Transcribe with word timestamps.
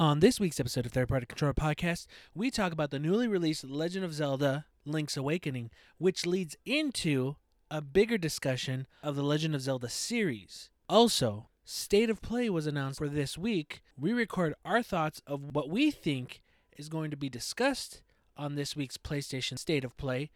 On 0.00 0.18
this 0.18 0.40
week's 0.40 0.58
episode 0.58 0.86
of 0.86 0.92
Third 0.92 1.08
Party 1.08 1.24
Controller 1.24 1.54
Podcast, 1.54 2.08
we 2.34 2.50
talk 2.50 2.72
about 2.72 2.90
the 2.90 2.98
newly 2.98 3.28
released 3.28 3.62
Legend 3.62 4.04
of 4.04 4.12
Zelda 4.12 4.66
Link's 4.84 5.16
Awakening, 5.16 5.70
which 5.98 6.26
leads 6.26 6.56
into 6.66 7.36
a 7.70 7.80
bigger 7.80 8.18
discussion 8.18 8.88
of 9.04 9.14
the 9.14 9.22
Legend 9.22 9.54
of 9.54 9.60
Zelda 9.60 9.88
series. 9.88 10.68
Also, 10.88 11.46
State 11.64 12.10
of 12.10 12.20
Play 12.20 12.50
was 12.50 12.66
announced 12.66 12.98
for 12.98 13.08
this 13.08 13.38
week. 13.38 13.82
We 13.96 14.12
record 14.12 14.54
our 14.64 14.82
thoughts 14.82 15.22
of 15.28 15.54
what 15.54 15.70
we 15.70 15.92
think 15.92 16.42
is 16.76 16.88
going 16.88 17.12
to 17.12 17.16
be 17.16 17.28
discussed 17.28 18.02
on 18.36 18.56
this 18.56 18.74
week's 18.74 18.96
PlayStation 18.96 19.60
State 19.60 19.84
of 19.84 19.96
Play, 19.96 20.28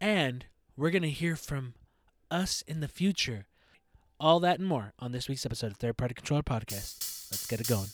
and 0.00 0.46
we're 0.78 0.88
going 0.88 1.02
to 1.02 1.10
hear 1.10 1.36
from 1.36 1.74
us 2.30 2.64
in 2.66 2.80
the 2.80 2.88
future. 2.88 3.44
All 4.18 4.40
that 4.40 4.60
and 4.60 4.66
more 4.66 4.94
on 4.98 5.12
this 5.12 5.28
week's 5.28 5.44
episode 5.44 5.72
of 5.72 5.76
Third 5.76 5.98
Party 5.98 6.14
Controller 6.14 6.42
Podcast. 6.42 7.13
Let's 7.30 7.46
get 7.46 7.60
it 7.60 7.68
going. 7.68 7.88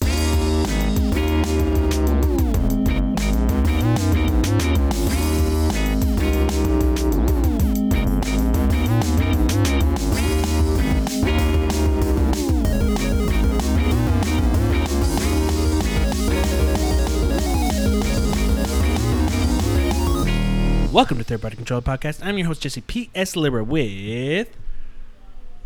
Welcome 20.92 21.18
to 21.18 21.24
Third 21.24 21.40
Party 21.40 21.56
Controller 21.56 21.82
Podcast. 21.82 22.20
I'm 22.22 22.36
your 22.36 22.48
host, 22.48 22.62
Jesse 22.62 22.80
P.S. 22.80 23.36
Libera, 23.36 23.64
with. 23.64 24.48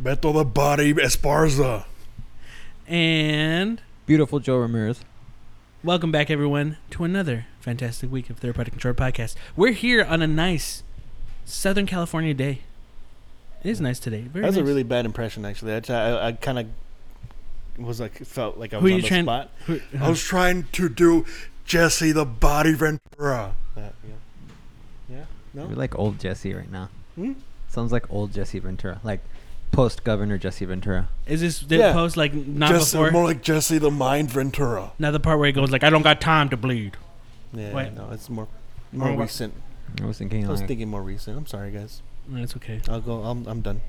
Beto 0.01 0.35
the 0.35 0.45
Body 0.45 0.93
Esparza. 0.93 1.87
And. 2.87 3.81
Beautiful 4.07 4.41
Joe 4.41 4.59
Ramirez. 4.59 5.01
Welcome 5.83 6.13
back, 6.13 6.31
everyone, 6.31 6.77
to 6.91 7.05
another 7.05 7.47
fantastic 7.61 8.11
week 8.11 8.29
of 8.31 8.39
Third 8.39 8.55
Party 8.55 8.71
Controller 8.71 8.95
Podcast. 8.95 9.35
We're 9.57 9.73
here 9.73 10.05
on 10.05 10.23
a 10.23 10.27
nice 10.27 10.83
Southern 11.45 11.87
California 11.87 12.35
day. 12.35 12.61
It 13.63 13.71
is 13.71 13.81
nice 13.81 13.99
today. 13.99 14.23
Very 14.23 14.43
That 14.43 14.49
was 14.49 14.57
a 14.59 14.65
really 14.65 14.83
bad 14.83 15.07
impression, 15.07 15.45
actually. 15.47 15.73
I, 15.73 15.79
I, 15.91 16.27
I 16.29 16.33
kind 16.33 16.59
of 16.59 16.67
was 17.79 18.01
like, 18.01 18.19
felt 18.25 18.59
like 18.59 18.75
I 18.75 18.79
Who 18.79 18.85
was 18.85 18.93
are 18.93 18.95
on 18.95 18.97
you 18.97 19.03
the 19.03 19.09
trying- 19.09 19.25
spot. 19.25 19.51
Who- 19.67 19.81
I 19.99 20.09
was 20.11 20.23
trying 20.23 20.65
to 20.73 20.89
do 20.89 21.25
Jesse 21.65 22.13
the 22.13 22.27
Body 22.27 22.75
Ventura. 22.75 23.55
That, 23.75 23.95
yeah. 24.07 25.17
Yeah? 25.17 25.25
No? 25.55 25.67
You're 25.69 25.77
like 25.77 25.99
old 25.99 26.19
Jesse 26.21 26.53
right 26.55 26.71
now. 26.71 26.91
Hmm? 27.15 27.33
Sounds 27.69 27.93
like 27.93 28.11
old 28.11 28.33
Jesse 28.35 28.59
Ventura, 28.59 29.01
like 29.03 29.21
post 29.75 30.05
Governor 30.05 30.39
Jesse 30.39 30.65
Ventura. 30.65 31.09
Is 31.27 31.41
this 31.41 31.61
the 31.61 31.77
Yeah. 31.77 31.93
post 31.93 32.17
like 32.17 32.33
not 32.35 32.71
Jesse, 32.71 32.97
before? 32.97 33.11
more 33.11 33.25
like 33.25 33.43
Jesse 33.43 33.79
the 33.79 33.91
Mind 33.91 34.31
Ventura. 34.31 34.93
not 34.99 35.11
the 35.13 35.21
part 35.21 35.39
where 35.39 35.47
he 35.47 35.53
goes 35.53 35.71
like, 35.71 35.83
"I 35.85 35.91
don't 35.91 36.03
got 36.03 36.21
time 36.21 36.49
to 36.51 36.57
bleed." 36.57 36.97
Yeah, 37.53 37.73
Wait. 37.75 37.93
no, 37.95 38.09
it's 38.13 38.29
more 38.31 38.49
more 38.93 39.09
More 39.09 39.17
what? 39.19 39.23
recent. 39.25 39.55
I 40.03 40.07
was 40.07 40.19
thinking 40.19 40.47
I 40.47 40.51
was 40.51 40.61
like 40.61 40.69
thinking 40.69 40.89
more 40.89 41.03
recent. 41.03 41.37
I'm 41.37 41.47
sorry, 41.47 41.71
guys. 41.71 42.03
That's 42.29 42.57
okay. 42.57 42.81
I'll 42.89 43.01
go. 43.01 43.23
I'm, 43.23 43.47
I'm 43.47 43.61
done. 43.61 43.81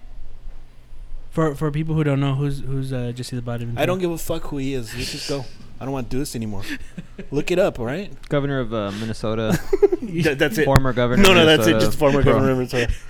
For 1.31 1.53
for 1.56 1.69
people 1.72 1.95
who 1.95 2.03
don't 2.03 2.19
know 2.19 2.36
who's 2.36 2.59
who's 2.61 2.91
uh, 2.94 3.11
Jesse 3.13 3.36
the 3.36 3.41
Body. 3.41 3.66
Ventura, 3.66 3.83
I 3.83 3.86
don't 3.86 4.00
give 4.00 4.11
a 4.11 4.17
fuck 4.17 4.44
who 4.44 4.58
he 4.58 4.73
is. 4.73 4.94
Let's 4.95 5.11
just 5.11 5.28
go. 5.30 5.45
I 5.80 5.83
don't 5.86 5.91
want 5.94 6.09
to 6.09 6.16
do 6.16 6.19
this 6.19 6.36
anymore. 6.36 6.63
Look 7.31 7.52
it 7.52 7.59
up, 7.59 7.80
all 7.80 7.86
right? 7.86 8.11
Governor 8.30 8.59
of 8.59 8.73
uh, 8.73 8.91
Minnesota, 8.91 9.59
That- 10.02 10.38
that's 10.39 10.58
it. 10.58 10.66
former 10.66 10.94
governor. 10.94 11.22
No, 11.23 11.31
of 11.31 11.36
no, 11.36 11.45
that's 11.45 11.63
it. 11.67 11.72
Minnesota, 11.72 11.86
Just 11.86 12.00
former 12.00 12.23
pro- 12.23 12.33
governor 12.33 12.52
of 12.52 12.58
Minnesota. 12.59 12.94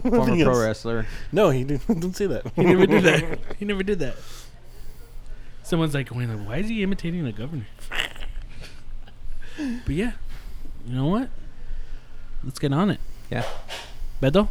former 0.02 0.44
pro 0.44 0.52
else. 0.52 0.58
wrestler. 0.58 1.06
No, 1.32 1.50
he 1.50 1.64
didn't. 1.64 2.00
Don't 2.00 2.16
say 2.16 2.26
that. 2.26 2.50
He 2.54 2.64
never 2.64 2.86
did 2.86 3.04
that. 3.04 3.38
He 3.58 3.64
never 3.64 3.82
did 3.82 3.98
that. 4.00 4.16
Someone's 5.62 5.94
like, 5.94 6.14
"Wait, 6.14 6.26
why 6.26 6.58
is 6.58 6.68
he 6.68 6.82
imitating 6.82 7.24
the 7.24 7.32
governor?" 7.32 7.66
but 9.56 9.94
yeah, 9.94 10.12
you 10.86 10.94
know 10.94 11.06
what? 11.06 11.30
Let's 12.44 12.58
get 12.58 12.72
on 12.72 12.90
it. 12.90 13.00
Yeah. 13.30 13.44
Beto, 14.22 14.48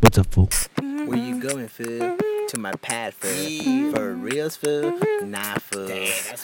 what's 0.00 0.18
up, 0.18 0.26
fool? 0.26 0.48
Where 0.78 1.18
you 1.18 1.40
going, 1.40 1.68
fool? 1.68 2.16
To 2.50 2.58
my 2.58 2.72
pad, 2.72 3.14
fool. 3.14 3.92
For 3.92 4.12
reals, 4.12 4.56
fool? 4.56 4.98
Nah, 5.22 5.54
fool. 5.58 5.88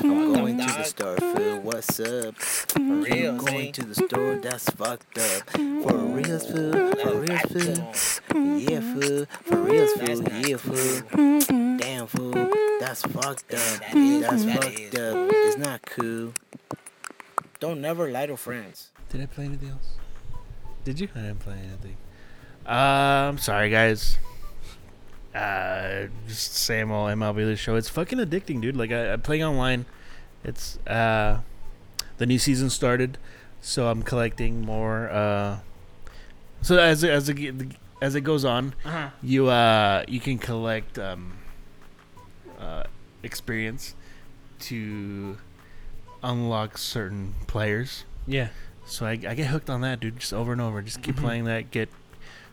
I'm 0.05 0.33
going 0.35 0.57
to 0.59 0.65
the 0.65 0.85
store, 0.85 1.17
fool. 1.17 1.59
What's 1.63 1.99
up? 1.99 2.37
For 2.37 2.79
I'm 2.79 3.39
going 3.39 3.73
to 3.73 3.85
the 3.85 3.95
store, 3.97 4.37
that's 4.37 4.71
fucked 4.71 5.19
up. 5.19 5.51
For 5.51 5.97
reals, 5.97 6.47
food, 6.47 6.97
For 7.01 7.13
reals, 7.17 8.21
fool? 8.31 8.57
Yeah, 8.57 8.81
food. 8.95 9.27
For 9.47 9.57
reals, 9.57 9.93
food, 9.95 10.47
Yeah, 10.47 10.57
fool. 10.59 11.77
Damn, 11.79 12.07
food, 12.07 12.53
That's 12.79 13.03
fucked 13.03 13.55
up. 13.55 13.81
That's 13.93 14.45
fucked 14.45 14.95
up. 14.95 15.29
It's 15.33 15.59
not 15.59 15.83
cool. 15.87 16.35
Don't 17.59 17.81
never 17.81 18.09
lie 18.13 18.27
to 18.27 18.37
friends. 18.37 18.93
Did 19.09 19.23
I 19.23 19.27
play 19.27 19.47
anything 19.47 19.71
else? 19.71 19.97
Did 20.85 21.01
you? 21.01 21.09
I 21.17 21.23
didn't 21.23 21.41
play 21.41 21.59
anything. 21.59 21.97
Uh, 22.65 23.29
I'm 23.29 23.39
sorry, 23.39 23.71
guys. 23.71 24.19
Uh, 25.37 26.09
just 26.27 26.55
same 26.55 26.91
old 26.91 27.11
MLB 27.11 27.45
the 27.45 27.57
show. 27.57 27.77
It's 27.77 27.89
fucking 27.89 28.19
addicting, 28.19 28.61
dude. 28.61 28.77
Like 28.77 28.91
I, 28.91 29.13
I'm 29.13 29.21
playing 29.23 29.45
online. 29.45 29.85
It's 30.45 30.79
uh, 30.87 31.41
the 32.19 32.27
new 32.27 32.39
season 32.39 32.71
started, 32.71 33.19
so 33.61 33.89
I'm 33.89 34.03
collecting 34.03 34.63
more. 34.63 35.11
Uh, 35.11 35.59
so 36.63 36.79
as 36.79 37.03
it- 37.05 37.11
as 37.11 37.29
it, 37.29 37.55
as 38.01 38.15
it 38.15 38.23
goes 38.23 38.45
on, 38.45 38.75
Uh-huh. 38.85 39.11
you 39.23 39.49
uh 39.49 40.05
you 40.09 40.21
can 40.21 40.39
collect 40.39 40.99
um 40.99 41.39
uh 42.59 42.85
experience 43.23 43.95
to 44.61 45.37
unlock 46.23 46.79
certain 46.79 47.35
players. 47.47 48.05
Yeah. 48.27 48.49
So 48.87 49.05
I, 49.05 49.13
I 49.13 49.35
get 49.35 49.49
hooked 49.49 49.69
on 49.69 49.81
that, 49.83 50.01
dude. 50.01 50.19
Just 50.21 50.33
over 50.33 50.53
and 50.53 50.61
over. 50.61 50.81
Just 50.81 51.03
keep 51.03 51.17
Mhm. 51.17 51.21
playing 51.23 51.45
that. 51.45 51.71
Get 51.71 51.89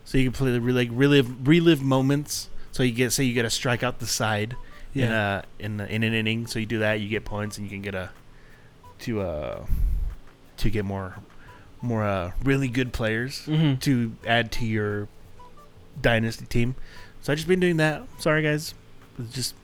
so 0.04 0.18
you 0.18 0.24
can 0.24 0.32
play 0.32 0.50
the 0.52 0.60
like 0.60 0.88
relive 0.92 1.46
relive 1.48 1.82
moments. 1.82 2.50
So 2.74 2.82
you 2.82 2.90
get 2.90 3.12
say 3.12 3.22
you 3.22 3.34
get 3.34 3.44
a 3.44 3.50
strike 3.50 3.84
out 3.84 4.00
the 4.00 4.06
side 4.06 4.56
in 4.94 5.12
a 5.12 5.44
in 5.60 5.80
a, 5.80 5.84
in 5.86 6.02
an 6.02 6.12
inning. 6.12 6.48
So 6.48 6.58
you 6.58 6.66
do 6.66 6.80
that, 6.80 6.94
you 7.00 7.08
get 7.08 7.24
points, 7.24 7.56
and 7.56 7.64
you 7.64 7.70
can 7.70 7.82
get 7.82 7.94
a 7.94 8.10
to 9.00 9.20
uh 9.20 9.64
to 10.56 10.70
get 10.70 10.84
more 10.84 11.14
more 11.80 12.02
uh 12.04 12.32
really 12.42 12.66
good 12.66 12.92
players 12.92 13.42
Mm-hmm. 13.46 13.76
to 13.80 14.12
add 14.26 14.50
to 14.52 14.66
your 14.66 15.06
dynasty 16.02 16.46
team. 16.46 16.74
So 17.22 17.32
I 17.32 17.36
just 17.36 17.46
been 17.46 17.60
doing 17.60 17.76
that. 17.76 18.02
Sorry 18.18 18.42
guys, 18.42 18.74
it's 19.20 19.32
just 19.32 19.54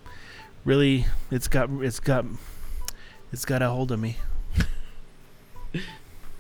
really 0.65 1.07
it's 1.33 1.49
got 1.49 1.69
it's 1.81 1.99
got 1.99 2.25
it's 3.33 3.45
got 3.45 3.61
a 3.61 3.71
hold 3.71 3.91
of 3.91 3.99
me. 3.99 4.19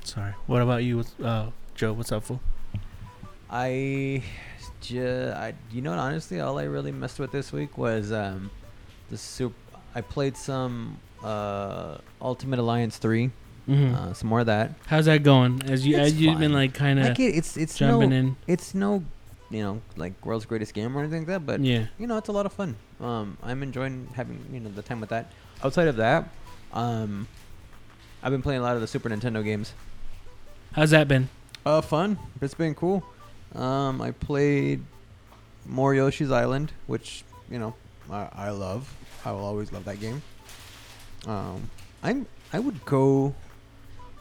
Sorry. 0.04 0.34
What 0.46 0.62
about 0.62 0.82
you, 0.84 1.04
uh, 1.22 1.50
Joe? 1.74 1.92
What's 1.92 2.10
up, 2.12 2.24
fool? 2.24 2.40
I, 3.48 4.22
ju- 4.80 5.32
I, 5.34 5.54
you 5.70 5.82
know, 5.82 5.90
what, 5.90 5.98
honestly, 5.98 6.40
all 6.40 6.58
I 6.58 6.64
really 6.64 6.92
messed 6.92 7.18
with 7.18 7.32
this 7.32 7.52
week 7.52 7.76
was 7.78 8.12
um, 8.12 8.50
the 9.10 9.16
soup. 9.18 9.54
I 9.94 10.00
played 10.00 10.36
some 10.36 10.98
uh, 11.22 11.98
Ultimate 12.20 12.58
Alliance 12.58 12.96
three, 12.98 13.30
Mm-hmm. 13.68 13.94
uh, 13.94 14.12
some 14.14 14.28
more 14.28 14.40
of 14.40 14.46
that. 14.46 14.72
How's 14.86 15.04
that 15.04 15.22
going? 15.22 15.62
As 15.70 15.86
you 15.86 15.96
It's 15.96 16.08
as 16.12 16.20
you've 16.20 16.38
been 16.40 16.52
like 16.52 16.74
kind 16.74 16.98
I 16.98 17.08
of 17.08 17.16
get 17.16 17.36
it's 17.36 17.56
it's 17.56 17.76
jumping 17.78 18.10
no, 18.10 18.16
in. 18.16 18.36
it's 18.48 18.74
no, 18.74 19.04
you 19.50 19.62
know, 19.62 19.80
like 19.96 20.14
world's 20.26 20.44
greatest 20.46 20.74
game 20.74 20.96
or 20.96 21.00
anything 21.00 21.20
like 21.20 21.28
that, 21.28 21.46
but 21.46 21.60
yeah. 21.60 21.86
you 21.98 22.06
know, 22.08 22.16
it's 22.16 22.28
a 22.28 22.32
lot 22.32 22.46
of 22.46 22.52
fun. 22.52 22.74
Um, 23.00 23.36
I'm 23.44 23.62
enjoying 23.62 24.08
having 24.14 24.44
you 24.52 24.58
know 24.60 24.70
the 24.70 24.82
time 24.82 24.98
with 25.00 25.10
that. 25.10 25.30
Outside 25.62 25.86
of 25.88 25.96
that, 25.96 26.30
um, 26.72 27.28
I've 28.24 28.32
been 28.32 28.42
playing 28.42 28.60
a 28.60 28.62
lot 28.64 28.74
of 28.74 28.80
the 28.80 28.88
Super 28.88 29.08
Nintendo 29.08 29.44
games. 29.44 29.72
How's 30.72 30.90
that 30.90 31.06
been? 31.06 31.28
Uh, 31.64 31.80
fun. 31.80 32.18
It's 32.40 32.54
been 32.54 32.74
cool. 32.74 33.04
Um, 33.54 34.00
I 34.00 34.12
played 34.12 34.82
more 35.66 35.94
Yoshi's 35.94 36.30
Island, 36.30 36.72
which 36.86 37.24
you 37.50 37.58
know 37.58 37.74
I, 38.10 38.28
I 38.32 38.50
love. 38.50 38.92
I 39.24 39.32
will 39.32 39.44
always 39.44 39.72
love 39.72 39.84
that 39.86 40.00
game. 40.00 40.22
Um, 41.26 41.68
I'm 42.02 42.26
I 42.52 42.58
would 42.58 42.84
go. 42.84 43.34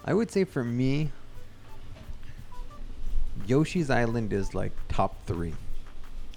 I 0.06 0.14
would 0.14 0.32
say 0.32 0.44
for 0.44 0.64
me, 0.64 1.12
Yoshi's 3.48 3.90
Island 3.90 4.34
is 4.34 4.54
like 4.54 4.72
top 4.90 5.16
three 5.26 5.54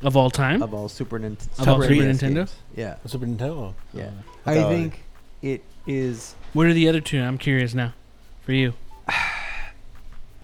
Of 0.02 0.16
all 0.16 0.30
time? 0.30 0.62
of 0.62 0.74
all 0.74 0.88
Super, 0.88 1.18
Nin- 1.18 1.36
Of 1.58 1.68
all 1.68 1.82
Super 1.82 1.94
Nintendo? 1.94 2.34
games. 2.34 2.54
Yeah, 2.76 2.96
Super 3.06 3.26
Nintendo. 3.26 3.74
yeah. 3.94 4.10
I 4.46 4.58
I 4.58 4.62
think 4.64 5.02
it 5.42 5.62
is. 5.86 6.34
What 6.52 6.66
are 6.66 6.72
the 6.74 6.88
other 6.88 7.00
two? 7.00 7.20
I'm 7.20 7.38
curious 7.38 7.74
now. 7.74 7.94
For 8.42 8.52
you. 8.52 8.74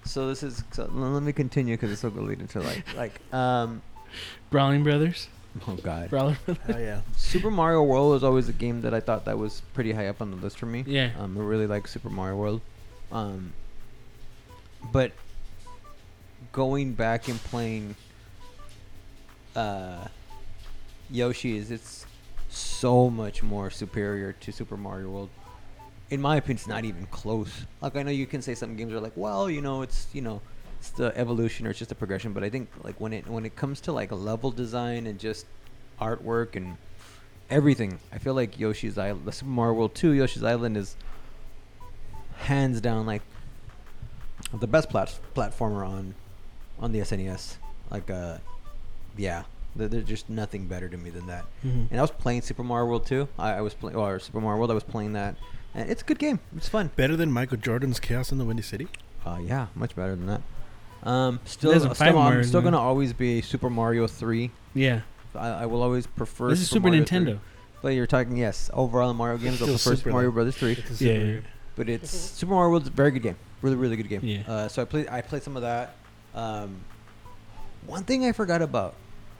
So 0.08 0.28
this 0.28 0.42
is. 0.42 0.64
So 0.72 0.88
let 0.92 1.22
me 1.22 1.32
continue 1.32 1.74
because 1.74 1.92
it's 1.92 2.00
so 2.00 2.10
going 2.10 2.24
to 2.24 2.28
lead 2.30 2.40
into 2.40 2.60
like 2.60 2.96
like 2.96 3.34
um. 3.34 3.82
Brawling 4.50 4.82
Brothers? 4.82 5.28
Oh 5.66 5.74
God. 5.76 6.08
Brawler 6.08 6.38
Brothers? 6.46 6.64
Oh 6.74 6.78
yeah. 6.78 7.00
Super 7.16 7.50
Mario 7.50 7.82
World 7.82 8.12
was 8.12 8.24
always 8.24 8.48
a 8.48 8.52
game 8.52 8.80
that 8.82 8.94
I 8.94 9.00
thought 9.00 9.26
that 9.26 9.36
was 9.36 9.60
pretty 9.74 9.92
high 9.92 10.06
up 10.08 10.22
on 10.22 10.30
the 10.30 10.36
list 10.38 10.58
for 10.58 10.66
me. 10.66 10.84
Yeah. 10.86 11.10
Um, 11.18 11.36
I 11.36 11.42
really 11.42 11.66
like 11.66 11.86
Super 11.86 12.08
Mario 12.08 12.36
World. 12.36 12.60
Um, 13.12 13.52
but 14.92 15.12
going 16.52 16.94
back 16.94 17.28
and 17.28 17.38
playing 17.44 17.96
uh, 19.54 20.06
Yoshi's, 21.10 21.70
it's 21.70 22.06
so 22.48 23.10
much 23.10 23.42
more 23.42 23.70
superior 23.70 24.32
to 24.32 24.52
Super 24.52 24.76
Mario 24.76 25.10
World. 25.10 25.30
In 26.10 26.20
my 26.20 26.36
opinion, 26.36 26.56
it's 26.56 26.66
not 26.66 26.84
even 26.84 27.06
close. 27.06 27.66
Like 27.80 27.96
I 27.96 28.02
know 28.02 28.10
you 28.10 28.26
can 28.26 28.42
say 28.42 28.54
some 28.54 28.76
games 28.76 28.92
are 28.92 29.00
like, 29.00 29.16
well, 29.16 29.48
you 29.50 29.60
know, 29.60 29.82
it's 29.82 30.06
you 30.12 30.22
know, 30.22 30.40
it's 30.78 30.90
the 30.90 31.16
evolution 31.18 31.66
or 31.66 31.70
it's 31.70 31.78
just 31.78 31.92
a 31.92 31.94
progression. 31.94 32.32
But 32.32 32.44
I 32.44 32.50
think 32.50 32.68
like 32.82 33.00
when 33.00 33.12
it 33.12 33.26
when 33.26 33.44
it 33.44 33.56
comes 33.56 33.80
to 33.82 33.92
like 33.92 34.10
a 34.10 34.14
level 34.16 34.50
design 34.50 35.06
and 35.06 35.18
just 35.18 35.46
artwork 36.00 36.56
and 36.56 36.76
everything, 37.50 37.98
I 38.12 38.18
feel 38.18 38.34
like 38.34 38.58
Yoshi's 38.58 38.96
Island, 38.98 39.24
the 39.26 39.32
Super 39.32 39.50
Mario 39.50 39.74
World 39.74 39.94
2, 39.94 40.12
Yoshi's 40.12 40.44
Island 40.44 40.76
is 40.76 40.96
hands 42.36 42.80
down 42.80 43.04
like 43.06 43.22
the 44.52 44.66
best 44.66 44.88
plat- 44.88 45.18
platformer 45.34 45.86
on 45.86 46.14
on 46.78 46.92
the 46.92 47.00
SNES. 47.00 47.56
Like 47.90 48.10
uh, 48.10 48.38
yeah, 49.16 49.42
there's 49.76 50.04
just 50.04 50.30
nothing 50.30 50.66
better 50.66 50.88
to 50.88 50.96
me 50.96 51.10
than 51.10 51.26
that. 51.26 51.44
Mhm. 51.64 51.88
And 51.90 51.98
I 51.98 52.02
was 52.02 52.10
playing 52.10 52.42
Super 52.42 52.62
Mario 52.62 52.86
World 52.88 53.06
2. 53.06 53.28
I, 53.38 53.54
I 53.54 53.60
was 53.60 53.74
playing 53.74 53.96
or 53.96 54.18
Super 54.20 54.40
Mario 54.40 54.58
World. 54.58 54.70
I 54.70 54.74
was 54.74 54.84
playing 54.84 55.14
that, 55.14 55.36
and 55.74 55.90
it's 55.90 56.02
a 56.02 56.04
good 56.04 56.18
game. 56.18 56.40
It's 56.56 56.68
fun. 56.68 56.90
Better 56.96 57.16
than 57.16 57.30
Michael 57.32 57.56
Jordan's 57.58 58.00
Chaos 58.00 58.32
in 58.32 58.38
the 58.38 58.44
Windy 58.44 58.62
City. 58.62 58.88
Uh, 59.26 59.38
yeah, 59.42 59.66
much 59.74 59.94
better 59.96 60.14
than 60.16 60.26
that. 60.26 60.40
Um, 61.02 61.40
still, 61.44 61.72
doesn't 61.72 61.90
fight 61.90 61.96
still 61.96 62.08
I'm 62.08 62.14
Mario, 62.24 62.42
still 62.42 62.60
man. 62.62 62.72
gonna 62.72 62.82
always 62.82 63.12
be 63.12 63.40
Super 63.42 63.70
Mario 63.70 64.06
3. 64.06 64.50
Yeah. 64.74 65.00
I, 65.34 65.48
I 65.48 65.66
will 65.66 65.82
always 65.82 66.06
prefer. 66.06 66.48
This 66.48 66.60
is 66.60 66.68
Super 66.70 66.88
Mario 66.88 67.04
3. 67.04 67.18
Nintendo. 67.18 67.38
But 67.82 67.88
you're 67.90 68.06
talking 68.08 68.36
yes, 68.36 68.70
overall 68.74 69.10
in 69.10 69.16
Mario 69.16 69.38
games, 69.38 69.62
I'll 69.62 69.68
Still 69.68 69.74
prefer 69.76 69.90
Super, 69.90 69.96
Super 69.96 70.10
Mario. 70.10 70.30
Brothers 70.32 70.56
3. 70.56 70.72
It's 70.72 71.00
Yeah, 71.00 71.12
super- 71.14 71.24
yeah. 71.26 71.40
But 71.76 71.88
it's 71.88 72.10
Super 72.10 72.52
Mario 72.52 72.70
World's 72.70 72.88
a 72.88 72.90
very 72.90 73.12
good 73.12 73.22
game. 73.22 73.36
Really, 73.62 73.76
really 73.76 73.96
good 73.96 74.08
game. 74.08 74.20
Yeah. 74.24 74.42
Uh, 74.48 74.66
so 74.68 74.82
I 74.82 74.84
played. 74.84 75.08
I 75.08 75.20
played 75.20 75.42
some 75.44 75.54
of 75.56 75.62
that. 75.62 75.94
Um, 76.34 76.80
one 77.86 78.02
thing 78.02 78.24
I 78.24 78.32
forgot 78.32 78.62
about 78.62 78.94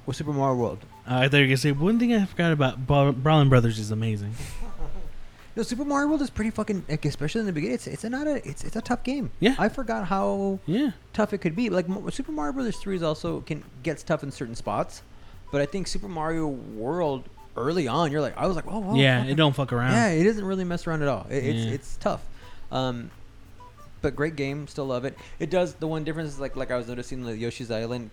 was 0.07 0.17
Super 0.17 0.33
Mario 0.33 0.55
World. 0.57 0.79
Uh, 1.09 1.17
I 1.17 1.29
thought 1.29 1.39
you 1.39 1.43
were 1.43 1.47
gonna 1.49 1.57
say 1.57 1.73
one 1.73 1.99
thing 1.99 2.15
I 2.15 2.25
forgot 2.27 2.53
about 2.53 2.87
Bra- 2.87 3.11
Brawlin' 3.13 3.49
Brothers 3.49 3.79
is 3.81 3.91
amazing. 3.91 4.35
No, 5.59 5.65
Super 5.65 5.85
Mario 5.85 6.07
World 6.07 6.23
is 6.23 6.31
pretty 6.31 6.51
fucking 6.53 6.85
like, 6.89 7.05
especially 7.05 7.41
in 7.41 7.47
the 7.47 7.53
beginning. 7.53 7.75
It's 7.75 7.89
it's 7.89 8.05
a 8.05 8.09
not 8.11 8.29
a 8.29 8.37
it's 8.49 8.63
it's 8.63 8.77
a 8.77 8.81
tough 8.81 9.03
game. 9.03 9.33
Yeah. 9.41 9.57
I 9.59 9.69
forgot 9.69 10.07
how 10.07 10.61
Yeah. 10.67 10.93
tough 11.13 11.33
it 11.33 11.39
could 11.39 11.57
be. 11.57 11.69
Like 11.69 11.89
Mo- 11.89 12.09
Super 12.11 12.31
Mario 12.31 12.53
Brothers 12.53 12.77
three 12.77 12.95
is 12.95 13.03
also 13.03 13.41
can 13.41 13.65
gets 13.83 14.05
tough 14.05 14.23
in 14.23 14.31
certain 14.31 14.55
spots, 14.55 15.03
but 15.51 15.61
I 15.61 15.67
think 15.67 15.89
Super 15.89 16.07
Mario 16.09 16.47
World 16.47 17.25
early 17.57 17.89
on, 17.89 18.13
you're 18.13 18.21
like 18.21 18.39
I 18.39 18.47
was 18.47 18.55
like 18.55 18.67
oh, 18.69 18.95
yeah. 18.95 19.19
fucking- 19.19 19.33
It 19.33 19.35
don't 19.35 19.53
fuck 19.53 19.73
around. 19.73 19.91
yeah, 19.91 20.11
it 20.11 20.23
doesn't 20.23 20.45
really 20.45 20.63
mess 20.63 20.87
around 20.87 21.03
at 21.03 21.09
all. 21.09 21.27
It, 21.29 21.43
it's 21.45 21.67
Yeah. 21.67 21.73
it's 21.73 21.97
tough. 21.97 22.23
Um, 22.71 23.11
but 24.01 24.15
great 24.15 24.37
game, 24.37 24.69
still 24.69 24.87
love 24.87 25.05
it. 25.05 25.19
It 25.41 25.51
does 25.51 25.75
the 25.75 25.89
one 25.89 26.05
difference 26.05 26.35
is 26.35 26.39
like 26.39 26.55
like 26.55 26.71
I 26.71 26.77
was 26.77 26.87
noticing 26.87 27.25
the 27.25 27.37
Yoshi's 27.37 27.73
Island. 27.73 28.11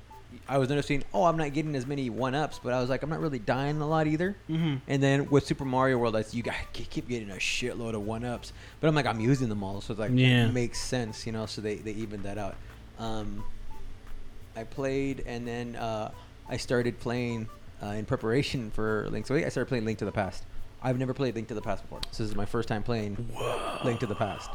I 0.47 0.57
was 0.57 0.69
noticing, 0.69 1.03
oh, 1.13 1.25
I'm 1.25 1.37
not 1.37 1.53
getting 1.53 1.75
as 1.75 1.87
many 1.87 2.09
one 2.09 2.35
ups, 2.35 2.59
but 2.63 2.71
I 2.73 2.79
was 2.81 2.89
like, 2.89 3.01
I'm 3.03 3.09
not 3.09 3.19
really 3.19 3.39
dying 3.39 3.81
a 3.81 3.87
lot 3.87 4.05
either. 4.07 4.35
Mm-hmm. 4.49 4.75
And 4.87 5.01
then 5.01 5.29
with 5.29 5.45
Super 5.45 5.65
Mario 5.65 5.97
World, 5.97 6.15
I 6.15 6.23
you 6.31 6.43
got 6.43 6.55
keep 6.73 7.07
getting 7.07 7.31
a 7.31 7.35
shitload 7.35 7.93
of 7.95 8.01
one 8.05 8.23
ups, 8.25 8.53
but 8.79 8.87
I'm 8.87 8.95
like 8.95 9.05
I'm 9.07 9.19
using 9.19 9.49
them 9.49 9.63
all, 9.63 9.81
so 9.81 9.93
it's 9.93 9.99
like 9.99 10.11
Yeah. 10.13 10.47
it 10.47 10.53
makes 10.53 10.79
sense, 10.81 11.25
you 11.25 11.31
know. 11.31 11.45
So 11.45 11.61
they 11.61 11.75
they 11.75 11.91
evened 11.93 12.23
that 12.23 12.37
out. 12.37 12.55
Um, 12.99 13.43
I 14.55 14.63
played, 14.63 15.23
and 15.25 15.47
then 15.47 15.75
uh, 15.75 16.11
I 16.47 16.57
started 16.57 16.99
playing 16.99 17.49
uh, 17.83 17.87
in 17.87 18.05
preparation 18.05 18.71
for 18.71 19.07
Link's 19.09 19.29
Away. 19.29 19.45
I 19.45 19.49
started 19.49 19.67
playing 19.67 19.85
Link 19.85 19.99
to 19.99 20.05
the 20.05 20.11
Past. 20.11 20.43
I've 20.83 20.97
never 20.99 21.13
played 21.13 21.35
Link 21.35 21.47
to 21.47 21.55
the 21.55 21.61
Past 21.61 21.81
before. 21.83 21.99
So 22.11 22.23
this 22.23 22.29
is 22.29 22.35
my 22.35 22.45
first 22.45 22.67
time 22.69 22.83
playing 22.83 23.17
Link 23.83 23.99
to 24.01 24.05
the 24.05 24.15
Past. 24.15 24.49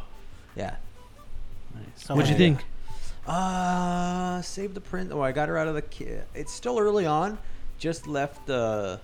Yeah. 0.57 0.77
Nice. 1.75 2.09
What'd 2.09 2.27
you 2.27 2.33
Yeah. 2.33 2.39
think? 2.39 2.65
Uh, 3.27 4.43
save 4.43 4.75
the 4.75 4.81
prince. 4.81 5.11
Oh, 5.13 5.21
I 5.21 5.33
got 5.33 5.49
her 5.49 5.57
out 5.59 5.69
of 5.69 5.75
the. 5.75 5.83
Ki- 5.83 6.19
it's 6.35 6.53
still 6.53 6.79
early 6.79 7.07
on. 7.07 7.39
Just 7.79 8.07
left 8.07 8.47
the 8.47 9.01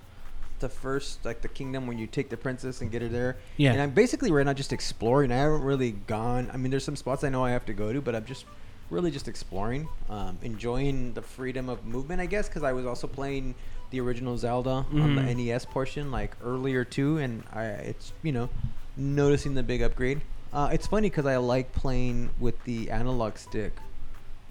the 0.59 0.69
first 0.71 1.23
like 1.23 1.43
the 1.43 1.49
kingdom 1.49 1.87
when 1.87 1.99
you 1.99 2.07
take 2.07 2.31
the 2.31 2.37
princess 2.37 2.81
and 2.81 2.91
get 2.91 3.03
her 3.03 3.09
there. 3.09 3.37
Yeah. 3.59 3.73
And 3.73 3.81
I'm 3.81 3.91
basically 3.91 4.31
right 4.33 4.47
now 4.47 4.53
just 4.55 4.73
exploring. 4.73 5.31
I 5.31 5.37
haven't 5.37 5.63
really 5.63 5.93
gone. 5.93 6.51
I 6.53 6.57
mean, 6.57 6.71
there's 6.71 6.85
some 6.85 6.97
spots 6.97 7.25
I 7.25 7.29
know 7.29 7.45
I 7.45 7.51
have 7.51 7.67
to 7.67 7.75
go 7.75 7.93
to, 7.93 8.01
but 8.01 8.15
I'm 8.15 8.25
just 8.25 8.47
really 8.89 9.11
just 9.11 9.29
exploring, 9.29 9.89
um, 10.09 10.39
enjoying 10.43 11.13
the 11.13 11.21
freedom 11.23 11.69
of 11.69 11.85
movement. 11.85 12.21
I 12.21 12.27
guess 12.27 12.49
because 12.49 12.63
I 12.63 12.73
was 12.73 12.87
also 12.87 13.07
playing 13.07 13.55
the 13.91 14.01
original 14.01 14.37
Zelda 14.39 14.87
on 14.93 15.15
the 15.15 15.23
Mhm. 15.23 15.37
NES 15.37 15.65
portion 15.67 16.11
like 16.11 16.37
earlier 16.43 16.85
too, 16.85 17.19
and 17.19 17.43
I 17.53 17.65
it's 17.93 18.13
you 18.23 18.33
know 18.33 18.49
noticing 18.97 19.55
the 19.55 19.63
big 19.63 19.83
upgrade. 19.83 20.23
Uh, 20.53 20.71
it's 20.73 20.87
funny 20.87 21.11
because 21.11 21.27
I 21.27 21.37
like 21.37 21.73
playing 21.73 22.31
with 22.41 22.63
the 22.65 22.91
analog 22.91 23.37
stick. 23.37 23.73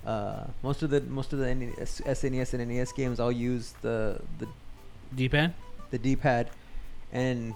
Uh, 0.06 0.46
most 0.62 0.84
of 0.84 0.90
the 0.92 1.02
most 1.02 1.34
of 1.34 1.40
the 1.40 1.54
NES, 1.54 2.02
SNES 2.06 2.54
and 2.54 2.70
NES 2.70 2.92
games, 2.92 3.20
I'll 3.20 3.32
use 3.32 3.74
the 3.82 4.22
the 4.40 4.48
D-pad. 5.16 5.54
the 5.92 5.98
D-pad, 5.98 6.50
and 7.12 7.54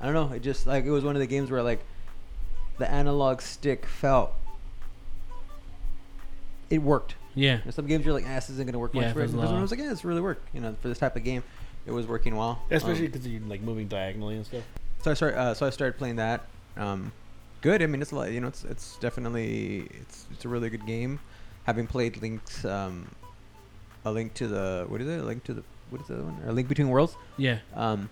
I 0.00 0.04
don't 0.06 0.14
know. 0.14 0.34
It 0.34 0.42
just 0.42 0.66
like 0.66 0.84
it 0.84 0.90
was 0.90 1.04
one 1.04 1.14
of 1.14 1.20
the 1.20 1.26
games 1.26 1.50
where 1.50 1.62
like 1.62 1.80
the 2.78 2.90
analog 2.90 3.40
stick 3.42 3.84
felt 3.86 4.32
it 6.70 6.78
worked. 6.78 7.16
Yeah. 7.34 7.58
There's 7.62 7.74
some 7.74 7.86
games 7.86 8.04
you're 8.04 8.14
like, 8.14 8.24
ah, 8.26 8.34
this 8.36 8.50
isn't 8.50 8.66
gonna 8.66 8.78
work 8.78 8.94
Yeah, 8.94 9.02
much 9.02 9.12
for 9.14 9.20
it. 9.20 9.24
And 9.30 9.38
This 9.38 9.46
one. 9.48 9.54
I 9.56 9.62
was 9.62 9.70
like, 9.70 9.80
yeah, 9.80 9.88
this 9.88 10.04
really 10.04 10.20
worked. 10.20 10.48
You 10.54 10.60
know, 10.60 10.74
for 10.80 10.88
this 10.88 10.98
type 10.98 11.16
of 11.16 11.24
game, 11.24 11.42
it 11.86 11.90
was 11.92 12.06
working 12.06 12.36
well. 12.36 12.62
Especially 12.70 13.06
Um, 13.06 13.12
because 13.12 13.26
you're 13.26 13.40
like 13.42 13.60
moving 13.60 13.88
diagonally 13.88 14.36
and 14.36 14.46
stuff. 14.46 14.62
so 15.02 15.10
I 15.10 15.14
started. 15.14 15.38
Uh, 15.38 15.54
so 15.54 15.66
I 15.66 15.70
started 15.70 15.98
playing 15.98 16.16
that. 16.16 16.46
Um, 16.76 17.12
good. 17.60 17.82
I 17.82 17.86
mean, 17.86 18.00
it's 18.02 18.12
a 18.12 18.16
lot. 18.16 18.30
You 18.32 18.40
know, 18.40 18.48
it's 18.48 18.64
it's 18.64 18.96
definitely 18.98 19.88
it's 20.00 20.26
it's 20.32 20.44
a 20.44 20.48
really 20.48 20.70
good 20.70 20.86
game. 20.86 21.20
Having 21.64 21.86
played 21.86 22.20
Link's 22.20 22.64
um, 22.64 23.08
a 24.04 24.10
link 24.10 24.34
to 24.34 24.48
the 24.48 24.84
what 24.88 25.00
is 25.00 25.08
it? 25.08 25.20
A 25.20 25.22
link 25.22 25.44
to 25.44 25.54
the 25.54 25.62
what 25.90 26.00
is 26.00 26.08
the 26.08 26.14
other 26.14 26.24
one? 26.24 26.42
A 26.46 26.52
link 26.52 26.68
between 26.68 26.88
worlds. 26.88 27.16
Yeah. 27.36 27.58
Um, 27.74 28.08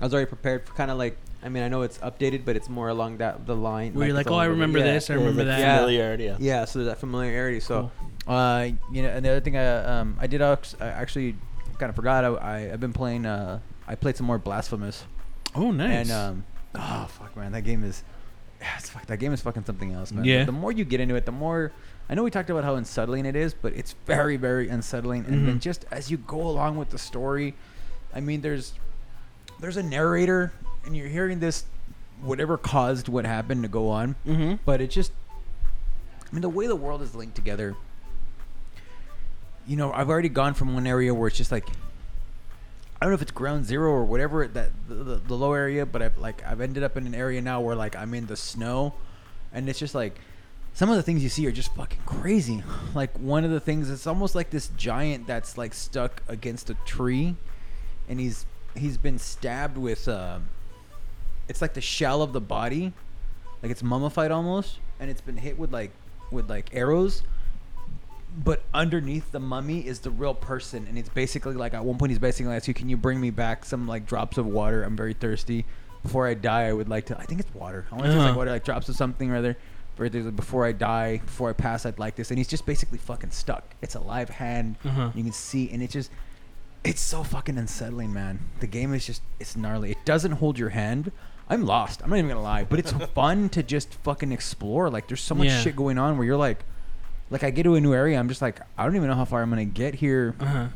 I 0.00 0.04
was 0.04 0.12
already 0.12 0.28
prepared 0.28 0.66
for 0.66 0.74
kind 0.74 0.90
of 0.90 0.98
like. 0.98 1.16
I 1.42 1.50
mean, 1.50 1.62
I 1.62 1.68
know 1.68 1.82
it's 1.82 1.98
updated, 1.98 2.46
but 2.46 2.56
it's 2.56 2.70
more 2.70 2.88
along 2.88 3.18
that 3.18 3.46
the 3.46 3.54
line. 3.54 3.92
Where 3.92 4.06
you're 4.06 4.16
like, 4.16 4.30
oh, 4.30 4.34
I 4.34 4.46
remember 4.46 4.78
yeah, 4.78 4.94
this. 4.94 5.10
I 5.10 5.14
remember 5.14 5.44
that. 5.44 5.60
Yeah. 5.60 5.78
Familiarity. 5.80 6.24
Yeah. 6.24 6.36
Yeah, 6.40 6.64
so 6.64 6.84
that 6.84 6.98
familiarity. 6.98 7.60
So 7.60 7.90
Uh, 8.26 8.70
you 8.90 9.02
know, 9.02 9.08
and 9.10 9.24
the 9.24 9.30
other 9.30 9.40
thing 9.40 9.56
I 9.56 10.00
um 10.00 10.16
I 10.18 10.26
did 10.26 10.40
act- 10.40 10.76
I 10.80 10.86
actually 10.86 11.36
kind 11.78 11.90
of 11.90 11.96
forgot. 11.96 12.24
I, 12.24 12.28
I 12.28 12.72
I've 12.72 12.80
been 12.80 12.94
playing. 12.94 13.26
Uh, 13.26 13.60
I 13.86 13.94
played 13.94 14.16
some 14.16 14.26
more 14.26 14.38
Blasphemous. 14.38 15.04
Oh, 15.54 15.70
nice. 15.70 16.08
And 16.08 16.10
um, 16.10 16.44
oh 16.74 17.06
fuck, 17.08 17.36
man, 17.36 17.52
that 17.52 17.62
game 17.62 17.84
is. 17.84 18.02
Yeah, 18.60 18.68
it's 18.78 18.88
fuck, 18.88 19.06
that 19.06 19.18
game 19.18 19.32
is 19.32 19.42
fucking 19.42 19.64
something 19.64 19.92
else, 19.92 20.12
man. 20.12 20.24
Yeah. 20.24 20.44
The 20.44 20.52
more 20.52 20.72
you 20.72 20.84
get 20.84 21.00
into 21.00 21.14
it, 21.14 21.26
the 21.26 21.32
more. 21.32 21.72
I 22.08 22.14
know 22.14 22.22
we 22.22 22.30
talked 22.30 22.50
about 22.50 22.64
how 22.64 22.74
unsettling 22.74 23.24
it 23.26 23.34
is, 23.36 23.54
but 23.54 23.72
it's 23.72 23.94
very, 24.06 24.36
very 24.36 24.68
unsettling. 24.68 25.24
And 25.26 25.48
then 25.48 25.56
Mhm. 25.56 25.60
just 25.62 25.86
as 25.90 26.10
you 26.10 26.18
go 26.18 26.40
along 26.42 26.76
with 26.76 26.90
the 26.90 26.98
story, 26.98 27.54
I 28.14 28.20
mean, 28.20 28.40
there's 28.42 28.74
there's 29.60 29.76
a 29.76 29.82
narrator, 29.82 30.52
and 30.84 30.96
you're 30.96 31.08
hearing 31.08 31.40
this, 31.40 31.64
whatever 32.20 32.58
caused 32.58 33.08
what 33.08 33.24
happened 33.24 33.62
to 33.62 33.68
go 33.68 33.88
on, 33.88 34.16
mm-hmm. 34.26 34.56
but 34.64 34.80
it 34.80 34.90
just 34.90 35.12
i 36.22 36.34
mean 36.34 36.42
the 36.42 36.48
way 36.48 36.66
the 36.66 36.74
world 36.76 37.00
is 37.00 37.14
linked 37.14 37.34
together 37.36 37.76
you 39.66 39.76
know 39.76 39.92
i've 39.92 40.08
already 40.10 40.28
gone 40.28 40.52
from 40.54 40.74
one 40.74 40.86
area 40.86 41.14
where 41.14 41.28
it's 41.28 41.36
just 41.36 41.52
like 41.52 41.66
i 41.68 41.72
don't 43.04 43.10
know 43.10 43.14
if 43.14 43.22
it's 43.22 43.30
ground 43.30 43.64
zero 43.64 43.90
or 43.90 44.04
whatever 44.04 44.46
that 44.48 44.70
the, 44.88 44.94
the, 44.94 45.16
the 45.16 45.34
low 45.34 45.52
area 45.52 45.86
but 45.86 46.02
i've 46.02 46.16
like 46.18 46.42
i've 46.44 46.60
ended 46.60 46.82
up 46.82 46.96
in 46.96 47.06
an 47.06 47.14
area 47.14 47.40
now 47.40 47.60
where 47.60 47.76
like 47.76 47.94
i'm 47.94 48.12
in 48.14 48.26
the 48.26 48.36
snow 48.36 48.94
and 49.52 49.68
it's 49.68 49.78
just 49.78 49.94
like 49.94 50.18
some 50.74 50.90
of 50.90 50.96
the 50.96 51.02
things 51.02 51.22
you 51.22 51.28
see 51.28 51.46
are 51.46 51.52
just 51.52 51.72
fucking 51.74 52.00
crazy. 52.06 52.62
Like 52.94 53.16
one 53.18 53.44
of 53.44 53.50
the 53.50 53.58
things 53.60 53.90
it's 53.90 54.06
almost 54.06 54.34
like 54.36 54.50
this 54.50 54.68
giant 54.76 55.26
that's 55.26 55.56
like 55.58 55.74
stuck 55.74 56.22
against 56.28 56.70
a 56.70 56.74
tree 56.84 57.34
and 58.08 58.20
he's 58.20 58.46
he's 58.76 58.96
been 58.98 59.18
stabbed 59.18 59.76
with 59.76 60.06
uh 60.08 60.38
it's 61.48 61.60
like 61.60 61.74
the 61.74 61.80
shell 61.80 62.22
of 62.22 62.32
the 62.32 62.40
body. 62.40 62.92
Like 63.62 63.72
it's 63.72 63.82
mummified 63.82 64.30
almost 64.30 64.78
and 65.00 65.10
it's 65.10 65.20
been 65.20 65.36
hit 65.38 65.58
with 65.58 65.72
like 65.72 65.90
with 66.30 66.48
like 66.48 66.70
arrows. 66.72 67.22
But 68.36 68.62
underneath 68.72 69.30
the 69.32 69.40
mummy 69.40 69.86
is 69.86 70.00
the 70.00 70.10
real 70.10 70.34
person 70.34 70.86
and 70.88 70.98
it's 70.98 71.08
basically 71.08 71.54
like 71.54 71.72
at 71.74 71.84
one 71.84 71.98
point 71.98 72.10
he's 72.10 72.18
basically 72.18 72.52
like 72.52 72.66
you 72.68 72.74
can 72.74 72.88
you 72.88 72.96
bring 72.96 73.20
me 73.20 73.30
back 73.30 73.64
some 73.64 73.86
like 73.88 74.06
drops 74.06 74.38
of 74.38 74.46
water? 74.46 74.82
I'm 74.84 74.96
very 74.96 75.14
thirsty. 75.14 75.64
Before 76.02 76.26
i 76.28 76.34
die 76.34 76.64
i 76.68 76.72
would 76.72 76.88
like 76.88 77.06
to 77.06 77.18
i 77.18 77.24
think 77.24 77.40
it's 77.40 77.52
water. 77.54 77.86
I 77.90 77.94
want 77.94 78.06
to 78.06 78.12
Uh-huh. 78.16 78.28
like 78.28 78.36
water 78.36 78.50
like 78.50 78.64
drops 78.64 78.88
of 78.88 78.94
something 78.96 79.30
or 79.30 79.36
other 79.36 79.56
There's 79.96 80.24
like, 80.26 80.36
before 80.36 80.64
i 80.66 80.72
die 80.72 81.18
before 81.18 81.50
i 81.50 81.52
pass 81.52 81.86
i'd 81.86 81.98
like 81.98 82.16
this. 82.16 82.30
And 82.30 82.38
he's 82.38 82.48
just 82.48 82.66
basically 82.66 82.98
fucking 82.98 83.30
stuck. 83.30 83.74
It's 83.82 83.94
a 83.94 84.00
live 84.00 84.28
hand. 84.28 84.76
Uh-huh. 84.84 85.10
you 85.14 85.22
can 85.22 85.32
see 85.32 85.70
and 85.70 85.82
it 85.82 85.90
just 85.90 86.10
it's 86.84 87.00
so 87.00 87.22
fucking 87.22 87.56
unsettling 87.56 88.12
man. 88.12 88.40
The 88.60 88.66
game 88.66 88.92
is 88.92 89.06
just 89.06 89.22
it's 89.40 89.56
gnarly. 89.56 89.90
It 89.92 90.04
doesn't 90.04 90.32
hold 90.32 90.58
your 90.58 90.70
hand. 90.70 91.12
I'm 91.48 91.64
lost. 91.64 92.02
I'm 92.02 92.10
not 92.10 92.16
even 92.16 92.28
gonna 92.28 92.42
lie. 92.42 92.64
But 92.64 92.78
it's 92.78 92.92
fun 93.14 93.48
to 93.50 93.62
just 93.62 93.94
fucking 94.02 94.32
explore. 94.32 94.90
Like 94.90 95.08
there's 95.08 95.20
so 95.22 95.34
much 95.34 95.48
Yeah. 95.48 95.60
shit 95.60 95.76
going 95.76 95.98
on 95.98 96.16
where 96.18 96.26
you're 96.26 96.36
like 96.36 96.64
like 97.30 97.42
i 97.42 97.50
get 97.50 97.62
to 97.62 97.74
a 97.74 97.80
new 97.80 97.94
area. 97.94 98.18
I'm 98.18 98.28
just 98.28 98.42
like 98.42 98.60
i 98.76 98.84
don't 98.84 98.96
even 98.96 99.08
know 99.08 99.14
how 99.14 99.24
far 99.24 99.42
i'm 99.42 99.50
gonna 99.50 99.64
get 99.64 99.94
here. 99.94 100.34
Uh-huh. 100.40 100.66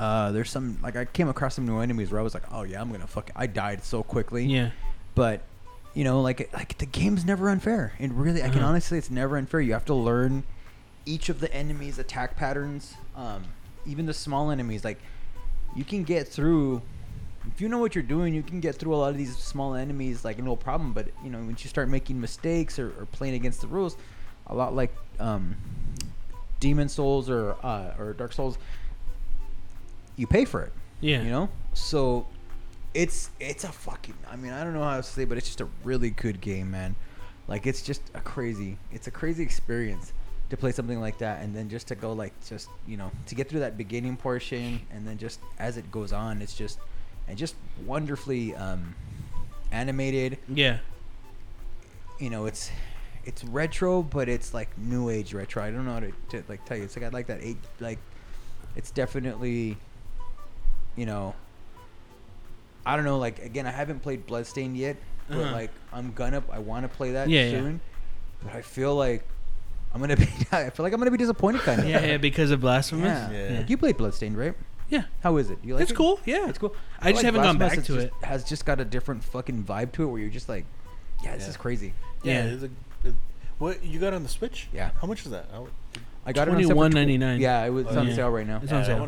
uh 0.00 0.32
there's 0.32 0.50
some 0.50 0.78
like 0.82 0.96
i 0.96 1.04
came 1.04 1.28
across 1.28 1.54
some 1.54 1.66
new 1.66 1.78
enemies 1.80 2.10
where 2.10 2.20
i 2.20 2.22
was 2.22 2.34
like 2.34 2.44
oh 2.52 2.62
yeah 2.62 2.80
i'm 2.80 2.90
gonna 2.92 3.06
fuck 3.06 3.30
i 3.36 3.46
died 3.46 3.84
so 3.84 4.02
quickly. 4.02 4.44
Yeah. 4.44 4.70
but 5.14 5.40
you 5.98 6.04
know 6.04 6.20
like 6.20 6.48
like 6.52 6.78
the 6.78 6.86
game's 6.86 7.24
never 7.24 7.48
unfair 7.50 7.92
and 7.98 8.08
really 8.22 8.40
i 8.42 8.48
can 8.48 8.58
Uh-huh. 8.60 8.68
honestly 8.68 8.96
it's 8.98 9.10
never 9.10 9.36
unfair 9.36 9.60
you 9.60 9.72
have 9.72 9.84
to 9.86 9.94
learn 9.94 10.44
each 11.04 11.28
of 11.28 11.40
the 11.40 11.52
enemies 11.52 11.98
attack 11.98 12.36
patterns 12.36 12.94
um 13.16 13.42
even 13.84 14.06
the 14.06 14.14
small 14.14 14.50
enemies 14.52 14.84
like 14.84 14.98
you 15.74 15.84
can 15.84 16.04
get 16.04 16.28
through 16.28 16.82
if 17.52 17.60
you 17.62 17.68
know 17.68 17.78
what 17.78 17.94
you're 17.94 18.04
doing, 18.16 18.34
you 18.34 18.42
can 18.42 18.60
get 18.60 18.74
through 18.74 18.94
a 18.94 19.00
lot 19.02 19.10
of 19.10 19.16
these 19.16 19.34
small 19.38 19.74
enemies 19.74 20.22
like 20.22 20.38
no 20.38 20.54
problem. 20.54 20.92
But 20.92 21.06
you 21.24 21.30
know, 21.30 21.38
once 21.38 21.64
you 21.64 21.70
start 21.70 21.88
making 21.88 22.20
mistakes 22.20 22.78
or, 22.78 22.88
or 23.00 23.06
playing 23.06 23.34
against 23.40 23.62
the 23.62 23.68
rules, 23.68 23.96
a 24.48 24.54
lot 24.54 24.74
like 24.76 24.94
um, 25.18 25.56
Demon 26.60 26.90
Souls 26.90 27.30
or 27.30 27.56
uh, 27.62 27.94
or 27.98 28.12
Dark 28.12 28.34
Souls, 28.34 28.58
you 30.16 30.26
pay 30.26 30.44
for 30.44 30.62
it. 30.62 30.72
Yeah. 31.00 31.22
You 31.22 31.30
know, 31.30 31.48
so 31.72 32.26
it's 32.94 33.30
it's 33.38 33.64
a 33.64 33.72
fucking. 33.72 34.14
I 34.30 34.36
mean, 34.36 34.52
I 34.52 34.64
don't 34.64 34.74
know 34.74 34.82
how 34.82 34.96
to 34.96 35.02
say, 35.02 35.24
but 35.24 35.38
it's 35.38 35.46
just 35.46 35.60
a 35.60 35.68
really 35.84 36.10
good 36.10 36.40
game, 36.40 36.70
man. 36.70 36.96
Like 37.46 37.66
it's 37.66 37.82
just 37.82 38.02
a 38.14 38.20
crazy. 38.20 38.76
It's 38.92 39.06
a 39.06 39.10
crazy 39.10 39.42
experience 39.42 40.12
to 40.50 40.56
play 40.56 40.72
something 40.72 41.00
like 41.00 41.18
that, 41.18 41.42
and 41.42 41.54
then 41.54 41.68
just 41.68 41.88
to 41.88 41.94
go 41.94 42.12
like 42.12 42.32
just 42.46 42.68
you 42.86 42.96
know 42.96 43.10
to 43.26 43.34
get 43.34 43.48
through 43.48 43.60
that 43.60 43.76
beginning 43.76 44.16
portion, 44.16 44.80
and 44.90 45.06
then 45.06 45.18
just 45.18 45.40
as 45.58 45.76
it 45.76 45.90
goes 45.90 46.12
on, 46.12 46.42
it's 46.42 46.54
just 46.54 46.78
and 47.28 47.36
just 47.36 47.54
wonderfully 47.86 48.54
um, 48.54 48.94
animated. 49.70 50.38
Yeah. 50.48 50.78
You 52.18 52.30
know, 52.30 52.46
it's 52.46 52.70
it's 53.24 53.44
retro, 53.44 54.02
but 54.02 54.28
it's 54.28 54.54
like 54.54 54.76
new 54.78 55.10
age 55.10 55.34
retro. 55.34 55.62
I 55.62 55.70
don't 55.70 55.84
know 55.84 55.92
how 55.92 56.00
to, 56.00 56.12
to 56.30 56.42
like 56.48 56.64
tell 56.64 56.76
you. 56.76 56.84
It's 56.84 56.96
like 56.96 57.04
I 57.04 57.08
like 57.08 57.26
that 57.26 57.40
eight 57.42 57.58
like. 57.80 57.98
It's 58.76 58.90
definitely, 58.90 59.76
you 60.96 61.06
know. 61.06 61.34
I 62.88 62.96
don't 62.96 63.04
know. 63.04 63.18
Like 63.18 63.38
again, 63.44 63.66
I 63.66 63.70
haven't 63.70 64.00
played 64.00 64.26
Bloodstained 64.26 64.76
yet, 64.76 64.96
but 65.28 65.38
Uh-huh. 65.38 65.52
like 65.52 65.70
I'm 65.92 66.12
gonna. 66.12 66.42
I 66.50 66.58
want 66.58 66.82
to 66.84 66.88
play 66.96 67.12
that 67.12 67.28
Yeah, 67.28 67.44
yeah. 67.44 67.50
soon. 67.50 67.80
But 68.42 68.54
I 68.54 68.62
feel 68.62 68.94
like 68.96 69.24
I'm 69.94 70.00
gonna 70.00 70.16
be. 70.24 70.28
I 70.52 70.70
feel 70.70 70.84
like 70.84 70.92
I'm 70.92 70.98
gonna 70.98 71.10
be 71.10 71.16
disappointed, 71.18 71.60
kind 71.62 71.80
of. 71.80 71.88
Yeah, 71.88 72.04
yeah, 72.04 72.16
because 72.16 72.50
of 72.50 72.60
blasphemous. 72.60 73.30
Yeah. 73.32 73.50
Yeah. 73.50 73.64
You 73.66 73.76
played 73.76 73.96
Bloodstained, 73.96 74.36
right? 74.38 74.54
Yeah. 74.88 75.02
How 75.22 75.36
is 75.36 75.50
it? 75.50 75.58
You 75.62 75.74
like 75.74 75.82
It's 75.82 75.92
it? 75.92 75.96
cool. 75.96 76.18
Yeah. 76.24 76.48
It's 76.48 76.56
cool. 76.58 76.74
I 77.00 77.12
just 77.12 77.22
haven't 77.24 77.42
gone 77.42 77.58
Blasphemous 77.58 77.86
back 77.88 77.96
to 77.96 78.02
just- 78.08 78.22
it. 78.22 78.26
Has 78.26 78.44
just 78.44 78.64
got 78.64 78.80
a 78.80 78.84
different 78.86 79.22
fucking 79.22 79.64
vibe 79.64 79.92
to 79.92 80.04
it, 80.04 80.06
where 80.06 80.18
you're 80.20 80.30
just 80.30 80.48
like, 80.48 80.64
yeah, 81.22 81.34
this 81.34 81.42
Yeah. 81.44 81.48
is 81.50 81.56
crazy. 81.58 81.92
Yeah. 82.22 82.44
Yeah. 82.46 82.50
it's 82.54 82.62
a- 82.62 83.08
it- 83.08 83.14
what 83.58 83.84
you 83.84 83.98
got 84.00 84.14
on 84.14 84.22
the 84.22 84.28
Switch? 84.30 84.68
Yeah. 84.72 84.92
How 85.00 85.06
much 85.06 85.24
is 85.26 85.30
that? 85.32 85.46
I, 85.52 85.62
I 86.24 86.32
got 86.32 86.48
it 86.48 86.54
on 86.54 86.62
sale 86.64 86.68
for 86.76 86.88
tw- 86.88 86.94
$21.99. 86.94 87.40
Yeah, 87.40 87.64
it 87.64 87.70
was 87.70 87.84
it's 87.86 87.96
Oh, 87.96 88.00
on 88.00 88.08
yeah. 88.08 88.14
sale 88.14 88.30
right 88.30 88.46
now. 88.46 88.60
It's 88.62 88.72
on 88.72 88.84
sale. 88.84 89.04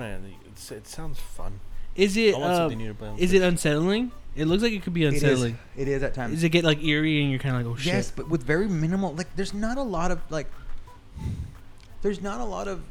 it 0.76 0.86
sounds 0.86 1.18
fun. 1.18 1.60
Is 1.96 2.16
it? 2.16 2.34
I 2.34 2.38
want 2.38 2.52
Uh, 2.52 2.56
something 2.56 2.78
new 2.78 2.88
to 2.88 2.94
play 2.94 3.08
on 3.08 3.18
is 3.18 3.30
Switch. 3.30 3.40
it 3.40 3.44
unsettling? 3.44 4.12
It 4.36 4.44
looks 4.46 4.62
like 4.62 4.72
it 4.72 4.82
could 4.82 4.94
be 4.94 5.04
It 5.04 5.14
is. 5.14 5.22
unsettling. 5.22 5.58
It 5.76 5.88
is 5.88 6.02
at 6.02 6.14
times. 6.14 6.34
Does 6.34 6.44
it 6.44 6.50
get 6.50 6.64
like 6.64 6.82
eerie 6.82 7.20
and 7.22 7.30
you're 7.30 7.40
kind 7.40 7.56
of 7.56 7.62
like, 7.66 7.72
oh 7.72 7.76
shit? 7.76 7.92
Yes, 7.92 8.12
but 8.14 8.28
with 8.28 8.42
very 8.44 8.68
minimal. 8.68 9.12
Like, 9.14 9.34
there's 9.36 9.52
not 9.52 9.76
a 9.76 9.82
lot 9.82 10.10
of 10.10 10.20
like. 10.30 10.46
There's 12.02 12.20
not 12.22 12.40
a 12.40 12.44
lot 12.44 12.68
of. 12.68 12.82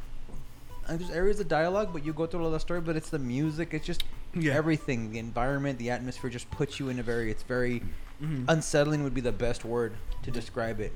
Uh, 0.87 0.97
there's 0.97 1.09
areas 1.11 1.39
of 1.39 1.47
dialogue, 1.47 1.89
but 1.93 2.03
you 2.05 2.13
go 2.13 2.25
through 2.25 2.43
a 2.43 2.47
lot 2.47 2.53
of 2.55 2.61
story. 2.61 2.81
But 2.81 2.95
it's 2.95 3.09
the 3.09 3.19
music. 3.19 3.73
It's 3.73 3.85
just 3.85 4.03
Yeah. 4.33 4.53
everything. 4.53 5.11
The 5.11 5.19
environment, 5.19 5.79
the 5.79 5.89
atmosphere, 5.89 6.29
just 6.29 6.49
puts 6.51 6.79
you 6.79 6.89
in 6.89 6.99
a 6.99 7.03
very. 7.03 7.31
It's 7.31 7.43
very 7.43 7.81
Mhm. 8.21 8.45
unsettling. 8.47 9.03
Would 9.03 9.13
be 9.13 9.21
the 9.21 9.31
best 9.31 9.63
word 9.65 9.93
to 10.23 10.31
describe 10.31 10.79
it. 10.79 10.93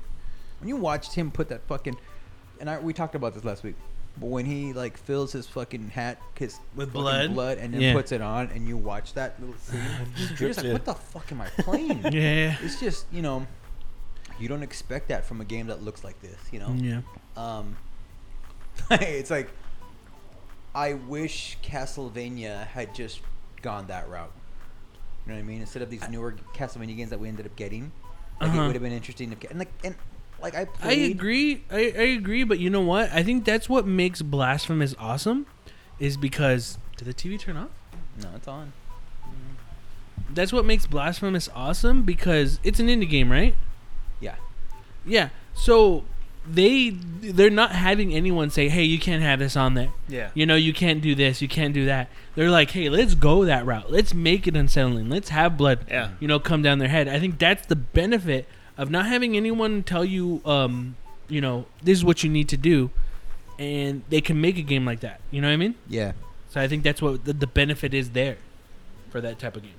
When 0.60 0.68
you 0.68 0.76
watched 0.76 1.14
him 1.14 1.30
put 1.30 1.48
that 1.48 1.62
fucking, 1.66 1.96
and 2.60 2.68
I 2.70 2.78
we 2.78 2.92
talked 2.92 3.14
about 3.14 3.34
this 3.34 3.44
last 3.44 3.62
week. 3.64 3.76
But 4.16 4.26
when 4.26 4.46
he 4.46 4.72
like 4.72 4.96
fills 4.96 5.32
his 5.32 5.46
fucking 5.48 5.88
hat 5.90 6.18
his 6.38 6.58
With 6.76 6.92
blood? 6.92 7.34
blood, 7.34 7.58
and 7.58 7.74
then 7.74 7.80
Yeah. 7.80 7.92
puts 7.94 8.12
it 8.12 8.20
on, 8.20 8.46
and 8.54 8.66
you 8.68 8.76
watch 8.76 9.14
that 9.14 9.40
little 9.40 9.56
scene, 9.56 9.80
you're 10.38 10.48
just 10.50 10.58
like, 10.58 10.66
Yeah. 10.66 10.72
"What 10.74 10.84
the 10.84 10.94
fuck 10.94 11.32
am 11.32 11.40
I 11.40 11.48
playing?" 11.48 12.00
yeah. 12.12 12.56
it's 12.62 12.78
just 12.78 13.06
you 13.12 13.22
know 13.22 13.46
you 14.38 14.48
don't 14.48 14.62
expect 14.62 15.08
that 15.08 15.24
from 15.24 15.40
a 15.40 15.44
game 15.44 15.66
that 15.68 15.82
looks 15.82 16.02
like 16.04 16.20
this 16.20 16.38
you 16.52 16.58
know 16.58 16.72
Yeah. 16.76 17.00
um 17.36 17.76
it's 18.90 19.30
like 19.30 19.48
i 20.74 20.94
wish 20.94 21.56
castlevania 21.62 22.66
had 22.66 22.92
just 22.94 23.20
gone 23.62 23.86
that 23.86 24.08
route 24.08 24.32
you 25.24 25.30
know 25.30 25.36
what 25.38 25.44
i 25.44 25.46
mean 25.46 25.60
instead 25.60 25.82
of 25.82 25.90
these 25.90 26.08
newer 26.08 26.34
castlevania 26.52 26.96
games 26.96 27.10
that 27.10 27.20
we 27.20 27.28
ended 27.28 27.46
up 27.46 27.54
getting 27.54 27.92
like 28.40 28.50
Uh-huh. 28.50 28.62
it 28.62 28.66
would 28.66 28.74
have 28.74 28.82
been 28.82 28.90
interesting 28.92 29.30
to 29.30 29.36
get 29.36 29.50
and 29.52 29.60
like 29.60 29.70
and 29.84 29.94
like 30.44 30.54
i 30.54 30.66
I 30.82 30.92
agree. 30.92 31.64
I, 31.70 31.78
I 31.96 32.06
agree, 32.20 32.44
but 32.44 32.58
you 32.60 32.70
know 32.70 32.82
what? 32.82 33.10
I 33.12 33.22
think 33.24 33.44
that's 33.44 33.68
what 33.68 33.86
makes 33.86 34.22
Blasphemous 34.22 34.94
awesome, 34.98 35.46
is 35.98 36.16
because 36.16 36.78
did 36.96 37.06
the 37.08 37.14
TV 37.14 37.38
turn 37.40 37.56
off? 37.56 37.70
no 38.22 38.28
it's 38.36 38.46
on 38.46 38.72
That's 40.30 40.52
what 40.52 40.64
makes 40.64 40.86
Blasphemous 40.86 41.48
awesome 41.54 42.02
because 42.02 42.60
it's 42.62 42.78
an 42.80 42.86
indie 42.88 43.08
game, 43.08 43.30
right? 43.30 43.54
yeah 44.20 44.36
Yeah. 45.04 45.28
So 45.54 46.04
they 46.46 46.90
they're 46.90 47.48
not 47.50 47.72
having 47.72 48.12
anyone 48.14 48.50
say, 48.50 48.68
"Hey, 48.68 48.84
you 48.84 48.98
can't 48.98 49.22
have 49.22 49.38
this 49.38 49.56
on 49.56 49.74
there." 49.74 49.88
Yeah. 50.08 50.28
You 50.34 50.44
know, 50.46 50.56
you 50.56 50.72
can't 50.74 51.00
do 51.00 51.14
this, 51.14 51.40
you 51.40 51.48
can't 51.48 51.72
do 51.72 51.86
that. 51.86 52.08
They're 52.34 52.50
like, 52.50 52.70
"Hey, 52.70 52.88
let's 52.90 53.14
go 53.14 53.44
that 53.46 53.64
route. 53.64 53.90
Let's 53.90 54.12
make 54.12 54.46
it 54.46 54.54
unsettling. 54.56 55.08
Let's 55.08 55.30
have 55.30 55.56
blood, 55.56 55.86
Yeah. 55.88 56.10
you 56.20 56.28
know, 56.28 56.38
come 56.38 56.60
down 56.62 56.78
their 56.80 56.88
head." 56.88 57.08
I 57.08 57.18
think 57.18 57.38
that's 57.38 57.64
the 57.66 57.76
benefit 57.76 58.46
of 58.76 58.90
not 58.90 59.06
having 59.06 59.36
anyone 59.36 59.82
tell 59.82 60.04
you, 60.04 60.40
um, 60.44 60.96
you 61.28 61.40
know, 61.40 61.66
this 61.82 61.98
is 61.98 62.04
what 62.04 62.22
you 62.24 62.30
need 62.30 62.48
to 62.50 62.56
do, 62.56 62.90
and 63.58 64.02
they 64.08 64.20
can 64.20 64.40
make 64.40 64.58
a 64.58 64.62
game 64.62 64.84
like 64.84 65.00
that. 65.00 65.20
You 65.30 65.40
know 65.40 65.48
what 65.48 65.54
I 65.54 65.56
mean? 65.58 65.74
yeah 65.88 66.12
So 66.50 66.60
I 66.60 66.68
think 66.68 66.82
that's 66.82 67.00
what 67.00 67.24
the, 67.24 67.32
the 67.32 67.46
benefit 67.46 67.94
is 67.94 68.10
there 68.10 68.36
for 69.10 69.20
that 69.20 69.38
type 69.38 69.56
of 69.56 69.62
game. 69.62 69.72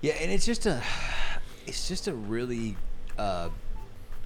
Yeah, 0.00 0.14
and 0.20 0.30
it's 0.30 0.46
just 0.46 0.66
a, 0.66 0.82
it's 1.66 1.88
just 1.88 2.08
a 2.08 2.14
really, 2.14 2.76
uh, 3.18 3.48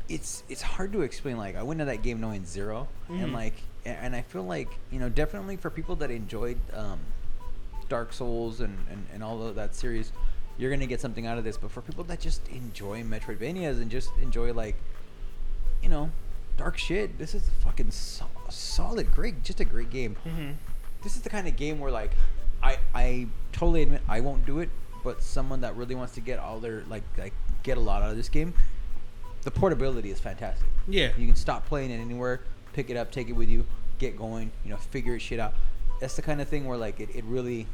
it's 0.09 0.43
it's 0.49 0.63
hard 0.63 0.93
to 0.93 1.03
explain. 1.03 1.37
Like 1.37 1.55
I 1.57 1.63
went 1.63 1.81
to 1.81 1.85
that 1.87 2.03
game 2.03 2.21
knowing 2.21 2.47
0 2.47 2.89
Mhm. 3.11 3.23
and 3.25 3.33
like, 3.33 3.55
and 3.85 4.15
I 4.17 4.23
feel 4.23 4.43
like 4.45 4.69
you 4.91 4.99
know 4.99 5.09
definitely 5.09 5.57
for 5.57 5.69
people 5.71 5.97
that 5.97 6.11
enjoyed 6.11 6.59
um, 6.75 6.99
Dark 7.89 8.13
Souls 8.15 8.61
and, 8.61 8.79
and 8.91 9.07
and 9.13 9.23
all 9.23 9.43
of 9.47 9.55
that 9.57 9.75
series, 9.75 10.13
you're 10.59 10.71
gonna 10.71 10.87
get 10.87 11.01
something 11.01 11.27
out 11.27 11.39
of 11.39 11.45
this. 11.45 11.57
But 11.57 11.71
for 11.71 11.81
people 11.81 12.05
that 12.05 12.21
just 12.21 12.47
enjoy 12.49 13.03
Metroidvanias 13.03 13.81
and 13.81 13.91
just 13.91 14.11
enjoy 14.21 14.53
like, 14.53 14.75
you 15.83 15.89
know, 15.89 16.11
dark 16.57 16.77
shit, 16.79 17.19
this 17.19 17.35
is 17.35 17.49
fucking 17.63 17.91
so- 17.93 18.27
solid, 18.51 19.13
great, 19.15 19.43
just 19.45 19.61
a 19.61 19.65
great 19.65 19.91
game 19.91 20.17
Mm-hmm. 20.27 20.51
this 21.03 21.15
is 21.17 21.23
the 21.23 21.31
kind 21.31 21.47
of 21.47 21.57
game 21.57 21.79
where 21.79 21.91
like 21.93 22.11
I 22.63 22.79
I 22.95 23.27
totally 23.53 23.83
admit 23.83 24.03
I 24.09 24.21
won't 24.21 24.45
do 24.45 24.59
it, 24.59 24.69
but 25.05 25.23
someone 25.23 25.61
that 25.61 25.77
really 25.77 25.95
wants 25.95 26.15
to 26.15 26.21
get 26.21 26.39
all 26.41 26.59
their 26.59 26.83
like 26.89 27.05
like 27.17 27.33
get 27.63 27.77
a 27.79 27.81
lot 27.81 28.03
out 28.03 28.11
of 28.11 28.17
this 28.17 28.29
game, 28.29 28.53
the 29.43 29.51
portability 29.51 30.11
is 30.11 30.19
fantastic. 30.21 30.67
Yeah. 30.89 31.11
You 31.17 31.27
can 31.27 31.37
stop 31.37 31.67
playing 31.67 31.91
it 31.93 32.01
anywhere, 32.01 32.41
pick 32.73 32.91
it 32.91 32.97
up, 32.97 33.13
take 33.13 33.29
it 33.29 33.33
with 33.35 33.49
you, 33.49 33.65
get 33.99 34.17
going, 34.17 34.51
you 34.65 34.71
know, 34.71 34.77
figure 34.77 35.15
it 35.15 35.21
shit 35.21 35.39
out. 35.39 35.55
That's 36.01 36.17
the 36.17 36.23
kind 36.23 36.41
of 36.41 36.49
thing 36.49 36.65
where 36.67 36.77
like 36.79 36.99
it, 37.01 37.11
it 37.15 37.25
really 37.25 37.67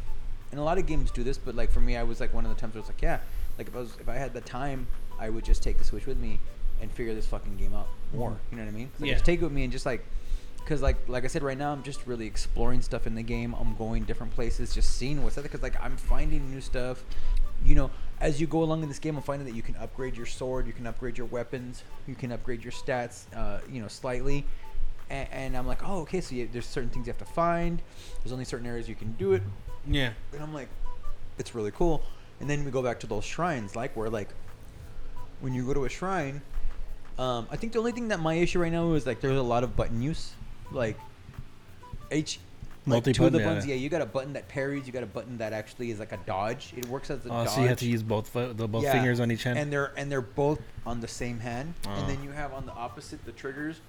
and 0.54 0.60
a 0.60 0.62
lot 0.62 0.78
of 0.78 0.86
games 0.86 1.10
do 1.10 1.24
this, 1.24 1.36
but 1.36 1.56
like 1.56 1.72
for 1.72 1.80
me 1.80 1.96
I 1.96 2.04
was 2.04 2.20
like 2.20 2.32
one 2.32 2.44
of 2.44 2.54
the 2.54 2.60
times 2.60 2.74
where 2.74 2.78
it's 2.80 2.88
like, 2.88 3.02
yeah, 3.02 3.18
like 3.58 3.66
if 3.66 3.74
I 3.74 3.80
was 3.80 3.96
if 3.98 4.08
I 4.08 4.14
had 4.14 4.32
the 4.32 4.40
time, 4.40 4.86
I 5.18 5.28
would 5.28 5.44
just 5.44 5.64
take 5.64 5.78
the 5.78 5.84
Switch 5.84 6.06
with 6.06 6.16
me 6.16 6.38
and 6.80 6.92
figure 6.92 7.12
this 7.12 7.26
fucking 7.26 7.56
game 7.56 7.74
out 7.74 7.88
more. 8.14 8.38
You 8.52 8.56
know 8.58 8.62
what 8.64 8.72
I 8.72 8.76
mean? 8.76 8.90
I 9.02 9.06
Yeah. 9.06 9.12
just 9.14 9.24
take 9.24 9.40
it 9.40 9.42
with 9.42 9.50
me 9.52 9.64
and 9.64 9.72
just 9.72 9.84
like 9.84 10.04
because 10.58 10.80
like 10.80 10.96
like 11.08 11.24
I 11.24 11.26
said, 11.26 11.42
right 11.42 11.58
now 11.58 11.72
I'm 11.72 11.82
just 11.82 12.06
really 12.06 12.26
exploring 12.26 12.82
stuff 12.82 13.04
in 13.08 13.16
the 13.16 13.22
game. 13.24 13.52
I'm 13.58 13.74
going 13.74 14.04
different 14.04 14.32
places, 14.32 14.72
just 14.72 14.90
seeing 14.96 15.24
what's 15.24 15.36
out 15.36 15.42
there. 15.42 15.48
Because 15.50 15.62
like 15.64 15.74
I'm 15.82 15.96
finding 15.96 16.48
new 16.52 16.60
stuff. 16.60 17.02
You 17.64 17.74
know, 17.74 17.90
as 18.20 18.40
you 18.40 18.46
go 18.46 18.62
along 18.62 18.82
in 18.84 18.88
this 18.88 19.00
game, 19.00 19.16
I'm 19.16 19.22
finding 19.24 19.46
that 19.48 19.56
you 19.56 19.62
can 19.62 19.74
upgrade 19.76 20.16
your 20.16 20.26
sword, 20.26 20.68
you 20.68 20.72
can 20.72 20.86
upgrade 20.86 21.18
your 21.18 21.26
weapons, 21.26 21.82
you 22.06 22.14
can 22.14 22.30
upgrade 22.30 22.62
your 22.62 22.72
stats. 22.72 23.24
Uh, 23.34 23.58
you 23.68 23.82
know, 23.82 23.88
slightly. 23.88 24.46
And, 25.10 25.28
and 25.32 25.56
I'm 25.56 25.66
like, 25.66 25.86
oh, 25.86 26.00
okay. 26.02 26.20
So 26.20 26.34
you, 26.34 26.48
there's 26.52 26.64
certain 26.66 26.90
things 26.90 27.06
you 27.06 27.12
have 27.12 27.18
to 27.26 27.32
find. 27.32 27.82
There's 28.22 28.32
only 28.32 28.44
certain 28.46 28.66
areas 28.66 28.88
you 28.88 28.94
can 28.94 29.12
do 29.12 29.32
it. 29.34 29.42
Yeah. 29.86 30.12
And 30.32 30.42
I'm 30.42 30.54
like, 30.54 30.68
it's 31.38 31.54
really 31.54 31.70
cool. 31.70 32.02
And 32.40 32.48
then 32.50 32.64
we 32.64 32.70
go 32.70 32.82
back 32.82 33.00
to 33.00 33.06
those 33.06 33.24
shrines, 33.24 33.76
like 33.76 33.96
where 33.96 34.10
like 34.10 34.28
when 35.40 35.54
you 35.54 35.64
go 35.66 35.74
to 35.74 35.84
a 35.84 35.88
shrine, 35.88 36.40
um, 37.18 37.46
I 37.50 37.56
think 37.56 37.72
the 37.72 37.78
only 37.78 37.92
thing 37.92 38.08
that 38.08 38.20
my 38.20 38.34
issue 38.34 38.60
right 38.60 38.72
now 38.72 38.92
is 38.94 39.06
like 39.06 39.20
there's 39.20 39.38
a 39.38 39.42
lot 39.42 39.62
of 39.64 39.76
button 39.76 40.02
use, 40.02 40.32
like 40.72 40.98
H. 42.10 42.38
Like 42.86 43.02
two 43.04 43.24
of 43.24 43.32
the 43.32 43.38
buttons, 43.38 43.64
yeah. 43.66 43.76
You 43.76 43.88
got 43.88 44.02
a 44.02 44.06
button 44.06 44.34
that 44.34 44.46
parries. 44.48 44.86
You 44.86 44.92
got 44.92 45.02
a 45.02 45.06
button 45.06 45.38
that 45.38 45.54
actually 45.54 45.90
is 45.90 45.98
like 46.00 46.12
a 46.12 46.18
dodge. 46.18 46.74
It 46.76 46.84
works 46.86 47.08
as 47.08 47.24
a 47.24 47.28
Oh, 47.30 47.44
dodge. 47.44 47.48
so 47.48 47.62
you 47.62 47.68
have 47.68 47.78
to 47.78 47.88
use 47.88 48.02
both 48.02 48.28
fo- 48.28 48.52
the 48.52 48.68
both 48.68 48.82
Yeah. 48.82 48.92
fingers 48.92 49.20
on 49.20 49.30
each 49.32 49.44
hand. 49.44 49.58
and 49.58 49.72
they're 49.72 49.90
and 49.96 50.12
they're 50.12 50.20
both 50.20 50.60
on 50.84 51.00
the 51.00 51.08
same 51.08 51.38
hand. 51.40 51.72
Oh. 51.86 51.90
And 51.92 52.10
then 52.10 52.22
you 52.22 52.30
have 52.32 52.52
on 52.52 52.66
the 52.66 52.72
opposite 52.72 53.24
the 53.24 53.32
triggers. 53.32 53.80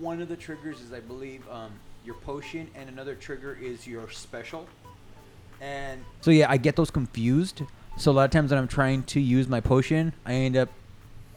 One 0.00 0.20
of 0.20 0.26
the 0.28 0.34
triggers 0.36 0.80
is, 0.80 0.92
I 0.92 0.98
believe, 0.98 1.48
um, 1.48 1.70
your 2.04 2.16
potion, 2.16 2.68
and 2.74 2.88
another 2.88 3.14
trigger 3.14 3.56
is 3.62 3.86
your 3.86 4.10
special. 4.10 4.66
And 5.60 6.04
so 6.20 6.30
yeah, 6.30 6.50
I 6.50 6.56
get 6.56 6.76
those 6.76 6.90
confused. 6.90 7.62
So 7.96 8.10
a 8.10 8.14
lot 8.14 8.24
of 8.24 8.30
times 8.30 8.50
when 8.50 8.58
I'm 8.58 8.68
trying 8.68 9.02
to 9.04 9.20
use 9.20 9.48
my 9.48 9.60
potion, 9.60 10.12
I 10.26 10.32
end 10.34 10.56
up 10.56 10.68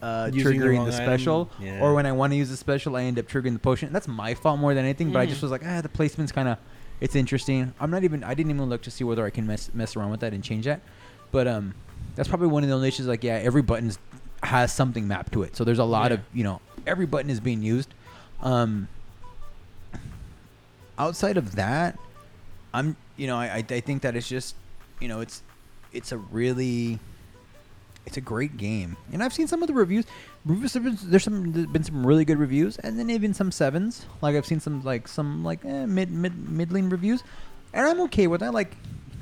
uh, 0.02 0.30
Using 0.32 0.58
the 0.60 0.66
triggering 0.66 0.76
wrong 0.76 0.86
the 0.86 0.94
item. 0.94 1.04
special, 1.06 1.50
Yeah. 1.60 1.80
or 1.80 1.94
when 1.94 2.06
I 2.06 2.12
want 2.12 2.32
to 2.32 2.36
use 2.36 2.50
the 2.50 2.56
special, 2.56 2.96
I 2.96 3.02
end 3.04 3.18
up 3.18 3.26
triggering 3.26 3.52
the 3.54 3.58
potion. 3.58 3.92
That's 3.92 4.06
my 4.08 4.34
fault 4.34 4.58
more 4.60 4.74
than 4.74 4.84
anything. 4.84 5.10
But 5.12 5.20
I 5.20 5.26
just 5.26 5.38
Mhm. 5.40 5.42
was 5.42 5.50
like, 5.50 5.62
ah, 5.66 5.80
the 5.80 5.88
placement's 5.88 6.30
kind 6.32 6.46
of, 6.48 6.58
it's 7.00 7.16
interesting. 7.16 7.72
I'm 7.80 7.90
not 7.90 8.04
even, 8.04 8.22
I 8.24 8.34
didn't 8.34 8.50
even 8.50 8.68
look 8.68 8.82
to 8.82 8.90
see 8.90 9.02
whether 9.04 9.24
I 9.24 9.30
can 9.30 9.46
mess 9.46 9.70
mess 9.74 9.96
around 9.96 10.10
with 10.10 10.20
that 10.20 10.32
and 10.32 10.42
change 10.44 10.66
that. 10.66 10.80
But 11.32 11.46
um, 11.48 11.74
that's 12.16 12.28
probably 12.28 12.46
one 12.48 12.62
of 12.62 12.68
the 12.68 12.74
only 12.74 12.88
issues. 12.88 13.06
Like, 13.06 13.24
yeah, 13.24 13.34
every 13.42 13.62
button 13.62 13.92
has 14.44 14.72
something 14.72 15.08
mapped 15.08 15.32
to 15.32 15.42
it, 15.42 15.56
so 15.56 15.64
there's 15.64 15.78
a 15.80 15.84
lot 15.84 16.10
Yeah. 16.10 16.18
of 16.18 16.20
you 16.32 16.44
know, 16.44 16.60
every 16.86 17.06
button 17.06 17.28
is 17.30 17.40
being 17.40 17.62
used. 17.62 17.92
Um, 18.40 18.86
outside 20.98 21.36
of 21.36 21.54
that, 21.56 21.98
I'm, 22.78 22.96
you 23.16 23.26
know, 23.26 23.36
I 23.36 23.64
I, 23.68 23.80
think 23.80 24.02
that 24.02 24.16
it's 24.16 24.28
just 24.28 24.54
you 25.00 25.08
know, 25.08 25.20
it's 25.20 25.42
it's 25.92 26.12
a 26.12 26.18
really 26.18 26.98
it's 28.06 28.16
a 28.16 28.20
great 28.20 28.56
game, 28.56 28.96
and 29.12 29.22
I've 29.22 29.34
seen 29.34 29.48
some 29.48 29.62
of 29.62 29.68
the 29.68 29.74
reviews. 29.74 30.06
Reviews 30.46 30.74
have 30.74 30.84
been, 30.84 30.98
there's 31.02 31.24
some 31.24 31.52
there's 31.52 31.66
been 31.66 31.84
some 31.84 32.06
really 32.06 32.24
good 32.24 32.38
reviews, 32.38 32.78
and 32.78 32.98
then 32.98 33.10
even 33.10 33.34
some 33.34 33.52
sevens. 33.52 34.06
Like 34.22 34.36
I've 34.36 34.46
seen 34.46 34.60
some 34.60 34.82
like 34.82 35.08
some 35.08 35.44
like 35.44 35.64
eh, 35.64 35.86
mid 35.86 36.10
mid 36.10 36.48
middling 36.48 36.88
reviews, 36.88 37.22
and 37.72 37.86
I'm 37.86 38.00
okay 38.02 38.26
with 38.26 38.40
that. 38.40 38.54
Like 38.54 38.76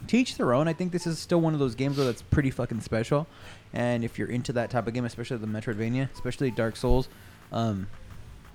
to 0.09 0.17
each 0.17 0.37
their 0.37 0.55
own. 0.55 0.69
I 0.69 0.73
think 0.73 0.93
this 0.93 1.07
is 1.07 1.19
still 1.19 1.41
one 1.41 1.53
of 1.55 1.61
those 1.61 1.75
games 1.75 1.97
where 1.97 2.07
that's 2.07 2.23
pretty 2.23 2.51
fucking 2.51 2.81
special. 2.81 3.27
And 3.73 4.05
if 4.05 4.19
you're 4.19 4.29
into 4.29 4.53
that 4.55 4.71
type 4.71 4.87
of 4.87 4.95
game, 4.95 5.05
especially 5.05 5.39
the 5.39 5.47
Metroidvania, 5.47 6.13
especially 6.13 6.51
Dark 6.51 6.77
Souls, 6.77 7.09
um, 7.53 7.89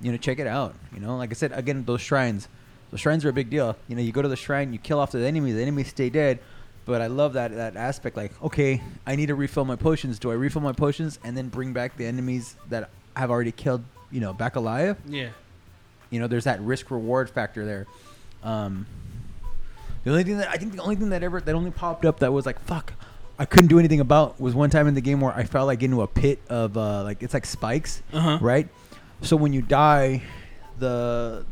you 0.01 0.11
know, 0.11 0.17
check 0.17 0.39
it 0.39 0.47
out. 0.47 0.75
You 0.93 0.99
know, 0.99 1.17
like 1.17 1.31
I 1.31 1.33
said, 1.33 1.51
again, 1.51 1.83
those 1.85 2.01
shrines. 2.01 2.47
The 2.91 2.97
shrines 2.97 3.23
are 3.25 3.29
a 3.29 3.33
big 3.33 3.49
deal. 3.49 3.75
You 3.87 3.95
know, 3.95 4.01
you 4.01 4.11
go 4.11 4.21
to 4.21 4.27
the 4.27 4.35
shrine, 4.35 4.73
you 4.73 4.79
kill 4.79 4.99
off 4.99 5.11
the 5.11 5.25
enemy, 5.25 5.51
the 5.53 5.61
enemies 5.61 5.87
stay 5.89 6.09
dead. 6.09 6.39
But 6.85 7.01
I 7.01 7.07
love 7.07 7.33
that 7.33 7.55
that 7.55 7.75
aspect. 7.77 8.17
Like, 8.17 8.31
okay, 8.43 8.81
I 9.05 9.15
need 9.15 9.27
to 9.27 9.35
refill 9.35 9.65
my 9.65 9.75
potions. 9.75 10.19
Do 10.19 10.31
I 10.31 10.33
refill 10.33 10.61
my 10.61 10.73
potions 10.73 11.19
and 11.23 11.37
then 11.37 11.47
bring 11.47 11.73
back 11.73 11.95
the 11.95 12.05
enemies 12.05 12.55
that 12.69 12.89
I've 13.15 13.29
already 13.31 13.51
killed? 13.51 13.83
You 14.11 14.19
know, 14.19 14.33
back 14.33 14.55
alive. 14.57 14.97
Yeah. 15.07 15.29
You 16.09 16.19
know, 16.19 16.27
there's 16.27 16.43
that 16.43 16.59
risk 16.61 16.91
reward 16.91 17.29
factor 17.29 17.65
there. 17.65 17.87
Um, 18.43 18.85
the 20.03 20.09
only 20.11 20.23
thing 20.23 20.39
that 20.39 20.49
I 20.49 20.57
think 20.57 20.73
the 20.75 20.81
only 20.81 20.95
thing 20.95 21.09
that 21.09 21.23
ever 21.23 21.39
that 21.39 21.53
only 21.55 21.71
popped 21.71 22.03
up 22.05 22.19
that 22.19 22.33
was 22.33 22.45
like 22.45 22.59
fuck, 22.61 22.93
I 23.39 23.45
couldn't 23.45 23.67
do 23.67 23.77
anything 23.79 23.99
about 24.01 24.41
was 24.41 24.53
one 24.55 24.69
time 24.71 24.87
in 24.87 24.95
the 24.95 25.01
game 25.01 25.21
where 25.21 25.31
I 25.33 25.43
fell 25.43 25.65
like 25.67 25.83
into 25.83 26.01
a 26.01 26.07
pit 26.07 26.39
of 26.49 26.75
uh, 26.75 27.03
like 27.03 27.21
it's 27.23 27.33
like 27.35 27.45
spikes, 27.45 28.01
Uh 28.11 28.19
huh. 28.19 28.37
right? 28.41 28.67
So 29.21 29.35
when 29.37 29.53
you 29.53 29.61
die, 29.61 30.23
the 30.79 31.45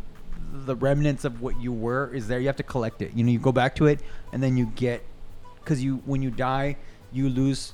the 0.51 0.75
remnants 0.75 1.25
of 1.25 1.41
what 1.41 1.59
you 1.61 1.71
were 1.71 2.13
is 2.13 2.27
there. 2.27 2.39
You 2.39 2.47
have 2.47 2.55
to 2.57 2.63
collect 2.63 3.01
it. 3.01 3.13
You 3.13 3.23
know, 3.23 3.31
you 3.31 3.39
go 3.39 3.51
back 3.51 3.75
to 3.75 3.85
it 3.85 3.99
and 4.33 4.41
then 4.41 4.57
you 4.57 4.65
get 4.75 5.03
because 5.59 5.83
you 5.83 6.01
when 6.05 6.21
you 6.21 6.31
die, 6.31 6.77
you 7.11 7.29
lose 7.29 7.73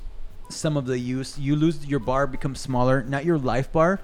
some 0.50 0.78
of 0.78 0.86
the 0.86 0.98
use. 1.00 1.38
You 1.38 1.56
lose 1.56 1.86
your 1.86 2.00
bar 2.00 2.28
becomes 2.28 2.60
smaller, 2.60 3.04
not 3.04 3.26
your 3.26 3.38
life 3.38 3.72
bar, 3.72 4.00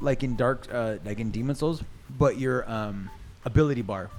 like 0.00 0.22
in 0.22 0.36
dark, 0.36 0.66
uh, 0.72 0.96
like 1.04 1.18
in 1.20 1.30
Demon 1.30 1.54
Souls, 1.54 1.82
but 2.18 2.38
your 2.38 2.70
um, 2.70 3.10
ability 3.44 3.82
bar. 3.82 4.10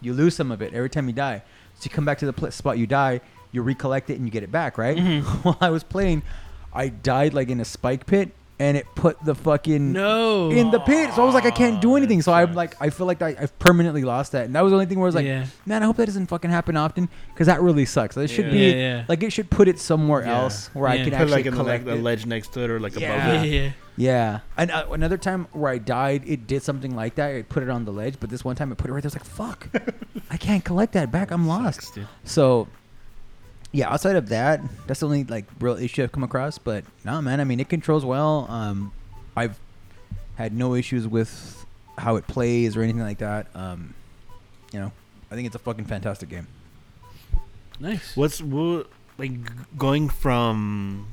You 0.00 0.12
lose 0.12 0.36
some 0.36 0.50
of 0.50 0.60
it 0.60 0.74
every 0.74 0.90
time 0.90 1.06
you 1.08 1.14
die. 1.14 1.42
So 1.76 1.84
you 1.84 1.90
come 1.90 2.04
back 2.04 2.18
to 2.18 2.26
the 2.26 2.32
pl- 2.32 2.50
spot 2.50 2.78
you 2.78 2.86
die, 2.86 3.20
you 3.52 3.62
recollect 3.62 4.10
it 4.10 4.14
and 4.16 4.24
you 4.26 4.30
get 4.30 4.42
it 4.42 4.52
back, 4.52 4.76
right? 4.78 4.96
Mhm. 4.96 5.22
While 5.44 5.58
I 5.60 5.70
was 5.70 5.82
playing, 5.82 6.22
I 6.72 6.88
died 6.88 7.34
like 7.34 7.48
in 7.48 7.60
a 7.60 7.64
spike 7.64 8.06
pit, 8.06 8.30
and 8.58 8.76
it 8.76 8.86
put 8.94 9.22
the 9.24 9.34
fucking 9.34 9.92
No. 9.92 10.50
in 10.50 10.70
the 10.70 10.78
pit. 10.80 11.12
So 11.14 11.22
I 11.22 11.24
was 11.26 11.34
like, 11.34 11.44
I 11.44 11.50
can't 11.50 11.80
do 11.80 11.96
anything. 11.96 12.22
So 12.22 12.32
I'm 12.32 12.54
like, 12.54 12.76
I 12.80 12.90
feel 12.90 13.06
like 13.06 13.20
I, 13.20 13.34
I've 13.38 13.58
permanently 13.58 14.02
lost 14.02 14.32
that, 14.32 14.44
and 14.46 14.54
that 14.54 14.60
was 14.62 14.70
the 14.70 14.76
only 14.76 14.86
thing 14.86 14.98
where 14.98 15.06
I 15.06 15.08
was 15.08 15.14
like, 15.14 15.26
yeah. 15.26 15.46
man, 15.66 15.82
I 15.82 15.86
hope 15.86 15.96
that 15.96 16.06
doesn't 16.06 16.26
fucking 16.26 16.50
happen 16.50 16.76
often, 16.76 17.08
because 17.32 17.46
that 17.48 17.60
really 17.62 17.84
sucks. 17.84 18.16
It 18.16 18.28
should 18.30 18.46
Yeah. 18.46 18.50
be 18.52 18.58
Yeah, 18.58 18.74
yeah. 18.76 19.04
like 19.08 19.22
it 19.22 19.32
should 19.32 19.50
put 19.50 19.66
it 19.68 19.78
somewhere 19.78 20.22
Yeah. 20.22 20.38
else 20.42 20.70
where 20.72 20.88
I 20.88 20.94
Yeah. 20.94 21.02
can 21.04 21.12
Put 21.12 21.20
actually 21.20 21.30
like 21.32 21.46
in 21.46 21.54
the, 21.54 21.58
like, 21.62 21.66
collect 21.66 21.84
the 21.86 21.92
it. 21.94 22.02
ledge 22.02 22.26
next 22.26 22.52
to 22.54 22.60
it 22.64 22.70
or 22.70 22.78
like 22.80 22.98
Yeah. 22.98 23.12
above 23.14 23.26
Yeah. 23.34 23.42
it. 23.42 23.52
Yeah. 23.64 23.70
Yeah, 23.96 24.40
and 24.56 24.72
uh, 24.72 24.86
another 24.90 25.16
time 25.16 25.46
where 25.52 25.70
I 25.70 25.78
died, 25.78 26.24
it 26.26 26.48
did 26.48 26.64
something 26.64 26.96
like 26.96 27.14
that. 27.14 27.32
It 27.32 27.48
put 27.48 27.62
it 27.62 27.70
on 27.70 27.84
the 27.84 27.92
ledge, 27.92 28.16
but 28.18 28.28
this 28.28 28.44
one 28.44 28.56
time 28.56 28.72
it 28.72 28.74
put 28.76 28.90
it 28.90 28.92
right 28.92 29.00
there. 29.00 29.08
I 29.14 29.14
was 29.22 29.38
like, 29.38 29.68
"Fuck, 29.68 29.68
I 30.32 30.36
can't 30.36 30.64
collect 30.64 30.94
that 30.94 31.12
back. 31.12 31.30
I'm 31.30 31.46
lost." 31.46 31.76
Sucks, 31.80 31.90
dude. 31.92 32.08
So, 32.24 32.66
yeah, 33.74 33.92
outside 33.92 34.14
of 34.14 34.28
that, 34.28 34.60
that's 34.86 35.00
the 35.00 35.06
only 35.06 35.24
like 35.24 35.46
real 35.58 35.76
issue 35.76 36.04
I've 36.04 36.12
come 36.12 36.22
across. 36.22 36.58
But 36.58 36.84
no, 37.04 37.20
man, 37.20 37.40
I 37.40 37.44
mean, 37.44 37.58
it 37.58 37.68
controls 37.68 38.04
well. 38.04 38.46
Um, 38.48 38.92
I've 39.36 39.58
had 40.36 40.52
no 40.52 40.74
issues 40.76 41.08
with 41.08 41.66
how 41.98 42.14
it 42.14 42.24
plays 42.28 42.76
or 42.76 42.82
anything 42.82 43.02
like 43.02 43.18
that. 43.18 43.48
Um, 43.52 43.94
you 44.72 44.78
know, 44.78 44.92
I 45.28 45.34
think 45.34 45.46
it's 45.46 45.56
a 45.56 45.58
fucking 45.58 45.86
fantastic 45.86 46.28
game. 46.28 46.46
Nice. 47.80 48.16
What's 48.16 48.40
what, 48.40 48.86
like 49.18 49.32
going 49.76 50.08
from 50.08 51.08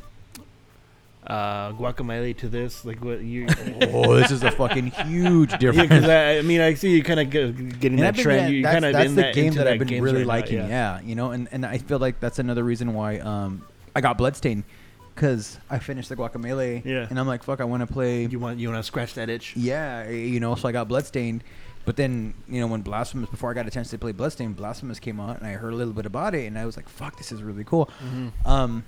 uh 1.32 1.72
Guacamelee 1.74 2.36
to 2.38 2.50
this? 2.50 2.84
Like 2.84 3.04
what 3.04 3.22
you? 3.22 3.48
oh, 3.94 4.16
this 4.16 4.32
is 4.32 4.44
a 4.44 4.52
fucking 4.52 4.88
huge 4.92 5.58
difference. 5.60 6.06
Yeah, 6.06 6.28
I, 6.28 6.38
I 6.40 6.42
mean, 6.42 6.60
I 6.62 6.74
see 6.74 6.92
you 6.92 7.04
kind 7.04 7.20
of 7.20 7.30
getting 7.30 7.72
And 7.84 8.00
that 8.00 8.16
been- 8.16 8.24
trend. 8.24 8.54
yeah, 8.54 8.58
you 8.60 8.64
kind 8.64 8.86
of 8.86 8.94
that's 8.94 9.10
in 9.10 9.16
the 9.16 9.22
that, 9.24 9.36
game 9.36 9.54
that 9.54 9.68
I've 9.68 9.80
been 9.80 10.04
really 10.04 10.20
right 10.20 10.28
now, 10.28 10.34
liking. 10.34 10.58
yeah. 10.58 10.68
yeah. 10.68 11.02
you 11.02 11.16
know, 11.16 11.32
and, 11.32 11.48
and 11.52 11.66
I 11.66 11.78
feel 11.78 12.00
like 12.00 12.20
that's 12.20 12.40
another 12.40 12.64
reason 12.64 12.94
why 12.94 13.20
um 13.20 13.64
I 13.96 14.02
got 14.02 14.18
Bloodstain 14.18 14.64
because 15.16 15.58
I 15.70 15.80
finished 15.80 16.10
the 16.10 16.16
Guacamelee. 16.16 16.84
Yeah. 16.86 17.08
and 17.10 17.20
I'm 17.20 17.28
like, 17.28 17.44
fuck, 17.44 17.62
I 17.62 17.66
want 17.66 17.86
to 17.88 17.92
play. 17.94 18.26
You 18.26 18.40
want 18.40 18.60
you 18.60 18.70
want 18.70 18.80
to 18.80 18.88
scratch 18.88 19.14
that 19.16 19.30
itch? 19.30 19.56
Yeah, 19.56 20.10
you 20.10 20.40
know, 20.40 20.56
so 20.56 20.68
I 20.68 20.72
got 20.72 20.88
Bloodstained. 20.88 21.44
But 21.84 21.96
then, 21.96 22.36
you 22.48 22.62
know, 22.62 22.68
when 22.68 22.82
Blasphemous, 22.82 23.30
before 23.32 23.50
I 23.50 23.56
got 23.56 23.66
a 23.66 23.72
chance 23.72 23.90
to 23.90 23.98
play 23.98 24.12
Bloodstained, 24.12 24.56
Blasphemous 24.56 25.00
came 25.00 25.20
out, 25.20 25.38
and 25.40 25.48
I 25.48 25.54
heard 25.54 25.74
a 25.74 25.76
little 25.76 25.94
bit 25.94 26.06
about 26.06 26.36
it, 26.36 26.46
and 26.46 26.56
I 26.56 26.64
was 26.68 26.78
like, 26.78 26.88
"Fuck, 26.88 27.18
this 27.18 27.32
is 27.32 27.42
really 27.42 27.64
cool." 27.64 27.90
Mm-hmm. 28.06 28.48
Um, 28.48 28.86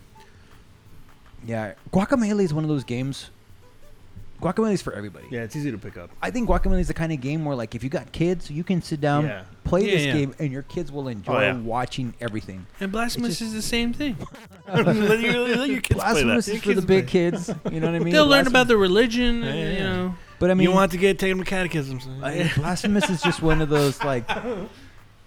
yeah, 1.45 1.73
Guacamelee 1.91 2.43
is 2.43 2.53
one 2.53 2.63
of 2.63 2.69
those 2.69 2.83
games. 2.83 3.29
Guacamelee 4.41 4.73
is 4.73 4.81
for 4.81 4.91
everybody. 4.93 5.25
Yeah, 5.31 5.41
it's 5.43 5.55
easy 5.55 5.71
to 5.71 5.77
pick 5.77 5.95
up. 5.95 6.09
I 6.21 6.29
think 6.29 6.49
Guacamelee 6.49 6.81
is 6.81 6.89
the 6.89 6.93
kind 6.93 7.13
of 7.13 7.21
game 7.21 7.45
where, 7.45 7.55
like, 7.55 7.75
if 7.75 7.83
you 7.83 7.89
got 7.89 8.11
kids, 8.11 8.51
you 8.51 8.63
can 8.65 8.81
sit 8.81 8.99
down, 8.99 9.23
Yeah. 9.25 9.43
play 9.63 9.85
Yeah, 9.85 9.91
this 9.91 10.05
yeah. 10.07 10.13
game, 10.13 10.35
and 10.37 10.51
your 10.51 10.63
kids 10.63 10.91
will 10.91 11.07
enjoy 11.07 11.33
Oh, 11.33 11.39
yeah. 11.39 11.53
watching 11.57 12.13
everything. 12.19 12.65
And 12.81 12.91
Blasphemous 12.91 13.39
just- 13.39 13.41
is 13.41 13.53
the 13.53 13.61
same 13.61 13.93
thing. 13.93 14.17
let, 14.67 14.85
your, 15.21 15.33
let 15.55 15.69
your 15.69 15.79
kids 15.79 15.99
play 16.01 16.11
Blasphemous 16.13 16.45
that. 16.47 16.55
is 16.55 16.61
for 16.61 16.73
the 16.73 16.81
big 16.81 17.07
kids. 17.07 17.49
You 17.71 17.79
know 17.79 17.87
what 17.87 17.95
I 17.95 17.99
mean? 17.99 18.13
They'll 18.13 18.27
learn 18.27 18.47
about 18.47 18.67
the 18.67 18.75
religion. 18.75 19.43
Yeah, 19.43 19.49
and, 19.49 19.59
yeah, 19.59 19.65
You 19.71 19.77
yeah. 19.77 19.95
know. 19.95 20.15
But 20.39 20.51
I 20.51 20.55
mean, 20.55 20.67
you 20.67 20.73
want 20.75 20.91
to 20.91 20.97
get 20.97 21.19
taken 21.19 21.37
to 21.37 21.45
catechism. 21.45 22.01
so- 22.01 22.09
I- 22.21 22.51
Blasphemous 22.57 23.09
is 23.09 23.21
just 23.21 23.41
one 23.41 23.61
of 23.61 23.69
those 23.69 24.03
like. 24.03 24.29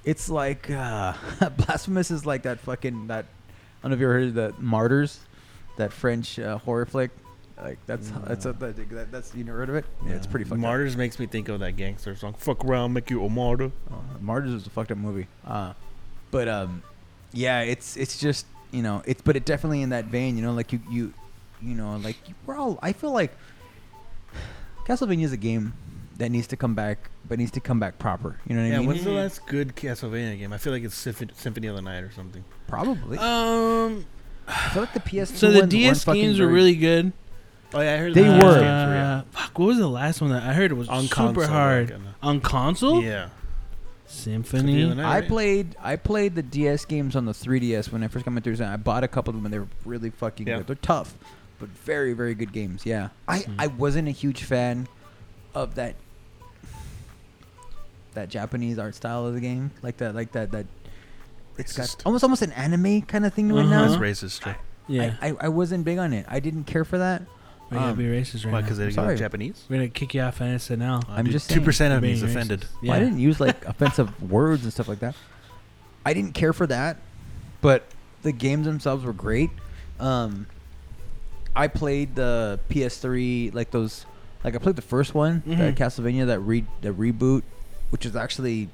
It's 0.05 0.29
like 0.29 0.71
uh, 0.71 1.15
Blasphemous 1.57 2.11
is 2.11 2.27
like 2.27 2.43
that 2.43 2.61
fucking 2.61 3.07
that. 3.07 3.25
I 3.25 3.89
don't 3.89 3.91
know 3.93 3.95
if 3.95 4.01
you 4.01 4.07
ever 4.07 4.13
heard 4.15 4.29
of 4.29 4.35
the 4.35 4.55
Martyrs, 4.59 5.21
that 5.77 5.93
French 5.93 6.39
uh, 6.39 6.59
horror 6.59 6.87
flick. 6.87 7.11
Like 7.61 7.79
that's 7.87 8.11
that's 8.27 8.45
a, 8.45 8.53
that, 8.53 8.77
that, 8.91 9.11
that's 9.11 9.35
you 9.35 9.43
never 9.43 9.59
heard 9.59 9.71
of 9.71 9.77
it? 9.77 9.87
Yeah, 10.07 10.12
it's 10.12 10.27
pretty 10.27 10.45
fucked 10.45 10.59
up. 10.59 10.61
Martyrs 10.61 10.95
makes 10.97 11.19
me 11.19 11.25
think 11.27 11.49
of 11.49 11.61
that 11.61 11.77
gangster 11.77 12.15
song. 12.15 12.35
Fuck 12.35 12.65
around, 12.67 12.93
make 12.93 13.09
you 13.09 13.25
a 13.25 13.31
martyr. 13.31 13.73
Oh, 13.91 14.03
Martyrs 14.21 14.53
was 14.53 14.67
a 14.67 14.71
fucked 14.71 14.91
up 14.93 14.99
movie. 14.99 15.27
Uh, 15.47 15.73
but 16.31 16.49
um, 16.49 16.83
yeah, 17.33 17.62
it's 17.62 17.97
it's 17.97 18.19
just 18.19 18.45
you 18.73 18.83
know 18.83 19.03
it's 19.07 19.23
but 19.23 19.37
it 19.37 19.47
definitely 19.47 19.81
in 19.81 19.89
that 19.89 20.05
vein. 20.07 20.37
You 20.37 20.43
know, 20.43 20.53
like 20.53 20.71
you 20.73 20.81
you 20.91 21.15
you 21.62 21.75
know 21.75 21.97
like 21.97 22.17
we're 22.45 22.57
all. 22.57 22.79
I 22.83 22.93
feel 22.93 23.12
like 23.12 23.33
Castlevania 24.87 25.25
is 25.25 25.33
a 25.33 25.37
game 25.39 25.73
that 26.19 26.31
needs 26.31 26.47
to 26.49 26.57
come 26.57 26.75
back, 26.75 27.11
but 27.27 27.39
needs 27.39 27.51
to 27.53 27.61
come 27.61 27.81
back 27.81 27.99
proper. 27.99 28.39
You 28.47 28.55
know 28.57 28.62
what 28.62 28.69
Yeah, 28.69 28.75
I 28.77 28.79
mean? 28.81 28.89
when's 28.89 29.05
the 29.05 29.12
last 29.12 29.47
good 29.47 29.75
Castlevania 29.77 30.39
game? 30.39 30.53
I 30.53 30.59
feel 30.59 30.73
like 30.75 30.83
it's 30.85 30.95
Symphony, 30.95 31.33
Symphony 31.35 31.67
of 31.69 31.77
the 31.77 31.83
Night 31.83 32.03
or 32.03 32.11
something. 32.12 32.45
Probably. 32.69 33.17
Um. 33.19 34.05
I 34.49 34.69
feel 34.71 34.83
like 34.83 34.95
the 34.95 35.01
PS. 35.01 35.37
So 35.39 35.51
the 35.51 35.67
DS 35.67 36.05
games 36.05 36.39
were 36.41 36.47
really 36.49 36.75
good. 36.77 37.13
Oh 37.75 37.81
yeah, 37.81 37.95
I 37.95 37.97
heard 37.99 38.15
They 38.15 38.23
that. 38.23 38.43
were. 38.45 38.65
Uh, 38.65 39.23
fuck. 39.33 39.59
What 39.59 39.67
was 39.67 39.79
the 39.79 39.89
last 39.89 40.21
one 40.21 40.31
that 40.31 40.43
I 40.45 40.53
heard? 40.53 40.71
It 40.71 40.75
was 40.77 40.89
on 40.89 41.03
super 41.05 41.15
console, 41.15 41.47
hard 41.49 41.91
like, 41.91 41.99
uh, 41.99 42.27
on 42.29 42.41
console. 42.41 43.03
Yeah. 43.03 43.29
Symphony 44.07 44.61
Symphony. 44.61 44.83
of 44.83 44.89
the 44.91 44.95
Night. 44.97 45.05
I 45.11 45.19
right? 45.21 45.29
played 45.29 45.77
I 45.83 45.97
played 45.97 46.37
the 46.37 46.43
DS 46.43 46.85
games 46.85 47.17
on 47.17 47.25
the 47.25 47.33
3DS 47.33 47.91
when 47.91 48.05
I 48.05 48.09
first 48.09 48.25
got 48.25 48.31
my 48.31 48.41
3DS. 48.41 48.61
I 48.73 48.77
bought 48.77 49.03
a 49.03 49.09
couple 49.09 49.31
of 49.31 49.37
them 49.37 49.45
and 49.47 49.53
they 49.53 49.59
were 49.59 49.67
really 49.85 50.11
fucking 50.11 50.47
Yeah. 50.47 50.59
good. 50.59 50.69
They're 50.69 50.77
tough, 50.77 51.15
but 51.59 51.69
very 51.71 52.13
very 52.13 52.35
good 52.37 52.53
games. 52.53 52.87
Yeah. 52.87 53.09
I 53.27 53.41
Mhm. 53.41 53.55
I 53.59 53.67
wasn't 53.67 54.07
a 54.07 54.13
huge 54.13 54.45
fan 54.45 54.87
of 55.57 55.75
that 55.75 55.97
that 58.15 58.29
Japanese 58.29 58.79
art 58.79 58.95
style 58.95 59.27
of 59.27 59.35
the 59.35 59.41
game, 59.41 59.73
like 59.83 59.97
that 59.99 60.15
like 60.15 60.33
that 60.33 60.53
that 60.53 60.67
it's 61.59 61.77
got 61.77 61.97
almost 62.07 62.23
almost 62.25 62.42
an 62.42 62.53
anime 62.53 63.03
kind 63.03 63.25
of 63.27 63.33
thing 63.35 63.49
to 63.49 63.57
it 63.59 63.61
Uh-huh. 63.62 63.71
now. 63.71 63.88
That's 63.88 64.01
racist. 64.01 64.45
Right? 64.47 64.57
Yeah. 64.88 65.16
I, 65.21 65.31
I, 65.31 65.35
I 65.42 65.49
wasn't 65.49 65.85
big 65.85 65.99
on 65.99 66.12
it. 66.12 66.27
I 66.29 66.40
didn't 66.40 66.64
care 66.64 66.85
for 66.85 66.99
that. 66.99 67.23
We're 67.71 67.79
gonna 67.79 67.92
um, 67.92 67.99
be 67.99 68.05
racist 68.05 68.45
right 68.45 68.53
Why? 68.53 68.61
now. 68.61 68.64
Because 68.66 68.79
they 68.79 68.90
sorry. 68.92 69.14
are 69.14 69.16
Japanese. 69.16 69.64
We're 69.69 69.77
gonna 69.79 69.88
kick 69.88 70.14
you 70.14 70.21
off 70.21 70.40
on 70.40 70.49
SNL. 70.57 71.03
I'm 71.09 71.27
just 71.27 71.49
two 71.49 71.55
saying. 71.57 71.64
percent 71.64 71.95
of 71.95 72.01
Being 72.01 72.12
me 72.14 72.19
is 72.19 72.23
racist. 72.25 72.31
offended. 72.31 72.64
Yeah. 72.83 72.90
Well, 72.90 72.97
I 73.01 73.03
didn't 73.03 73.19
use 73.19 73.40
like 73.40 73.64
offensive 73.66 74.31
words 74.31 74.62
and 74.62 74.73
stuff 74.73 74.87
like 74.87 75.01
that. 75.01 75.16
I 76.05 76.14
didn't 76.14 76.33
care 76.35 76.53
for 76.53 76.66
that, 76.69 76.99
but 77.61 77.83
the 78.23 78.31
games 78.31 78.66
themselves 78.66 79.05
were 79.05 79.12
great. 79.12 79.51
Um, 79.99 80.47
I 81.57 81.66
played 81.69 82.14
the 82.14 82.61
PS3 82.69 83.53
like 83.55 83.71
those, 83.73 84.07
like 84.45 84.55
I 84.55 84.59
played 84.59 84.77
the 84.77 84.83
first 84.83 85.14
one, 85.14 85.42
Mhm. 85.47 85.59
that 85.59 85.75
Castlevania, 85.75 86.27
that 86.27 86.38
re 86.40 86.64
the 86.83 86.90
reboot, 86.92 87.42
which 87.90 88.07
is 88.07 88.14
actually 88.14 88.69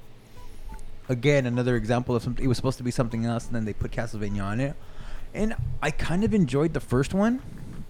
again 1.09 1.47
another 1.47 1.77
example 1.77 2.15
of 2.17 2.23
something. 2.23 2.45
It 2.45 2.49
was 2.49 2.57
supposed 2.57 2.79
to 2.79 2.85
be 2.85 2.91
something 2.91 3.25
else, 3.25 3.47
and 3.47 3.55
then 3.55 3.65
they 3.65 3.73
put 3.73 3.91
Castlevania 3.91 4.43
on 4.45 4.61
it, 4.61 4.75
and 5.35 5.55
I 5.83 5.91
kind 5.91 6.25
of 6.25 6.33
enjoyed 6.35 6.73
the 6.75 6.81
first 6.81 7.15
one. 7.15 7.41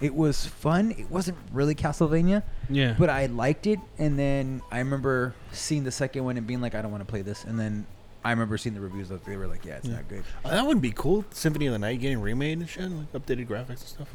It 0.00 0.14
was 0.14 0.46
fun. 0.46 0.90
It 0.92 1.08
wasn't 1.10 1.38
really 1.52 1.74
Castlevania, 1.76 2.42
Yeah. 2.68 2.96
but 2.98 3.08
I 3.08 3.26
liked 3.26 3.66
it, 3.68 3.78
and 3.98 4.18
then 4.18 4.60
I 4.72 4.78
remember 4.78 5.34
seeing 5.52 5.84
the 5.84 5.92
second 5.92 6.24
one 6.24 6.36
and 6.36 6.46
being 6.46 6.60
like, 6.60 6.74
I 6.74 6.82
don't 6.82 6.90
want 6.90 7.02
to 7.06 7.10
play 7.10 7.22
this, 7.22 7.44
and 7.44 7.58
then 7.58 7.86
I 8.24 8.30
remember 8.30 8.58
seeing 8.58 8.74
the 8.74 8.80
reviews 8.80 9.08
that 9.10 9.24
they 9.24 9.36
were 9.36 9.46
like, 9.46 9.64
yeah, 9.64 9.76
it's 9.76 9.86
Yeah. 9.88 9.96
not 9.96 10.08
good. 10.08 10.24
Oh, 10.44 10.50
that 10.50 10.66
would 10.66 10.80
be 10.80 10.90
cool. 10.92 11.24
Symphony 11.30 11.66
of 11.66 11.72
the 11.72 11.78
Night 11.78 12.00
getting 12.00 12.20
remade 12.20 12.58
and 12.58 12.68
shit, 12.68 12.90
like 12.90 13.12
updated 13.12 13.46
graphics 13.46 13.68
and 13.68 13.78
stuff. 13.80 14.08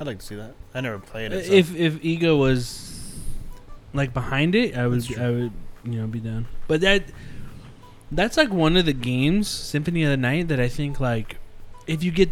I'd 0.00 0.06
like 0.06 0.18
to 0.18 0.26
see 0.26 0.34
that. 0.36 0.54
I 0.74 0.80
never 0.82 0.98
played 0.98 1.32
it. 1.32 1.46
so- 1.46 1.52
if 1.52 1.74
if 1.76 2.00
Iga 2.02 2.36
was 2.38 3.14
like 3.94 4.12
behind 4.12 4.54
it, 4.54 4.76
I 4.76 4.86
would 4.86 5.18
I 5.18 5.30
would 5.30 5.52
you 5.84 5.92
know 6.00 6.06
be 6.06 6.18
down. 6.20 6.46
But 6.66 6.80
that 6.80 7.04
that's 8.12 8.36
like 8.36 8.50
one 8.50 8.76
of 8.76 8.86
the 8.86 8.92
games, 8.92 9.48
Symphony 9.48 10.02
of 10.04 10.10
the 10.10 10.16
Night, 10.16 10.48
that 10.48 10.60
I 10.60 10.68
think 10.68 11.00
like 11.00 11.36
if 11.86 12.02
you 12.02 12.10
get 12.10 12.30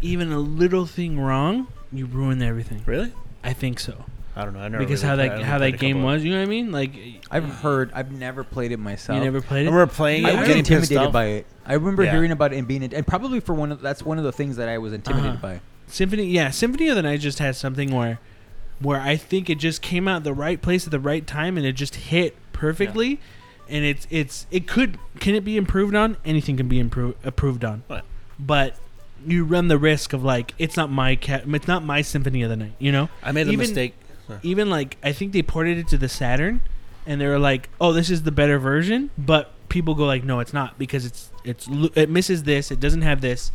even 0.00 0.32
a 0.32 0.38
little 0.38 0.86
thing 0.86 1.18
wrong, 1.18 1.68
you 1.92 2.06
ruin 2.06 2.42
everything. 2.42 2.82
Really? 2.86 3.12
I 3.44 3.52
think 3.52 3.80
so. 3.80 4.04
I 4.34 4.44
don't 4.44 4.54
know. 4.54 4.60
I 4.60 4.68
never 4.68 4.82
because 4.84 5.02
really 5.02 5.10
how 5.10 5.16
that 5.16 5.32
only 5.32 5.44
how 5.44 5.58
that 5.58 5.72
game 5.78 6.02
was, 6.02 6.24
you 6.24 6.30
know 6.30 6.38
what 6.38 6.44
I 6.46 6.48
mean? 6.48 6.72
Like 6.72 6.92
I've 7.30 7.44
heard. 7.44 7.90
I've 7.92 8.10
never 8.12 8.44
played 8.44 8.72
it 8.72 8.78
myself. 8.78 9.18
you 9.18 9.24
never 9.24 9.42
played 9.42 9.66
it. 9.66 9.68
I 9.68 9.68
it. 9.68 9.72
remember 9.74 9.92
playing 9.92 10.24
I 10.24 10.30
it, 10.30 10.38
was 10.38 10.46
getting 10.48 10.58
intimidated 10.60 11.12
by 11.12 11.24
it. 11.26 11.46
I 11.66 11.74
remember 11.74 12.02
Yeah. 12.02 12.12
hearing 12.12 12.30
about 12.30 12.52
it 12.52 12.56
and 12.58 12.66
being, 12.66 12.82
and 12.82 13.06
probably 13.06 13.40
for 13.40 13.54
one 13.54 13.72
of 13.72 13.80
that's 13.82 14.02
one 14.02 14.18
of 14.18 14.24
the 14.24 14.32
things 14.32 14.56
that 14.56 14.68
I 14.68 14.78
was 14.78 14.92
intimidated 14.92 15.32
Uh-huh. 15.36 15.42
by. 15.42 15.60
Symphony, 15.86 16.24
yeah, 16.26 16.48
Symphony 16.50 16.88
of 16.88 16.96
the 16.96 17.02
Night 17.02 17.20
just 17.20 17.38
has 17.40 17.58
something 17.58 17.90
where, 17.94 18.18
where 18.80 19.00
I 19.00 19.16
think 19.16 19.50
it 19.50 19.58
just 19.58 19.82
came 19.82 20.08
out 20.08 20.24
the 20.24 20.32
right 20.32 20.60
place 20.62 20.86
at 20.86 20.90
the 20.90 20.98
right 21.00 21.26
time 21.26 21.58
and 21.58 21.66
it 21.66 21.72
just 21.74 21.96
hit 21.96 22.34
perfectly, 22.54 23.20
and 23.72 23.84
it's 23.84 24.06
it's 24.10 24.46
it 24.52 24.68
could 24.68 24.98
can 25.18 25.34
it 25.34 25.44
be 25.44 25.56
improved 25.56 25.94
on? 25.96 26.16
Anything 26.24 26.56
can 26.56 26.68
be 26.68 26.78
improved 26.78 27.16
improved 27.26 27.64
on, 27.64 27.82
Right. 27.90 28.04
but 28.38 28.76
you 29.26 29.44
run 29.44 29.66
the 29.68 29.78
risk 29.78 30.12
of 30.12 30.22
like 30.22 30.54
it's 30.58 30.76
not 30.76 30.90
my 30.90 31.16
cat, 31.16 31.44
it's 31.46 31.66
not 31.68 31.84
my 31.84 32.02
Symphony 32.02 32.42
of 32.42 32.50
the 32.50 32.56
Night, 32.56 32.72
you 32.78 32.92
know. 32.92 33.08
I 33.22 33.32
made 33.32 33.48
a 33.48 33.50
Even- 33.50 33.58
mistake. 33.58 33.94
Even 34.42 34.70
like 34.70 34.96
I 35.02 35.12
think 35.12 35.32
they 35.32 35.42
ported 35.42 35.76
it 35.78 35.88
to 35.88 35.98
the 35.98 36.08
Saturn, 36.08 36.60
and 37.06 37.20
they 37.20 37.26
were 37.26 37.38
like, 37.38 37.68
oh, 37.80 37.92
this 37.92 38.08
is 38.08 38.22
the 38.22 38.30
better 38.30 38.58
version, 38.58 39.10
but 39.18 39.50
people 39.68 39.94
go 39.94 40.06
like, 40.06 40.24
no, 40.24 40.40
it's 40.40 40.52
not 40.54 40.78
because 40.78 41.04
it's 41.04 41.30
it's 41.44 41.68
it 41.94 42.08
misses 42.08 42.44
this, 42.44 42.70
it 42.70 42.80
doesn't 42.80 43.02
have 43.02 43.20
this. 43.20 43.52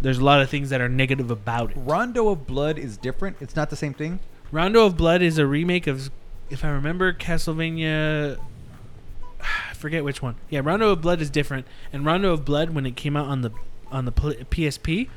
There's 0.00 0.18
a 0.18 0.24
lot 0.24 0.40
of 0.40 0.48
things 0.48 0.70
that 0.70 0.80
are 0.80 0.88
negative 0.88 1.30
about 1.30 1.70
it. 1.72 1.76
Rondo 1.76 2.28
of 2.30 2.46
Blood 2.46 2.78
is 2.78 2.96
different. 2.96 3.36
It's 3.40 3.54
not 3.56 3.68
the 3.70 3.76
same 3.76 3.94
thing. 3.94 4.20
Rondo 4.52 4.84
of 4.86 4.96
Blood 4.96 5.22
is 5.22 5.38
a 5.38 5.46
remake 5.46 5.86
of, 5.86 6.10
if 6.50 6.64
I 6.64 6.68
remember, 6.68 7.12
Castlevania. 7.12 8.38
I 9.70 9.74
forget 9.74 10.04
which 10.04 10.22
one. 10.22 10.36
Yeah, 10.50 10.60
Rondo 10.62 10.90
of 10.90 11.00
Blood 11.00 11.20
is 11.20 11.30
different, 11.30 11.66
and 11.92 12.04
Rondo 12.04 12.32
of 12.32 12.44
Blood 12.44 12.70
when 12.70 12.86
it 12.86 12.96
came 12.96 13.16
out 13.16 13.26
on 13.26 13.42
the 13.42 13.50
on 13.90 14.04
the 14.04 14.12
PSP 14.12 15.08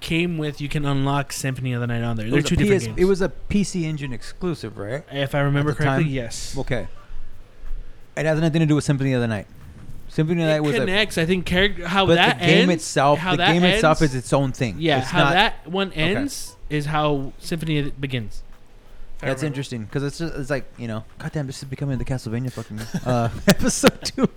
came 0.00 0.36
with 0.36 0.60
you 0.60 0.68
can 0.68 0.84
unlock 0.84 1.32
Symphony 1.32 1.72
of 1.72 1.80
the 1.80 1.86
Night 1.86 2.02
on 2.02 2.16
there. 2.16 2.28
They're 2.28 2.42
two 2.42 2.54
a 2.54 2.58
different 2.58 2.84
games. 2.84 2.98
it 2.98 3.04
was 3.04 3.22
a 3.22 3.30
PC 3.48 3.84
Engine 3.84 4.12
exclusive, 4.12 4.76
right? 4.76 5.04
if 5.10 5.34
I 5.34 5.40
remember 5.40 5.72
correctly, 5.72 6.04
time? 6.04 6.12
yes. 6.12 6.58
Okay. 6.58 6.88
It 8.16 8.26
has 8.26 8.38
nothing 8.40 8.60
to 8.60 8.66
do 8.66 8.74
with 8.74 8.84
Symphony 8.84 9.14
of 9.14 9.22
the 9.22 9.28
Night. 9.28 9.46
Symphony 10.08 10.42
of 10.42 10.48
the 10.48 10.52
Night 10.52 10.60
was 10.60 10.74
a, 10.74 10.80
connects. 10.80 11.16
I 11.16 11.24
think 11.24 11.46
character 11.46 11.86
how 11.86 12.04
but 12.04 12.16
that 12.16 12.40
the 12.40 12.46
game 12.46 12.68
ends, 12.68 12.82
itself, 12.82 13.20
the 13.22 13.36
game 13.36 13.64
itself 13.64 14.02
is 14.02 14.14
its 14.14 14.32
own 14.34 14.52
thing. 14.52 14.76
Yeah, 14.78 14.98
it's 14.98 15.08
how 15.08 15.24
not, 15.24 15.32
that 15.32 15.68
one 15.68 15.92
ends 15.94 16.56
is 16.68 16.86
how 16.86 17.32
Symphony 17.38 17.90
begins. 17.92 18.42
If 19.22 19.26
I 19.26 19.28
That's 19.28 19.42
remember. 19.42 19.46
interesting 19.46 19.84
because 19.84 20.02
it's 20.02 20.18
just 20.18 20.34
it's 20.34 20.50
like 20.50 20.64
you 20.78 20.88
know, 20.88 21.04
goddamn, 21.18 21.46
this 21.46 21.58
is 21.62 21.68
becoming 21.68 21.96
the 21.98 22.04
Castlevania 22.04 22.50
fucking 22.50 22.80
uh, 23.06 23.28
episode 23.46 24.02
two. 24.02 24.28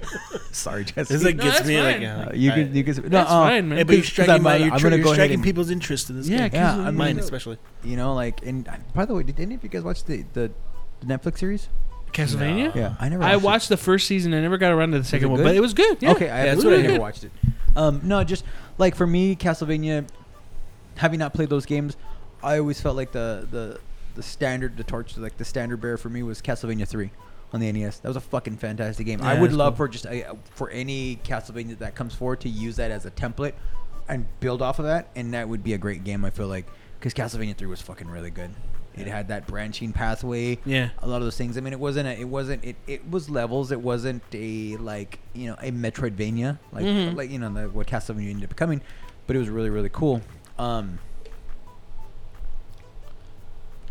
Sorry, 0.52 0.84
Jesse. 0.84 1.12
This 1.14 1.22
like 1.24 1.36
No, 1.36 1.42
gets 1.44 1.56
that's 1.58 1.68
me 1.68 1.80
like, 1.82 1.94
fine. 1.96 2.02
yeah, 2.02 2.16
Uh, 2.22 2.26
like, 2.26 2.36
you 2.36 2.50
I- 2.50 2.54
can 2.54 2.74
you 2.74 2.84
can 2.84 2.96
no, 3.02 3.08
That's 3.10 3.30
uh, 3.30 3.42
fine, 3.44 3.68
man. 3.68 3.78
Hey, 3.78 3.84
but 3.84 3.92
you're 3.92 4.00
Because 4.00 4.12
striking 4.12 4.34
I'm, 4.34 4.42
my, 4.42 4.54
uh, 4.54 4.56
you're, 4.56 4.72
I'm 4.72 4.78
tr- 4.78 4.82
gonna 4.84 4.96
you're 4.96 5.04
go 5.04 5.10
ahead 5.10 5.16
striking 5.16 5.34
and- 5.34 5.44
people's 5.44 5.70
interest 5.70 6.08
in 6.10 6.16
this 6.16 6.28
Yeah, 6.28 6.48
game. 6.48 6.50
Yeah, 6.60 6.68
Castlevania- 6.74 6.80
I 6.80 6.84
mean, 6.86 6.94
Mine 6.96 7.14
look, 7.16 7.24
especially. 7.24 7.58
You 7.84 7.96
know, 7.96 8.14
like 8.14 8.44
and 8.46 8.66
uh, 8.66 8.76
by 8.94 9.04
the 9.04 9.14
way, 9.14 9.22
did 9.24 9.38
any 9.38 9.54
of 9.56 9.62
you 9.62 9.68
guys 9.68 9.82
watch 9.82 10.04
the 10.04 10.24
the, 10.32 10.50
the 11.00 11.06
Netflix 11.06 11.38
series? 11.38 11.68
Castlevania. 12.12 12.74
No. 12.74 12.80
Yeah, 12.80 12.94
I 12.98 13.08
never. 13.10 13.22
I 13.22 13.34
it. 13.34 13.42
watched 13.42 13.68
the 13.68 13.76
first 13.76 14.06
season. 14.06 14.32
I 14.34 14.40
never 14.40 14.56
got 14.58 14.72
around 14.72 14.92
to 14.92 14.98
the 15.00 15.04
second 15.04 15.26
it 15.26 15.30
one, 15.32 15.36
good? 15.40 15.44
but 15.44 15.54
it 15.54 15.60
was 15.60 15.74
good. 15.74 15.98
Yeah. 16.00 16.12
Okay, 16.12 16.30
I, 16.30 16.38
Yeah, 16.38 16.44
that's 16.46 16.56
that's 16.56 16.64
what 16.64 16.70
what 16.70 16.76
I 16.76 16.78
I 16.78 16.82
never 16.82 16.92
heard. 16.94 17.00
watched 17.02 17.24
it. 17.24 17.30
Um, 17.76 18.00
no, 18.04 18.24
just 18.24 18.44
like 18.78 18.94
for 18.96 19.06
me, 19.06 19.36
Castlevania, 19.36 20.08
having 20.96 21.18
not 21.20 21.34
played 21.34 21.50
those 21.50 21.66
games, 21.66 21.96
I 22.42 22.58
always 22.58 22.80
felt 22.80 22.96
like 22.96 23.12
the 23.12 23.46
the 23.50 23.80
the 24.14 24.22
standard, 24.22 24.76
the 24.76 24.84
torch, 24.84 25.16
like 25.16 25.36
the 25.36 25.44
standard 25.44 25.80
bearer 25.80 25.96
for 25.96 26.08
me 26.08 26.22
was 26.22 26.40
Castlevania 26.42 26.86
three 26.86 27.10
on 27.52 27.60
the 27.60 27.70
NES. 27.72 27.98
That 28.00 28.08
was 28.08 28.16
a 28.16 28.20
fucking 28.20 28.56
fantastic 28.58 29.06
game. 29.06 29.20
I 29.22 29.40
would 29.40 29.52
love 29.52 29.72
cool. 29.74 29.86
for 29.86 29.88
just 29.88 30.06
a, 30.06 30.36
for 30.54 30.70
any 30.70 31.16
Castlevania 31.24 31.78
that 31.78 31.94
comes 31.94 32.14
forward 32.14 32.40
to 32.40 32.48
use 32.48 32.76
that 32.76 32.90
as 32.90 33.06
a 33.06 33.10
template 33.10 33.54
and 34.08 34.26
build 34.40 34.62
off 34.62 34.78
of 34.78 34.84
that, 34.86 35.08
and 35.16 35.34
that 35.34 35.48
would 35.48 35.62
be 35.64 35.74
a 35.74 35.78
great 35.78 36.04
game. 36.04 36.24
I 36.24 36.30
feel 36.30 36.46
like 36.48 36.66
because 36.98 37.14
Castlevania 37.14 37.56
three 37.56 37.66
was 37.68 37.80
fucking 37.80 38.08
really 38.08 38.30
good. 38.30 38.50
It 38.96 39.06
had 39.06 39.28
that 39.28 39.46
branching 39.46 39.92
pathway 39.92 40.58
Yeah. 40.64 40.90
a 40.98 41.06
lot 41.08 41.18
of 41.18 41.22
those 41.22 41.36
things. 41.36 41.56
I 41.56 41.60
mean, 41.60 41.72
it 41.72 41.78
wasn't. 41.78 42.08
A, 42.08 42.20
it 42.20 42.28
wasn't. 42.28 42.64
It, 42.64 42.76
it 42.88 43.08
was 43.08 43.30
levels. 43.30 43.70
It 43.70 43.80
wasn't 43.80 44.22
a 44.32 44.76
like 44.78 45.20
you 45.32 45.46
know 45.46 45.54
a 45.60 45.70
Metroidvania 45.70 46.58
like 46.72 46.84
Mhm. 46.84 47.14
like 47.16 47.30
you 47.30 47.38
know 47.38 47.52
the, 47.52 47.68
what 47.70 47.86
Castlevania 47.86 48.30
ended 48.30 48.44
up 48.44 48.48
becoming, 48.50 48.80
but 49.26 49.36
it 49.36 49.38
was 49.38 49.48
really 49.48 49.70
really 49.70 49.88
cool. 49.90 50.20
Um, 50.58 50.98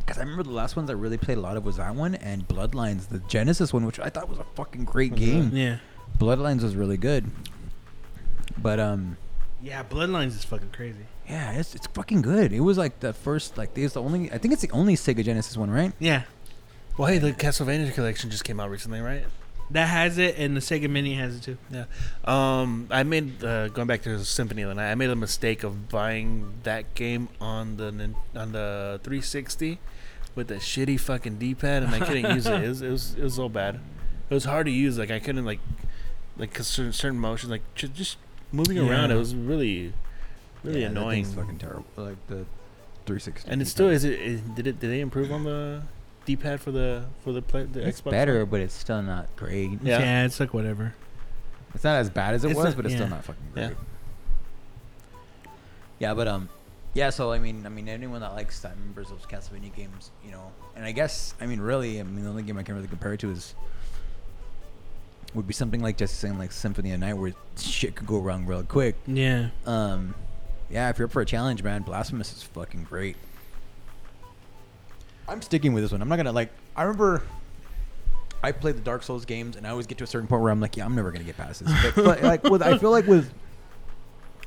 because 0.09 0.19
I 0.19 0.23
remember 0.23 0.41
the 0.41 0.49
last 0.49 0.75
ones 0.75 0.89
I 0.89 0.93
really 0.93 1.17
played 1.17 1.37
a 1.37 1.41
lot 1.41 1.55
of 1.55 1.63
was 1.63 1.77
that 1.77 1.93
one 1.93 2.15
and 2.15 2.47
Bloodlines, 2.47 3.09
the 3.09 3.19
Genesis 3.19 3.71
one, 3.71 3.85
which 3.85 3.99
I 3.99 4.09
thought 4.09 4.27
was 4.27 4.39
a 4.39 4.43
fucking 4.55 4.85
great 4.85 5.13
game. 5.13 5.51
Yeah. 5.53 5.77
Bloodlines 6.17 6.63
was 6.63 6.75
really 6.75 6.97
good, 6.97 7.29
but 8.57 8.79
um. 8.79 9.17
Yeah. 9.61 9.83
Bloodlines 9.83 10.29
is 10.29 10.43
fucking 10.43 10.71
crazy. 10.71 11.05
Yeah, 11.27 11.51
it's, 11.51 11.75
it's 11.75 11.85
fucking 11.85 12.23
good. 12.23 12.51
It 12.51 12.61
was 12.61 12.75
like 12.75 13.01
the 13.01 13.13
first, 13.13 13.55
like, 13.55 13.77
it's 13.77 13.93
the 13.93 14.01
only, 14.01 14.31
I 14.31 14.39
think 14.39 14.51
it's 14.51 14.63
the 14.63 14.71
only 14.71 14.95
Sega 14.95 15.23
Genesis 15.23 15.55
one, 15.55 15.69
right? 15.69 15.91
Yeah. 15.99 16.23
Well, 16.97 17.07
hey, 17.07 17.19
the 17.19 17.31
Castlevania 17.31 17.93
collection 17.93 18.31
just 18.31 18.43
came 18.43 18.59
out 18.59 18.71
recently, 18.71 19.01
right? 19.01 19.25
That 19.69 19.85
has 19.89 20.17
it, 20.17 20.39
and 20.39 20.57
the 20.57 20.61
Sega 20.61 20.89
Mini 20.89 21.13
has 21.13 21.35
it 21.35 21.43
too. 21.43 21.57
Yeah. 21.69 21.85
Um, 22.25 22.87
I 22.89 23.03
made 23.03 23.43
uh, 23.43 23.67
going 23.67 23.87
back 23.87 24.01
to 24.01 24.25
Symphony 24.25 24.63
of 24.63 24.69
the 24.69 24.75
Night. 24.75 24.91
I 24.91 24.95
made 24.95 25.11
a 25.11 25.15
mistake 25.15 25.63
of 25.63 25.87
buying 25.89 26.51
that 26.63 26.95
game 26.95 27.29
on 27.39 27.77
the 27.77 27.91
nin- 27.91 28.15
on 28.35 28.53
the 28.53 28.99
360 29.03 29.77
with 30.39 30.47
the 30.47 30.55
shitty 30.55 30.99
fucking 30.99 31.35
D-pad, 31.37 31.83
and 31.83 31.93
I 31.93 31.99
couldn't 31.99 32.33
use 32.33 32.47
it. 32.47 32.63
It 32.63 32.67
was, 32.69 32.81
it 32.81 32.89
was 32.89 33.15
it 33.15 33.23
was 33.23 33.33
so 33.35 33.49
bad. 33.49 33.75
It 34.29 34.33
was 34.33 34.45
hard 34.45 34.65
to 34.67 34.71
use. 34.71 34.97
Like 34.97 35.11
I 35.11 35.19
couldn't 35.19 35.43
like 35.45 35.59
like 36.37 36.53
'cause 36.53 36.65
certain 36.67 36.93
certain 36.93 37.19
motions, 37.19 37.51
like 37.51 37.61
ju- 37.75 37.89
just 37.89 38.17
moving 38.51 38.79
around. 38.79 39.11
It 39.11 39.15
was 39.17 39.35
really 39.35 39.93
really 40.63 40.81
Yeah, 40.81 40.87
annoying. 40.87 41.25
thing's 41.25 41.35
fucking 41.35 41.57
terrible. 41.57 41.85
Like 41.97 42.15
the 42.27 42.45
360. 43.05 43.51
And 43.51 43.61
it 43.61 43.67
still 43.67 43.89
is. 43.89 44.03
It, 44.05 44.13
it 44.19 44.55
did 44.55 44.65
it? 44.67 44.79
Did 44.79 44.89
they 44.91 45.01
improve 45.01 45.31
on 45.31 45.43
the 45.43 45.81
D-pad 46.25 46.61
for 46.61 46.71
the 46.71 47.05
for 47.23 47.33
the 47.33 47.41
play 47.41 47.63
the 47.65 47.85
It's 47.87 48.01
Xbox? 48.01 48.11
better, 48.11 48.39
One? 48.39 48.49
but 48.49 48.59
it's 48.61 48.73
still 48.73 49.01
not 49.01 49.27
great. 49.35 49.71
Yeah. 49.83 49.99
Yeah. 49.99 50.25
it's 50.25 50.39
like 50.39 50.53
whatever. 50.53 50.93
It's 51.75 51.83
not 51.83 51.97
as 51.97 52.09
bad 52.09 52.33
as 52.33 52.43
it 52.45 52.51
It's 52.51 52.55
was, 52.57 52.65
not- 52.65 52.75
but 52.77 52.85
it's 52.85 52.95
still 52.95 53.09
not 53.09 53.25
fucking 53.25 53.43
Yeah. 53.55 53.67
great. 53.67 53.77
Yeah. 55.99 56.13
but 56.13 56.27
um, 56.27 56.49
yeah. 56.99 57.09
So 57.09 57.31
I 57.31 57.39
mean, 57.39 57.65
I 57.65 57.69
mean, 57.69 57.87
anyone 57.87 58.19
that 58.21 58.33
likes 58.33 58.59
that 58.59 58.75
remembers 58.75 59.09
those 59.09 59.25
Castlevania 59.25 59.73
games, 59.73 60.11
you 60.23 60.31
know, 60.31 60.51
and 60.75 60.85
I 60.85 60.91
guess 60.91 61.33
I 61.39 61.45
mean, 61.45 61.61
really, 61.61 61.99
I 61.99 62.03
mean, 62.03 62.23
the 62.23 62.29
only 62.29 62.43
game 62.43 62.57
I 62.57 62.63
can 62.63 62.75
really 62.75 62.87
compare 62.87 63.13
it 63.13 63.21
to 63.21 63.31
is 63.31 63.55
would 65.33 65.47
be 65.47 65.53
something 65.53 65.81
like 65.81 65.95
just 65.95 66.19
saying 66.19 66.37
like 66.37 66.51
Symphony 66.51 66.91
of 66.91 66.99
the 66.99 67.05
Night, 67.05 67.13
where 67.13 67.33
shit 67.57 67.95
could 67.95 68.05
go 68.05 68.19
wrong 68.19 68.45
real 68.45 68.63
quick. 68.63 68.95
Yeah. 69.07 69.49
Um, 69.65 70.13
yeah, 70.69 70.89
if 70.89 70.99
you're 70.99 71.05
up 71.05 71.11
for 71.11 71.21
a 71.21 71.25
challenge, 71.25 71.63
man, 71.63 71.83
Blasphemous 71.83 72.35
is 72.35 72.43
fucking 72.43 72.83
great. 72.83 73.15
I'm 75.27 75.41
sticking 75.41 75.73
with 75.73 75.83
this 75.83 75.91
one. 75.91 76.01
I'm 76.01 76.09
not 76.09 76.17
gonna 76.17 76.33
like. 76.33 76.51
I 76.75 76.83
remember 76.83 77.23
I 78.43 78.51
played 78.51 78.75
the 78.75 78.81
Dark 78.81 79.03
Souls 79.03 79.23
games, 79.23 79.55
and 79.55 79.65
I 79.65 79.69
always 79.69 79.87
get 79.87 79.97
to 79.99 80.03
a 80.03 80.07
certain 80.07 80.27
point 80.27 80.41
where 80.41 80.51
I'm 80.51 80.59
like, 80.59 80.75
yeah, 80.75 80.83
I'm 80.83 80.95
never 80.95 81.11
gonna 81.11 81.23
get 81.23 81.37
past 81.37 81.63
this. 81.63 81.93
But, 81.95 82.03
but 82.03 82.23
like, 82.23 82.43
with 82.43 82.61
I 82.61 82.77
feel 82.77 82.91
like 82.91 83.07
with 83.07 83.31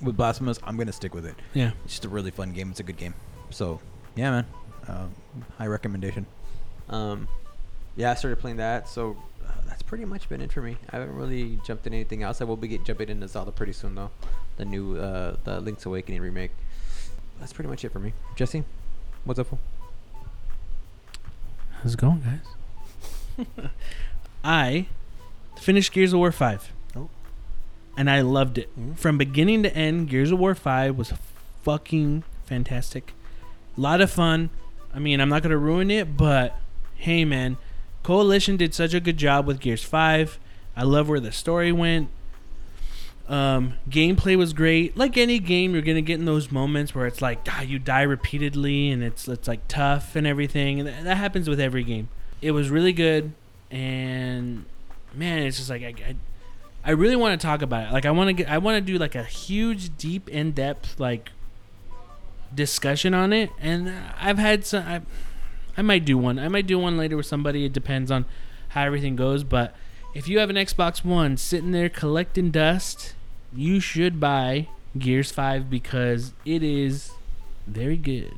with 0.02 0.16
Blasphemous, 0.16 0.58
I'm 0.64 0.76
gonna 0.76 0.92
stick 0.92 1.14
with 1.14 1.26
it. 1.26 1.34
Yeah. 1.54 1.72
It's 1.84 1.94
just 1.94 2.04
a 2.04 2.08
really 2.08 2.30
fun 2.30 2.52
game. 2.52 2.70
It's 2.70 2.80
a 2.80 2.82
good 2.84 2.96
game. 2.96 3.14
So 3.50 3.80
yeah, 4.16 4.30
man, 4.30 4.46
uh, 4.88 5.06
high 5.58 5.66
recommendation. 5.66 6.26
Um, 6.88 7.28
yeah, 7.96 8.10
I 8.10 8.14
started 8.14 8.38
playing 8.38 8.56
that, 8.58 8.88
so 8.88 9.16
uh, 9.46 9.52
that's 9.66 9.82
pretty 9.82 10.04
much 10.04 10.28
been 10.28 10.40
it 10.40 10.52
for 10.52 10.62
me. 10.62 10.76
I 10.90 10.98
haven't 10.98 11.14
really 11.14 11.58
jumped 11.64 11.86
in 11.86 11.94
anything 11.94 12.22
else. 12.22 12.40
I 12.40 12.44
will 12.44 12.56
be 12.56 12.68
get, 12.68 12.84
jumping 12.84 13.08
into 13.08 13.28
Zelda 13.28 13.52
pretty 13.52 13.72
soon, 13.72 13.94
though. 13.94 14.10
The 14.56 14.64
new, 14.64 14.96
uh, 14.96 15.36
the 15.44 15.60
Link's 15.60 15.86
Awakening 15.86 16.20
remake. 16.20 16.50
That's 17.40 17.52
pretty 17.52 17.68
much 17.68 17.84
it 17.84 17.90
for 17.90 17.98
me. 17.98 18.12
Jesse, 18.36 18.64
what's 19.24 19.38
up, 19.38 19.48
fool? 19.48 19.58
How's 21.82 21.94
it 21.94 22.00
going, 22.00 22.22
guys? 23.38 23.46
I 24.44 24.86
finished 25.60 25.92
Gears 25.92 26.12
of 26.12 26.18
War 26.18 26.32
5. 26.32 26.72
And 27.96 28.08
I 28.10 28.20
loved 28.22 28.58
it. 28.58 28.70
Mhm. 28.78 28.96
From 28.98 29.18
beginning 29.18 29.62
to 29.64 29.76
end, 29.76 30.08
Gears 30.08 30.30
of 30.30 30.38
War 30.38 30.54
5 30.54 30.96
was 30.96 31.12
fucking 31.62 32.24
fantastic. 32.44 33.12
A 33.76 33.80
lot 33.80 34.00
of 34.00 34.10
fun. 34.10 34.50
I 34.94 34.98
mean, 34.98 35.20
I'm 35.20 35.28
not 35.28 35.42
going 35.42 35.50
to 35.50 35.58
ruin 35.58 35.90
it, 35.90 36.16
but 36.16 36.58
hey, 36.96 37.24
man. 37.24 37.56
Coalition 38.02 38.56
did 38.56 38.74
such 38.74 38.94
a 38.94 39.00
good 39.00 39.16
job 39.16 39.46
with 39.46 39.60
Gears 39.60 39.84
5. 39.84 40.38
I 40.76 40.82
love 40.84 41.08
where 41.08 41.20
the 41.20 41.32
story 41.32 41.70
went. 41.70 42.08
Um, 43.28 43.74
gameplay 43.88 44.36
was 44.36 44.52
great. 44.52 44.96
Like 44.96 45.16
any 45.16 45.38
game, 45.38 45.72
you're 45.72 45.82
gonna 45.82 46.02
get 46.02 46.18
in 46.18 46.24
those 46.24 46.50
moments 46.50 46.94
where 46.94 47.06
it's 47.06 47.22
like, 47.22 47.38
ah, 47.48 47.62
you 47.62 47.78
die 47.78 48.02
repeatedly, 48.02 48.90
and 48.90 49.02
it's 49.02 49.28
it's 49.28 49.46
like 49.46 49.66
tough 49.68 50.16
and 50.16 50.26
everything, 50.26 50.80
and 50.80 50.88
that, 50.88 51.04
that 51.04 51.16
happens 51.16 51.48
with 51.48 51.60
every 51.60 51.84
game. 51.84 52.08
It 52.42 52.50
was 52.50 52.68
really 52.68 52.92
good, 52.92 53.32
and 53.70 54.64
man, 55.14 55.38
it's 55.44 55.56
just 55.56 55.70
like 55.70 55.82
I, 55.82 55.94
I, 56.10 56.16
I 56.84 56.90
really 56.90 57.16
want 57.16 57.40
to 57.40 57.46
talk 57.46 57.62
about 57.62 57.88
it. 57.88 57.92
Like 57.92 58.06
I 58.06 58.10
want 58.10 58.28
to 58.28 58.32
get, 58.32 58.48
I 58.48 58.58
want 58.58 58.84
to 58.84 58.92
do 58.92 58.98
like 58.98 59.14
a 59.14 59.24
huge, 59.24 59.96
deep, 59.96 60.28
in 60.28 60.52
depth 60.52 60.98
like 60.98 61.30
discussion 62.54 63.14
on 63.14 63.32
it, 63.32 63.50
and 63.60 63.92
I've 64.18 64.38
had 64.38 64.64
some. 64.64 64.86
I, 64.86 65.00
I 65.76 65.82
might 65.82 66.04
do 66.04 66.18
one. 66.18 66.38
I 66.38 66.48
might 66.48 66.66
do 66.66 66.78
one 66.78 66.96
later 66.96 67.16
with 67.16 67.26
somebody. 67.26 67.64
It 67.64 67.72
depends 67.72 68.10
on 68.10 68.26
how 68.70 68.84
everything 68.84 69.16
goes, 69.16 69.44
but 69.44 69.74
if 70.14 70.28
you 70.28 70.38
have 70.38 70.50
an 70.50 70.56
Xbox 70.56 71.04
One 71.04 71.36
sitting 71.36 71.72
there 71.72 71.88
collecting 71.88 72.50
dust, 72.50 73.14
you 73.54 73.80
should 73.80 74.20
buy 74.20 74.68
Gears 74.98 75.30
5 75.30 75.70
because 75.70 76.34
it 76.44 76.62
is 76.62 77.12
very 77.66 77.96
good. 77.96 78.34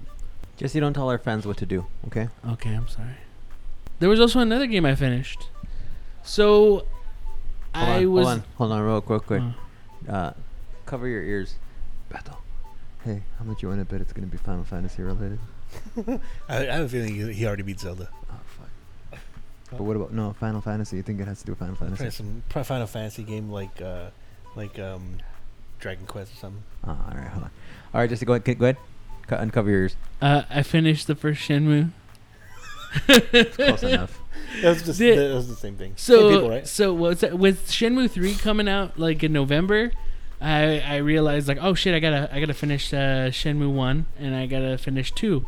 Jesse, 0.56 0.78
don't 0.78 0.94
tell 0.94 1.10
our 1.10 1.18
fans 1.18 1.46
what 1.46 1.56
to 1.58 1.66
do, 1.66 1.86
okay? 2.06 2.28
Okay, 2.48 2.72
I'm 2.74 2.86
sorry. 2.86 3.16
There 3.98 4.08
was 4.08 4.20
also 4.20 4.38
another 4.38 4.66
game 4.66 4.86
I 4.86 4.94
finished. 4.94 5.48
So 6.22 6.86
Hold 7.74 7.88
I 7.88 8.04
on, 8.04 8.12
was 8.12 8.26
hold 8.26 8.38
on, 8.38 8.44
hold 8.56 8.72
on, 8.72 8.82
real 8.82 9.00
quick, 9.00 9.22
quick. 9.26 9.42
Uh, 10.08 10.12
Uh, 10.12 10.32
cover 10.86 11.08
your 11.08 11.22
ears. 11.22 11.56
Beto. 12.10 12.36
Hey, 13.04 13.22
how 13.38 13.44
much 13.44 13.62
you 13.62 13.68
want 13.68 13.80
to 13.80 13.84
bet 13.84 14.00
it's 14.00 14.12
gonna 14.12 14.26
be 14.26 14.36
Final 14.38 14.64
Fantasy 14.64 15.02
related? 15.02 15.38
I, 16.48 16.56
I 16.68 16.74
have 16.76 16.84
a 16.86 16.88
feeling 16.88 17.14
he, 17.14 17.32
he 17.32 17.46
already 17.46 17.62
beat 17.62 17.80
Zelda. 17.80 18.08
Oh 18.30 18.34
fuck. 18.46 19.20
But 19.70 19.80
what 19.82 19.96
about 19.96 20.12
no 20.12 20.32
Final 20.34 20.60
Fantasy? 20.60 20.96
You 20.96 21.02
think 21.02 21.20
it 21.20 21.26
has 21.26 21.40
to 21.40 21.46
do 21.46 21.52
with 21.52 21.58
Final 21.58 21.74
Probably 21.76 21.96
Fantasy? 21.96 22.16
some 22.18 22.42
probably 22.48 22.64
Final 22.68 22.86
Fantasy 22.86 23.22
game 23.24 23.50
like 23.50 23.80
uh, 23.82 24.06
like 24.56 24.78
um, 24.78 25.18
Dragon 25.80 26.06
Quest 26.06 26.32
or 26.32 26.36
something. 26.36 26.62
Oh, 26.86 26.90
all 26.90 27.16
right, 27.16 27.26
hold 27.28 27.44
on. 27.44 27.50
All 27.92 28.00
right, 28.00 28.08
Jesse, 28.10 28.24
go 28.24 28.34
ahead. 28.34 28.44
Go 28.58 28.64
ahead. 28.66 28.76
Cut, 29.26 29.40
uncover 29.40 29.70
your 29.70 29.80
ears. 29.80 29.96
uh, 30.22 30.42
I 30.50 30.62
finished 30.62 31.06
the 31.06 31.14
first 31.14 31.40
Shenmue. 31.40 31.90
It's 33.08 33.56
close 33.56 33.82
enough. 33.82 34.20
That 34.62 34.68
was 34.70 34.82
just 34.82 34.98
The- 34.98 35.16
that 35.16 35.34
was 35.34 35.48
the 35.48 35.56
same 35.56 35.76
thing. 35.76 35.92
So 35.96 36.18
same 36.30 36.32
people, 36.36 36.50
right? 36.50 36.66
so 36.68 36.92
what's 36.94 37.20
that, 37.22 37.38
with 37.38 37.68
Shenmue 37.68 38.10
three 38.10 38.34
coming 38.34 38.68
out 38.68 38.98
like 38.98 39.22
in 39.24 39.32
November? 39.32 39.92
I 40.40 40.80
I 40.80 40.96
realized 40.96 41.48
like 41.48 41.58
oh 41.60 41.74
shit 41.74 41.94
I 41.94 42.00
gotta 42.00 42.28
I 42.32 42.40
gotta 42.40 42.54
finish 42.54 42.92
uh, 42.92 43.30
Shenmue 43.30 43.72
one 43.72 44.06
and 44.18 44.34
I 44.34 44.46
gotta 44.46 44.76
finish 44.78 45.12
two, 45.12 45.44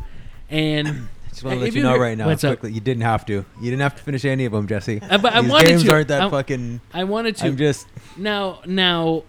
and 0.49 1.07
Just 1.29 1.43
want 1.43 1.53
Hey, 1.53 1.59
to 1.59 1.65
let 1.65 1.73
you 1.73 1.77
you 1.81 1.83
know 1.83 1.91
hear- 1.93 2.01
right 2.01 2.17
now, 2.17 2.25
what's 2.25 2.43
up? 2.43 2.57
quickly. 2.59 2.71
You 2.73 2.81
didn't 2.81 3.03
have 3.03 3.23
to. 3.27 3.33
You 3.61 3.69
didn't 3.69 3.81
have 3.81 3.95
to 3.97 4.01
finish 4.01 4.25
any 4.25 4.45
of 4.45 4.53
them, 4.53 4.65
Jesse. 4.67 4.99
uh, 5.07 5.19
but 5.19 5.33
I 5.33 5.41
wanted 5.41 5.67
games 5.67 5.83
to. 5.83 5.91
aren't 5.91 6.07
that 6.07 6.21
I, 6.23 6.29
fucking. 6.31 6.81
I 6.95 7.03
wanted 7.03 7.35
to. 7.37 7.45
I'm 7.45 7.57
just. 7.57 7.85
Now, 8.17 8.61
now, 8.65 9.23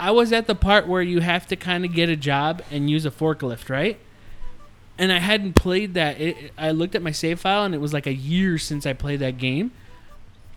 I 0.00 0.12
was 0.12 0.32
at 0.32 0.46
the 0.46 0.54
part 0.54 0.86
where 0.88 1.02
you 1.02 1.20
have 1.20 1.46
to 1.48 1.56
kind 1.56 1.84
of 1.84 1.92
get 1.92 2.08
a 2.08 2.16
job 2.16 2.62
and 2.70 2.88
use 2.88 3.04
a 3.04 3.10
forklift, 3.10 3.68
right? 3.68 3.98
And 4.98 5.12
I 5.12 5.18
hadn't 5.18 5.54
played 5.54 5.94
that. 5.94 6.20
It, 6.20 6.52
I 6.56 6.70
looked 6.70 6.94
at 6.94 7.02
my 7.02 7.10
save 7.10 7.40
file, 7.40 7.64
and 7.64 7.74
it 7.74 7.78
was 7.78 7.92
like 7.92 8.06
a 8.06 8.14
year 8.14 8.58
since 8.58 8.86
I 8.86 8.92
played 8.92 9.20
that 9.20 9.38
game. 9.38 9.72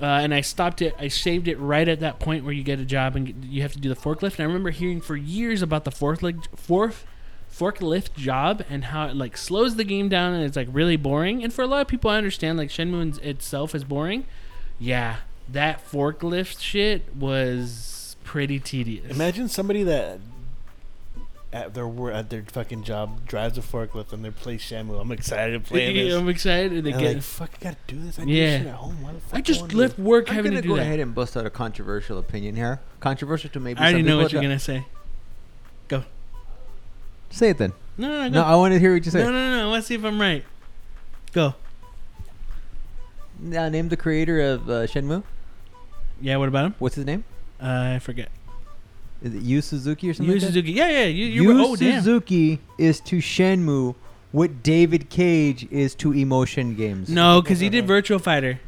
Uh, 0.02 0.06
and 0.06 0.34
I 0.34 0.42
stopped 0.42 0.82
it. 0.82 0.96
I 0.98 1.10
saved 1.10 1.50
it 1.50 1.60
right 1.60 1.88
at 1.88 2.00
that 2.00 2.20
point 2.20 2.46
where 2.46 2.54
you 2.54 2.64
get 2.64 2.80
a 2.80 2.86
job 2.86 3.18
and 3.18 3.44
you 3.44 3.62
have 3.64 3.74
to 3.74 3.80
do 3.80 3.90
the 3.90 3.96
forklift. 3.96 4.34
And 4.36 4.42
I 4.42 4.44
remember 4.44 4.70
hearing 4.70 5.02
for 5.02 5.18
years 5.18 5.62
about 5.62 5.84
the 5.84 5.92
forklift, 5.92 6.48
fork, 6.58 6.94
forklift 7.54 8.14
job 8.16 8.64
and 8.70 8.86
how 8.86 9.08
it 9.08 9.16
like 9.16 9.36
slows 9.36 9.76
the 9.76 9.84
game 9.84 10.08
down 10.08 10.34
and 10.34 10.46
it's 10.46 10.56
like 10.56 10.70
really 10.72 10.96
boring. 10.96 11.44
And 11.44 11.52
for 11.52 11.64
a 11.64 11.68
lot 11.68 11.82
of 11.82 11.88
people, 11.88 12.10
I 12.10 12.18
understand 12.18 12.58
like 12.58 12.70
Shenmue 12.70 13.22
itself 13.22 13.76
is 13.76 13.84
boring. 13.84 14.26
Yeah, 14.80 15.18
that 15.50 15.86
forklift 15.86 16.62
shit 16.62 17.14
was 17.14 18.16
pretty 18.24 18.60
tedious. 18.60 19.12
Imagine 19.12 19.50
somebody 19.50 19.84
that 19.84 20.20
at 21.52 21.74
their 21.74 21.88
wor- 21.88 22.12
at 22.12 22.30
their 22.30 22.44
fucking 22.44 22.84
job 22.84 23.26
drives 23.26 23.58
a 23.58 23.62
forklift 23.62 24.14
and 24.14 24.24
they 24.24 24.30
play 24.30 24.58
Shenmue. 24.58 25.02
I'm 25.02 25.12
excited 25.12 25.54
to 25.54 25.60
play 25.68 25.92
this. 26.08 26.14
I'm 26.14 26.30
excited. 26.30 26.84
to 26.84 26.92
And 26.92 27.00
get. 27.00 27.14
like, 27.16 27.24
fuck, 27.24 27.50
I 27.60 27.64
gotta 27.64 27.78
do 27.88 28.00
this. 28.00 28.20
I 28.20 28.26
do 28.26 28.32
Yeah. 28.32 28.58
shit 28.60 28.68
at 28.68 28.76
home. 28.76 29.02
Why 29.02 29.14
the 29.14 29.20
fuck 29.20 29.38
I 29.40 29.42
just 29.42 29.62
wanna 29.62 29.72
do 29.74 29.78
left 29.80 29.98
work 30.00 30.30
I'm 30.30 30.36
having 30.36 30.52
gonna 30.52 30.62
do 30.62 30.68
go 30.70 30.76
that. 30.76 30.82
ahead 30.84 31.00
and 31.00 31.16
bust 31.16 31.36
out 31.36 31.46
a 31.46 31.50
controversial 31.50 32.20
opinion 32.20 32.56
here. 32.56 32.80
Controversial 33.00 33.50
to 33.52 33.60
maybe. 33.60 33.80
I 33.80 33.86
already 33.86 34.00
some 34.00 34.06
know 34.08 34.18
what 34.18 34.32
you're 34.32 34.42
that- 34.42 34.48
gonna 34.48 34.60
say. 34.60 34.86
Go. 35.88 36.04
Say 37.32 37.50
it 37.50 37.58
then. 37.58 37.74
No, 37.98 38.08
no, 38.08 38.22
no. 38.24 38.30
No, 38.30 38.44
I 38.44 38.56
want 38.56 38.74
to 38.74 38.80
hear 38.80 38.94
what 38.94 39.04
you 39.06 39.12
say. 39.12 39.24
no, 39.24 39.32
no, 39.32 39.58
no. 39.58 39.70
Let's 39.72 39.88
see 39.88 39.96
if 39.96 40.04
I'm 40.06 40.22
right. 40.22 40.46
Go. 41.34 41.56
Uh, 43.44 43.70
name 43.70 43.90
the 43.90 43.98
creator 43.98 44.40
of 44.42 44.70
uh, 44.70 44.74
Shenmue. 44.86 45.24
Yeah. 46.22 46.38
What 46.38 46.48
about 46.50 46.66
him? 46.66 46.76
What's 46.80 46.96
his 46.96 47.06
name? 47.06 47.24
Uh, 47.62 47.94
I 47.96 48.00
forget. 48.00 48.30
Is 49.22 49.36
it 49.36 49.42
Yu 49.42 49.62
Suzuki 49.62 50.10
or 50.10 50.14
something? 50.14 50.34
Yu 50.34 50.40
like? 50.40 50.48
Suzuki. 50.48 50.72
Yeah, 50.72 50.90
yeah. 50.90 51.06
You, 51.06 51.26
you 51.26 51.42
Yu 51.44 51.48
were. 51.56 51.62
Oh, 51.62 51.76
damn. 51.76 52.02
Suzuki 52.02 52.60
is 52.78 53.00
to 53.02 53.18
Shenmue 53.18 53.96
what 54.32 54.64
David 54.64 55.10
Cage 55.10 55.68
is 55.72 55.96
to 55.96 56.14
Emotion 56.14 56.76
Games. 56.76 57.10
No, 57.10 57.42
because 57.42 57.60
he 57.60 57.70
did 57.70 57.86
Virtual 57.86 58.20
Fighter. 58.20 58.60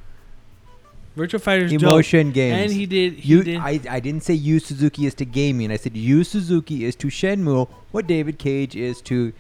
Virtual 1.16 1.40
Fighter's 1.40 1.72
dope. 1.72 1.82
Emotion 1.84 2.32
Games. 2.32 2.64
And 2.64 2.72
he 2.72 2.86
did. 2.86 3.14
He 3.16 3.30
You, 3.34 3.44
did. 3.44 3.58
I, 3.58 3.80
I 3.90 4.00
didn't 4.00 4.24
say 4.24 4.34
Yu 4.34 4.60
Suzuki 4.60 5.06
is 5.06 5.14
to 5.16 5.26
gaming. 5.26 5.72
I 5.72 5.76
said 5.78 5.96
Yu 5.96 6.24
Suzuki 6.24 6.86
is 6.86 6.96
to 6.98 7.08
Shenmue 7.08 7.68
what 7.92 8.08
David 8.08 8.40
Cage 8.40 8.76
is 8.76 9.02
to 9.04 9.34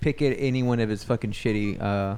pick 0.00 0.22
at 0.22 0.36
any 0.38 0.62
one 0.62 0.80
of 0.80 0.88
his 0.88 1.02
fucking 1.04 1.32
shitty 1.32 1.80
uh, 1.80 2.16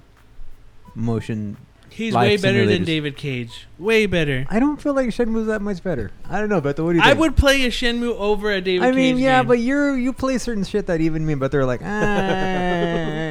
motion. 0.94 1.56
He's 1.96 2.12
life 2.12 2.28
way 2.28 2.36
better 2.36 2.66
than 2.66 2.82
simulators. 2.82 2.86
David 2.86 3.16
Cage. 3.16 3.66
Way 3.78 4.04
better. 4.06 4.46
I 4.50 4.60
don't 4.60 4.80
feel 4.80 4.92
like 4.94 5.08
Shenmue's 5.08 5.46
that 5.46 5.62
much 5.62 5.82
better. 5.82 6.10
I 6.28 6.40
don't 6.40 6.50
know, 6.50 6.60
Beto. 6.60 6.84
What 6.84 6.92
do 6.92 6.98
you 6.98 7.02
I 7.02 7.14
would 7.14 7.36
play 7.36 7.62
a 7.64 7.68
Shenmue 7.70 8.14
over 8.18 8.52
a 8.52 8.60
David 8.60 8.84
I 8.86 8.92
mean, 8.92 9.16
Cage 9.16 9.24
yeah, 9.24 9.40
game. 9.40 9.48
but 9.48 9.58
you're 9.60 9.96
you 9.96 10.12
play 10.12 10.36
certain 10.38 10.64
shit 10.64 10.86
that 10.88 11.00
even 11.00 11.24
me, 11.24 11.34
but 11.34 11.50
they're 11.52 11.64
like, 11.64 11.80
ah, 11.82 11.86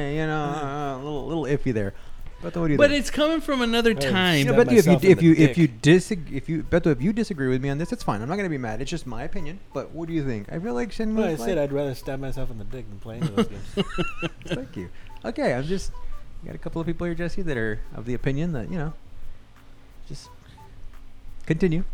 you 0.08 0.26
know, 0.26 0.44
uh, 0.44 0.96
a 0.96 1.02
little 1.02 1.26
little 1.26 1.44
iffy 1.44 1.72
there. 1.72 1.94
Beto, 2.42 2.60
what 2.60 2.66
do 2.66 2.72
you 2.72 2.76
But 2.76 2.90
think? 2.90 3.00
it's 3.00 3.10
coming 3.10 3.40
from 3.40 3.62
another 3.62 3.94
Hey, 3.94 4.10
time. 4.10 4.46
Yeah, 4.46 4.52
Beto, 4.52 4.60
if 4.66 4.70
you 4.72 4.76
myself 4.76 5.04
in 5.04 5.10
if 5.12 5.18
the 5.18 5.24
you 5.24 5.34
if 5.36 5.56
you 5.58 5.68
disagree 5.68 6.36
if 6.36 6.48
you 6.48 6.62
Beto, 6.64 6.88
if 6.88 7.00
you 7.00 7.12
disagree 7.12 7.48
with 7.48 7.62
me 7.62 7.70
on 7.70 7.78
this, 7.78 7.92
it's 7.92 8.02
fine. 8.02 8.20
I'm 8.20 8.28
not 8.28 8.36
gonna 8.36 8.48
be 8.50 8.58
mad. 8.58 8.82
It's 8.82 8.90
just 8.90 9.06
my 9.06 9.22
opinion. 9.22 9.60
But 9.72 9.92
what 9.92 10.08
do 10.08 10.14
you 10.14 10.24
think? 10.24 10.52
I 10.52 10.58
feel 10.58 10.74
like 10.74 10.90
Shenmue. 10.90 11.14
Well, 11.16 11.30
I 11.32 11.36
said 11.36 11.56
I'd 11.56 11.72
rather 11.72 11.94
stab 11.94 12.18
myself 12.20 12.50
in 12.50 12.58
the 12.58 12.64
dick 12.64 12.88
than 12.88 12.98
play 12.98 13.16
any 13.18 13.28
of 13.28 13.36
those 13.36 13.46
games. 13.48 13.86
Thank 14.46 14.76
you. 14.76 14.90
Okay, 15.24 15.54
I'm 15.54 15.64
just 15.64 15.92
got 16.46 16.54
a 16.54 16.58
couple 16.58 16.80
of 16.80 16.86
people 16.86 17.06
here, 17.06 17.14
Jesse, 17.14 17.42
that 17.42 17.56
are 17.56 17.80
of 17.94 18.06
the 18.06 18.14
opinion 18.14 18.52
that 18.52 18.70
you 18.70 18.78
know, 18.78 18.92
just 20.08 20.28
continue. 21.46 21.84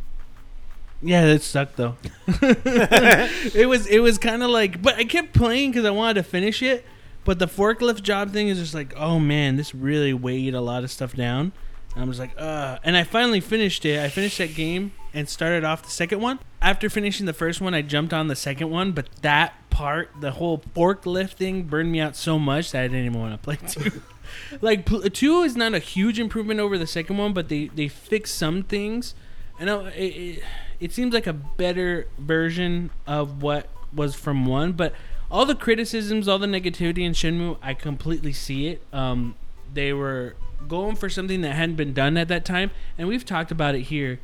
Yeah, 1.03 1.27
that 1.27 1.43
sucked 1.43 1.77
though. 1.77 1.97
it 2.27 3.69
was 3.69 3.87
it 3.87 3.99
was 3.99 4.19
kind 4.19 4.43
of 4.43 4.51
like, 4.51 4.81
but 4.81 4.97
I 4.97 5.05
kept 5.05 5.33
playing 5.33 5.73
because 5.73 5.85
I 5.85 5.91
wanted 5.91 6.15
to 6.15 6.23
finish 6.23 6.63
it. 6.63 6.85
But 7.25 7.39
the 7.39 7.47
forklift 7.47 8.03
job 8.03 8.33
thing 8.33 8.49
is 8.49 8.59
just 8.59 8.75
like, 8.75 8.95
oh 8.97 9.19
man, 9.21 9.57
this 9.57 9.75
really 9.75 10.13
weighed 10.13 10.55
a 10.55 10.61
lot 10.61 10.83
of 10.83 10.91
stuff 10.91 11.15
down. 11.15 11.53
And 11.95 12.05
I 12.05 12.07
was 12.07 12.19
like, 12.19 12.33
uh, 12.37 12.79
and 12.83 12.97
I 12.97 13.05
finally 13.05 13.41
finished 13.41 13.85
it. 13.85 14.01
I 14.01 14.09
finished 14.09 14.39
that 14.39 14.55
game 14.55 14.93
and 15.15 15.29
started 15.29 15.63
off 15.63 15.83
the 15.83 15.91
second 15.91 16.21
one. 16.21 16.41
After 16.61 16.89
finishing 16.89 17.27
the 17.27 17.33
first 17.33 17.61
one, 17.61 17.75
I 17.75 17.83
jumped 17.83 18.13
on 18.13 18.29
the 18.29 18.37
second 18.37 18.71
one, 18.71 18.93
but 18.93 19.09
that 19.23 19.55
part, 19.71 20.11
the 20.21 20.33
whole 20.33 20.59
forklift 20.59 21.35
thing, 21.35 21.65
burned 21.65 21.93
me 21.93 22.01
out 22.01 22.17
so 22.17 22.39
much 22.39 22.73
that 22.73 22.83
I 22.83 22.89
didn't 22.89 23.07
even 23.07 23.21
want 23.21 23.35
to 23.35 23.39
play 23.39 23.57
two. 23.57 24.01
like 24.61 24.87
two 25.13 25.43
is 25.43 25.57
not 25.57 25.75
a 25.75 25.79
huge 25.79 26.19
improvement 26.19 26.61
over 26.61 26.79
the 26.79 26.87
second 26.87 27.17
one, 27.19 27.33
but 27.33 27.49
they 27.49 27.69
they 27.69 27.89
fixed 27.89 28.37
some 28.37 28.63
things. 28.63 29.15
I 29.59 29.65
know 29.65 29.87
it, 29.87 29.99
it, 29.99 30.45
it 30.81 30.93
seems 30.93 31.15
like 31.15 31.27
a 31.27 31.33
better 31.33 32.09
version 32.19 32.91
of 33.07 33.43
what 33.43 33.69
was 33.95 34.15
from 34.15 34.47
one, 34.47 34.73
but 34.73 34.95
all 35.31 35.47
the 35.47 35.55
criticisms, 35.55 36.29
all 36.29 36.39
the 36.39 36.47
negativity 36.47 37.01
in 37.01 37.13
Shenmue, 37.13 37.57
I 37.63 37.75
completely 37.75 38.33
see 38.33 38.69
it. 38.69 38.83
Um, 38.93 39.35
they 39.73 39.93
were 39.93 40.37
going 40.69 40.97
for 40.97 41.09
something 41.09 41.41
that 41.41 41.55
hadn't 41.55 41.77
been 41.77 41.95
done 41.95 42.17
at 42.17 42.29
that 42.29 42.45
time, 42.45 42.71
and 42.99 43.09
we've 43.09 43.25
talked 43.25 43.51
about 43.51 43.75
it 43.75 43.83
here. 43.83 44.21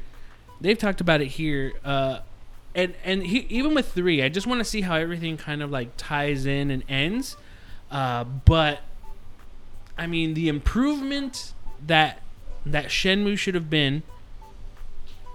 They've 0.61 0.79
talked 0.79 1.01
about 1.01 1.21
it 1.21 1.29
here, 1.29 1.73
uh, 1.85 2.21
and 2.75 2.95
and 3.05 3.25
he, 3.25 3.47
even 3.49 3.75
with 3.75 3.93
three, 3.93 4.23
I 4.23 4.29
just 4.29 4.47
want 4.47 4.61
to 4.61 4.65
see 4.65 4.83
how 4.83 4.97
everything 4.97 5.37
kind 5.37 5.63
of 5.63 5.71
like 5.71 5.91
ties 5.97 6.47
in 6.47 6.71
and 6.71 6.83
ends. 6.89 7.37
Uh, 7.91 8.25
but 8.25 8.81
I 9.99 10.07
mean, 10.07 10.35
the 10.35 10.49
improvement 10.49 11.53
that 11.85 12.23
that 12.65 12.87
Shenmue 12.87 13.37
should 13.37 13.55
have 13.55 13.69
been. 13.69 14.03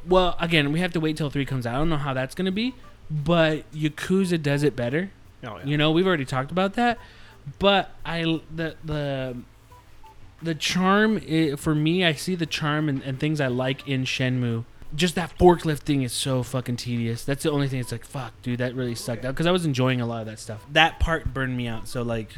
Well, 0.08 0.36
again, 0.40 0.72
we 0.72 0.80
have 0.80 0.92
to 0.94 1.00
wait 1.00 1.18
till 1.18 1.30
three 1.30 1.46
comes 1.46 1.66
out. 1.66 1.76
I 1.76 1.78
don't 1.78 1.90
know 1.90 1.98
how 1.98 2.14
that's 2.14 2.36
gonna 2.36 2.52
be, 2.52 2.74
but 3.10 3.70
Yakuza 3.72 4.42
does 4.42 4.64
it 4.64 4.76
better. 4.76 5.12
Oh, 5.44 5.58
yeah. 5.58 5.66
You 5.66 5.78
know, 5.78 5.92
we've 5.92 6.08
already 6.08 6.26
talked 6.26 6.52
about 6.52 6.74
that, 6.74 6.98
but 7.60 7.92
I 8.06 8.42
the 8.54 8.76
the 8.84 9.38
the 10.42 10.56
charm 10.56 11.22
i 11.30 11.56
for 11.56 11.74
me, 11.74 12.04
I 12.04 12.14
see 12.14 12.36
the 12.36 12.46
charm 12.46 12.90
and, 12.90 13.02
and 13.04 13.20
things 13.20 13.40
I 13.40 13.48
like 13.48 13.88
in 13.88 14.04
Shenmue. 14.04 14.66
Just 14.96 15.16
that 15.16 15.36
forklift 15.40 15.80
thing 15.80 16.04
is 16.04 16.14
so 16.14 16.44
fucking 16.44 16.76
tedious. 16.76 17.26
That's 17.26 17.44
the 17.44 17.52
only 17.52 17.68
thing. 17.68 17.80
It's 17.80 17.92
like 17.92 18.06
fuck, 18.06 18.34
dude, 18.42 18.60
that 18.60 18.76
really 18.76 18.96
sucked 18.96 19.26
out 19.26 19.34
because 19.34 19.48
I 19.48 19.52
was 19.52 19.66
enjoying 19.66 20.02
a 20.02 20.06
lot 20.06 20.22
of 20.22 20.28
that 20.28 20.40
stuff. 20.40 20.66
That 20.72 21.00
part 21.00 21.34
burned 21.34 21.58
me 21.58 21.68
out. 21.68 21.88
So 21.88 22.04
like, 22.04 22.38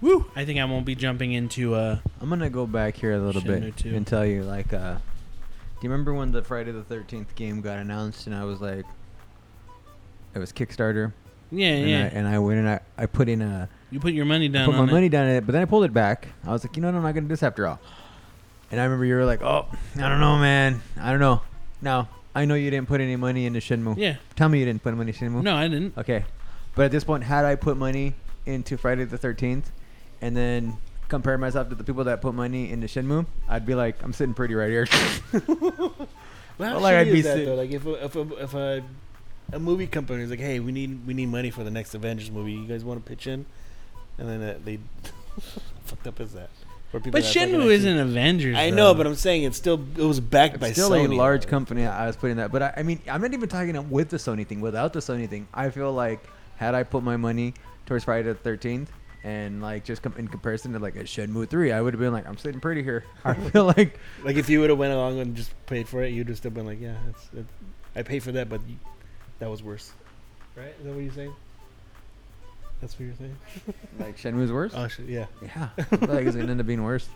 woo, 0.00 0.26
I 0.34 0.44
think 0.44 0.58
I 0.58 0.64
won't 0.64 0.86
be 0.86 0.94
jumping 0.94 1.32
into 1.32 1.74
uh 1.74 1.98
I'm 2.20 2.28
gonna 2.28 2.50
go 2.50 2.66
back 2.66 2.96
here 2.96 3.12
a 3.12 3.18
little 3.18 3.42
Shenmue 3.42 3.60
bit 3.60 3.76
two. 3.76 3.94
and 3.94 4.06
tell 4.06 4.24
you, 4.24 4.42
like, 4.42 4.72
uh, 4.72 4.94
do 4.94 5.00
you 5.82 5.90
remember 5.90 6.14
when 6.14 6.32
the 6.32 6.42
Friday 6.42 6.72
the 6.72 6.82
Thirteenth 6.82 7.34
game 7.34 7.60
got 7.60 7.78
announced 7.78 8.26
and 8.26 8.34
I 8.34 8.44
was 8.44 8.60
like, 8.60 8.84
it 10.34 10.38
was 10.38 10.52
Kickstarter, 10.52 11.12
yeah 11.50 11.68
and, 11.68 11.90
yeah. 11.90 11.98
I, 11.98 12.18
and 12.18 12.28
I 12.28 12.38
went 12.38 12.58
and 12.60 12.68
I, 12.68 12.80
I 12.96 13.06
put 13.06 13.28
in 13.28 13.42
a 13.42 13.68
you 13.90 13.98
put 14.00 14.12
your 14.12 14.24
money 14.26 14.46
I 14.46 14.48
down 14.48 14.66
put 14.66 14.74
my 14.74 14.82
on 14.82 14.90
money 14.90 15.08
down 15.08 15.26
in 15.26 15.36
it, 15.36 15.46
but 15.46 15.52
then 15.52 15.62
I 15.62 15.64
pulled 15.64 15.84
it 15.84 15.92
back. 15.92 16.28
I 16.44 16.52
was 16.52 16.64
like, 16.64 16.76
you 16.76 16.82
know 16.82 16.88
what, 16.88 16.96
I'm 16.96 17.02
not 17.02 17.12
gonna 17.14 17.22
do 17.22 17.28
this 17.28 17.42
after 17.42 17.66
all. 17.66 17.80
And 18.70 18.80
I 18.80 18.84
remember 18.84 19.04
you 19.04 19.16
were 19.16 19.24
like, 19.24 19.42
oh, 19.42 19.66
I 19.96 20.08
don't 20.08 20.20
know, 20.20 20.36
man, 20.38 20.80
I 21.00 21.10
don't 21.10 21.18
know. 21.20 21.42
Now 21.82 22.08
I 22.34 22.44
know 22.44 22.54
you 22.54 22.70
didn't 22.70 22.86
put 22.86 23.00
any 23.00 23.16
money 23.16 23.46
into 23.46 23.58
Shenmue. 23.58 23.96
Yeah. 23.96 24.16
Tell 24.36 24.48
me 24.48 24.60
you 24.60 24.64
didn't 24.64 24.82
put 24.82 24.94
money 24.94 25.10
into 25.10 25.24
Shenmue. 25.24 25.42
No, 25.42 25.56
I 25.56 25.66
didn't. 25.66 25.98
Okay, 25.98 26.24
but 26.76 26.84
at 26.84 26.92
this 26.92 27.02
point, 27.02 27.24
had 27.24 27.44
I 27.44 27.56
put 27.56 27.76
money 27.76 28.14
into 28.46 28.76
Friday 28.76 29.04
the 29.04 29.18
Thirteenth, 29.18 29.72
and 30.20 30.36
then 30.36 30.76
compare 31.08 31.36
myself 31.38 31.68
to 31.68 31.74
the 31.74 31.84
people 31.84 32.04
that 32.04 32.20
put 32.20 32.34
money 32.34 32.70
into 32.70 32.86
Shenmue, 32.86 33.26
I'd 33.48 33.66
be 33.66 33.74
like, 33.74 34.02
I'm 34.02 34.12
sitting 34.12 34.34
pretty 34.34 34.54
right 34.54 34.70
here. 34.70 34.86
Well, 36.58 36.68
how 36.74 36.78
like, 36.80 36.94
I'd 36.96 37.10
be 37.10 37.22
that, 37.22 37.36
sit- 37.38 37.46
though? 37.46 37.54
Like 37.54 37.70
if 37.70 37.86
a, 37.86 38.04
if 38.04 38.16
a, 38.16 38.42
if 38.42 38.54
a 38.54 38.84
a 39.52 39.58
movie 39.58 39.86
company 39.86 40.22
is 40.22 40.28
like, 40.28 40.40
hey, 40.40 40.60
we 40.60 40.72
need 40.72 41.06
we 41.06 41.14
need 41.14 41.30
money 41.30 41.50
for 41.50 41.64
the 41.64 41.70
next 41.70 41.94
Avengers 41.94 42.30
movie. 42.30 42.52
You 42.52 42.66
guys 42.66 42.84
want 42.84 43.02
to 43.02 43.08
pitch 43.08 43.26
in? 43.26 43.46
And 44.18 44.28
then 44.28 44.42
uh, 44.42 44.58
they 44.62 44.78
fucked 45.84 46.06
up 46.06 46.20
is 46.20 46.34
that? 46.34 46.50
But 46.92 47.04
that 47.04 47.12
Shenmue 47.14 47.54
actually- 47.60 47.74
isn't 47.74 47.98
Avengers. 47.98 48.56
I 48.56 48.68
though. 48.70 48.76
know, 48.76 48.94
but 48.94 49.06
I'm 49.06 49.14
saying 49.14 49.44
it's 49.44 49.56
still 49.56 49.82
it 49.96 50.02
was 50.02 50.20
backed 50.20 50.60
by 50.60 50.72
still 50.72 50.90
Sony. 50.90 51.10
a 51.10 51.14
large 51.14 51.46
company. 51.46 51.86
I 51.86 52.06
was 52.06 52.16
putting 52.16 52.36
that, 52.36 52.52
but 52.52 52.62
I, 52.62 52.74
I 52.76 52.82
mean, 52.82 53.00
I'm 53.08 53.22
not 53.22 53.32
even 53.32 53.48
talking 53.48 53.88
with 53.90 54.10
the 54.10 54.18
Sony 54.18 54.46
thing. 54.46 54.60
Without 54.60 54.92
the 54.92 55.00
Sony 55.00 55.26
thing, 55.26 55.48
I 55.54 55.70
feel 55.70 55.92
like 55.92 56.22
had 56.56 56.74
I 56.74 56.82
put 56.82 57.02
my 57.02 57.16
money 57.16 57.54
towards 57.86 58.04
Friday 58.04 58.30
the 58.30 58.34
13th 58.34 58.88
and 59.22 59.60
like 59.60 59.84
just 59.84 60.02
com- 60.02 60.14
in 60.16 60.28
comparison 60.28 60.72
to 60.72 60.78
like 60.78 60.96
a 60.96 61.04
Shenmue 61.04 61.48
3, 61.48 61.72
I 61.72 61.80
would 61.80 61.94
have 61.94 62.00
been 62.00 62.12
like, 62.12 62.26
I'm 62.26 62.38
sitting 62.38 62.60
pretty 62.60 62.82
here. 62.82 63.04
I 63.24 63.34
feel 63.34 63.64
like 63.64 63.98
Like 64.24 64.36
if 64.36 64.48
you 64.48 64.60
would 64.60 64.70
have 64.70 64.78
went 64.78 64.92
along 64.92 65.20
and 65.20 65.36
just 65.36 65.52
paid 65.66 65.88
for 65.88 66.02
it, 66.02 66.12
you'd 66.12 66.26
just 66.26 66.42
have 66.42 66.52
still 66.52 66.62
been 66.62 66.66
like, 66.66 66.80
yeah, 66.80 66.96
it's, 67.08 67.28
it, 67.36 67.46
I 67.94 68.02
paid 68.02 68.22
for 68.22 68.32
that, 68.32 68.48
but 68.48 68.60
you, 68.68 68.76
that 69.38 69.50
was 69.50 69.62
worse. 69.62 69.92
Right? 70.56 70.74
Is 70.78 70.84
that 70.84 70.94
what 70.94 71.02
you're 71.02 71.12
saying? 71.12 71.34
That's 72.80 72.98
what 72.98 73.06
you're 73.06 73.16
saying? 73.16 73.36
like 73.98 74.16
Shenmue's 74.16 74.50
worse. 74.52 74.72
Oh 74.74 74.88
shit, 74.88 75.06
yeah. 75.06 75.26
yeah, 75.42 75.68
I 75.76 75.82
feel 75.82 76.08
like 76.08 76.26
it's 76.26 76.36
gonna 76.36 76.50
end 76.50 76.60
up 76.60 76.66
being 76.66 76.82
worse. 76.82 77.08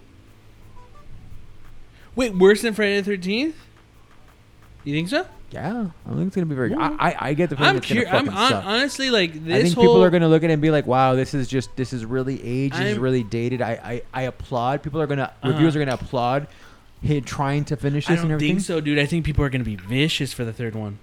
Wait, 2.14 2.34
worse 2.34 2.62
than 2.62 2.74
Friday 2.74 2.98
the 2.98 3.04
Thirteenth? 3.04 3.56
You 4.84 4.94
think 4.94 5.08
so? 5.08 5.26
Yeah, 5.54 5.86
I 6.06 6.10
think 6.14 6.26
it's 6.26 6.34
gonna 6.36 6.46
be 6.46 6.54
very. 6.56 6.70
Good. 6.70 6.78
I, 6.78 6.88
I 6.98 7.16
I 7.28 7.34
get 7.34 7.48
the 7.50 7.56
feeling 7.56 7.70
I'm 7.70 7.76
it's 7.76 7.86
gonna 7.88 8.00
curious. 8.02 8.12
I'm 8.20 8.26
fucking 8.26 8.38
on, 8.40 8.50
suck. 8.50 8.64
honestly 8.64 9.10
like 9.10 9.32
this 9.44 9.54
I 9.54 9.62
think 9.62 9.74
whole. 9.76 9.84
people 9.84 10.04
are 10.04 10.10
gonna 10.10 10.28
look 10.28 10.42
at 10.42 10.50
it 10.50 10.52
and 10.54 10.60
be 10.62 10.70
like, 10.72 10.86
"Wow, 10.86 11.14
this 11.14 11.32
is 11.32 11.46
just 11.48 11.74
this 11.76 11.92
is 11.92 12.04
really 12.04 12.42
aged. 12.44 12.74
This 12.74 12.80
is 12.88 12.92
I'm- 12.94 13.02
really 13.02 13.22
dated." 13.22 13.62
I, 13.62 13.72
I 13.72 14.02
I 14.12 14.22
applaud. 14.22 14.82
People 14.82 15.00
are 15.00 15.06
gonna 15.06 15.24
Uh-huh. 15.24 15.50
reviewers 15.50 15.76
are 15.76 15.78
gonna 15.78 15.94
applaud 15.94 16.48
him 17.02 17.22
trying 17.22 17.64
to 17.66 17.76
finish 17.76 18.08
I 18.08 18.14
this 18.14 18.20
and 18.22 18.30
don't 18.30 18.34
everything. 18.34 18.56
think 18.56 18.66
so, 18.66 18.80
dude. 18.80 18.98
I 18.98 19.06
think 19.06 19.24
people 19.24 19.44
are 19.44 19.48
gonna 19.50 19.62
be 19.64 19.76
vicious 19.76 20.32
for 20.32 20.44
the 20.44 20.52
third 20.52 20.74
one, 20.74 20.98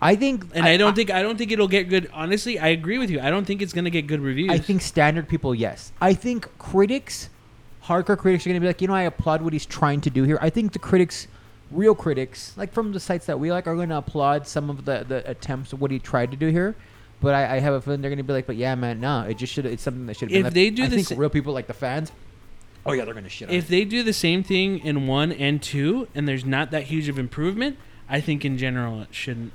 I 0.00 0.16
think, 0.16 0.46
and 0.54 0.64
I, 0.64 0.76
don't 0.76 0.96
think 0.96 1.10
I 1.10 1.22
don't 1.22 1.36
think 1.38 1.52
it'll 1.52 1.68
get 1.68 1.88
good. 1.88 2.10
Honestly, 2.12 2.58
I 2.58 2.68
agree 2.68 2.98
with 2.98 3.08
you. 3.10 3.20
I 3.20 3.30
don't 3.30 3.44
think 3.44 3.62
it's 3.62 3.72
gonna 3.72 3.90
get 3.90 4.08
good 4.08 4.20
reviews. 4.20 4.50
I 4.50 4.58
think 4.58 4.82
standard 4.82 5.28
people, 5.28 5.54
yes. 5.54 5.92
I 6.00 6.12
think 6.14 6.48
critics, 6.58 7.28
hardcore 7.84 8.18
critics, 8.18 8.44
are 8.46 8.50
gonna 8.50 8.60
be 8.60 8.66
like, 8.66 8.80
you 8.82 8.88
know, 8.88 8.94
I 8.94 9.02
applaud 9.02 9.42
what 9.42 9.52
he's 9.52 9.66
trying 9.66 10.00
to 10.00 10.10
do 10.10 10.24
here. 10.24 10.38
I 10.42 10.50
think 10.50 10.72
the 10.72 10.80
critics, 10.80 11.28
real 11.72 11.94
critics, 11.94 12.56
like 12.56 12.72
from 12.72 12.92
the 12.92 13.00
sites 13.00 13.26
that 13.26 13.38
we 13.40 13.50
like, 13.50 13.66
are 13.66 13.76
gonna 13.76 13.98
applaud 13.98 14.46
some 14.46 14.70
of 14.70 14.84
the 14.84 15.04
the 15.06 15.28
attempts 15.28 15.72
of 15.72 15.80
what 15.80 15.90
he 15.90 15.98
tried 15.98 16.30
to 16.30 16.36
do 16.36 16.48
here. 16.48 16.76
But 17.20 17.34
I, 17.34 17.56
I 17.56 17.58
have 17.60 17.74
a 17.74 17.80
feeling 17.80 18.00
they're 18.00 18.10
gonna 18.10 18.24
be 18.24 18.32
like, 18.32 18.46
but 18.46 18.56
yeah, 18.56 18.74
man, 18.74 19.00
no, 19.00 19.22
it 19.22 19.38
just 19.38 19.52
should. 19.52 19.66
It's 19.66 19.82
something 19.82 20.06
that 20.06 20.16
should. 20.16 20.32
If 20.32 20.44
left." 20.44 20.54
they 20.54 20.70
do 20.70 20.84
I 20.84 20.88
the 20.88 21.02
think 21.02 21.18
real 21.18 21.30
people 21.30 21.52
like 21.52 21.66
the 21.66 21.74
fans. 21.74 22.10
Oh 22.84 22.92
yeah, 22.92 23.04
they're 23.04 23.14
gonna 23.14 23.28
shit 23.28 23.48
on 23.48 23.54
if 23.54 23.66
it. 23.66 23.68
they 23.68 23.84
do 23.84 24.02
the 24.02 24.12
same 24.12 24.42
thing 24.42 24.78
in 24.80 25.06
one 25.06 25.30
and 25.32 25.62
two, 25.62 26.08
and 26.14 26.26
there's 26.26 26.44
not 26.44 26.70
that 26.72 26.84
huge 26.84 27.08
of 27.08 27.18
improvement, 27.18 27.76
I 28.08 28.20
think 28.20 28.44
in 28.44 28.58
general 28.58 29.02
it 29.02 29.08
shouldn't 29.14 29.52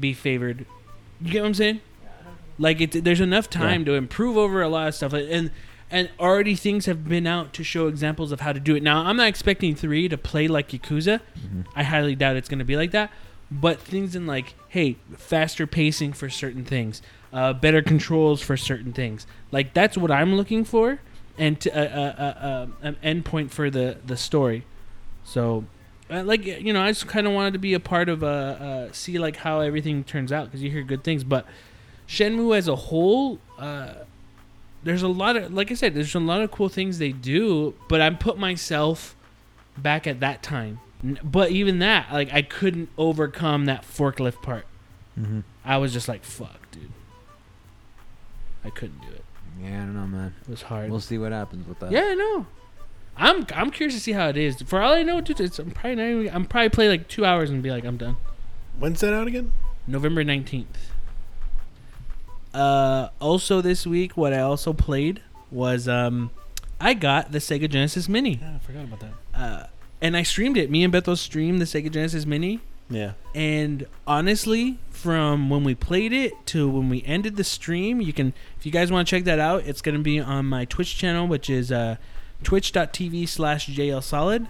be 0.00 0.14
favored. 0.14 0.64
You 1.20 1.32
get 1.32 1.42
what 1.42 1.48
I'm 1.48 1.54
saying? 1.54 1.80
Like 2.58 2.80
it, 2.80 3.04
there's 3.04 3.20
enough 3.20 3.50
time 3.50 3.84
to 3.84 3.92
improve 3.92 4.36
over 4.36 4.62
a 4.62 4.68
lot 4.68 4.88
of 4.88 4.94
stuff, 4.94 5.12
and 5.12 5.50
and 5.90 6.10
already 6.18 6.54
things 6.54 6.86
have 6.86 7.08
been 7.08 7.26
out 7.26 7.52
to 7.54 7.64
show 7.64 7.86
examples 7.86 8.32
of 8.32 8.40
how 8.40 8.52
to 8.52 8.60
do 8.60 8.74
it. 8.76 8.82
Now 8.82 9.06
I'm 9.06 9.16
not 9.16 9.28
expecting 9.28 9.74
three 9.74 10.08
to 10.08 10.18
play 10.18 10.48
like 10.48 10.68
Yakuza. 10.68 11.20
I 11.74 11.82
highly 11.82 12.14
doubt 12.14 12.36
it's 12.36 12.48
going 12.48 12.58
to 12.58 12.64
be 12.64 12.76
like 12.76 12.90
that. 12.92 13.10
But 13.50 13.80
things 13.80 14.14
in 14.14 14.26
like, 14.26 14.54
hey, 14.68 14.96
faster 15.16 15.66
pacing 15.66 16.12
for 16.12 16.28
certain 16.28 16.64
things, 16.64 17.00
uh, 17.32 17.54
better 17.54 17.80
controls 17.80 18.42
for 18.42 18.56
certain 18.56 18.92
things. 18.92 19.26
Like 19.50 19.72
that's 19.72 19.96
what 19.96 20.10
I'm 20.10 20.34
looking 20.34 20.64
for, 20.64 21.00
and 21.38 21.58
to, 21.60 21.74
uh, 21.74 21.80
uh, 21.80 22.22
uh, 22.22 22.46
uh, 22.46 22.66
an 22.82 22.96
endpoint 23.02 23.50
for 23.50 23.70
the 23.70 23.96
the 24.04 24.18
story. 24.18 24.66
So, 25.24 25.64
uh, 26.10 26.24
like 26.24 26.44
you 26.44 26.74
know, 26.74 26.82
I 26.82 26.90
just 26.90 27.06
kind 27.06 27.26
of 27.26 27.32
wanted 27.32 27.54
to 27.54 27.58
be 27.58 27.72
a 27.72 27.80
part 27.80 28.10
of 28.10 28.22
uh, 28.22 28.26
uh 28.26 28.92
see 28.92 29.18
like 29.18 29.36
how 29.36 29.60
everything 29.60 30.04
turns 30.04 30.30
out 30.30 30.46
because 30.46 30.62
you 30.62 30.70
hear 30.70 30.82
good 30.82 31.02
things. 31.02 31.24
But 31.24 31.46
Shenmue 32.06 32.56
as 32.56 32.68
a 32.68 32.76
whole, 32.76 33.38
uh, 33.58 33.94
there's 34.88 35.02
a 35.02 35.08
lot 35.08 35.36
of 35.36 35.52
like 35.52 35.70
I 35.70 35.74
said, 35.74 35.94
there's 35.94 36.14
a 36.14 36.20
lot 36.20 36.40
of 36.40 36.50
cool 36.50 36.68
things 36.68 36.98
they 36.98 37.12
do. 37.12 37.74
But 37.88 38.00
I 38.00 38.10
put 38.10 38.38
myself 38.38 39.14
back 39.76 40.06
at 40.06 40.20
that 40.20 40.42
time. 40.42 40.80
But 41.22 41.50
even 41.50 41.78
that, 41.78 42.12
like 42.12 42.32
I 42.32 42.42
couldn't 42.42 42.88
overcome 42.98 43.66
that 43.66 43.82
forklift 43.82 44.42
part. 44.42 44.66
Mm-hmm. 45.18 45.40
I 45.64 45.76
was 45.76 45.92
just 45.92 46.08
like, 46.08 46.24
fuck, 46.24 46.70
dude. 46.70 46.90
I 48.64 48.70
couldn't 48.70 49.00
do 49.00 49.08
it. 49.08 49.24
Yeah, 49.62 49.82
I 49.82 49.84
don't 49.84 49.94
know, 49.94 50.06
man. 50.06 50.34
It 50.42 50.48
was 50.48 50.62
hard. 50.62 50.90
We'll 50.90 51.00
see 51.00 51.18
what 51.18 51.32
happens 51.32 51.66
with 51.66 51.78
that. 51.80 51.92
Yeah, 51.92 52.04
I 52.04 52.14
know. 52.14 52.46
I'm 53.16 53.46
I'm 53.54 53.70
curious 53.70 53.94
to 53.94 54.00
see 54.00 54.12
how 54.12 54.28
it 54.28 54.36
is. 54.36 54.62
For 54.62 54.80
all 54.80 54.94
I 54.94 55.02
know, 55.02 55.20
dude, 55.20 55.40
it's, 55.40 55.58
I'm 55.58 55.72
probably 55.72 55.96
not 55.96 56.04
even, 56.04 56.34
I'm 56.34 56.44
probably 56.44 56.68
play 56.68 56.88
like 56.88 57.08
two 57.08 57.24
hours 57.24 57.50
and 57.50 57.62
be 57.62 57.70
like, 57.70 57.84
I'm 57.84 57.96
done. 57.96 58.16
When's 58.78 59.00
that 59.00 59.12
out 59.12 59.26
again? 59.26 59.52
November 59.88 60.22
nineteenth. 60.22 60.92
Uh, 62.54 63.08
also 63.20 63.60
this 63.60 63.86
week, 63.86 64.16
what 64.16 64.32
I 64.32 64.40
also 64.40 64.72
played 64.72 65.22
was 65.50 65.88
um, 65.88 66.30
I 66.80 66.94
got 66.94 67.32
the 67.32 67.38
Sega 67.38 67.68
Genesis 67.68 68.08
Mini. 68.08 68.38
Yeah, 68.40 68.56
I 68.56 68.58
forgot 68.58 68.84
about 68.84 69.00
that. 69.00 69.12
Uh, 69.34 69.66
and 70.00 70.16
I 70.16 70.22
streamed 70.22 70.56
it. 70.56 70.70
Me 70.70 70.84
and 70.84 70.92
Beto 70.92 71.16
streamed 71.16 71.60
the 71.60 71.64
Sega 71.64 71.90
Genesis 71.90 72.26
Mini. 72.26 72.60
Yeah. 72.90 73.12
And 73.34 73.86
honestly, 74.06 74.78
from 74.90 75.50
when 75.50 75.64
we 75.64 75.74
played 75.74 76.12
it 76.12 76.32
to 76.46 76.68
when 76.68 76.88
we 76.88 77.02
ended 77.04 77.36
the 77.36 77.44
stream, 77.44 78.00
you 78.00 78.12
can, 78.12 78.32
if 78.58 78.64
you 78.64 78.72
guys 78.72 78.90
want 78.90 79.06
to 79.06 79.10
check 79.10 79.24
that 79.24 79.38
out, 79.38 79.64
it's 79.66 79.82
going 79.82 79.96
to 79.96 80.02
be 80.02 80.18
on 80.20 80.46
my 80.46 80.64
Twitch 80.64 80.96
channel, 80.96 81.26
which 81.26 81.50
is 81.50 81.70
uh, 81.70 81.96
twitch.tv 82.42 83.28
slash 83.28 83.68
JLSolid. 83.68 84.46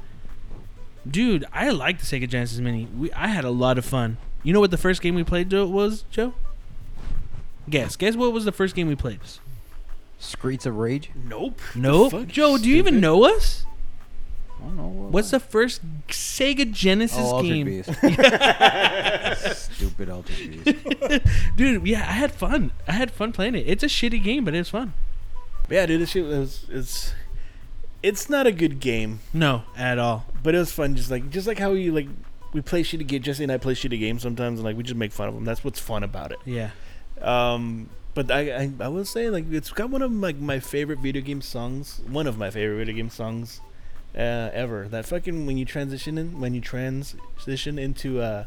Dude, 1.09 1.47
I 1.53 1.71
like 1.71 2.01
the 2.01 2.07
Sega 2.07 2.29
Genesis 2.29 2.59
Mini. 2.59 2.87
We, 2.97 3.11
I 3.13 3.29
had 3.29 3.45
a 3.45 3.51
lot 3.51 3.79
of 3.79 3.85
fun. 3.85 4.19
You 4.43 4.53
know 4.53 4.61
what 4.61 4.71
the 4.71 4.79
first 4.79 5.01
game 5.01 5.15
we 5.15 5.25
played 5.25 5.53
was, 5.53 6.05
Joe? 6.11 6.35
Guess. 7.71 7.97
Guess 7.97 8.17
what 8.17 8.33
was 8.33 8.45
the 8.45 8.53
first 8.53 8.75
game 8.75 8.89
we 8.89 8.97
played? 8.97 9.21
Streets 10.19 10.67
of 10.67 10.77
Rage. 10.77 11.11
Nope. 11.15 11.61
Nope. 11.75 12.13
fuck, 12.13 12.27
Joe, 12.29 12.59
do 12.59 12.69
you 12.69 12.77
even 12.77 12.95
stupid. 12.95 13.03
know 13.03 13.25
us? 13.25 13.65
I 14.61 14.65
don't 14.65 14.77
know. 14.77 14.89
What's 14.89 15.31
the 15.31 15.39
first 15.39 15.81
Sega 16.09 16.71
Genesis 16.73 17.19
oh, 17.21 17.37
Altered 17.37 17.49
game? 17.49 17.67
Beast. 17.67 17.89
Stupid 19.73 20.11
Altered 20.11 20.65
Beast. 20.65 21.27
Dude, 21.57 21.87
yeah, 21.87 22.01
I 22.01 22.13
had 22.13 22.33
fun. 22.33 22.73
I 22.89 22.93
had 22.93 23.13
fun 23.13 23.33
playing 23.33 23.55
it. 23.55 23.69
It's 23.69 23.85
a 23.85 23.87
shitty 23.87 24.23
game, 24.23 24.45
but 24.45 24.55
it's 24.55 24.71
fun. 24.71 24.95
Yeah, 25.71 25.85
dude, 25.87 26.01
this 26.01 26.11
shit 26.11 26.25
was 26.25 26.65
it's 26.71 27.13
it's 28.03 28.31
not 28.31 28.47
a 28.47 28.53
good 28.53 28.81
game, 28.81 29.21
No, 29.35 29.65
at 29.77 29.99
all. 29.99 30.25
but 30.43 30.55
it 30.55 30.59
was 30.59 30.73
fun. 30.73 30.97
Just 30.97 31.11
like 31.11 31.29
just 31.31 31.47
like 31.47 31.59
how 31.59 31.73
you 31.73 31.93
like 31.93 32.09
we 32.53 32.63
play 32.63 32.83
shitty 32.83 33.07
game. 33.07 33.23
Jesse 33.23 33.43
and 33.43 33.53
I 33.53 33.59
play 33.59 33.75
shitty 33.75 33.99
games 33.99 34.23
sometimes, 34.23 34.59
and 34.61 34.65
like 34.65 34.77
we 34.77 34.83
just 34.83 34.97
make 34.97 35.13
fun 35.13 35.29
of 35.29 35.35
them. 35.35 35.45
That's 35.45 35.63
what's 35.63 35.79
fun 35.79 36.03
about 36.03 36.33
it. 36.33 36.39
Yeah. 36.47 36.71
Um, 37.23 37.89
but 38.15 38.31
I, 38.31 38.63
I 38.65 38.71
I 38.81 38.89
will 38.89 39.05
say 39.05 39.31
like 39.31 39.51
it's 39.53 39.71
got 39.71 39.91
one 39.91 40.03
of 40.03 40.13
like 40.13 40.37
my 40.39 40.59
favorite 40.61 40.99
video 41.01 41.23
game 41.23 41.41
songs. 41.41 42.01
One 42.09 42.27
of 42.27 42.37
my 42.39 42.51
favorite 42.51 42.77
video 42.79 42.95
game 42.97 43.11
songs 43.11 43.61
uh, 44.17 44.51
ever. 44.53 44.89
That 44.89 45.07
fucking 45.07 45.47
when 45.47 45.57
you 45.59 45.65
transition 45.65 46.19
in 46.19 46.41
when 46.41 46.55
you 46.55 46.61
transition 46.61 47.79
into 47.79 48.21
a 48.21 48.47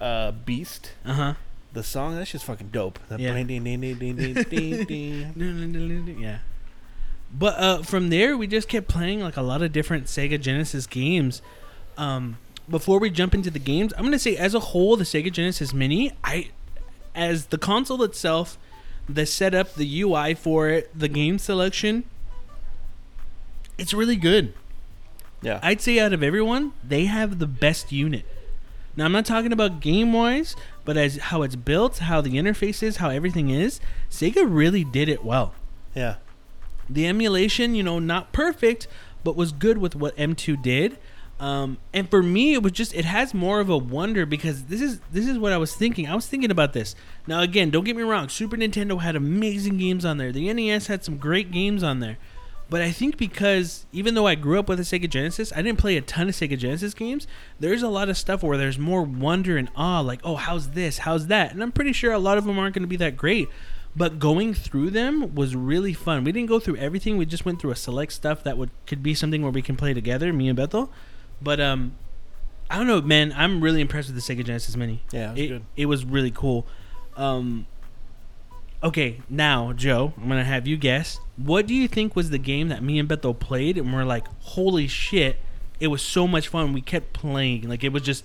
uh, 0.00 0.04
uh, 0.04 0.32
beast. 0.32 0.92
Uh 1.04 1.12
huh. 1.14 1.34
The 1.72 1.82
song 1.82 2.16
that's 2.16 2.30
just 2.32 2.44
fucking 2.44 2.68
dope. 2.68 2.98
That 3.08 3.18
Yeah. 3.20 3.32
ding, 3.34 3.46
ding, 3.46 3.64
ding, 3.64 3.80
ding, 3.80 4.16
ding, 4.16 4.44
ding, 4.84 5.32
ding. 5.34 6.18
yeah. 6.20 6.38
But 7.32 7.58
uh, 7.58 7.82
from 7.82 8.10
there, 8.10 8.36
we 8.36 8.46
just 8.46 8.68
kept 8.68 8.88
playing 8.88 9.20
like 9.20 9.38
a 9.38 9.42
lot 9.42 9.62
of 9.62 9.72
different 9.72 10.04
Sega 10.04 10.38
Genesis 10.38 10.86
games. 10.86 11.40
Um, 11.96 12.36
before 12.68 12.98
we 12.98 13.08
jump 13.08 13.34
into 13.34 13.50
the 13.50 13.58
games, 13.58 13.92
I'm 13.96 14.04
gonna 14.04 14.18
say 14.18 14.36
as 14.36 14.54
a 14.54 14.60
whole, 14.60 14.96
the 14.96 15.04
Sega 15.04 15.32
Genesis 15.32 15.72
Mini, 15.72 16.12
I, 16.22 16.50
as 17.14 17.46
the 17.46 17.58
console 17.58 18.02
itself, 18.02 18.58
the 19.08 19.26
setup, 19.26 19.74
the 19.74 20.02
UI 20.02 20.34
for 20.34 20.68
it, 20.68 20.96
the 20.98 21.08
game 21.08 21.38
selection, 21.38 22.04
it's 23.78 23.92
really 23.92 24.16
good. 24.16 24.54
Yeah. 25.40 25.58
I'd 25.62 25.80
say 25.80 25.98
out 25.98 26.12
of 26.12 26.22
everyone, 26.22 26.72
they 26.84 27.06
have 27.06 27.38
the 27.38 27.46
best 27.46 27.90
unit. 27.90 28.24
Now 28.96 29.06
I'm 29.06 29.12
not 29.12 29.26
talking 29.26 29.52
about 29.52 29.80
game 29.80 30.12
wise, 30.12 30.54
but 30.84 30.96
as 30.96 31.16
how 31.16 31.42
it's 31.42 31.56
built, 31.56 31.98
how 31.98 32.20
the 32.20 32.34
interface 32.34 32.82
is, 32.82 32.98
how 32.98 33.08
everything 33.10 33.50
is, 33.50 33.80
Sega 34.10 34.44
really 34.46 34.84
did 34.84 35.08
it 35.08 35.24
well. 35.24 35.54
yeah. 35.94 36.16
The 36.90 37.06
emulation, 37.06 37.74
you 37.74 37.82
know, 37.82 37.98
not 37.98 38.32
perfect, 38.32 38.86
but 39.24 39.34
was 39.34 39.52
good 39.52 39.78
with 39.78 39.94
what 39.94 40.14
M2 40.16 40.60
did. 40.62 40.98
Um, 41.42 41.78
and 41.92 42.08
for 42.08 42.22
me, 42.22 42.52
it 42.52 42.62
was 42.62 42.70
just 42.70 42.94
it 42.94 43.04
has 43.04 43.34
more 43.34 43.58
of 43.58 43.68
a 43.68 43.76
wonder 43.76 44.24
because 44.24 44.66
this 44.66 44.80
is 44.80 45.00
this 45.10 45.26
is 45.26 45.36
what 45.40 45.52
I 45.52 45.56
was 45.56 45.74
thinking. 45.74 46.06
I 46.06 46.14
was 46.14 46.28
thinking 46.28 46.52
about 46.52 46.72
this. 46.72 46.94
Now 47.26 47.40
again, 47.40 47.70
don't 47.70 47.82
get 47.82 47.96
me 47.96 48.04
wrong. 48.04 48.28
Super 48.28 48.56
Nintendo 48.56 49.00
had 49.00 49.16
amazing 49.16 49.76
games 49.76 50.04
on 50.04 50.18
there. 50.18 50.30
The 50.30 50.52
NES 50.52 50.86
had 50.86 51.02
some 51.02 51.18
great 51.18 51.50
games 51.50 51.82
on 51.82 51.98
there. 51.98 52.16
But 52.70 52.80
I 52.80 52.92
think 52.92 53.16
because 53.16 53.86
even 53.90 54.14
though 54.14 54.28
I 54.28 54.36
grew 54.36 54.56
up 54.60 54.68
with 54.68 54.78
a 54.78 54.84
Sega 54.84 55.10
Genesis, 55.10 55.52
I 55.52 55.62
didn't 55.62 55.80
play 55.80 55.96
a 55.96 56.00
ton 56.00 56.28
of 56.28 56.36
Sega 56.36 56.56
Genesis 56.56 56.94
games. 56.94 57.26
There's 57.58 57.82
a 57.82 57.88
lot 57.88 58.08
of 58.08 58.16
stuff 58.16 58.44
where 58.44 58.56
there's 58.56 58.78
more 58.78 59.02
wonder 59.02 59.56
and 59.56 59.68
awe, 59.74 59.98
like, 59.98 60.20
oh, 60.22 60.36
how's 60.36 60.70
this? 60.70 60.98
How's 60.98 61.26
that? 61.26 61.50
And 61.52 61.60
I'm 61.60 61.72
pretty 61.72 61.92
sure 61.92 62.12
a 62.12 62.20
lot 62.20 62.38
of 62.38 62.44
them 62.44 62.56
aren't 62.56 62.76
going 62.76 62.84
to 62.84 62.88
be 62.88 62.96
that 62.96 63.16
great. 63.16 63.48
But 63.96 64.20
going 64.20 64.54
through 64.54 64.90
them 64.90 65.34
was 65.34 65.56
really 65.56 65.92
fun. 65.92 66.22
We 66.22 66.32
didn't 66.32 66.48
go 66.48 66.60
through 66.60 66.76
everything. 66.76 67.18
We 67.18 67.26
just 67.26 67.44
went 67.44 67.60
through 67.60 67.72
a 67.72 67.76
select 67.76 68.12
stuff 68.12 68.44
that 68.44 68.56
would 68.56 68.70
could 68.86 69.02
be 69.02 69.12
something 69.12 69.42
where 69.42 69.50
we 69.50 69.60
can 69.60 69.76
play 69.76 69.92
together, 69.92 70.32
me 70.32 70.48
and 70.48 70.56
Beto. 70.56 70.88
But 71.42 71.60
um, 71.60 71.96
I 72.70 72.76
don't 72.78 72.86
know, 72.86 73.00
man. 73.00 73.32
I'm 73.36 73.60
really 73.60 73.80
impressed 73.80 74.12
with 74.12 74.24
the 74.24 74.34
Sega 74.34 74.44
Genesis 74.44 74.76
Mini. 74.76 75.02
Yeah, 75.12 75.30
it 75.30 75.32
was 75.32 75.40
it, 75.40 75.48
good. 75.48 75.62
it 75.76 75.86
was 75.86 76.04
really 76.04 76.30
cool. 76.30 76.66
Um, 77.16 77.66
okay, 78.82 79.20
now 79.28 79.72
Joe, 79.72 80.12
I'm 80.16 80.28
gonna 80.28 80.44
have 80.44 80.66
you 80.66 80.76
guess. 80.76 81.18
What 81.36 81.66
do 81.66 81.74
you 81.74 81.88
think 81.88 82.14
was 82.14 82.30
the 82.30 82.38
game 82.38 82.68
that 82.68 82.82
me 82.82 82.98
and 82.98 83.08
Beto 83.08 83.38
played, 83.38 83.76
and 83.78 83.92
we're 83.92 84.04
like, 84.04 84.26
holy 84.40 84.86
shit! 84.86 85.38
It 85.80 85.88
was 85.88 86.02
so 86.02 86.28
much 86.28 86.48
fun. 86.48 86.72
We 86.72 86.80
kept 86.80 87.12
playing. 87.12 87.68
Like 87.68 87.82
it 87.82 87.92
was 87.92 88.02
just, 88.02 88.24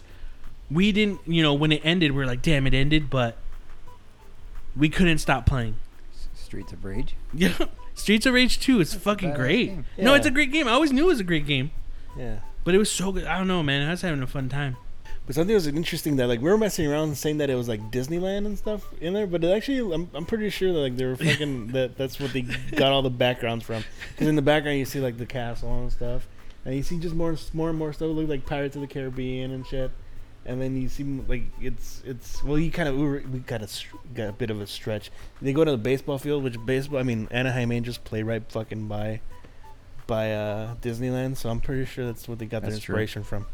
we 0.69 0.91
didn't, 0.91 1.21
you 1.25 1.41
know, 1.41 1.53
when 1.53 1.71
it 1.71 1.81
ended, 1.83 2.11
we 2.11 2.21
are 2.21 2.27
like, 2.27 2.41
damn, 2.43 2.67
it 2.67 2.73
ended, 2.73 3.09
but 3.09 3.37
we 4.75 4.89
couldn't 4.89 5.17
stop 5.17 5.45
playing. 5.47 5.75
Streets 6.35 6.71
of 6.71 6.85
Rage. 6.85 7.15
Yeah, 7.33 7.53
Streets 7.95 8.25
of 8.27 8.33
Rage 8.35 8.59
2 8.59 8.79
is 8.79 8.93
fucking 8.93 9.33
great. 9.33 9.69
game. 9.69 9.85
No, 9.97 10.13
it's 10.13 10.25
a 10.27 10.31
great 10.31 10.51
game. 10.51 10.67
I 10.67 10.71
always 10.71 10.93
knew 10.93 11.05
it 11.05 11.07
was 11.07 11.19
a 11.19 11.23
great 11.23 11.45
game, 11.47 11.71
Yeah. 12.17 12.37
But 12.67 12.75
it 12.75 12.79
was 12.79 12.91
so 12.91 13.13
good. 13.13 13.23
I 13.23 13.37
don't 13.37 13.47
know, 13.47 13.63
man. 13.63 13.87
I 13.87 13.91
was 13.91 14.01
having 14.01 14.21
a 14.21 14.27
fun 14.27 14.49
time. 14.49 14.75
But 15.25 15.35
something 15.35 15.53
was 15.55 15.67
interesting 15.67 16.17
that 16.17 16.27
like 16.27 16.41
we 16.41 16.49
were 16.49 16.57
messing 16.57 16.85
around 16.85 17.17
saying 17.17 17.37
that 17.37 17.49
it 17.49 17.55
was 17.55 17.69
like 17.69 17.79
Disneyland 17.91 18.45
and 18.45 18.57
stuff 18.57 18.85
in 18.99 19.13
there, 19.13 19.25
but 19.25 19.41
it 19.41 19.55
actually 19.55 19.93
I'm, 19.93 20.09
I'm 20.13 20.25
pretty 20.25 20.49
sure 20.49 20.73
that 20.73 20.79
like 20.79 20.97
they 20.97 21.05
were 21.05 21.15
fucking 21.15 21.67
that 21.67 21.97
that's 21.97 22.19
what 22.19 22.33
they 22.33 22.41
got 22.41 22.91
all 22.91 23.01
the 23.01 23.09
backgrounds 23.09 23.63
from. 23.63 23.85
Because 24.11 24.27
in 24.27 24.35
the 24.35 24.41
background 24.41 24.79
you 24.79 24.83
see 24.83 24.99
like 24.99 25.17
the 25.17 25.25
castle 25.25 25.79
and 25.79 25.93
stuff, 25.93 26.27
and 26.65 26.75
you 26.75 26.83
see 26.83 26.99
just 26.99 27.15
more 27.15 27.29
and 27.29 27.49
more 27.53 27.69
and 27.69 27.79
more 27.79 27.93
stuff 27.93 28.09
look 28.09 28.27
like 28.27 28.45
Pirates 28.45 28.75
of 28.75 28.81
the 28.81 28.87
Caribbean 28.87 29.51
and 29.51 29.65
shit. 29.65 29.89
And 30.45 30.61
then 30.61 30.75
you 30.75 30.89
see 30.89 31.05
like 31.05 31.43
it's 31.61 32.03
it's 32.05 32.43
well 32.43 32.59
you 32.59 32.69
kind 32.69 32.89
of 32.89 32.97
we, 32.97 33.03
were, 33.03 33.23
we 33.31 33.39
got 33.39 33.61
a 33.61 33.69
got 34.13 34.27
a 34.27 34.33
bit 34.33 34.49
of 34.49 34.59
a 34.59 34.67
stretch. 34.67 35.09
They 35.41 35.53
go 35.53 35.63
to 35.63 35.71
the 35.71 35.77
baseball 35.77 36.17
field, 36.17 36.43
which 36.43 36.57
baseball 36.65 36.99
I 36.99 37.03
mean 37.03 37.29
Anaheim 37.31 37.71
Angels 37.71 37.97
play 37.97 38.23
right 38.23 38.43
fucking 38.51 38.89
by 38.89 39.21
by 40.07 40.33
uh 40.33 40.75
Disneyland, 40.81 41.37
so 41.37 41.49
I'm 41.49 41.59
pretty 41.59 41.85
sure 41.85 42.05
that's 42.05 42.27
what 42.27 42.39
they 42.39 42.45
got 42.45 42.61
their 42.61 42.71
That's 42.71 42.81
true. 42.83 42.95
inspiration 42.95 43.23
from. 43.23 43.45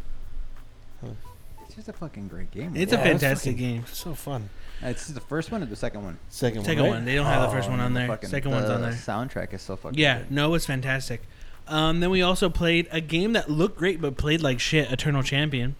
It's 1.66 1.76
just 1.76 1.89
a 1.89 1.93
fucking 1.93 2.28
great 2.28 2.51
game. 2.51 2.74
It's 2.76 2.91
Yeah, 2.91 2.99
a 2.99 3.04
fantastic 3.04 3.54
fucking- 3.56 3.74
game. 3.76 3.86
So 3.91 4.14
fun. 4.14 4.49
Uh, 4.82 4.89
This 4.89 5.08
the 5.08 5.20
first 5.22 5.51
one 5.51 5.64
or 5.64 5.66
the 5.66 5.76
second 5.76 6.04
one? 6.04 6.20
Second, 6.30 6.66
Second 6.66 6.84
one. 6.84 6.91
one. 6.91 7.06
They 7.06 7.16
don't 7.16 7.26
have 7.26 7.41
the 7.49 7.56
first 7.56 7.68
Oh, 7.68 7.72
one 7.72 7.80
on 7.80 7.93
there. 7.93 8.08
fucking- 8.08 8.30
Second 8.30 8.51
one's 8.51 8.70
on 8.70 8.82
the 8.82 8.88
there. 8.89 8.95
Soundtrack 8.95 9.54
is 9.54 9.62
so 9.62 9.76
fucking. 9.76 9.97
Yeah, 9.97 10.20
good. 10.20 10.32
no, 10.32 10.47
it 10.47 10.51
was 10.51 10.66
fantastic. 10.66 11.22
Um, 11.68 11.99
then 12.01 12.10
we 12.12 12.22
also 12.22 12.49
played 12.49 12.88
a 12.91 13.01
game 13.01 13.34
that 13.34 13.49
looked 13.49 13.78
great 13.78 14.01
but 14.01 14.18
played 14.18 14.41
like 14.41 14.60
shit. 14.60 14.91
Eternal 14.91 15.24
Champion. 15.24 15.76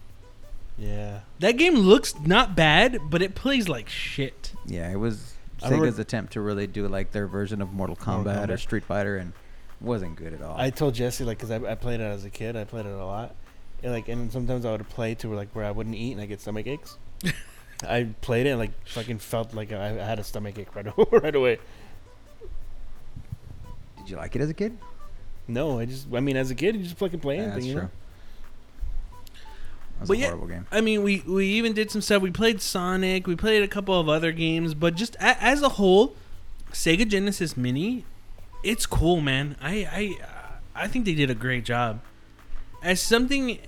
Yeah. 0.78 1.20
That 1.38 1.52
game 1.52 1.74
looks 1.76 2.14
not 2.24 2.56
bad, 2.56 2.98
but 3.08 3.22
it 3.22 3.34
plays 3.36 3.68
like 3.68 3.88
shit. 3.88 4.52
Yeah, 4.66 4.90
it 4.90 4.98
was 4.98 5.34
I 5.62 5.66
remember- 5.68 5.86
Sega's 5.92 5.98
attempt 6.00 6.32
to 6.32 6.40
really 6.40 6.66
do 6.66 6.88
like 6.88 7.12
their 7.12 7.28
version 7.28 7.62
of 7.62 7.72
Mortal 7.72 7.94
Kombat, 7.96 8.24
Mortal 8.36 8.52
or 8.52 8.56
Street 8.56 8.82
Fighter, 8.84 9.16
and 9.16 9.30
it 9.30 9.34
wasn't 9.84 10.16
good 10.16 10.32
at 10.34 10.42
all. 10.42 10.56
I 10.58 10.70
told 10.70 10.94
Jesse 10.94 11.24
like 11.24 11.38
because 11.38 11.50
I, 11.50 11.56
I 11.72 11.74
played 11.74 12.00
it 12.00 12.04
as 12.04 12.24
a 12.24 12.30
kid. 12.30 12.56
I 12.56 12.64
played 12.64 12.86
it 12.86 12.92
a 12.92 13.04
lot. 13.04 13.34
And, 13.82 13.92
like 13.92 14.08
and 14.08 14.32
sometimes 14.32 14.64
I 14.64 14.72
would 14.72 14.88
play 14.88 15.14
to 15.16 15.28
where 15.28 15.36
like 15.36 15.50
where 15.54 15.64
I 15.64 15.70
wouldn't 15.70 15.94
eat 15.96 16.12
and 16.12 16.20
I 16.20 16.26
get 16.26 16.40
stomach 16.40 16.66
aches. 16.66 16.96
I 17.86 18.08
played 18.20 18.46
it 18.46 18.50
and 18.50 18.58
like 18.58 18.72
fucking 18.88 19.18
felt 19.18 19.54
like 19.54 19.72
I, 19.72 19.88
I 19.88 20.04
had 20.04 20.18
a 20.18 20.24
stomach 20.24 20.58
ache 20.58 20.74
right 20.74 20.86
right 21.12 21.34
away. 21.34 21.58
Did 23.98 24.10
you 24.10 24.16
like 24.16 24.34
it 24.36 24.42
as 24.42 24.50
a 24.50 24.54
kid? 24.54 24.76
No, 25.46 25.78
I 25.78 25.84
just 25.86 26.06
I 26.12 26.20
mean 26.20 26.36
as 26.36 26.50
a 26.50 26.54
kid 26.54 26.76
you 26.76 26.82
just 26.82 26.96
fucking 26.96 27.20
play 27.20 27.36
Yeah, 27.36 27.42
anything, 27.42 27.54
that's 27.60 27.66
you 27.66 27.74
know. 27.74 27.80
true. 27.82 27.90
That's 29.98 30.08
But 30.08 30.16
a 30.16 30.20
yeah, 30.20 30.26
horrible 30.26 30.46
game. 30.48 30.66
I 30.72 30.80
mean, 30.80 31.02
we 31.02 31.22
we 31.26 31.46
even 31.46 31.72
did 31.72 31.90
some 31.90 32.00
stuff. 32.00 32.20
We 32.22 32.30
played 32.30 32.60
Sonic. 32.60 33.26
We 33.26 33.36
played 33.36 33.62
a 33.62 33.68
couple 33.68 33.98
of 33.98 34.08
other 34.08 34.32
games, 34.32 34.74
but 34.74 34.94
just 34.96 35.14
a, 35.16 35.40
as 35.42 35.62
a 35.62 35.68
whole, 35.70 36.16
Sega 36.72 37.06
Genesis 37.08 37.56
Mini, 37.56 38.04
it's 38.64 38.86
cool, 38.86 39.20
man. 39.20 39.56
I 39.60 40.16
I 40.74 40.84
I 40.84 40.88
think 40.88 41.04
they 41.04 41.14
did 41.14 41.30
a 41.30 41.34
great 41.34 41.64
job. 41.64 42.00
As 42.82 43.00
something 43.00 43.58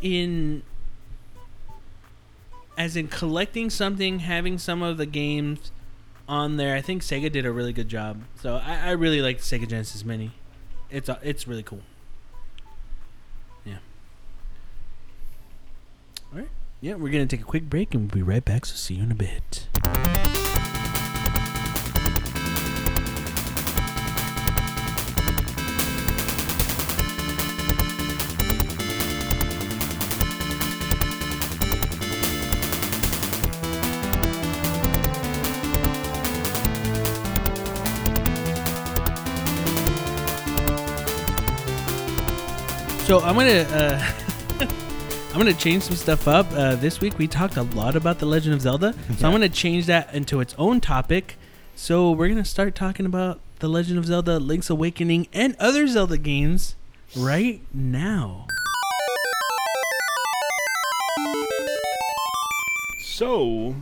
in 0.00 0.62
as 2.76 2.96
in 2.96 3.08
collecting 3.08 3.70
something, 3.70 4.20
having 4.20 4.58
some 4.58 4.82
of 4.82 4.98
the 4.98 5.06
games 5.06 5.72
on 6.28 6.56
there, 6.56 6.76
I 6.76 6.80
think 6.80 7.02
Sega 7.02 7.30
did 7.32 7.44
a 7.44 7.52
really 7.52 7.72
good 7.72 7.88
job. 7.88 8.22
So 8.40 8.56
I, 8.56 8.88
I 8.88 8.90
really 8.92 9.20
like 9.20 9.38
Sega 9.38 9.68
Genesis 9.68 10.04
Mini. 10.04 10.32
It's 10.90 11.08
uh, 11.08 11.18
it's 11.22 11.48
really 11.48 11.62
cool. 11.62 11.82
Yeah. 13.64 13.78
All 16.32 16.40
right. 16.40 16.48
Yeah, 16.80 16.94
we're 16.94 17.12
gonna 17.12 17.26
take 17.26 17.40
a 17.40 17.44
quick 17.44 17.68
break 17.68 17.94
and 17.94 18.04
we'll 18.04 18.16
be 18.16 18.22
right 18.22 18.44
back. 18.44 18.66
So 18.66 18.76
see 18.76 18.94
you 18.94 19.04
in 19.04 19.12
a 19.12 19.14
bit. 19.14 19.68
So 43.12 43.20
I'm 43.20 43.34
gonna 43.34 43.60
uh, 43.70 44.12
I'm 45.32 45.36
gonna 45.36 45.52
change 45.52 45.82
some 45.82 45.96
stuff 45.96 46.26
up. 46.26 46.50
Uh, 46.52 46.76
this 46.76 47.02
week 47.02 47.18
we 47.18 47.28
talked 47.28 47.58
a 47.58 47.62
lot 47.62 47.94
about 47.94 48.20
the 48.20 48.24
Legend 48.24 48.54
of 48.54 48.62
Zelda, 48.62 48.94
so 49.18 49.26
I'm 49.26 49.32
gonna 49.32 49.50
change 49.50 49.84
that 49.84 50.14
into 50.14 50.40
its 50.40 50.54
own 50.56 50.80
topic. 50.80 51.36
So 51.76 52.10
we're 52.10 52.30
gonna 52.30 52.42
start 52.42 52.74
talking 52.74 53.04
about 53.04 53.38
the 53.58 53.68
Legend 53.68 53.98
of 53.98 54.06
Zelda: 54.06 54.38
Link's 54.38 54.70
Awakening 54.70 55.28
and 55.34 55.54
other 55.58 55.86
Zelda 55.88 56.16
games 56.16 56.74
right 57.14 57.60
now. 57.74 58.46
So 63.18 63.74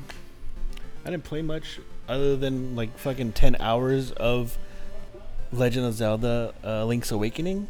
I 1.05 1.11
didn't 1.11 1.23
play 1.23 1.43
much 1.43 1.79
other 2.09 2.37
than 2.37 2.75
like 2.75 2.99
fucking 2.99 3.35
ten 3.35 3.57
hours 3.61 4.11
of 4.11 4.59
Legend 5.53 5.87
of 5.87 5.95
Zelda: 5.95 6.53
uh, 6.65 6.85
Link's 6.85 7.13
Awakening. 7.13 7.69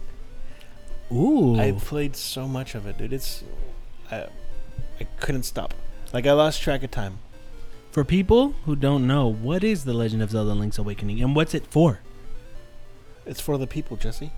Ooh, 1.12 1.58
I 1.58 1.72
played 1.72 2.14
so 2.16 2.46
much 2.46 2.74
of 2.74 2.86
it, 2.86 2.98
dude. 2.98 3.12
It's 3.12 3.42
I, 4.10 4.26
I 5.00 5.04
couldn't 5.18 5.42
stop. 5.44 5.74
Like 6.12 6.26
I 6.26 6.32
lost 6.32 6.62
track 6.62 6.82
of 6.82 6.90
time. 6.90 7.18
for 7.90 8.04
people 8.04 8.54
who 8.64 8.76
don't 8.76 9.06
know, 9.06 9.26
what 9.26 9.64
is 9.64 9.84
the 9.84 9.92
Legend 9.92 10.22
of 10.22 10.30
Zelda: 10.30 10.52
Link's 10.54 10.78
Awakening 10.78 11.20
and 11.22 11.34
what's 11.34 11.54
it 11.54 11.66
for? 11.66 12.00
It's 13.26 13.40
for 13.40 13.58
the 13.58 13.66
people, 13.66 13.96
Jesse. 13.96 14.30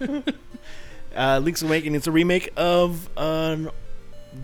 uh, 1.16 1.38
Link's 1.38 1.62
Awakening. 1.62 1.94
It's 1.94 2.06
a 2.06 2.12
remake 2.12 2.52
of 2.56 3.08
uh, 3.16 3.56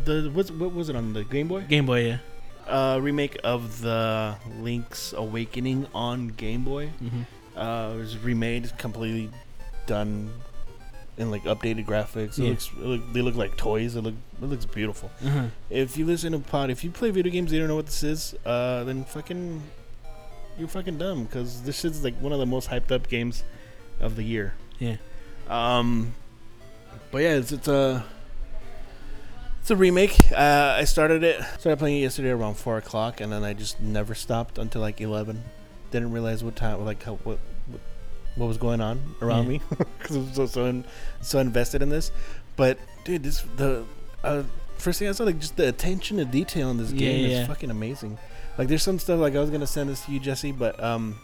the 0.04 0.30
what's, 0.32 0.50
what 0.50 0.74
was 0.74 0.88
it 0.88 0.96
on 0.96 1.12
the 1.12 1.24
Game 1.24 1.48
Boy? 1.48 1.62
Game 1.62 1.86
Boy, 1.86 2.06
yeah. 2.06 2.18
Uh, 2.66 2.98
remake 3.00 3.38
of 3.42 3.80
the 3.80 4.36
Link's 4.60 5.12
Awakening 5.12 5.86
on 5.94 6.28
Game 6.28 6.64
Boy. 6.64 6.90
Mm-hmm. 7.02 7.22
Uh, 7.58 7.94
it 7.94 7.98
was 7.98 8.18
remade, 8.18 8.72
completely 8.78 9.30
done 9.90 10.30
in 11.18 11.30
like 11.30 11.42
updated 11.44 11.84
graphics. 11.86 12.38
It 12.38 12.44
Yeah. 12.44 12.50
looks, 12.50 12.70
it 12.70 12.78
look, 12.92 13.12
they 13.12 13.22
look 13.22 13.34
like 13.34 13.56
toys. 13.56 13.96
It 13.96 14.02
look, 14.02 14.14
it 14.40 14.46
looks 14.46 14.64
beautiful. 14.64 15.10
Uh-huh. 15.26 15.46
If 15.68 15.96
you 15.98 16.06
listen 16.06 16.32
to 16.32 16.38
pod, 16.38 16.70
if 16.70 16.82
you 16.84 16.90
play 16.90 17.10
video 17.10 17.32
games, 17.32 17.52
you 17.52 17.58
don't 17.58 17.68
know 17.68 17.76
what 17.76 17.86
this 17.86 18.02
is. 18.02 18.34
Uh, 18.46 18.84
then 18.84 19.04
fucking, 19.04 19.62
you're 20.58 20.68
fucking 20.68 20.98
dumb 20.98 21.24
because 21.24 21.62
this 21.62 21.80
shit's 21.80 22.02
like 22.04 22.16
one 22.20 22.32
of 22.32 22.38
the 22.38 22.46
most 22.46 22.70
hyped 22.70 22.90
up 22.92 23.08
games 23.08 23.44
of 24.00 24.16
the 24.16 24.22
year. 24.22 24.54
Yeah. 24.78 24.96
Um, 25.48 26.14
but 27.10 27.18
yeah, 27.18 27.34
it's 27.36 27.50
it's 27.52 27.68
a 27.68 28.04
it's 29.60 29.70
a 29.70 29.76
remake. 29.76 30.16
Uh, 30.32 30.76
I 30.78 30.84
started 30.84 31.22
it, 31.24 31.42
started 31.58 31.78
playing 31.78 31.98
it 31.98 32.02
yesterday 32.02 32.30
around 32.30 32.54
four 32.54 32.78
o'clock, 32.78 33.20
and 33.20 33.30
then 33.32 33.42
I 33.44 33.52
just 33.52 33.80
never 33.80 34.14
stopped 34.14 34.58
until 34.58 34.80
like 34.80 35.00
eleven. 35.00 35.42
Didn't 35.90 36.12
realize 36.12 36.42
what 36.44 36.54
time, 36.56 36.84
like 36.84 37.02
how 37.02 37.16
what 37.24 37.40
what, 38.40 38.48
was 38.48 38.58
going 38.58 38.80
on 38.80 39.14
around 39.22 39.44
Yeah. 39.44 39.48
me 39.50 39.60
because 39.98 40.16
I 40.16 40.20
was 40.20 40.32
so 40.34 40.46
so, 40.46 40.64
in, 40.66 40.84
so 41.20 41.38
invested 41.38 41.82
in 41.82 41.88
this. 41.90 42.10
But 42.56 42.78
dude, 43.04 43.22
this 43.22 43.42
the 43.56 43.84
uh, 44.24 44.42
first 44.78 44.98
thing 44.98 45.08
I 45.08 45.12
saw 45.12 45.24
like 45.24 45.38
just 45.38 45.56
the 45.56 45.68
attention 45.68 46.16
to 46.18 46.24
detail 46.24 46.70
in 46.70 46.76
this 46.78 46.90
game 46.92 47.30
yeah. 47.30 47.42
is 47.42 47.46
fucking 47.46 47.70
amazing. 47.70 48.18
Like 48.58 48.68
there's 48.68 48.82
some 48.82 48.98
stuff 48.98 49.20
like 49.20 49.34
I 49.36 49.40
was 49.40 49.50
gonna 49.50 49.66
send 49.66 49.88
this 49.90 50.04
to 50.06 50.12
you, 50.12 50.20
Jesse, 50.20 50.52
but 50.52 50.82
um, 50.82 51.18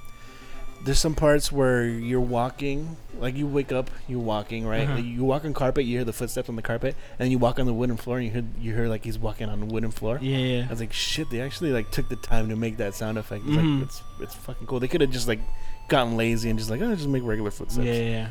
there's 0.84 0.98
some 0.98 1.14
parts 1.14 1.50
where 1.50 1.84
you're 1.84 2.20
walking, 2.20 2.96
like 3.18 3.34
you 3.34 3.46
wake 3.46 3.72
up, 3.72 3.90
you're 4.08 4.20
walking, 4.20 4.66
right? 4.66 4.82
Uh-huh. 4.84 4.94
Like, 4.96 5.04
you 5.04 5.24
walk 5.24 5.44
on 5.44 5.52
carpet, 5.54 5.84
you 5.84 5.96
hear 5.96 6.04
the 6.04 6.12
footsteps 6.12 6.48
on 6.48 6.56
the 6.56 6.62
carpet, 6.62 6.94
and 7.18 7.30
you 7.30 7.38
walk 7.38 7.58
on 7.58 7.66
the 7.66 7.72
wooden 7.72 7.96
floor, 7.96 8.18
and 8.18 8.26
you 8.26 8.30
hear 8.32 8.44
you 8.60 8.74
hear 8.74 8.86
like 8.88 9.04
he's 9.04 9.18
walking 9.18 9.48
on 9.48 9.58
the 9.60 9.66
wooden 9.66 9.90
floor. 9.90 10.18
Yeah, 10.22 10.36
yeah. 10.38 10.66
I 10.66 10.70
was 10.70 10.80
like, 10.80 10.92
shit, 10.92 11.28
they 11.30 11.40
actually 11.40 11.72
like 11.72 11.90
took 11.90 12.08
the 12.08 12.16
time 12.16 12.48
to 12.50 12.56
make 12.56 12.76
that 12.76 12.94
sound 12.94 13.18
effect. 13.18 13.44
It's 13.46 13.56
Mhm. 13.56 13.78
like 13.80 13.88
it's 13.88 14.02
it's 14.20 14.34
fucking 14.34 14.66
cool. 14.66 14.80
They 14.80 14.88
could 14.88 15.00
have 15.00 15.10
just 15.10 15.26
like 15.28 15.40
gotten 15.88 16.16
lazy 16.16 16.50
and 16.50 16.58
just 16.58 16.70
like, 16.70 16.80
oh, 16.80 16.94
just 16.94 17.08
make 17.08 17.22
regular 17.24 17.50
Yeah, 17.50 17.56
footsteps. 17.56 17.86
yeah, 17.86 17.92
yeah. 17.94 18.28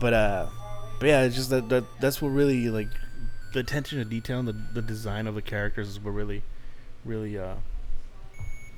But 0.00 0.12
uh, 0.12 0.46
but 1.00 1.06
yeah, 1.06 1.22
it's 1.22 1.34
just 1.36 1.50
that, 1.50 1.68
that 1.68 1.84
that's 2.00 2.20
what 2.22 2.28
really 2.28 2.68
like 2.70 2.88
the 3.52 3.60
attention 3.60 3.98
to 3.98 4.04
detail 4.04 4.38
and 4.40 4.48
the 4.48 4.56
the 4.74 4.82
design 4.82 5.26
of 5.26 5.34
the 5.34 5.42
characters 5.42 5.88
is 5.88 6.00
what 6.00 6.10
really, 6.12 6.42
really 7.04 7.38
uh, 7.38 7.54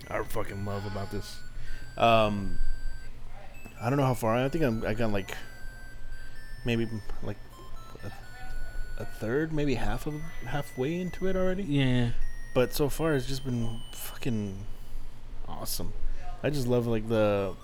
I 0.09 0.23
fucking 0.23 0.65
love 0.65 0.87
about 0.87 1.11
this. 1.11 1.39
Um, 1.97 2.59
I 3.81 3.89
don't 3.91 3.99
know 3.99 4.05
how 4.07 4.15
far 4.15 4.35
I 4.37 4.49
think 4.49 4.65
I'm. 4.65 4.85
I 4.87 4.95
got 4.95 5.13
like 5.13 5.35
maybe 6.65 6.89
like 7.23 7.37
a, 8.05 9.03
a 9.03 9.05
third, 9.05 9.53
maybe 9.53 9.75
half 9.75 10.07
of 10.07 10.15
halfway 10.47 11.01
into 11.01 11.27
it 11.27 11.37
already. 11.37 11.65
Yeah. 11.65 12.11
But 12.55 12.73
so 12.73 12.89
far, 12.89 13.15
it's 13.15 13.27
just 13.27 13.45
been 13.45 13.81
fucking 13.93 14.67
awesome. 15.49 15.93
I 16.43 16.51
just 16.51 16.67
love 16.67 16.87
like 16.87 17.09
the 17.09 17.55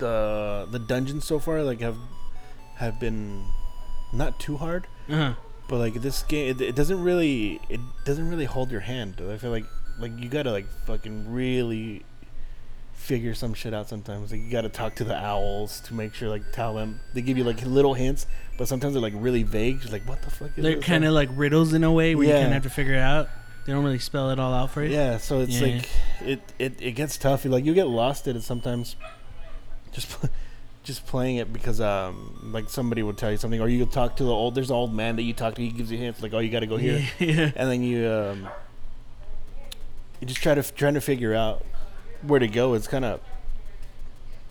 the 0.00 0.66
the 0.70 0.78
dungeons 0.80 1.24
so 1.24 1.38
far. 1.38 1.62
Like 1.62 1.80
have 1.80 1.96
have 2.76 2.98
been 2.98 3.44
not 4.12 4.40
too 4.40 4.56
hard, 4.56 4.86
Uh 5.08 5.14
huh. 5.16 5.34
but 5.68 5.76
like 5.78 5.94
this 6.02 6.22
game, 6.24 6.50
it, 6.50 6.60
it 6.60 6.74
doesn't 6.74 7.02
really 7.02 7.60
it 7.68 7.80
doesn't 8.04 8.28
really 8.28 8.46
hold 8.46 8.70
your 8.72 8.80
hand. 8.80 9.20
I 9.30 9.36
feel 9.38 9.50
like 9.52 9.64
like 10.00 10.12
you 10.18 10.28
gotta 10.28 10.50
like 10.50 10.66
fucking 10.86 11.30
really 11.32 12.04
figure 12.94 13.34
some 13.34 13.54
shit 13.54 13.72
out 13.74 13.88
sometimes. 13.88 14.30
Like 14.32 14.40
you 14.40 14.50
gotta 14.50 14.68
talk 14.68 14.94
to 14.96 15.04
the 15.04 15.16
owls 15.16 15.80
to 15.82 15.94
make 15.94 16.14
sure 16.14 16.28
like 16.28 16.42
tell 16.52 16.74
them 16.74 17.00
they 17.14 17.22
give 17.22 17.38
you 17.38 17.44
like 17.44 17.64
little 17.64 17.94
hints, 17.94 18.26
but 18.58 18.68
sometimes 18.68 18.94
they're 18.94 19.02
like 19.02 19.14
really 19.16 19.42
vague. 19.42 19.80
Just 19.80 19.92
like 19.92 20.06
what 20.08 20.22
the 20.22 20.30
fuck 20.30 20.50
is 20.56 20.62
They're 20.62 20.80
kind 20.80 21.04
of 21.04 21.12
like 21.12 21.28
riddles 21.34 21.72
in 21.72 21.84
a 21.84 21.92
way 21.92 22.14
where 22.14 22.26
you 22.26 22.32
kind 22.32 22.46
of 22.46 22.52
have 22.52 22.62
to 22.64 22.70
figure 22.70 22.94
it 22.94 23.00
out. 23.00 23.28
They 23.66 23.72
don't 23.74 23.84
really 23.84 23.98
spell 23.98 24.30
it 24.30 24.40
all 24.40 24.54
out 24.54 24.70
for 24.70 24.82
you. 24.82 24.90
Yeah, 24.92 25.18
so 25.18 25.40
it's 25.40 25.60
Yeah. 25.60 25.74
like 25.74 25.88
it, 26.24 26.40
it 26.58 26.72
it 26.80 26.92
gets 26.92 27.16
tough. 27.18 27.44
Like 27.44 27.64
you 27.64 27.74
get 27.74 27.86
lost 27.88 28.26
in 28.26 28.36
it 28.36 28.42
sometimes. 28.42 28.96
Just 29.92 30.16
just 30.82 31.06
playing 31.06 31.36
it 31.36 31.52
because 31.52 31.80
um 31.80 32.50
like 32.52 32.70
somebody 32.70 33.02
would 33.02 33.16
tell 33.18 33.30
you 33.30 33.36
something, 33.36 33.60
or 33.60 33.68
you 33.68 33.84
talk 33.86 34.16
to 34.16 34.24
the 34.24 34.30
old. 34.32 34.54
There's 34.54 34.70
an 34.70 34.76
old 34.76 34.94
man 34.94 35.16
that 35.16 35.22
you 35.22 35.32
talk 35.32 35.54
to. 35.56 35.62
He 35.62 35.70
gives 35.70 35.90
you 35.90 35.98
hints 35.98 36.22
like, 36.22 36.32
oh, 36.32 36.38
you 36.38 36.50
got 36.50 36.60
to 36.60 36.66
go 36.66 36.76
here, 36.76 37.06
yeah. 37.18 37.50
and 37.56 37.70
then 37.70 37.82
you 37.82 38.08
um 38.08 38.48
you 40.20 40.26
just 40.26 40.42
try 40.42 40.54
to 40.54 40.62
trying 40.62 40.94
to 40.94 41.00
figure 41.00 41.34
out 41.34 41.64
where 42.22 42.40
to 42.40 42.48
go. 42.48 42.74
It's 42.74 42.88
kind 42.88 43.04
of 43.04 43.20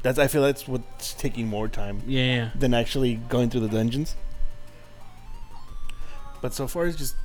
that's 0.01 0.17
I 0.19 0.27
feel 0.27 0.41
that's 0.43 0.67
what's 0.67 1.13
taking 1.13 1.47
more 1.47 1.67
time 1.67 2.01
Yeah. 2.07 2.51
than 2.55 2.73
actually 2.73 3.15
going 3.15 3.49
through 3.49 3.61
the 3.61 3.67
dungeons. 3.69 4.15
But 6.41 6.53
so 6.53 6.67
far, 6.67 6.85
it's 6.85 6.97
just 6.97 7.15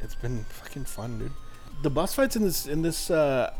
it's 0.00 0.14
been 0.14 0.44
fucking 0.44 0.84
fun, 0.84 1.18
dude. 1.18 1.32
The 1.82 1.90
boss 1.90 2.14
fights 2.14 2.36
in 2.36 2.42
this 2.44 2.66
in 2.66 2.82
this 2.82 3.10
uh 3.10 3.52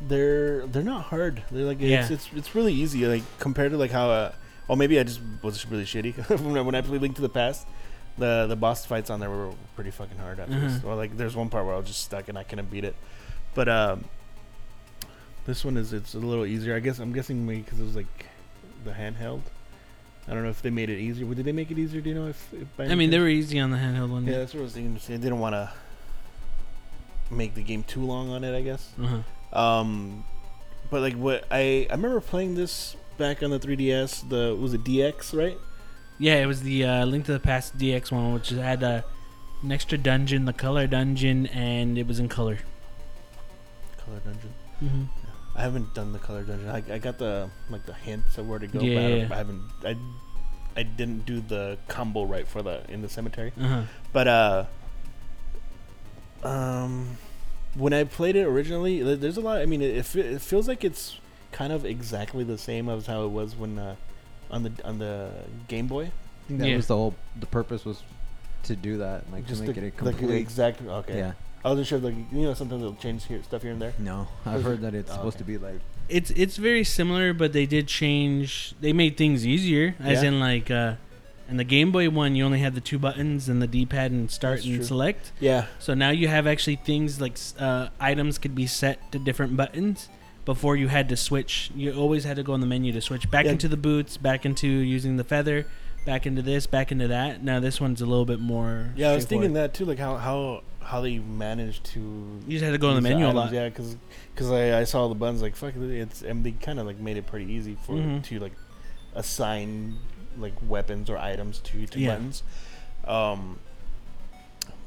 they're 0.00 0.66
they're 0.66 0.82
not 0.82 1.04
hard. 1.04 1.42
They're 1.50 1.64
like 1.64 1.80
it's, 1.80 1.90
Yeah. 2.10 2.12
it's 2.14 2.28
it's 2.34 2.54
really 2.54 2.72
easy. 2.72 3.06
Like 3.06 3.22
compared 3.38 3.72
to 3.72 3.78
like 3.78 3.90
how 3.90 4.10
uh 4.10 4.32
or 4.68 4.76
maybe 4.76 4.98
I 5.00 5.02
just 5.02 5.20
was 5.42 5.64
really 5.70 5.84
shitty 5.84 6.14
when 6.44 6.56
I, 6.56 6.60
when 6.60 6.74
I 6.74 6.80
played 6.82 7.00
Link 7.02 7.16
to 7.16 7.22
the 7.22 7.28
Past. 7.28 7.66
The 8.18 8.46
the 8.48 8.56
boss 8.56 8.84
fights 8.84 9.10
on 9.10 9.20
there 9.20 9.30
were 9.30 9.52
pretty 9.76 9.90
fucking 9.92 10.18
hard 10.18 10.40
at 10.40 10.48
first. 10.48 10.82
Mhm. 10.82 10.84
Or 10.84 10.94
like 10.96 11.16
there's 11.16 11.36
one 11.36 11.48
part 11.50 11.64
where 11.66 11.74
I 11.74 11.78
was 11.78 11.86
just 11.86 12.02
stuck 12.04 12.28
and 12.28 12.36
I 12.38 12.42
couldn't 12.42 12.70
beat 12.70 12.84
it. 12.84 12.96
But 13.54 13.68
um 13.68 14.04
this 15.46 15.64
one 15.64 15.76
is 15.76 15.92
it's 15.92 16.14
a 16.14 16.18
little 16.18 16.44
easier. 16.44 16.74
I 16.76 16.80
guess 16.80 16.98
I'm 16.98 17.12
guessing 17.12 17.46
maybe 17.46 17.62
because 17.62 17.80
it 17.80 17.84
was 17.84 17.96
like 17.96 18.26
the 18.84 18.90
handheld. 18.92 19.42
I 20.26 20.34
don't 20.34 20.42
know 20.42 20.50
if 20.50 20.60
they 20.60 20.68
made 20.70 20.90
it 20.90 20.98
easier. 20.98 21.26
Did 21.34 21.46
they 21.46 21.52
make 21.52 21.70
it 21.70 21.78
easier? 21.78 22.02
Do 22.02 22.10
you 22.10 22.14
know 22.14 22.26
if? 22.28 22.52
if 22.52 22.76
by 22.76 22.84
I 22.84 22.94
mean, 22.96 23.08
they 23.10 23.18
were 23.18 23.28
easy 23.28 23.58
on 23.60 23.70
the 23.70 23.78
handheld 23.78 24.10
one. 24.10 24.26
Yeah, 24.26 24.38
that's 24.38 24.52
what 24.52 24.60
I 24.60 24.62
was 24.64 24.74
thinking. 24.74 25.00
They 25.08 25.14
didn't 25.16 25.38
want 25.38 25.54
to 25.54 25.70
make 27.30 27.54
the 27.54 27.62
game 27.62 27.82
too 27.82 28.02
long 28.02 28.30
on 28.30 28.44
it. 28.44 28.54
I 28.56 28.60
guess. 28.60 28.90
Uh-huh. 29.02 29.18
Um, 29.52 30.24
but 30.90 31.00
like 31.00 31.14
what 31.14 31.44
I 31.50 31.86
I 31.90 31.94
remember 31.94 32.20
playing 32.20 32.54
this 32.54 32.96
back 33.16 33.42
on 33.42 33.50
the 33.50 33.58
3DS. 33.58 34.28
The 34.28 34.54
was 34.54 34.74
it 34.74 34.84
DX 34.84 35.36
right? 35.36 35.58
Yeah, 36.18 36.36
it 36.36 36.46
was 36.46 36.62
the 36.62 36.84
uh, 36.84 37.04
Link 37.06 37.26
to 37.26 37.32
the 37.32 37.40
Past 37.40 37.78
DX 37.78 38.10
one, 38.10 38.32
which 38.34 38.48
had 38.50 38.82
uh, 38.82 39.02
an 39.62 39.70
extra 39.70 39.96
dungeon, 39.96 40.46
the 40.46 40.52
color 40.52 40.86
dungeon, 40.86 41.46
and 41.46 41.96
it 41.96 42.06
was 42.06 42.18
in 42.18 42.28
color. 42.28 42.58
Color 44.04 44.20
Dungeon. 44.24 44.54
Mm-hmm. 44.82 45.02
I 45.54 45.62
haven't 45.62 45.94
done 45.94 46.12
the 46.12 46.18
color 46.18 46.42
dungeon. 46.42 46.68
I, 46.70 46.82
I 46.94 46.98
got 46.98 47.18
the 47.18 47.50
like 47.70 47.84
the 47.86 47.92
hints 47.94 48.38
of 48.38 48.48
where 48.48 48.58
to 48.58 48.66
go. 48.66 48.78
but 48.78 48.86
I, 48.86 49.08
Yeah. 49.08 49.28
I 49.30 49.36
haven't. 49.36 49.62
I 49.84 49.96
I 50.76 50.82
didn't 50.84 51.26
do 51.26 51.40
the 51.40 51.76
combo 51.88 52.24
right 52.24 52.46
for 52.46 52.62
the 52.62 52.82
in 52.88 53.02
the 53.02 53.08
cemetery. 53.08 53.52
Uh-huh. 53.60 53.82
But 54.12 54.28
uh, 54.28 54.64
um, 56.42 57.18
when 57.78 57.92
I 57.92 58.04
played 58.04 58.36
it 58.36 58.44
originally, 58.44 59.02
there's 59.14 59.36
a 59.36 59.40
lot. 59.40 59.60
I 59.60 59.66
mean, 59.66 59.80
it, 59.80 59.96
it, 59.96 60.40
feels 60.42 60.68
like 60.68 60.84
it's 60.84 61.18
kind 61.52 61.72
of 61.72 61.84
exactly 61.84 62.44
the 62.44 62.58
same 62.58 62.88
as 62.88 63.06
how 63.06 63.24
it 63.24 63.28
was 63.28 63.54
when 63.56 63.78
uh, 63.78 63.94
on 64.50 64.64
the 64.64 64.72
on 64.84 64.98
the 64.98 65.30
Game 65.68 65.86
Boy. 65.86 66.04
I 66.04 66.48
think 66.48 66.60
that 66.60 66.68
Yeah. 66.68 66.76
was 66.76 66.86
the 66.88 66.96
whole 66.96 67.14
the 67.38 67.46
purpose 67.46 67.84
was 67.84 68.02
to 68.64 68.76
do 68.76 68.98
that, 68.98 69.30
like 69.32 69.46
Just 69.46 69.62
to 69.62 69.68
make 69.68 69.76
the, 69.76 69.86
it 69.86 69.94
a 70.00 70.04
like 70.04 70.18
the 70.18 70.36
exact. 70.36 70.82
Okay. 70.82 71.18
Yeah. 71.18 71.32
I 71.64 71.70
wasn't 71.70 71.86
sure. 71.86 71.98
Like 71.98 72.14
you 72.32 72.42
know, 72.42 72.54
sometimes 72.54 72.82
they'll 72.82 72.94
change 72.94 73.24
here 73.26 73.42
stuff 73.42 73.62
here 73.62 73.72
and 73.72 73.80
there. 73.80 73.94
No, 73.98 74.28
I've 74.44 74.62
heard 74.62 74.80
that 74.82 74.94
it's 74.94 75.10
oh, 75.10 75.14
supposed 75.14 75.36
okay. 75.36 75.44
to 75.44 75.44
be 75.44 75.58
like 75.58 75.80
It's 76.08 76.30
it's 76.30 76.56
very 76.56 76.84
similar, 76.84 77.32
but 77.32 77.52
they 77.52 77.66
did 77.66 77.86
change. 77.86 78.74
They 78.80 78.92
made 78.92 79.16
things 79.16 79.46
easier, 79.46 79.94
as 80.00 80.22
Yeah. 80.22 80.28
in 80.28 80.40
like 80.40 80.70
uh, 80.70 80.94
in 81.48 81.56
the 81.56 81.64
Game 81.64 81.90
Boy 81.92 82.10
one, 82.10 82.34
you 82.36 82.44
only 82.44 82.58
had 82.60 82.74
the 82.74 82.80
two 82.80 82.98
buttons 82.98 83.48
and 83.48 83.60
the 83.62 83.66
D-pad 83.66 84.10
and 84.10 84.30
start 84.30 84.56
That's 84.58 84.66
and 84.66 84.76
true. 84.76 84.84
select. 84.84 85.32
Yeah. 85.40 85.66
So 85.78 85.94
now 85.94 86.10
you 86.10 86.28
have 86.28 86.46
actually 86.46 86.76
things 86.76 87.20
like 87.20 87.38
uh, 87.58 87.88
items 87.98 88.38
could 88.38 88.54
be 88.54 88.66
set 88.66 89.10
to 89.12 89.18
different 89.18 89.56
buttons. 89.56 90.08
Before 90.44 90.76
you 90.76 90.88
had 90.88 91.08
to 91.10 91.16
switch, 91.16 91.70
you 91.74 91.92
always 91.92 92.24
had 92.24 92.36
to 92.36 92.42
go 92.42 92.54
in 92.54 92.60
the 92.60 92.66
menu 92.66 92.92
to 92.92 93.00
switch 93.00 93.30
back 93.30 93.44
Yeah. 93.44 93.52
into 93.52 93.68
the 93.68 93.76
boots, 93.76 94.16
back 94.16 94.46
into 94.46 94.66
using 94.66 95.16
the 95.16 95.24
feather, 95.24 95.66
back 96.06 96.24
into 96.26 96.40
this, 96.40 96.66
back 96.66 96.90
into 96.90 97.08
that. 97.08 97.42
Now 97.44 97.60
this 97.60 97.80
one's 97.80 98.00
a 98.00 98.06
little 98.06 98.24
bit 98.24 98.40
more. 98.40 98.92
Yeah, 98.96 99.10
I 99.10 99.14
was 99.14 99.26
thinking 99.26 99.52
that 99.54 99.74
too. 99.74 99.84
Like 99.84 99.98
how 99.98 100.16
how 100.16 100.62
how 100.80 101.02
they 101.02 101.18
managed 101.18 101.84
to. 101.84 102.00
You 102.00 102.52
just 102.52 102.64
had 102.64 102.70
to 102.72 102.78
go 102.78 102.88
in 102.90 102.94
the 102.96 103.02
menu 103.02 103.26
a 103.26 103.28
items, 103.28 103.36
lot. 103.36 103.52
Yeah, 103.52 103.68
because 103.68 103.96
because 104.34 104.50
I, 104.50 104.80
I 104.80 104.84
saw 104.84 105.06
the 105.08 105.14
buttons 105.14 105.42
like 105.42 105.54
fuck 105.54 105.74
it's 105.76 106.22
and 106.22 106.42
they 106.44 106.52
kind 106.52 106.78
of 106.78 106.86
like 106.86 106.98
made 106.98 107.18
it 107.18 107.26
pretty 107.26 107.52
easy 107.52 107.76
for 107.84 107.92
Mhm. 107.96 108.22
to 108.24 108.38
like 108.38 108.54
assign 109.14 109.96
like 110.38 110.54
weapons 110.66 111.10
or 111.10 111.18
items 111.18 111.58
to 111.60 111.86
to 111.86 111.98
Yeah. 111.98 112.10
buttons. 112.14 112.42
Um, 113.06 113.58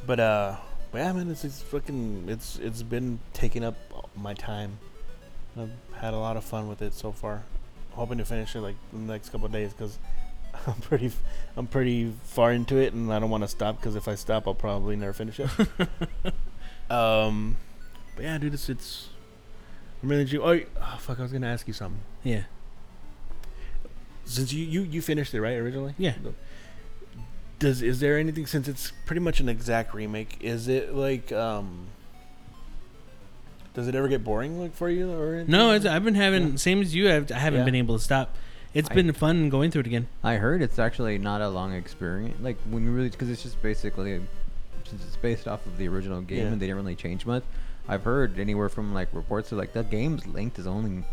but 0.06 0.20
uh, 0.20 0.56
yeah, 0.94 1.14
man, 1.14 1.30
it's 1.30 1.44
it's 1.44 1.62
fucking 1.62 2.26
it's 2.28 2.58
it's 2.58 2.84
been 2.84 3.20
taking 3.34 3.64
up 3.64 3.76
my 4.16 4.34
time. 4.34 4.80
I've 5.58 5.72
had 6.00 6.14
a 6.14 6.18
lot 6.18 6.38
of 6.38 6.44
fun 6.44 6.68
with 6.68 6.82
it 6.82 6.94
so 6.94 7.12
far. 7.12 7.44
Hoping 7.92 8.18
to 8.20 8.26
finish 8.26 8.56
it 8.56 8.62
like 8.62 8.76
in 8.94 9.08
the 9.08 9.14
next 9.14 9.30
couple 9.30 9.46
of 9.48 9.52
days 9.52 9.74
because 9.74 9.98
I'm 10.68 10.76
pretty 10.76 11.12
I'm 11.58 11.68
pretty 11.68 12.14
far 12.24 12.52
into 12.54 12.78
it 12.78 12.94
and 12.94 13.12
I 13.14 13.20
don't 13.20 13.30
want 13.30 13.44
to 13.44 13.48
stop 13.50 13.78
because 13.78 13.96
if 13.96 14.08
I 14.08 14.16
stop 14.16 14.48
I'll 14.48 14.54
probably 14.56 14.96
never 14.96 15.14
finish 15.14 15.40
it. 15.40 15.50
um, 16.90 17.58
but 18.16 18.24
yeah, 18.24 18.38
dude, 18.38 18.54
it's 18.54 18.70
it's 18.70 19.10
I'm 20.02 20.10
really 20.10 20.22
enjoy- 20.22 20.40
oh, 20.44 20.66
oh 20.82 20.98
fuck, 21.00 21.20
I 21.20 21.24
was 21.24 21.32
gonna 21.32 21.48
ask 21.48 21.68
you 21.68 21.74
something. 21.74 22.02
Yeah. 22.24 22.44
Since 24.26 24.54
you 24.54 24.66
you 24.66 24.82
you 24.84 25.02
finished 25.02 25.34
it 25.34 25.42
right 25.42 25.56
originally, 25.58 25.94
Yeah. 25.98 26.14
Does 27.60 27.82
is 27.82 28.00
there 28.00 28.18
anything 28.18 28.46
since 28.48 28.68
it's 28.68 28.92
pretty 29.06 29.20
much 29.20 29.40
an 29.40 29.48
exact 29.50 29.94
remake? 29.94 30.38
Is 30.42 30.68
it 30.68 30.96
like 30.96 31.32
um? 31.32 31.88
Does 33.74 33.88
it 33.88 33.96
ever 33.96 34.08
get 34.08 34.24
boring 34.24 34.60
like 34.60 34.74
for 34.76 34.90
you 34.90 35.12
or 35.12 35.36
anything? 35.36 35.52
No, 35.52 35.72
it's, 35.72 35.86
I've 35.86 36.04
been 36.04 36.16
having 36.16 36.50
Yeah. 36.52 36.56
same 36.58 36.82
as 36.82 36.94
you. 36.94 37.10
I've, 37.12 37.32
I 37.32 37.36
haven't 37.36 37.60
Yeah. 37.60 37.66
been 37.66 37.76
able 37.76 37.98
to 37.98 38.04
stop. 38.04 38.36
It's 38.74 38.90
I- 38.90 38.94
been 38.94 39.12
fun 39.14 39.50
going 39.50 39.72
through 39.72 39.82
it 39.82 39.88
again. 39.88 40.08
I 40.24 40.36
heard 40.36 40.62
it's 40.62 40.80
actually 40.80 41.18
not 41.18 41.42
a 41.42 41.50
long 41.50 41.74
experience. 41.74 42.36
Like 42.42 42.58
when 42.70 42.84
you 42.84 42.92
really, 42.92 43.10
because 43.10 43.30
it's 43.30 43.44
just 43.44 43.62
basically, 43.62 44.20
since 44.90 45.06
it's 45.06 45.16
based 45.18 45.48
off 45.48 45.66
of 45.66 45.78
the 45.78 45.88
original 45.88 46.22
game 46.22 46.40
Yeah. 46.40 46.46
and 46.48 46.62
they 46.62 46.66
didn't 46.68 46.78
really 46.78 46.96
change 46.96 47.26
much. 47.26 47.44
I've 47.88 48.04
heard 48.04 48.40
anywhere 48.40 48.70
from 48.70 48.94
like 48.94 49.08
reports 49.14 49.52
of 49.52 49.58
like 49.58 49.74
the 49.74 49.84
game's 49.84 50.26
length 50.28 50.60
is 50.60 50.68
only 50.68 51.04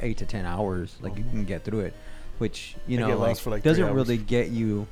eight 0.00 0.16
to 0.18 0.26
ten 0.26 0.46
hours. 0.46 0.96
Like 1.00 1.16
you 1.18 1.24
Mhm. 1.24 1.30
can 1.30 1.44
get 1.44 1.64
through 1.64 1.80
it, 1.80 1.94
which 2.38 2.74
you 2.86 2.98
know 2.98 3.16
like, 3.18 3.38
for, 3.38 3.50
like, 3.50 3.62
doesn't 3.62 3.92
really 3.94 4.16
get 4.18 4.48
you, 4.48 4.86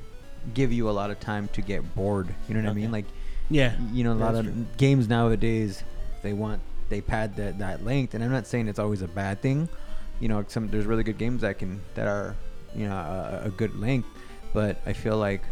give 0.55 0.73
you 0.73 0.89
a 0.89 0.93
lot 0.93 1.11
of 1.11 1.19
time 1.21 1.49
to 1.55 1.63
get 1.63 1.95
bored. 1.95 2.29
You 2.49 2.55
know 2.55 2.63
what 2.63 2.71
I 2.71 2.75
mean? 2.75 2.91
Like 2.93 3.07
Yeah. 3.49 3.75
you 3.93 4.05
know 4.05 4.13
a 4.13 4.17
Yeah, 4.19 4.25
lot 4.25 4.35
of 4.35 4.45
true. 4.45 4.67
games 4.77 5.09
nowadays 5.09 5.83
they 6.23 6.33
want 6.33 6.61
they 6.89 7.01
pad 7.01 7.37
that 7.37 7.59
that 7.59 7.85
length 7.85 8.15
and 8.15 8.23
i'm 8.25 8.31
not 8.33 8.47
saying 8.47 8.67
it's 8.69 8.79
always 8.79 9.03
a 9.03 9.09
bad 9.09 9.41
thing 9.41 9.69
you 10.21 10.29
know 10.29 10.45
some 10.49 10.69
there's 10.69 10.87
really 10.87 11.03
good 11.05 11.19
games 11.19 11.41
that 11.43 11.59
can 11.59 11.81
that 11.95 12.07
are 12.09 12.35
you 12.75 12.87
know 12.89 12.95
a, 12.95 13.43
a 13.47 13.51
good 13.51 13.75
length 13.79 14.09
but 14.53 14.81
i 14.87 14.93
feel 14.93 15.17
like 15.19 15.43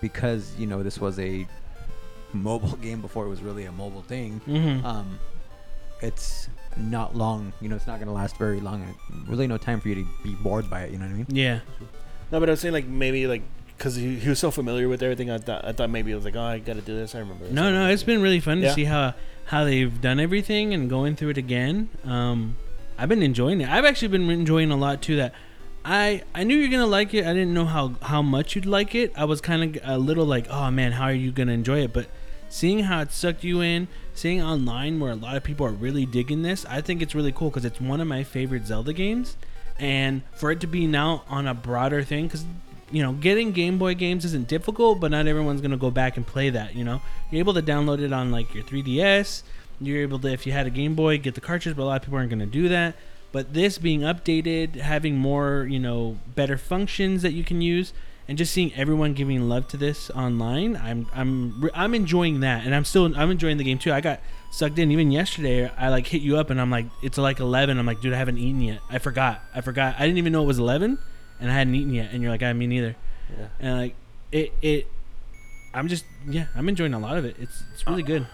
because 0.00 0.54
you 0.58 0.66
know 0.66 0.82
this 0.82 0.98
was 1.00 1.18
a 1.18 1.46
mobile 2.32 2.76
game 2.86 3.00
before 3.00 3.24
it 3.26 3.28
was 3.28 3.42
really 3.42 3.64
a 3.66 3.72
mobile 3.72 4.02
thing 4.02 4.40
Mm-hmm. 4.46 4.84
um 4.86 5.18
it's 6.00 6.48
not 6.76 7.14
long 7.16 7.52
you 7.60 7.68
know 7.68 7.76
it's 7.76 7.86
not 7.86 7.96
going 7.98 8.06
to 8.08 8.12
last 8.12 8.36
very 8.36 8.60
long 8.60 8.82
and 8.82 9.28
really 9.28 9.46
no 9.46 9.56
time 9.56 9.80
for 9.80 9.88
you 9.88 9.94
to 9.94 10.06
be 10.22 10.34
bored 10.36 10.68
by 10.68 10.82
it 10.82 10.90
you 10.90 10.98
know 10.98 11.04
what 11.04 11.12
i 11.12 11.16
mean 11.16 11.26
yeah. 11.28 11.60
No, 12.32 12.40
but 12.40 12.48
I 12.48 12.52
was 12.52 12.60
saying 12.60 12.74
like 12.74 12.86
maybe 12.86 13.26
like 13.28 13.42
because 13.76 13.94
he, 13.94 14.16
he 14.16 14.28
was 14.28 14.38
so 14.40 14.50
familiar 14.50 14.88
with 14.88 15.02
everything. 15.04 15.30
I 15.30 15.38
thought 15.38 15.64
I 15.64 15.72
thought 15.72 15.90
maybe 15.90 16.10
it 16.10 16.16
was 16.16 16.24
like 16.24 16.34
oh 16.34 16.42
I 16.42 16.58
got 16.58 16.74
to 16.74 16.80
do 16.80 16.96
this. 16.96 17.14
I 17.14 17.18
remember. 17.20 17.44
This. 17.44 17.52
No, 17.52 17.70
no, 17.70 17.88
it's 17.88 18.02
been 18.02 18.22
really 18.22 18.40
fun 18.40 18.60
Yeah. 18.60 18.68
to 18.68 18.74
see 18.74 18.84
how 18.84 19.14
how 19.46 19.64
they've 19.64 20.00
done 20.00 20.18
everything 20.18 20.74
and 20.74 20.88
going 20.90 21.14
through 21.14 21.28
it 21.30 21.38
again. 21.38 21.90
Um, 22.04 22.56
I've 22.98 23.08
been 23.08 23.22
enjoying 23.22 23.60
it. 23.60 23.68
I've 23.68 23.84
actually 23.84 24.08
been 24.08 24.28
enjoying 24.30 24.70
a 24.72 24.76
lot 24.76 25.00
too. 25.02 25.16
That 25.16 25.32
I 25.84 26.22
I 26.34 26.42
knew 26.44 26.56
you're 26.56 26.70
gonna 26.70 26.86
like 26.86 27.14
it. 27.14 27.24
I 27.24 27.32
didn't 27.34 27.54
know 27.54 27.66
how 27.66 27.94
how 28.02 28.22
much 28.22 28.56
you'd 28.56 28.66
like 28.66 28.94
it. 28.96 29.12
I 29.16 29.26
was 29.26 29.40
kind 29.40 29.76
of 29.76 29.82
a 29.84 29.98
little 29.98 30.24
like, 30.24 30.46
oh 30.50 30.70
man, 30.72 30.92
how 30.92 31.04
are 31.04 31.12
you 31.12 31.30
gonna 31.30 31.52
enjoy 31.52 31.80
it? 31.84 31.92
But 31.92 32.06
seeing 32.48 32.80
how 32.80 33.02
it 33.02 33.12
sucked 33.12 33.44
you 33.44 33.60
in, 33.60 33.86
seeing 34.14 34.42
online 34.42 35.00
where 35.00 35.12
a 35.12 35.16
lot 35.16 35.36
of 35.36 35.44
people 35.44 35.66
are 35.66 35.72
really 35.72 36.06
digging 36.06 36.42
this, 36.42 36.64
I 36.66 36.80
think 36.80 37.02
it's 37.02 37.14
really 37.14 37.32
cool 37.32 37.50
because 37.50 37.64
it's 37.64 37.80
one 37.80 38.00
of 38.00 38.06
my 38.06 38.24
favorite 38.24 38.66
Zelda 38.66 38.92
games, 38.92 39.36
and 39.78 40.22
for 40.32 40.50
it 40.50 40.60
to 40.60 40.66
be 40.66 40.86
now 40.86 41.24
on 41.28 41.46
a 41.46 41.54
broader 41.54 42.02
thing, 42.02 42.26
because 42.26 42.44
you 42.90 43.02
know, 43.02 43.12
getting 43.12 43.50
Game 43.50 43.76
Boy 43.78 43.94
games 43.94 44.24
isn't 44.24 44.46
difficult, 44.46 45.00
but 45.00 45.10
not 45.10 45.26
everyone's 45.26 45.60
gonna 45.60 45.76
go 45.76 45.90
back 45.90 46.16
and 46.16 46.26
play 46.26 46.50
that. 46.50 46.76
You 46.76 46.84
know, 46.84 47.02
you're 47.30 47.40
able 47.40 47.54
to 47.54 47.62
download 47.62 48.00
it 48.00 48.12
on 48.12 48.30
like 48.30 48.54
your 48.54 48.62
3DS. 48.62 49.42
You're 49.80 50.02
able 50.02 50.20
to, 50.20 50.28
if 50.28 50.46
you 50.46 50.52
had 50.52 50.66
a 50.66 50.70
Game 50.70 50.94
Boy, 50.94 51.18
get 51.18 51.34
the 51.34 51.40
cartridge, 51.40 51.74
but 51.74 51.82
a 51.82 51.86
lot 51.86 51.96
of 51.96 52.02
people 52.02 52.18
aren't 52.18 52.30
gonna 52.30 52.46
do 52.46 52.68
that. 52.68 52.94
But 53.32 53.52
this 53.52 53.78
being 53.78 54.02
updated, 54.02 54.76
having 54.76 55.16
more, 55.16 55.66
you 55.68 55.80
know, 55.80 56.18
better 56.36 56.56
functions 56.56 57.22
that 57.22 57.32
you 57.32 57.42
can 57.42 57.60
use, 57.60 57.92
and 58.26 58.38
just 58.38 58.52
seeing 58.52 58.72
everyone 58.74 59.12
giving 59.14 59.48
love 59.48 59.68
to 59.68 59.76
this 59.76 60.10
online, 60.10 60.76
I'm 60.76 61.06
I'm 61.14 61.70
I'm 61.74 61.94
enjoying 61.94 62.40
that, 62.40 62.64
and 62.64 62.74
I'm 62.74 62.84
still 62.84 63.06
I'm 63.16 63.30
enjoying 63.30 63.56
the 63.58 63.64
game 63.64 63.78
too. 63.78 63.92
I 63.92 64.00
got 64.00 64.20
sucked 64.50 64.78
in 64.78 64.90
even 64.92 65.10
yesterday. 65.10 65.68
I 65.68 65.88
like 65.90 66.06
hit 66.06 66.22
you 66.22 66.36
up, 66.38 66.50
and 66.50 66.60
I'm 66.60 66.70
like, 66.70 66.86
it's 67.02 67.18
like 67.18 67.40
11. 67.40 67.78
I'm 67.78 67.86
like, 67.86 68.00
dude, 68.00 68.12
I 68.14 68.16
haven't 68.16 68.38
eaten 68.38 68.60
yet. 68.60 68.80
I 68.88 68.98
forgot. 68.98 69.42
I 69.54 69.60
forgot. 69.60 69.96
I 69.98 70.02
didn't 70.06 70.18
even 70.18 70.32
know 70.32 70.42
it 70.42 70.46
was 70.46 70.58
11, 70.58 70.98
and 71.40 71.50
I 71.50 71.54
hadn't 71.54 71.74
eaten 71.74 71.92
yet. 71.92 72.10
And 72.12 72.22
you're 72.22 72.30
like, 72.30 72.42
I 72.42 72.52
me 72.52 72.66
neither. 72.66 72.96
Yeah. 73.38 73.46
And 73.60 73.78
like 73.78 73.94
it 74.32 74.52
it, 74.62 74.86
I'm 75.74 75.88
just 75.88 76.04
yeah, 76.26 76.46
I'm 76.54 76.68
enjoying 76.68 76.94
a 76.94 76.98
lot 76.98 77.16
of 77.18 77.24
it. 77.24 77.36
It's 77.38 77.62
it's 77.74 77.86
really 77.86 78.02
good. 78.02 78.26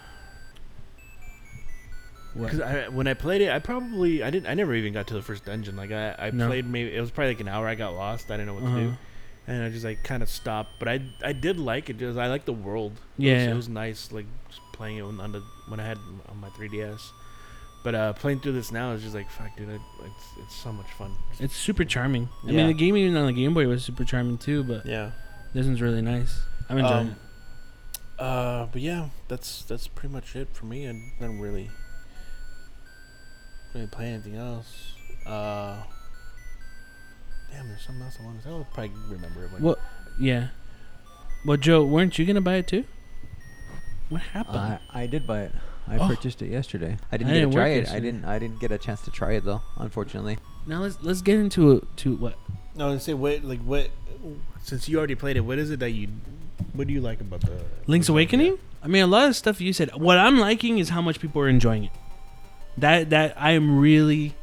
What? 2.34 2.44
Because 2.52 2.60
I, 2.60 2.88
when 2.88 3.08
I 3.08 3.14
played 3.14 3.40
it, 3.40 3.50
I 3.50 3.58
probably 3.58 4.22
I 4.22 4.30
didn't 4.30 4.48
I 4.48 4.54
never 4.54 4.72
even 4.74 4.92
got 4.92 5.08
to 5.08 5.14
the 5.14 5.22
first 5.22 5.44
dungeon. 5.44 5.74
Like 5.76 5.90
I, 5.90 6.14
I 6.16 6.30
No. 6.30 6.46
played 6.46 6.64
maybe 6.64 6.94
it 6.94 7.00
was 7.00 7.10
probably 7.10 7.32
like 7.32 7.40
an 7.40 7.48
hour. 7.48 7.66
I 7.66 7.74
got 7.74 7.94
lost. 7.94 8.30
I 8.30 8.36
didn't 8.36 8.46
know 8.46 8.54
what 8.54 8.60
to 8.60 8.66
Uh-huh. 8.66 8.78
do, 8.78 8.96
and 9.50 9.64
I 9.64 9.68
just 9.68 9.84
like 9.84 10.02
kind 10.04 10.22
of 10.22 10.28
stopped. 10.28 10.70
But 10.78 10.88
I 10.88 11.00
I 11.24 11.32
did 11.32 11.58
like 11.58 11.90
it. 11.90 11.98
Just 11.98 12.18
I 12.18 12.28
like 12.28 12.44
the 12.44 12.52
world. 12.52 12.92
It 13.18 13.24
Yeah, 13.24 13.34
was, 13.34 13.42
yeah. 13.44 13.50
it 13.50 13.56
was 13.56 13.68
nice. 13.68 14.12
Like 14.12 14.26
just 14.48 14.60
playing 14.72 14.98
it 14.98 15.02
on 15.02 15.16
the 15.32 15.42
when 15.68 15.80
I 15.80 15.86
had 15.86 15.98
on 16.28 16.38
my 16.40 16.48
3ds. 16.50 17.00
But 17.82 17.94
uh, 17.94 18.12
playing 18.12 18.40
through 18.40 18.52
this 18.52 18.70
now 18.70 18.92
is 18.92 19.02
just 19.02 19.14
like 19.14 19.30
fuck, 19.30 19.56
dude. 19.56 19.70
I, 19.70 19.74
it's 20.06 20.26
it's 20.42 20.54
so 20.54 20.70
much 20.72 20.90
fun. 20.98 21.12
It's 21.40 21.56
super 21.56 21.84
charming. 21.84 22.28
I 22.46 22.50
Yeah. 22.50 22.56
mean, 22.58 22.66
the 22.68 22.74
game 22.74 22.96
even 22.96 23.16
on 23.16 23.26
the 23.26 23.32
Game 23.32 23.54
Boy 23.54 23.66
was 23.66 23.82
super 23.84 24.04
charming 24.04 24.38
too, 24.38 24.62
but 24.64 24.84
Yeah. 24.86 25.12
this 25.54 25.66
one's 25.66 25.80
really 25.82 26.02
nice. 26.02 26.32
I'm 26.68 26.78
enjoying 26.78 27.08
Um, 27.08 27.16
uh, 28.18 28.66
but 28.70 28.82
yeah, 28.82 29.08
that's 29.28 29.62
that's 29.64 29.88
pretty 29.88 30.12
much 30.12 30.36
it 30.36 30.48
for 30.52 30.66
me. 30.66 30.88
I 30.88 30.92
don't 31.20 31.40
really 31.40 31.70
really 33.74 33.86
play 33.86 34.06
anything 34.12 34.36
else. 34.36 34.92
Uh, 35.26 35.82
damn, 37.52 37.68
there's 37.68 37.82
something 37.82 38.02
else 38.04 38.16
I 38.20 38.24
want 38.24 38.38
to 38.38 38.44
say. 38.44 38.50
I'll 38.50 38.66
probably 38.72 38.92
remember 39.08 39.44
it. 39.44 39.52
When 39.52 39.62
Well, 39.62 39.74
it. 39.74 39.80
Yeah. 40.20 40.48
Well, 41.44 41.56
Joe, 41.56 41.84
weren't 41.84 42.18
you 42.18 42.26
gonna 42.26 42.40
buy 42.40 42.56
it 42.56 42.66
too? 42.66 42.84
What 44.08 44.20
happened? 44.22 44.58
I, 44.58 44.78
I 44.92 45.06
did 45.06 45.26
buy 45.26 45.42
it. 45.42 45.52
I 45.88 45.96
Oh. 45.98 46.06
purchased 46.08 46.42
it 46.42 46.50
yesterday. 46.50 46.96
I 47.10 47.16
didn't 47.16 47.30
I 47.30 47.34
get 47.34 47.40
didn't 47.40 47.50
to 47.52 47.56
work 47.56 47.64
try 47.64 47.68
it. 47.68 47.72
I 47.72 47.78
yesterday. 47.80 48.00
didn't. 48.00 48.24
I 48.24 48.38
didn't 48.38 48.60
get 48.60 48.70
a 48.72 48.78
chance 48.78 49.00
to 49.02 49.10
try 49.10 49.32
it 49.32 49.44
though. 49.44 49.62
Unfortunately. 49.78 50.38
now 50.66 50.82
let's 50.82 50.98
let's 51.02 51.22
get 51.22 51.36
into 51.38 51.86
to 51.96 52.16
what 52.16 52.36
no, 52.76 52.92
I 52.92 52.98
say 52.98 53.14
what 53.14 53.42
like 53.44 53.60
what 53.62 53.88
since 54.62 54.88
you 54.88 54.98
already 54.98 55.14
played 55.14 55.36
it, 55.36 55.40
what 55.40 55.58
is 55.58 55.70
it 55.70 55.80
that 55.80 55.90
you 55.90 56.08
what 56.74 56.86
do 56.86 56.92
you 56.92 57.00
like 57.00 57.20
about 57.20 57.40
the 57.40 57.62
Link's 57.86 58.06
the- 58.08 58.12
Awakening. 58.12 58.58
I 58.82 58.88
mean, 58.88 59.02
a 59.02 59.06
lot 59.06 59.28
of 59.28 59.36
stuff 59.36 59.60
you 59.60 59.72
said. 59.72 59.90
What 59.96 60.16
I'm 60.18 60.38
liking 60.38 60.78
is 60.78 60.88
how 60.90 61.02
much 61.02 61.20
people 61.20 61.42
are 61.42 61.48
enjoying 61.48 61.84
it. 61.84 61.92
That 62.78 63.10
that 63.10 63.34
I 63.40 63.52
am 63.52 63.78
really. 63.78 64.34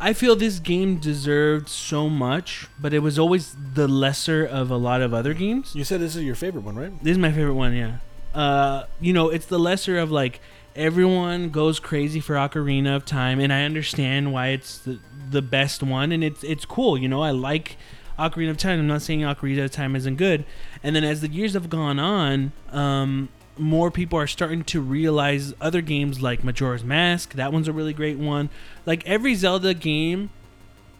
I 0.00 0.12
feel 0.12 0.36
this 0.36 0.60
game 0.60 0.98
deserved 0.98 1.68
so 1.68 2.08
much, 2.08 2.68
but 2.78 2.94
it 2.94 3.00
was 3.00 3.18
always 3.18 3.56
the 3.74 3.88
lesser 3.88 4.44
of 4.44 4.70
a 4.70 4.76
lot 4.76 5.02
of 5.02 5.12
other 5.12 5.34
games. 5.34 5.74
You 5.74 5.84
said 5.84 6.00
this 6.00 6.14
is 6.14 6.22
your 6.22 6.36
favorite 6.36 6.64
one, 6.64 6.76
right? 6.76 6.92
This 7.02 7.12
is 7.12 7.18
my 7.18 7.32
favorite 7.32 7.54
one, 7.54 7.74
yeah. 7.74 7.96
Uh, 8.34 8.84
you 9.00 9.12
know, 9.12 9.28
it's 9.28 9.46
the 9.46 9.58
lesser 9.58 9.98
of 9.98 10.10
like 10.10 10.40
everyone 10.76 11.50
goes 11.50 11.80
crazy 11.80 12.20
for 12.20 12.36
Ocarina 12.36 12.94
of 12.94 13.04
Time, 13.04 13.40
and 13.40 13.52
I 13.52 13.64
understand 13.64 14.32
why 14.32 14.48
it's 14.48 14.78
the, 14.78 15.00
the 15.30 15.42
best 15.42 15.82
one, 15.82 16.12
and 16.12 16.22
it's 16.22 16.44
it's 16.44 16.64
cool. 16.64 16.96
You 16.96 17.08
know, 17.08 17.22
I 17.22 17.32
like 17.32 17.76
Ocarina 18.18 18.50
of 18.50 18.58
Time. 18.58 18.78
I'm 18.78 18.86
not 18.86 19.02
saying 19.02 19.20
Ocarina 19.20 19.64
of 19.64 19.72
Time 19.72 19.96
isn't 19.96 20.16
good. 20.16 20.44
And 20.82 20.94
then 20.94 21.02
as 21.04 21.20
the 21.20 21.28
years 21.28 21.54
have 21.54 21.68
gone 21.68 21.98
on, 21.98 22.52
um, 22.70 23.28
more 23.58 23.90
people 23.90 24.18
are 24.18 24.26
starting 24.26 24.64
to 24.64 24.80
realize 24.80 25.54
other 25.60 25.80
games 25.80 26.22
like 26.22 26.44
Majora's 26.44 26.84
Mask. 26.84 27.34
That 27.34 27.52
one's 27.52 27.68
a 27.68 27.72
really 27.72 27.92
great 27.92 28.18
one. 28.18 28.50
Like 28.86 29.06
every 29.06 29.34
Zelda 29.34 29.74
game 29.74 30.30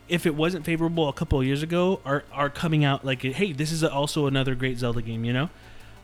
if 0.09 0.27
it 0.27 0.35
wasn't 0.35 0.65
favorable 0.65 1.09
a 1.09 1.13
couple 1.13 1.43
years 1.45 1.63
ago, 1.63 2.01
are 2.05 2.25
are 2.33 2.51
coming 2.51 2.85
out 2.85 3.05
like, 3.05 3.23
hey, 3.23 3.53
this 3.53 3.71
is 3.71 3.85
also 3.85 4.27
another 4.27 4.55
great 4.55 4.79
Zelda 4.79 5.03
game. 5.03 5.25
You 5.25 5.33
know, 5.33 5.51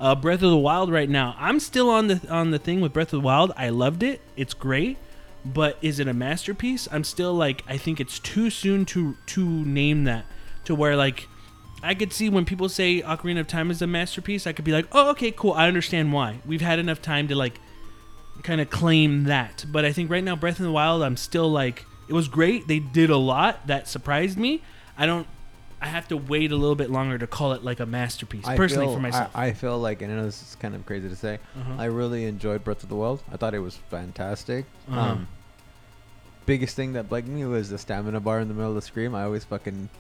uh, 0.01 0.15
Breath 0.15 0.43
of 0.43 0.51
the 0.51 0.57
Wild 0.57 0.93
right 0.93 1.09
now. 1.09 1.35
I'm 1.39 1.59
still 1.61 1.91
on 1.91 2.09
the 2.09 2.21
on 2.31 2.51
the 2.51 2.59
thing 2.59 2.81
with 2.81 2.93
Breath 2.93 3.13
of 3.13 3.23
the 3.23 3.27
Wild. 3.27 3.53
I 3.57 3.71
loved 3.71 4.03
it. 4.03 4.21
It's 4.37 4.55
great, 4.55 4.99
but 5.45 5.79
is 5.83 5.99
it 5.99 6.09
a 6.09 6.15
masterpiece? 6.15 6.87
I'm 6.93 7.05
still 7.05 7.35
like, 7.35 7.63
I 7.67 7.77
think 7.77 8.01
it's 8.01 8.19
too 8.19 8.51
soon 8.51 8.85
to 8.87 9.17
to 9.27 9.49
name 9.65 10.05
that. 10.05 10.27
To 10.65 10.75
where 10.75 10.97
like, 10.97 11.29
I 11.85 11.95
could 11.95 12.13
see 12.13 12.29
when 12.29 12.45
people 12.45 12.69
say 12.69 13.03
Ocarina 13.03 13.41
of 13.41 13.47
Time 13.47 13.71
is 13.71 13.83
a 13.83 13.87
masterpiece, 13.87 14.47
I 14.47 14.53
could 14.53 14.65
be 14.65 14.73
like, 14.73 14.87
oh, 14.93 15.11
okay, 15.11 15.31
cool. 15.31 15.53
I 15.53 15.69
understand 15.69 16.13
why. 16.13 16.39
We've 16.47 16.61
had 16.61 16.79
enough 16.79 17.03
time 17.03 17.29
to 17.29 17.35
like 17.35 17.61
kind 18.43 18.61
of 18.61 18.71
claim 18.71 19.25
that. 19.25 19.65
But 19.71 19.85
I 19.85 19.93
think 19.93 20.11
right 20.11 20.25
now, 20.25 20.37
Breath 20.37 20.59
of 20.59 20.65
the 20.65 20.73
Wild, 20.73 21.03
I'm 21.03 21.17
still 21.17 21.51
like, 21.51 21.85
it 22.09 22.13
was 22.13 22.29
great. 22.29 22.69
They 22.69 22.79
did 22.79 23.11
a 23.11 23.17
lot 23.17 23.67
that 23.67 23.89
surprised 23.89 24.39
me. 24.39 24.63
I 24.97 25.07
don't. 25.07 25.27
I 25.81 25.89
have 25.89 26.09
to 26.09 26.17
wait 26.17 26.51
a 26.51 26.57
little 26.57 26.77
bit 26.77 26.89
longer 26.89 27.19
to 27.19 27.27
call 27.27 27.53
it 27.53 27.63
like 27.63 27.79
a 27.79 27.85
masterpiece. 27.85 28.47
I 28.47 28.57
personally, 28.57 28.87
feel, 28.87 28.95
for 28.95 29.01
myself. 29.03 29.31
I, 29.35 29.47
I 29.47 29.53
feel 29.53 29.79
like, 29.79 30.01
and 30.01 30.11
I 30.11 30.17
know 30.17 30.25
this 30.25 30.41
is 30.41 30.57
kind 30.57 30.75
of 30.75 30.87
crazy 30.87 31.11
to 31.11 31.17
say. 31.17 31.39
Uh-huh. 31.59 31.75
I 31.79 31.87
really 31.87 32.25
enjoyed 32.25 32.65
Breath 32.65 32.83
of 32.83 32.89
the 32.89 32.95
Wild. 32.95 33.23
I 33.31 33.37
thought 33.37 33.53
it 33.53 33.59
was 33.59 33.77
fantastic. 33.91 34.65
Uh-huh. 34.89 35.01
Um, 35.01 35.29
biggest 36.47 36.75
thing 36.75 36.95
that 36.95 37.11
bugged 37.11 37.29
me 37.29 37.45
was 37.45 37.69
the 37.69 37.77
stamina 37.77 38.21
bar 38.21 38.41
in 38.41 38.49
the 38.49 38.55
middle 38.55 38.71
of 38.71 38.77
the 38.77 38.83
screen. 38.83 39.15
I 39.15 39.25
always 39.25 39.45
fucking. 39.45 39.91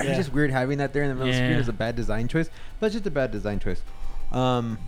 Yeah. 0.00 0.06
It's 0.10 0.18
just 0.18 0.32
weird 0.32 0.50
having 0.50 0.78
that 0.78 0.92
there 0.92 1.02
in 1.02 1.08
the 1.08 1.14
middle 1.14 1.28
of 1.28 1.34
the 1.34 1.38
screen. 1.38 1.52
Yeah. 1.52 1.58
Is 1.58 1.68
a 1.68 1.72
bad 1.72 1.96
design 1.96 2.28
choice. 2.28 2.50
But 2.78 2.86
it's 2.86 2.94
just 2.94 3.06
a 3.06 3.10
bad 3.10 3.30
design 3.32 3.58
choice. 3.58 3.82
Um, 4.30 4.78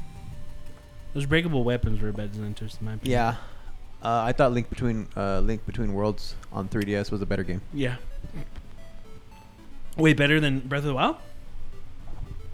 Those 1.15 1.27
breakable 1.27 1.65
weapons 1.65 2.01
were 2.01 2.09
a 2.09 2.13
bad 2.13 2.33
design 2.33 2.55
choice 2.55 2.77
in 2.81 2.87
my 2.87 2.95
opinion. 2.95 3.13
yeah. 3.13 3.37
Uh, 4.03 4.23
I 4.25 4.33
thought 4.33 4.53
Link 4.53 4.71
Between 4.71 5.09
uh, 5.17 5.41
Link 5.41 5.67
Between 5.67 5.93
Worlds 5.93 6.35
on 6.53 6.69
3DS 6.69 7.11
was 7.11 7.21
a 7.23 7.27
better 7.27 7.43
game. 7.43 7.61
Yeah. 7.75 7.97
Way 9.97 10.15
better 10.15 10.41
than 10.41 10.61
Breath 10.61 10.81
of 10.83 10.87
the 10.87 10.95
Wild. 10.95 11.17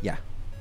Yeah. 0.02 0.16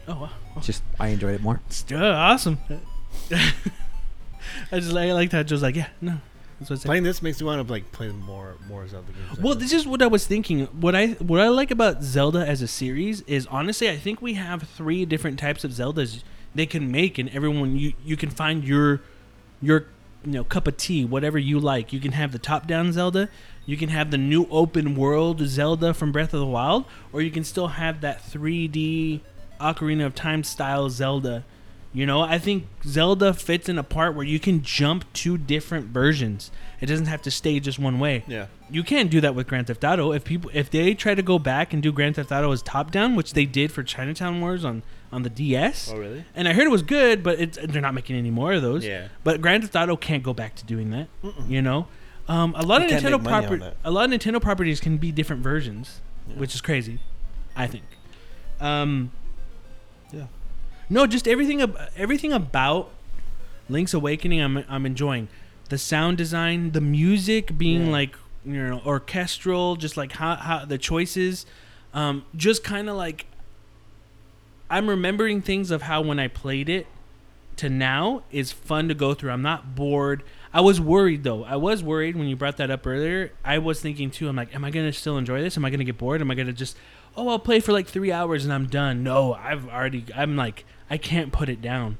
Oh 0.07 0.21
wow. 0.21 0.29
Just 0.61 0.83
I 0.99 1.07
enjoyed 1.07 1.33
it 1.35 1.41
more. 1.41 1.61
It's 1.67 1.85
uh, 1.91 1.95
awesome. 1.97 2.59
I 3.31 4.79
just 4.79 4.95
I 4.95 5.11
liked 5.13 5.31
how 5.31 5.41
Joe's 5.43 5.63
like, 5.63 5.75
yeah, 5.75 5.87
no. 6.01 6.17
That's 6.59 6.69
what 6.69 6.77
I 6.77 6.79
said. 6.79 6.87
Playing 6.87 7.03
this 7.03 7.21
makes 7.21 7.41
me 7.41 7.47
want 7.47 7.65
to 7.65 7.71
like 7.71 7.91
play 7.91 8.09
more 8.09 8.55
more 8.67 8.87
Zelda 8.87 9.11
games. 9.11 9.39
Well, 9.39 9.55
this 9.55 9.73
is 9.73 9.85
what 9.85 10.01
I 10.01 10.07
was 10.07 10.25
thinking. 10.25 10.65
What 10.67 10.95
I 10.95 11.07
what 11.07 11.41
I 11.41 11.49
like 11.49 11.71
about 11.71 12.01
Zelda 12.01 12.45
as 12.45 12.61
a 12.61 12.67
series 12.67 13.21
is 13.21 13.45
honestly, 13.47 13.89
I 13.89 13.97
think 13.97 14.21
we 14.21 14.35
have 14.35 14.63
three 14.63 15.05
different 15.05 15.37
types 15.37 15.63
of 15.63 15.71
Zeldas 15.71 16.23
they 16.53 16.65
can 16.65 16.89
make, 16.89 17.17
and 17.17 17.29
everyone 17.29 17.75
you 17.75 17.93
you 18.03 18.15
can 18.15 18.29
find 18.29 18.63
your 18.63 19.01
your 19.61 19.87
you 20.23 20.31
know 20.31 20.43
cup 20.43 20.67
of 20.67 20.77
tea, 20.77 21.03
whatever 21.03 21.37
you 21.37 21.59
like. 21.59 21.91
You 21.91 21.99
can 21.99 22.13
have 22.13 22.31
the 22.31 22.39
top 22.39 22.67
down 22.67 22.93
Zelda, 22.93 23.29
you 23.65 23.77
can 23.77 23.89
have 23.89 24.11
the 24.11 24.17
new 24.17 24.47
open 24.49 24.95
world 24.95 25.41
Zelda 25.41 25.93
from 25.93 26.11
Breath 26.11 26.33
of 26.33 26.39
the 26.39 26.45
Wild, 26.45 26.85
or 27.11 27.21
you 27.21 27.31
can 27.31 27.43
still 27.43 27.69
have 27.69 28.01
that 28.01 28.23
3D 28.23 29.21
Ocarina 29.59 30.05
of 30.05 30.15
Time 30.15 30.43
style 30.43 30.89
Zelda. 30.89 31.43
You 31.95 32.05
know, 32.05 32.19
I 32.19 32.39
think 32.39 32.67
Zelda 32.83 33.33
fits 33.33 33.69
in 33.69 33.77
a 33.77 33.83
part 33.83 34.15
where 34.15 34.25
you 34.25 34.37
can 34.37 34.61
jump 34.61 35.11
to 35.13 35.37
different 35.37 35.85
versions. 35.87 36.51
It 36.81 36.87
doesn't 36.87 37.05
have 37.05 37.21
to 37.21 37.31
stay 37.31 37.61
just 37.61 37.79
one 37.79 37.99
way 37.99 38.25
yeah. 38.27 38.47
you 38.69 38.83
can't 38.83 39.09
do 39.09 39.21
that 39.21 39.33
with 39.33 39.47
Grand 39.47 39.67
Theft 39.67 39.81
Auto. 39.85 40.11
If 40.11 40.25
people 40.25 40.51
if 40.53 40.69
they 40.69 40.93
try 40.93 41.15
to 41.15 41.21
go 41.23 41.39
back 41.39 41.71
and 41.73 41.81
do 41.81 41.93
Grand 41.93 42.17
Theft 42.17 42.33
Auto 42.33 42.51
as 42.51 42.61
top 42.61 42.91
down, 42.91 43.15
which 43.15 43.31
they 43.31 43.45
did 43.45 43.71
for 43.71 43.81
Chinatown 43.81 44.41
Wars 44.41 44.65
on 44.65 44.83
on 45.09 45.23
the 45.23 45.29
DS, 45.29 45.89
Oh 45.89 45.97
really? 45.97 46.25
and 46.35 46.49
I 46.49 46.53
heard 46.53 46.65
it 46.65 46.69
was 46.69 46.81
good, 46.83 47.23
but 47.23 47.39
it's 47.39 47.57
they're 47.63 47.81
not 47.81 47.93
making 47.93 48.17
any 48.17 48.29
more 48.29 48.51
of 48.51 48.61
those. 48.61 48.85
Yeah. 48.85 49.07
But 49.23 49.39
Grand 49.39 49.63
Theft 49.63 49.77
Auto 49.77 49.95
can't 49.95 50.21
go 50.21 50.33
back 50.33 50.55
to 50.55 50.65
doing 50.65 50.89
that. 50.89 51.07
Mm. 51.23 51.49
You 51.49 51.61
know, 51.61 51.87
um, 52.27 52.53
a 52.57 52.63
lot 52.65 52.81
of 52.81 52.89
Nintendo 52.91 53.03
make 53.03 53.03
money 53.03 53.35
on 53.35 53.41
property, 53.41 53.63
that. 53.63 53.77
a 53.85 53.89
lot 53.91 54.11
of 54.11 54.19
Nintendo 54.19 54.41
properties 54.41 54.81
can 54.81 54.97
be 54.97 55.13
different 55.13 55.41
versions, 55.43 56.01
Yeah. 56.27 56.35
which 56.35 56.53
is 56.53 56.59
crazy. 56.59 56.99
I 57.55 57.67
think. 57.67 57.85
Um. 58.59 59.11
No, 60.89 61.07
just 61.07 61.27
everything 61.27 61.61
ab- 61.61 61.77
everything 61.97 62.31
about 62.33 62.91
Link's 63.69 63.93
Awakening. 63.93 64.41
I'm 64.41 64.63
I'm 64.69 64.85
enjoying 64.85 65.27
the 65.69 65.77
sound 65.77 66.17
design, 66.17 66.71
the 66.71 66.81
music 66.81 67.57
being 67.57 67.85
Yeah. 67.87 67.91
like 67.91 68.15
you 68.45 68.53
know 68.53 68.81
orchestral, 68.85 69.75
just 69.75 69.97
like 69.97 70.13
how 70.13 70.35
how 70.35 70.65
the 70.65 70.77
choices, 70.77 71.45
um, 71.93 72.23
just 72.35 72.63
kind 72.63 72.87
of 72.89 72.95
like 72.95 73.25
I'm 74.69 74.89
remembering 74.89 75.41
things 75.41 75.71
of 75.71 75.83
how 75.83 76.01
when 76.01 76.19
I 76.19 76.27
played 76.27 76.69
it 76.69 76.87
to 77.57 77.69
now 77.69 78.23
is 78.31 78.51
fun 78.51 78.87
to 78.89 78.93
go 78.93 79.13
through. 79.13 79.31
I'm 79.31 79.41
not 79.41 79.75
bored. 79.75 80.23
I 80.53 80.61
was 80.61 80.79
worried 80.81 81.23
though. 81.23 81.43
I 81.43 81.55
was 81.55 81.81
worried 81.83 82.15
when 82.15 82.27
you 82.27 82.35
brought 82.35 82.57
that 82.57 82.69
up 82.69 82.85
earlier. 82.85 83.31
I 83.43 83.57
was 83.59 83.79
thinking 83.81 84.11
too. 84.11 84.27
I'm 84.27 84.35
like, 84.35 84.53
am 84.53 84.63
I 84.63 84.71
gonna 84.71 84.93
still 84.93 85.17
enjoy 85.17 85.41
this? 85.41 85.57
Am 85.57 85.65
I 85.65 85.69
gonna 85.69 85.83
get 85.83 85.97
bored? 85.97 86.21
Am 86.21 86.29
I 86.31 86.35
gonna 86.35 86.53
just, 86.53 86.77
oh, 87.15 87.27
I'll 87.29 87.39
play 87.39 87.59
for 87.59 87.71
like 87.73 87.87
three 87.87 88.11
hours 88.11 88.43
and 88.43 88.53
I'm 88.53 88.67
done? 88.67 89.03
No, 89.03 89.33
I've 89.33 89.67
already. 89.67 90.05
I'm 90.15 90.35
like, 90.35 90.65
I 90.89 90.97
can't 90.97 91.31
put 91.31 91.49
it 91.49 91.61
down. 91.61 91.97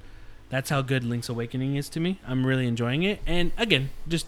That's 0.49 0.69
how 0.69 0.81
good 0.81 1.03
Link's 1.03 1.29
Awakening 1.29 1.75
is 1.75 1.89
to 1.89 1.99
me. 1.99 2.19
I'm 2.27 2.45
really 2.45 2.67
enjoying 2.67 3.03
it. 3.03 3.19
And 3.25 3.51
again, 3.57 3.89
just 4.07 4.27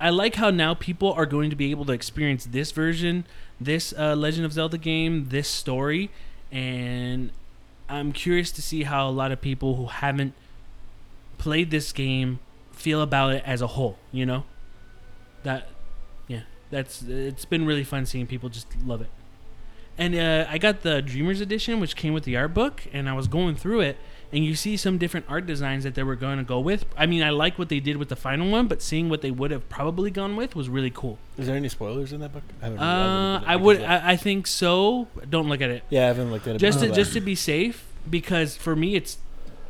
I 0.00 0.10
like 0.10 0.36
how 0.36 0.50
now 0.50 0.74
people 0.74 1.12
are 1.12 1.26
going 1.26 1.50
to 1.50 1.56
be 1.56 1.70
able 1.70 1.84
to 1.86 1.92
experience 1.92 2.46
this 2.46 2.70
version, 2.72 3.24
this 3.60 3.92
uh, 3.96 4.14
Legend 4.14 4.46
of 4.46 4.52
Zelda 4.52 4.78
game, 4.78 5.28
this 5.30 5.48
story, 5.48 6.10
and 6.52 7.30
I'm 7.88 8.12
curious 8.12 8.52
to 8.52 8.62
see 8.62 8.84
how 8.84 9.08
a 9.08 9.10
lot 9.10 9.32
of 9.32 9.40
people 9.40 9.76
who 9.76 9.86
haven't 9.86 10.34
played 11.38 11.70
this 11.70 11.92
game 11.92 12.38
feel 12.70 13.00
about 13.00 13.32
it 13.32 13.42
as 13.44 13.60
a 13.60 13.68
whole. 13.68 13.98
You 14.12 14.26
know, 14.26 14.44
that 15.42 15.68
yeah, 16.28 16.42
that's 16.70 17.02
it's 17.02 17.44
been 17.44 17.64
really 17.64 17.84
fun 17.84 18.06
seeing 18.06 18.26
people 18.26 18.48
just 18.48 18.68
love 18.84 19.00
it. 19.00 19.10
And 19.98 20.14
uh, 20.14 20.46
I 20.48 20.58
got 20.58 20.82
the 20.82 21.02
Dreamers 21.02 21.40
edition, 21.40 21.80
which 21.80 21.96
came 21.96 22.12
with 22.14 22.22
the 22.24 22.36
art 22.36 22.54
book, 22.54 22.84
and 22.92 23.08
I 23.08 23.14
was 23.14 23.26
going 23.26 23.56
through 23.56 23.80
it, 23.80 23.96
and 24.32 24.44
you 24.44 24.54
see 24.54 24.76
some 24.76 24.96
different 24.96 25.26
art 25.28 25.44
designs 25.44 25.82
that 25.82 25.96
they 25.96 26.04
were 26.04 26.14
going 26.14 26.38
to 26.38 26.44
go 26.44 26.60
with. 26.60 26.84
I 26.96 27.06
mean, 27.06 27.22
I 27.22 27.30
like 27.30 27.58
what 27.58 27.68
they 27.68 27.80
did 27.80 27.96
with 27.96 28.08
the 28.08 28.14
final 28.14 28.48
one, 28.48 28.68
but 28.68 28.80
seeing 28.80 29.08
what 29.08 29.22
they 29.22 29.32
would 29.32 29.50
have 29.50 29.68
probably 29.68 30.12
gone 30.12 30.36
with 30.36 30.54
was 30.54 30.68
really 30.68 30.90
cool. 30.90 31.18
Is 31.36 31.48
there 31.48 31.56
any 31.56 31.68
spoilers 31.68 32.12
in 32.12 32.20
that 32.20 32.32
book? 32.32 32.44
I, 32.62 32.64
haven't, 32.66 32.78
Uh, 32.78 33.32
haven't 33.40 33.48
I 33.48 33.56
would. 33.56 33.82
I, 33.82 34.10
I 34.12 34.16
think 34.16 34.46
so. 34.46 35.08
Don't 35.28 35.48
look 35.48 35.60
at 35.60 35.70
it. 35.70 35.82
yeah, 35.90 36.04
I 36.04 36.06
haven't 36.06 36.30
looked 36.30 36.46
at 36.46 36.54
it. 36.54 36.58
Just 36.58 36.78
to 36.80 36.90
just 36.92 37.12
to 37.14 37.20
be 37.20 37.34
safe, 37.34 37.84
because 38.08 38.56
for 38.56 38.76
me 38.76 38.94
it's 38.94 39.18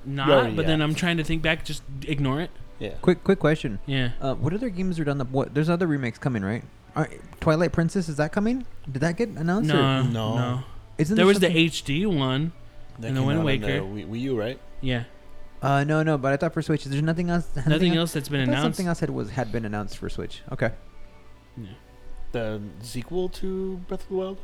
not. 0.05 0.29
already- 0.29 0.57
but 0.57 0.67
then. 0.67 0.83
I'm 0.83 0.95
trying 0.95 1.17
to 1.17 1.25
think 1.25 1.41
back. 1.41 1.65
Just 1.65 1.83
ignore 2.07 2.43
it. 2.43 2.51
yeah. 2.79 2.91
Quick, 3.01 3.25
quick 3.25 3.39
question. 3.39 3.79
Yeah. 3.87 4.11
Uh, 4.21 4.35
what 4.35 4.53
other 4.53 4.69
games 4.69 5.01
are 5.01 5.05
done? 5.05 5.17
The 5.17 5.25
what? 5.25 5.55
There's 5.55 5.71
other 5.71 5.87
remakes 5.87 6.19
coming, 6.19 6.43
right? 6.45 6.65
Are, 6.99 7.09
Twilight 7.41 7.73
Princess 7.73 8.09
is 8.09 8.17
that 8.17 8.33
coming? 8.33 8.67
Did 8.91 9.01
that 9.01 9.17
get 9.17 9.29
announced? 9.31 9.69
No, 9.69 9.77
Or 9.79 10.03
no. 10.03 10.37
No. 10.37 10.65
isn't 10.99 11.17
There 11.17 11.27
was 11.27 11.39
the 11.41 11.49
HD 11.49 12.07
one. 12.07 12.53
That 12.99 13.09
And 13.09 13.17
the 13.17 13.21
came 13.21 13.27
Wind 13.27 13.39
out 13.39 13.41
on 13.41 13.47
Waker. 13.47 13.81
Wii, 13.83 14.09
Wii 14.11 14.21
U, 14.23 14.39
right? 14.39 14.59
Yeah. 14.81 15.05
Uh, 15.63 15.85
no, 15.85 16.03
no. 16.03 16.19
But 16.19 16.33
I 16.33 16.37
thought 16.37 16.53
for 16.53 16.63
Switch, 16.63 16.85
there's 16.85 17.01
nothing 17.03 17.31
else. 17.31 17.49
Nothing 17.67 17.97
else 17.97 18.13
that's 18.13 18.29
been 18.29 18.41
I 18.41 18.45
thought 18.47 18.51
announced. 18.51 18.65
Something 18.77 18.89
else 18.89 19.01
had 19.01 19.11
was 19.11 19.31
had 19.31 19.53
been 19.53 19.65
announced 19.65 19.97
for 19.99 20.09
Switch. 20.09 20.43
Okay. 20.53 20.73
The 22.33 22.61
sequel 22.83 23.29
to 23.31 23.77
Breath 23.89 24.03
of 24.03 24.09
the 24.09 24.15
Wild? 24.17 24.39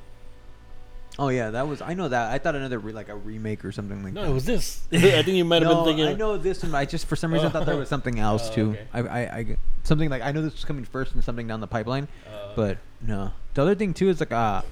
Oh 1.16 1.28
yeah, 1.28 1.50
that 1.50 1.68
was. 1.68 1.80
I 1.80 1.94
know 1.94 2.08
that. 2.08 2.32
I 2.32 2.38
thought 2.38 2.56
another 2.56 2.78
re- 2.80 2.92
like 2.92 3.08
a 3.08 3.14
remake 3.14 3.64
or 3.64 3.70
something 3.70 4.02
like 4.02 4.12
No, 4.14 4.22
that. 4.22 4.30
it 4.30 4.32
was 4.34 4.44
this. 4.46 4.82
I 4.92 4.98
think 5.22 5.28
you 5.28 5.44
might 5.44 5.62
have 5.62 5.70
no, 5.70 5.84
been 5.84 5.94
thinking. 5.96 6.06
I 6.08 6.14
know 6.18 6.36
this 6.36 6.62
one. 6.64 6.74
I 6.74 6.84
just 6.86 7.06
for 7.06 7.14
some 7.14 7.32
reason 7.32 7.52
thought 7.52 7.66
there 7.66 7.76
was 7.76 7.88
something 7.88 8.18
else 8.18 8.50
Oh, 8.50 8.54
too. 8.54 8.70
okay. 8.70 8.86
I, 8.92 9.00
I, 9.00 9.20
I, 9.38 9.56
something 9.84 10.10
like 10.10 10.22
I 10.22 10.32
know 10.32 10.42
this 10.42 10.54
was 10.54 10.64
coming 10.64 10.84
first 10.84 11.14
and 11.14 11.22
something 11.22 11.46
down 11.46 11.60
the 11.60 11.68
pipeline, 11.68 12.08
Uh, 12.26 12.52
but 12.56 12.78
no. 13.00 13.30
The 13.54 13.62
other 13.62 13.74
thing 13.76 13.94
too 13.94 14.08
is 14.08 14.18
like 14.18 14.32
uh, 14.32 14.62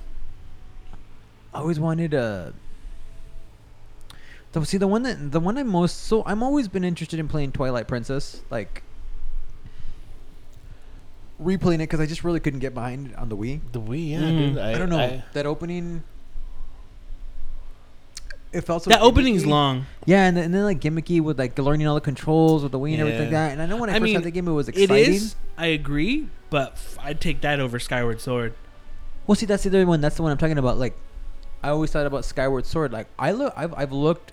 I 1.55 1.59
always 1.59 1.79
wanted 1.79 2.13
a. 2.13 2.53
So 4.53 4.65
see 4.65 4.79
the 4.79 4.89
one 4.89 5.05
that 5.05 5.31
the 5.31 5.39
one 5.41 5.57
I'm 5.57 5.69
most 5.69 5.97
so 6.03 6.25
I'm 6.27 6.43
always 6.43 6.67
been 6.67 6.83
interested 6.85 7.21
in 7.21 7.29
playing 7.29 7.53
Twilight 7.53 7.87
Princess 7.87 8.43
like 8.51 8.83
replaying 11.41 11.77
it 11.77 11.79
because 11.89 12.01
I 12.01 12.07
just 12.07 12.23
really 12.25 12.41
couldn't 12.41 12.61
get 12.61 12.75
behind 12.75 13.09
it 13.11 13.17
on 13.17 13.29
the 13.29 13.37
Wii. 13.37 13.61
the 13.73 13.81
Wii, 13.81 14.11
yeah, 14.11 14.19
Mm. 14.21 14.39
dude. 14.55 14.59
I, 14.59 14.73
I, 14.75 14.79
don't 14.79 14.91
know 14.91 14.99
I- 14.99 15.25
that 15.33 15.47
opening. 15.47 16.03
It 18.53 18.61
felt 18.63 18.83
so. 18.85 18.91
that 18.91 19.01
opening's 19.01 19.45
gimmicky. 19.45 19.49
long. 19.49 19.87
Yeah, 20.05 20.27
and 20.27 20.37
then, 20.37 20.45
and 20.45 20.55
then 20.55 20.65
like 20.65 20.81
gimmicky 20.81 21.21
with 21.23 21.39
like 21.39 21.59
learning 21.59 21.87
all 21.87 21.95
the 21.95 22.01
controls 22.03 22.63
with 22.63 22.73
the 22.73 22.79
Wii 22.79 22.93
and 22.93 23.01
everything 23.01 23.21
like 23.27 23.33
Yeah. 23.33 23.47
that. 23.49 23.53
And 23.53 23.63
I 23.63 23.67
know 23.67 23.77
when 23.79 23.89
I, 23.89 23.95
I 23.95 23.97
first 23.97 24.03
mean, 24.05 24.15
had 24.17 24.25
the 24.25 24.31
game, 24.31 24.47
it 24.47 24.53
was 24.53 24.69
exciting. 24.69 25.15
is. 25.15 25.37
I 25.57 25.67
agree, 25.67 26.29
but 26.51 26.73
f- 26.73 26.99
I'd 27.01 27.21
take 27.21 27.41
that 27.43 27.61
over 27.61 27.79
Skyward 27.79 28.21
Sword. 28.21 28.53
Well, 29.27 29.37
see, 29.37 29.47
that's 29.47 29.63
the 29.63 29.71
other 29.71 29.87
one. 29.87 30.01
That's 30.01 30.17
the 30.17 30.23
one 30.23 30.33
I'm 30.33 30.39
talking 30.39 30.59
about. 30.59 30.79
Like, 30.79 30.95
I 31.63 31.69
always 31.71 31.91
thought 31.91 32.07
about 32.07 32.25
Skyward 32.25 32.67
Sword. 32.67 32.93
Like, 32.93 33.07
I 33.19 33.31
look, 33.33 33.55
I've, 33.57 33.73
I've 33.75 33.93
looked, 33.93 34.33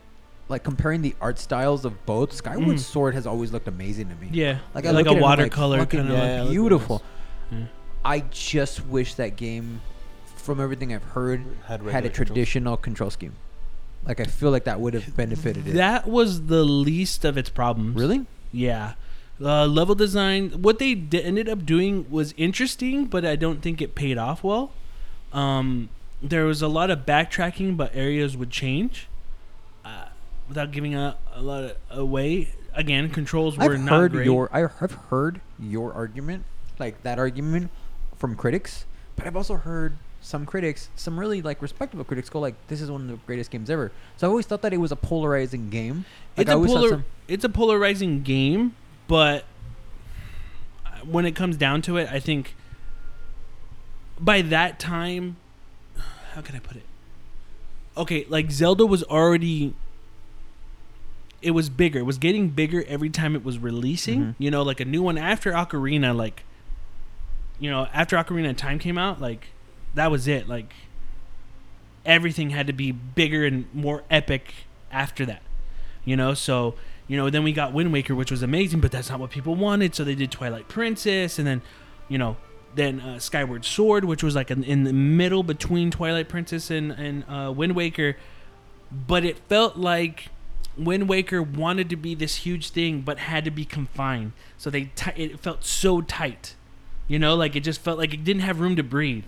like 0.50 0.64
comparing 0.64 1.02
the 1.04 1.16
art 1.22 1.38
styles 1.40 1.86
of 1.86 2.06
both. 2.08 2.34
Skyward 2.34 2.64
Mm. 2.78 2.80
Sword 2.80 3.14
has 3.14 3.28
always 3.28 3.54
looked 3.54 3.68
amazing 3.68 4.10
to 4.10 4.16
me. 4.16 4.30
Yeah. 4.32 4.58
Like, 4.74 4.86
I 4.86 4.92
like 4.92 5.06
look 5.06 5.08
a 5.08 5.10
at 5.12 5.18
it 5.18 5.24
and 5.24 5.26
I'm 5.26 5.30
like, 5.30 5.38
watercolor 5.38 5.78
fucking 5.80 6.00
kind 6.00 6.12
of. 6.12 6.18
Yeah, 6.18 6.42
like, 6.42 6.50
beautiful. 6.52 7.04
Yeah. 7.52 7.58
I 8.04 8.20
just 8.32 8.86
wish 8.88 9.14
that 9.16 9.36
game, 9.36 9.80
from 10.36 10.60
everything 10.60 10.94
I've 10.94 11.04
heard, 11.04 11.42
had, 11.68 11.68
had 11.68 11.82
a 11.82 11.84
regular 11.84 12.02
controls. 12.10 12.28
traditional 12.28 12.78
control 12.78 13.10
scheme. 13.12 13.34
Like, 14.06 14.20
I 14.20 14.24
feel 14.26 14.50
like 14.52 14.64
that 14.64 14.80
would 14.80 14.94
have 14.94 15.16
benefited 15.16 15.68
it. 15.68 15.74
That 15.74 16.08
was 16.08 16.48
the 16.48 16.64
least 16.64 17.26
of 17.26 17.38
its 17.38 17.50
problems. 17.50 17.96
really? 17.96 18.26
Yeah. 18.52 18.94
Uh, 19.42 19.66
level 19.68 19.96
design, 19.96 20.50
what 20.62 20.80
they 20.80 20.94
d- 20.96 21.24
ended 21.24 21.48
up 21.48 21.66
doing 21.66 22.06
was 22.10 22.34
interesting, 22.38 23.06
but 23.06 23.24
I 23.26 23.36
don't 23.36 23.62
think 23.62 23.82
it 23.82 23.96
paid 23.96 24.18
off 24.18 24.44
well. 24.44 24.72
Um, 25.32 25.90
there 26.22 26.44
was 26.46 26.62
a 26.62 26.68
lot 26.68 26.90
of 26.90 27.06
backtracking, 27.06 27.78
but 27.78 27.96
areas 27.96 28.36
would 28.36 28.50
change 28.50 29.08
uh, 29.86 30.06
without 30.50 30.72
giving 30.72 30.94
a, 30.96 31.16
a 31.34 31.42
lot 31.42 31.64
of, 31.64 31.78
away. 31.90 32.50
Again, 32.74 33.10
controls 33.10 33.58
were 33.58 33.76
I've 33.76 33.80
not 33.80 33.92
heard 34.00 34.12
great. 34.12 34.26
your 34.26 34.50
I- 34.52 34.64
I've 34.82 34.98
heard 35.10 35.40
your 35.60 35.94
argument, 35.94 36.44
like 36.80 37.02
that 37.04 37.18
argument, 37.20 37.70
from 38.18 38.36
critics. 38.36 38.86
But 39.16 39.26
I've 39.28 39.36
also 39.38 39.56
heard 39.56 39.98
some 40.30 40.46
critics, 40.46 40.90
some 40.96 41.20
really 41.20 41.42
like 41.42 41.60
respectable 41.62 42.04
critics, 42.04 42.30
go 42.30 42.40
like, 42.40 42.56
"This 42.68 42.82
is 42.82 42.92
one 42.92 43.02
of 43.02 43.08
the 43.08 43.16
greatest 43.26 43.50
games 43.50 43.70
ever." 43.70 43.92
So 44.18 44.28
I 44.28 44.30
always 44.30 44.46
thought 44.46 44.62
that 44.62 44.74
it 44.74 44.78
was 44.78 44.92
a 44.92 44.96
polarizing 44.96 45.70
game. 45.72 46.06
Like, 46.38 46.48
it's 46.48 46.54
a 46.54 46.58
polar, 46.74 46.90
some- 46.90 47.06
it's 47.28 47.44
a 47.44 47.50
polarizing 47.50 48.22
game, 48.22 48.76
but 49.08 49.46
when 51.04 51.26
it 51.26 51.36
comes 51.36 51.58
down 51.58 51.82
to 51.84 51.98
it, 51.98 52.10
I 52.12 52.20
think 52.20 52.56
by 54.20 54.42
that 54.44 54.80
time, 54.80 55.38
how 56.36 56.42
can 56.42 56.56
I 56.56 56.60
put 56.60 56.78
it? 56.78 56.84
Okay, 57.98 58.26
like 58.30 58.52
Zelda 58.52 58.86
was 58.86 59.04
already 59.06 59.74
it 61.42 61.52
was 61.52 61.70
bigger. 61.70 62.00
It 62.00 62.04
was 62.06 62.18
getting 62.18 62.50
bigger 62.50 62.84
every 62.88 63.10
time 63.10 63.34
it 63.34 63.44
was 63.46 63.58
releasing. 63.58 64.22
Mhm. 64.22 64.36
You 64.40 64.52
know, 64.52 64.62
like 64.62 64.80
a 64.82 64.86
new 64.86 65.02
one 65.02 65.18
after 65.18 65.54
Ocarina 65.54 66.16
like 66.16 66.44
you 67.62 67.70
know, 67.70 67.88
after 67.94 68.16
Ocarina 68.16 68.56
Time 68.56 68.78
came 68.80 68.98
out, 68.98 69.20
like 69.20 69.48
that 69.96 70.12
was 70.12 70.28
it. 70.28 70.48
Like 70.48 70.74
everything 72.06 72.52
had 72.52 72.68
to 72.68 72.74
be 72.74 72.92
bigger 72.92 73.46
and 73.46 73.66
more 73.74 74.04
epic 74.10 74.54
after 74.92 75.26
that. 75.26 75.42
You 76.06 76.16
know, 76.16 76.34
so 76.34 76.76
you 77.10 77.18
know, 77.18 77.30
then 77.32 77.44
we 77.44 77.52
got 77.52 77.74
Wind 77.74 77.92
Waker, 77.92 78.14
which 78.14 78.30
was 78.30 78.44
amazing, 78.44 78.82
but 78.82 78.92
that's 78.92 79.10
not 79.10 79.20
what 79.20 79.32
people 79.32 79.56
wanted. 79.56 79.96
So 79.96 80.04
they 80.04 80.14
did 80.14 80.32
Twilight 80.32 80.68
Princess, 80.68 81.40
and 81.40 81.48
then, 81.48 81.64
you 82.08 82.20
know, 82.20 82.38
then 82.76 83.02
uh, 83.02 83.18
Skyward 83.18 83.66
Sword, 83.66 84.06
which 84.06 84.24
was 84.24 84.36
like 84.36 84.52
in, 84.52 84.64
in 84.64 84.84
the 84.84 84.94
middle 84.94 85.42
between 85.42 85.90
Twilight 85.90 86.30
Princess 86.30 86.70
and 86.70 86.92
and 86.92 87.26
uh, 87.28 87.52
Wind 87.52 87.76
Waker. 87.76 88.16
But 88.92 89.26
it 89.26 89.40
felt 89.50 89.76
like 89.76 90.30
Wind 90.78 91.10
Waker 91.10 91.42
wanted 91.42 91.90
to 91.90 91.96
be 91.96 92.14
this 92.14 92.38
huge 92.38 92.70
thing, 92.70 93.02
but 93.02 93.18
had 93.18 93.44
to 93.46 93.52
be 93.52 93.66
confined. 93.66 94.34
So 94.58 94.70
they 94.70 94.92
ti- 94.96 95.12
it 95.16 95.40
felt 95.40 95.66
so 95.66 96.02
tight, 96.02 96.56
you 97.08 97.18
know, 97.18 97.36
like 97.36 97.56
it 97.56 97.62
just 97.62 97.82
felt 97.82 97.98
like 97.98 98.14
it 98.14 98.24
didn't 98.24 98.44
have 98.44 98.60
room 98.60 98.76
to 98.76 98.84
breathe. 98.84 99.26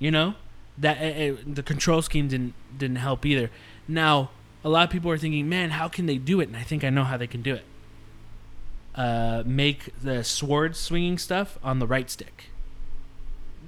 You 0.00 0.10
know, 0.10 0.34
that 0.76 0.98
uh, 0.98 1.34
uh, 1.34 1.36
the 1.46 1.62
control 1.62 2.02
scheme 2.02 2.26
didn't 2.26 2.54
didn't 2.76 2.96
help 2.96 3.24
either. 3.24 3.50
Now 3.86 4.30
a 4.64 4.68
lot 4.68 4.84
of 4.84 4.90
people 4.90 5.10
are 5.10 5.18
thinking, 5.18 5.48
man, 5.48 5.70
how 5.70 5.88
can 5.88 6.06
they 6.06 6.18
do 6.18 6.40
it? 6.40 6.48
And 6.48 6.56
I 6.56 6.62
think 6.62 6.84
I 6.84 6.90
know 6.90 7.04
how 7.04 7.16
they 7.16 7.26
can 7.26 7.42
do 7.42 7.54
it. 7.54 7.64
Uh, 8.94 9.42
make 9.46 9.94
the 10.02 10.24
sword 10.24 10.74
swinging 10.74 11.16
stuff 11.16 11.58
on 11.62 11.78
the 11.78 11.86
right 11.86 12.10
stick 12.10 12.50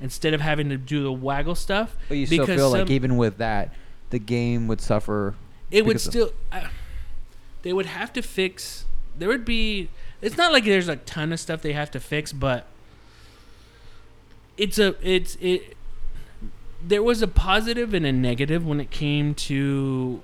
instead 0.00 0.34
of 0.34 0.40
having 0.40 0.68
to 0.68 0.76
do 0.76 1.02
the 1.02 1.12
waggle 1.12 1.54
stuff. 1.54 1.96
But 2.08 2.16
you 2.16 2.26
still 2.26 2.46
feel 2.46 2.70
like 2.70 2.90
even 2.90 3.16
with 3.16 3.38
that, 3.38 3.72
the 4.10 4.18
game 4.18 4.68
would 4.68 4.80
suffer. 4.80 5.34
It 5.70 5.86
would 5.86 6.00
still. 6.00 6.32
Uh, 6.50 6.68
they 7.62 7.72
would 7.72 7.86
have 7.86 8.12
to 8.14 8.22
fix. 8.22 8.84
There 9.16 9.28
would 9.28 9.44
be. 9.44 9.88
It's 10.20 10.36
not 10.36 10.52
like 10.52 10.64
there's 10.64 10.88
a 10.88 10.96
ton 10.96 11.32
of 11.32 11.40
stuff 11.40 11.62
they 11.62 11.72
have 11.72 11.90
to 11.92 12.00
fix, 12.00 12.32
but 12.32 12.66
it's 14.56 14.78
a. 14.78 14.96
It's 15.00 15.36
it. 15.40 15.76
There 16.86 17.02
was 17.02 17.22
a 17.22 17.28
positive 17.28 17.94
and 17.94 18.04
a 18.04 18.12
negative 18.12 18.66
when 18.66 18.80
it 18.80 18.90
came 18.90 19.34
to 19.34 20.22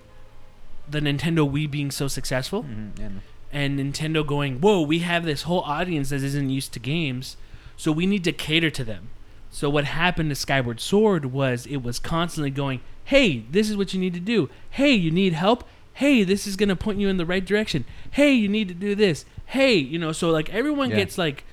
the 0.91 1.01
Nintendo 1.01 1.49
Wii 1.51 1.71
being 1.71 1.91
so 1.91 2.09
successful 2.09 2.65
Mhm, 2.65 2.99
and 3.01 3.21
and 3.51 3.79
Nintendo 3.79 4.27
going, 4.27 4.61
"Whoa, 4.61 4.83
we 4.83 4.99
have 5.01 5.25
this 5.25 5.43
whole 5.43 5.61
audience 5.61 6.11
that 6.11 6.23
isn't 6.23 6.51
used 6.51 6.73
to 6.75 6.79
games, 6.81 7.37
so 7.77 7.91
we 7.93 8.07
need 8.07 8.25
to 8.25 8.33
cater 8.33 8.71
to 8.71 8.85
them." 8.85 9.09
So 9.51 9.71
what 9.71 9.85
happened 9.87 10.29
to 10.31 10.35
Skyward 10.35 10.81
Sword 10.81 11.27
was 11.27 11.65
it 11.67 11.79
was 11.83 11.99
constantly 11.99 12.51
going, 12.51 12.81
"Hey, 13.05 13.45
this 13.51 13.71
is 13.71 13.77
what 13.77 13.95
you 13.95 14.01
need 14.01 14.13
to 14.15 14.21
do. 14.21 14.51
Hey, 14.71 14.93
you 14.93 15.11
need 15.11 15.33
help. 15.33 15.65
Hey, 15.95 16.25
this 16.25 16.47
is 16.47 16.57
going 16.57 16.69
to 16.69 16.77
point 16.77 16.99
you 17.01 17.09
in 17.09 17.17
the 17.17 17.25
right 17.27 17.45
direction. 17.45 17.85
Hey, 18.11 18.33
you 18.35 18.49
need 18.49 18.69
to 18.69 18.75
do 18.75 18.95
this. 18.95 19.25
Hey, 19.47 19.75
you 19.77 19.99
know, 19.99 20.13
so 20.13 20.31
like 20.31 20.51
everyone 20.51 20.91
Yeah. 20.91 20.97
gets 20.97 21.17
like, 21.17 21.45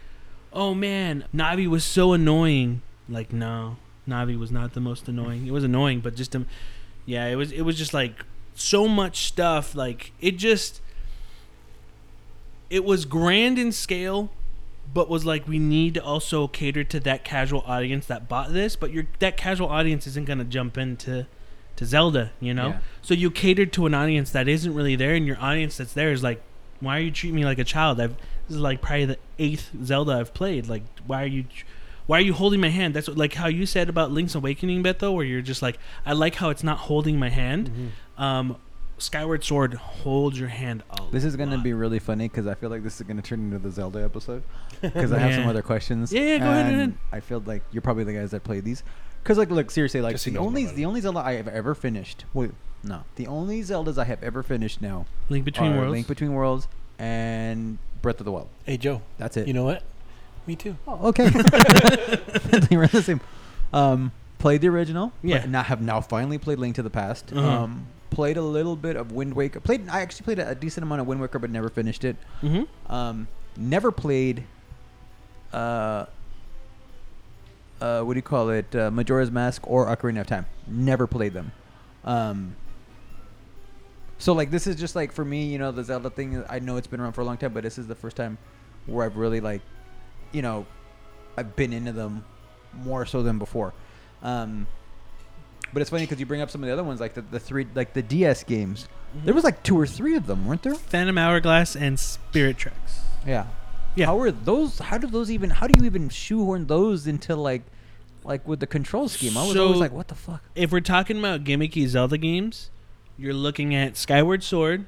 "Oh 0.52 0.74
man, 0.74 1.24
Navi 1.34 1.68
was 1.68 1.84
so 1.86 2.12
annoying." 2.14 2.82
Like, 3.08 3.32
no. 3.32 3.78
Navi 4.08 4.38
was 4.38 4.52
not 4.52 4.74
the 4.74 4.80
most 4.80 5.08
annoying. 5.08 5.48
It 5.48 5.52
was 5.52 5.64
annoying, 5.64 6.00
but 6.00 6.16
just 6.16 6.36
um, 6.36 6.46
yeah, 7.06 7.28
it 7.28 7.36
was 7.36 7.52
it 7.52 7.62
was 7.62 7.78
just 7.78 7.94
like 7.94 8.26
so 8.54 8.88
much 8.88 9.28
stuff 9.28 9.76
like 9.76 10.14
it 10.22 10.38
just 10.38 10.82
it 12.70 12.86
was 12.86 13.04
grand 13.04 13.60
in 13.60 13.70
scale 13.70 14.32
but 14.94 15.10
was 15.10 15.26
like 15.26 15.46
we 15.46 15.60
need 15.60 15.94
to 15.94 16.02
also 16.02 16.48
cater 16.48 16.82
to 16.82 17.02
that 17.02 17.26
casual 17.26 17.62
audience 17.68 18.06
that 18.06 18.30
bought 18.30 18.54
this 18.54 18.78
but 18.78 18.94
your 18.94 19.06
that 19.20 19.36
casual 19.36 19.68
audience 19.68 20.08
isn't 20.08 20.26
going 20.26 20.40
to 20.40 20.46
jump 20.46 20.78
into 20.78 21.28
to 21.76 21.86
Zelda, 21.86 22.32
you 22.40 22.54
know? 22.54 22.70
Yeah. 22.70 22.80
So 23.02 23.14
you 23.14 23.30
catered 23.30 23.74
to 23.74 23.86
an 23.86 23.94
audience 23.94 24.32
that 24.32 24.48
isn't 24.48 24.74
really 24.74 24.96
there 24.96 25.16
and 25.16 25.28
your 25.28 25.38
audience 25.42 25.76
that's 25.76 25.92
there 25.92 26.14
is 26.14 26.24
like 26.24 26.42
why 26.80 26.98
are 26.98 27.02
you 27.02 27.12
treating 27.12 27.36
me 27.36 27.46
like 27.46 27.60
a 27.60 27.64
child? 27.64 28.00
I've 28.00 28.16
This 28.48 28.56
is 28.56 28.60
like 28.60 28.82
probably 28.82 29.06
the 29.06 29.18
eighth 29.40 29.72
Zelda 29.84 30.14
I've 30.14 30.34
played. 30.34 30.68
Like, 30.68 30.84
why 31.06 31.24
are 31.24 31.28
you, 31.28 31.46
why 32.08 32.18
are 32.20 32.22
you 32.22 32.34
holding 32.34 32.62
my 32.62 32.70
hand? 32.70 32.94
That's 32.94 33.08
what, 33.08 33.18
like 33.18 33.34
how 33.34 33.48
you 33.48 33.66
said 33.66 33.90
about 33.90 34.12
Link's 34.12 34.36
Awakening, 34.36 34.84
Beto, 34.84 35.14
where 35.14 35.26
you're 35.26 35.42
just 35.42 35.62
like, 35.62 35.78
I 36.06 36.14
like 36.14 36.36
how 36.36 36.50
it's 36.50 36.64
not 36.64 36.78
holding 36.78 37.18
my 37.20 37.30
hand. 37.30 37.70
Mm-hmm. 37.70 38.22
Um, 38.24 38.58
Skyward 38.98 39.44
Sword 39.44 39.74
holds 39.74 40.40
your 40.40 40.48
hand 40.48 40.82
a 40.90 41.02
This 41.12 41.26
is 41.26 41.36
gonna 41.36 41.56
lot. 41.56 41.64
be 41.64 41.74
really 41.74 42.00
funny 42.00 42.30
because 42.30 42.48
I 42.48 42.54
feel 42.54 42.70
like 42.70 42.82
this 42.82 43.02
is 43.02 43.06
gonna 43.06 43.22
turn 43.22 43.42
into 43.42 43.60
the 43.60 43.70
Zelda 43.70 44.02
episode. 44.04 44.44
Because 44.82 45.12
I 45.12 45.20
have 45.20 45.34
some 45.34 45.48
other 45.48 45.62
questions. 45.62 46.14
Yeah, 46.14 46.22
yeah, 46.22 46.38
go 46.38 46.46
ahead, 46.46 46.66
and 46.68 46.76
ahead. 46.76 46.94
I 47.12 47.20
feel 47.20 47.44
like 47.46 47.62
you're 47.72 47.82
probably 47.82 48.06
the 48.06 48.14
guys 48.14 48.32
that 48.32 48.44
play 48.46 48.62
these. 48.62 48.84
Because 49.22 49.38
like, 49.38 49.50
look, 49.50 49.70
seriously, 49.72 50.00
like 50.02 50.14
Just 50.14 50.26
the 50.26 50.38
only 50.38 50.66
the 50.68 50.86
only 50.86 51.02
Zelda 51.02 51.20
I 51.20 51.34
have 51.34 51.48
ever 51.50 51.76
finished. 51.76 52.24
Wait, 52.34 52.52
no, 52.84 53.04
the 53.16 53.28
only 53.28 53.60
Zeldas 53.62 53.98
I 53.98 54.06
have 54.06 54.24
ever 54.24 54.44
finished 54.44 54.82
now 54.82 55.08
Link 55.28 55.44
Between 55.44 55.74
are 55.74 55.78
Worlds. 55.80 55.92
Link 55.92 56.08
Between 56.08 56.32
Worlds 56.34 56.68
and 56.98 57.80
Breath 58.02 58.20
of 58.22 58.26
the 58.26 58.32
Wild. 58.32 58.48
Hey 58.66 58.78
Joe, 58.78 59.02
That's 59.18 59.36
it. 59.36 59.48
you 59.48 59.54
know 59.54 59.66
what? 59.66 59.84
Me 60.48 60.56
too. 60.56 60.78
Oh, 60.88 61.10
okay. 61.10 61.30
they 61.30 62.78
were 62.78 62.88
the 62.88 63.02
same. 63.04 63.22
Um, 63.74 64.12
played 64.40 64.62
the 64.62 64.68
original. 64.70 65.12
Yeah. 65.24 65.40
But 65.40 65.50
now 65.50 65.64
have 65.64 65.82
now 65.82 66.02
finally 66.02 66.38
played 66.38 66.60
Link 66.60 66.76
to 66.76 66.84
the 66.84 66.90
Past. 66.90 67.32
Uh-huh. 67.34 67.64
Um, 67.64 67.88
played 68.12 68.38
a 68.38 68.42
little 68.42 68.76
bit 68.76 68.96
of 68.96 69.12
Wind 69.12 69.34
Waker. 69.34 69.60
Played. 69.60 69.90
I 69.90 70.02
actually 70.02 70.24
played 70.24 70.40
a, 70.40 70.50
a 70.50 70.56
decent 70.56 70.84
amount 70.84 71.02
of 71.02 71.08
Wind 71.08 71.20
Waker, 71.22 71.40
but 71.40 71.50
never 71.50 71.70
finished 71.70 72.04
it. 72.04 72.16
mm-hmm. 72.42 72.92
Um, 72.92 73.28
never 73.58 73.92
played. 73.92 74.44
Uh. 75.52 76.06
Uh, 77.82 78.02
what 78.02 78.14
do 78.14 78.18
you 78.18 78.24
call 78.24 78.50
it? 78.52 78.74
Uh, 78.74 78.90
Majora's 78.90 79.30
Mask 79.30 79.62
or 79.68 79.88
Ocarina 79.88 80.22
of 80.22 80.28
Time. 80.28 80.46
Never 80.68 81.08
played 81.08 81.34
them. 81.34 81.52
Um. 82.04 82.56
So 84.18 84.32
like 84.32 84.50
this 84.50 84.66
is 84.66 84.78
just 84.78 84.96
like 84.96 85.12
for 85.12 85.26
me, 85.26 85.46
you 85.46 85.58
know, 85.58 85.72
the 85.72 85.84
Zelda 85.84 86.10
thing. 86.10 86.44
I 86.50 86.60
know 86.60 86.78
it's 86.78 86.88
been 86.88 87.02
around 87.02 87.14
for 87.14 87.22
a 87.22 87.26
long 87.26 87.38
time, 87.38 87.52
but 87.54 87.64
this 87.64 87.78
is 87.78 87.88
the 87.88 87.96
first 87.96 88.16
time 88.16 88.38
where 88.86 89.06
I've 89.06 89.18
really 89.18 89.42
like, 89.42 89.62
you 90.36 90.42
know, 90.42 90.66
I've 91.38 91.56
been 91.56 91.72
into 91.74 91.92
them 91.94 92.26
more 92.74 93.06
so 93.06 93.24
than 93.24 93.40
before. 93.40 93.74
Um, 94.22 94.68
but 95.74 95.82
it's 95.82 95.90
funny 95.90 96.04
because 96.04 96.20
you 96.20 96.26
bring 96.26 96.42
up 96.42 96.50
some 96.52 96.62
of 96.62 96.68
the 96.68 96.74
other 96.74 96.84
ones, 96.84 97.00
like 97.00 97.14
the, 97.14 97.22
the 97.22 97.40
three, 97.40 97.66
like 97.74 97.94
the 97.94 98.02
DS 98.02 98.44
games. 98.44 98.88
There 99.24 99.34
was 99.34 99.44
like 99.46 99.64
two 99.64 99.80
or 99.80 99.88
three 99.88 100.16
of 100.16 100.28
them, 100.28 100.46
weren't 100.46 100.62
there? 100.64 100.76
Phantom 100.76 101.18
Hourglass 101.18 101.76
and 101.76 101.98
Spirit 102.00 102.58
Tracks. 102.58 103.00
Yeah. 103.26 103.48
Yeah. 103.96 104.08
How 104.08 104.20
are 104.20 104.32
those? 104.32 104.80
How 104.80 104.98
do 104.98 105.08
those 105.08 105.32
even? 105.32 105.50
How 105.50 105.68
do 105.68 105.80
you 105.80 105.86
even 105.86 106.10
shoehorn 106.10 106.68
those 106.68 107.08
into 107.08 107.36
like, 107.36 107.62
like 108.26 108.46
with 108.48 108.60
the 108.60 108.68
control 108.68 109.08
scheme? 109.08 109.38
I 109.38 109.44
was 109.44 109.54
So- 109.54 109.64
always 109.68 109.80
like, 109.80 109.94
what 109.94 110.10
the 110.10 110.16
fuck? 110.16 110.44
if 110.54 110.72
we're 110.72 110.82
talking 110.82 111.18
about 111.18 111.44
gimmicky 111.46 111.88
Zelda 111.88 112.18
games, 112.18 112.70
you're 113.18 113.34
looking 113.34 113.74
at 113.74 113.96
Skyward 113.96 114.44
Sword 114.44 114.86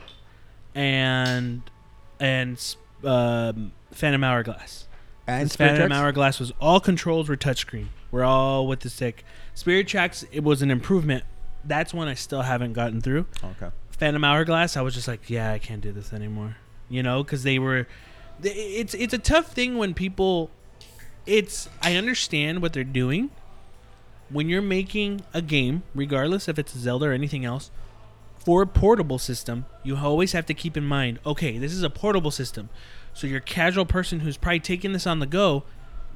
and 0.76 1.62
and 2.20 2.76
um, 3.04 3.72
Phantom 3.92 4.24
Hourglass. 4.24 4.87
And 5.28 5.52
Spirit 5.52 5.78
Phantom? 5.78 5.92
Hourglass 5.92 6.40
was 6.40 6.54
all 6.60 6.80
controls 6.80 7.28
were 7.28 7.38
touchscreen. 7.38 7.88
We're 8.12 8.24
all 8.24 8.66
with 8.66 8.80
the 8.80 8.90
stick. 8.90 9.26
Spirit 9.54 9.88
Tracks 9.88 10.26
it 10.32 10.44
was 10.44 10.62
an 10.62 10.72
improvement. 10.72 11.26
That's 11.66 11.94
one 11.94 12.08
I 12.08 12.14
still 12.14 12.44
haven't 12.44 12.74
gotten 12.74 13.02
through. 13.02 13.26
Okay. 13.44 13.70
Phantom 13.92 14.24
Hourglass, 14.24 14.78
I 14.78 14.82
was 14.82 14.94
just 14.94 15.08
like, 15.08 15.30
yeah, 15.30 15.52
I 15.52 15.60
can't 15.60 15.82
do 15.82 15.92
this 15.92 16.14
anymore. 16.14 16.56
You 16.90 17.04
know, 17.04 17.24
because 17.24 17.44
they 17.44 17.60
were. 17.60 17.88
It's 18.42 18.94
it's 18.94 19.14
a 19.14 19.18
tough 19.18 19.52
thing 19.52 19.78
when 19.78 19.94
people. 19.94 20.50
It's 21.26 21.68
I 21.82 21.96
understand 21.96 22.62
what 22.62 22.72
they're 22.72 22.84
doing. 22.86 23.32
When 24.30 24.50
you're 24.50 24.62
making 24.62 25.22
a 25.34 25.42
game, 25.42 25.84
regardless 25.96 26.48
if 26.48 26.60
it's 26.60 26.78
Zelda 26.78 27.08
or 27.08 27.12
anything 27.12 27.44
else, 27.46 27.72
for 28.48 28.62
a 28.62 28.68
portable 28.68 29.20
system, 29.20 29.66
you 29.84 29.98
always 29.98 30.32
have 30.32 30.46
to 30.46 30.54
keep 30.54 30.78
in 30.78 30.86
mind, 30.86 31.20
okay, 31.26 31.58
this 31.58 31.74
is 31.74 31.84
a 31.84 31.90
portable 31.90 32.32
system. 32.32 32.70
So 33.18 33.26
your 33.26 33.40
casual 33.40 33.88
person 33.88 34.20
who's 34.20 34.38
probably 34.38 34.60
taking 34.60 34.94
this 34.94 35.08
on 35.08 35.18
the 35.18 35.26
go, 35.26 35.64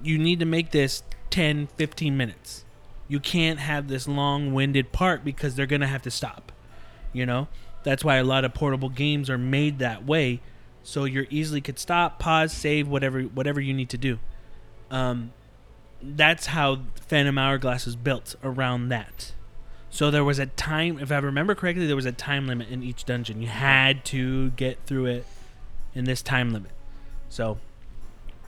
you 0.03 0.19
need 0.19 0.39
to 0.39 0.45
make 0.45 0.69
this 0.69 1.01
10, 1.31 1.65
15 1.75 2.15
minutes. 2.15 2.63
You 3.07 3.19
can't 3.19 3.57
have 3.57 3.87
this 3.87 4.07
long-winded 4.07 4.91
part 4.91 5.25
because 5.25 5.55
they're 5.55 5.65
going 5.65 5.81
to 5.81 5.87
have 5.87 6.03
to 6.03 6.11
stop. 6.11 6.51
You 7.11 7.25
know? 7.25 7.47
That's 7.81 8.05
why 8.05 8.17
a 8.17 8.23
lot 8.23 8.45
of 8.45 8.53
portable 8.53 8.89
games 8.89 9.31
are 9.31 9.39
made 9.39 9.79
that 9.79 10.05
way 10.05 10.41
so 10.83 11.05
you 11.05 11.25
easily 11.31 11.59
could 11.59 11.79
stop, 11.79 12.19
pause, 12.19 12.53
save 12.53 12.87
whatever 12.87 13.21
whatever 13.21 13.59
you 13.59 13.73
need 13.73 13.89
to 13.89 13.97
do. 13.97 14.19
Um 14.91 15.33
that's 16.03 16.47
how 16.47 16.81
Phantom 17.07 17.37
Hourglass 17.37 17.85
was 17.85 17.95
built 17.95 18.35
around 18.43 18.89
that. 18.89 19.33
So 19.89 20.11
there 20.11 20.23
was 20.23 20.37
a 20.37 20.45
time, 20.45 20.99
if 20.99 21.11
I 21.11 21.17
remember 21.17 21.55
correctly, 21.55 21.87
there 21.87 21.95
was 21.95 22.05
a 22.05 22.11
time 22.11 22.47
limit 22.47 22.69
in 22.69 22.81
each 22.83 23.05
dungeon. 23.05 23.41
You 23.41 23.47
had 23.47 24.05
to 24.05 24.51
get 24.51 24.79
through 24.85 25.07
it 25.07 25.25
in 25.93 26.05
this 26.05 26.21
time 26.21 26.53
limit. 26.53 26.71
So 27.31 27.57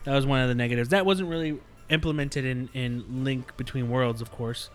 that 0.04 0.14
was 0.14 0.26
one 0.26 0.40
of 0.40 0.48
the 0.48 0.54
negatives. 0.54 0.90
That 0.90 1.04
wasn't 1.06 1.28
really 1.30 1.58
implemented 1.90 2.44
in 2.44 2.68
in 2.74 3.24
Link 3.24 3.56
Between 3.56 3.88
Worlds, 3.90 4.20
of 4.20 4.30
course. 4.30 4.70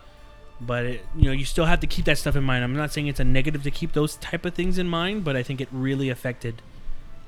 But 0.62 0.86
it, 0.86 1.05
you 1.16 1.26
know, 1.26 1.32
you 1.32 1.45
still 1.45 1.66
have 1.66 1.80
to 1.80 1.88
keep 1.88 2.03
that 2.05 2.18
stuff 2.18 2.36
in 2.36 2.43
mind. 2.43 2.64
I'm 2.66 2.76
not 2.76 2.91
saying 2.91 3.07
it's 3.07 3.22
a 3.22 3.24
negative 3.24 3.64
to 3.64 3.72
keep 3.72 3.93
those 3.93 4.16
type 4.18 4.45
of 4.45 4.53
things 4.55 4.78
in 4.78 4.88
mind, 4.89 5.24
but 5.24 5.38
I 5.38 5.43
think 5.43 5.62
it 5.62 5.70
really 5.72 6.10
affected 6.10 6.62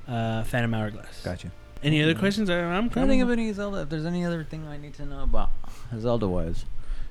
uh, 0.07 0.43
Phantom 0.43 0.73
Hourglass. 0.73 1.21
Gotcha. 1.23 1.51
Any 1.83 2.03
other 2.03 2.13
questions? 2.15 2.49
I- 2.49 2.55
I'm 2.59 2.89
Trying 2.89 3.05
to 3.07 3.11
think 3.13 3.23
of 3.23 3.29
any 3.29 3.53
Zelda. 3.53 3.81
If 3.83 3.89
there's 3.89 4.05
any 4.05 4.25
other 4.25 4.43
thing 4.43 4.67
I 4.67 4.75
need 4.77 4.95
to 4.95 5.05
know 5.05 5.23
about 5.23 5.51
Zelda 5.97 6.27
wise. 6.27 6.65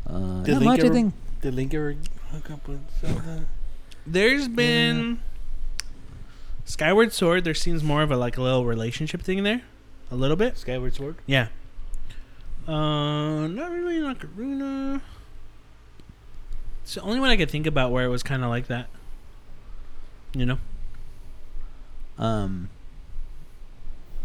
Uh, 0.06 0.42
Did 0.42 0.58
Link 0.58 0.78
ever- 0.84 1.12
Did 1.40 1.54
Link 1.54 1.72
ever 1.74 1.96
hook 2.32 2.50
up 2.50 2.68
with 2.68 2.80
Zelda? 3.00 3.46
There's 4.06 4.46
been 4.46 5.20
Skyward 6.70 7.12
Sword. 7.12 7.42
There 7.42 7.52
seems 7.54 7.82
more 7.82 8.02
of 8.02 8.12
a 8.12 8.16
like 8.16 8.36
a 8.36 8.42
little 8.42 8.64
relationship 8.64 9.22
thing 9.22 9.42
there, 9.42 9.62
a 10.10 10.14
little 10.14 10.36
bit. 10.36 10.56
Skyward 10.56 10.94
Sword? 10.94 11.16
Yeah. 11.26 11.48
Uh, 12.68 13.48
not 13.48 13.72
really 13.72 13.96
in 13.96 14.04
Ocarina. 14.04 15.00
It's 16.82 16.94
the 16.94 17.00
only 17.00 17.18
one 17.18 17.30
I 17.30 17.36
could 17.36 17.50
think 17.50 17.66
about 17.66 17.90
where 17.90 18.04
it 18.04 18.08
was 18.08 18.22
kind 18.22 18.44
of 18.44 18.50
like 18.50 18.68
that. 18.68 18.88
You 20.32 20.46
know. 20.46 20.58
Um. 22.18 22.70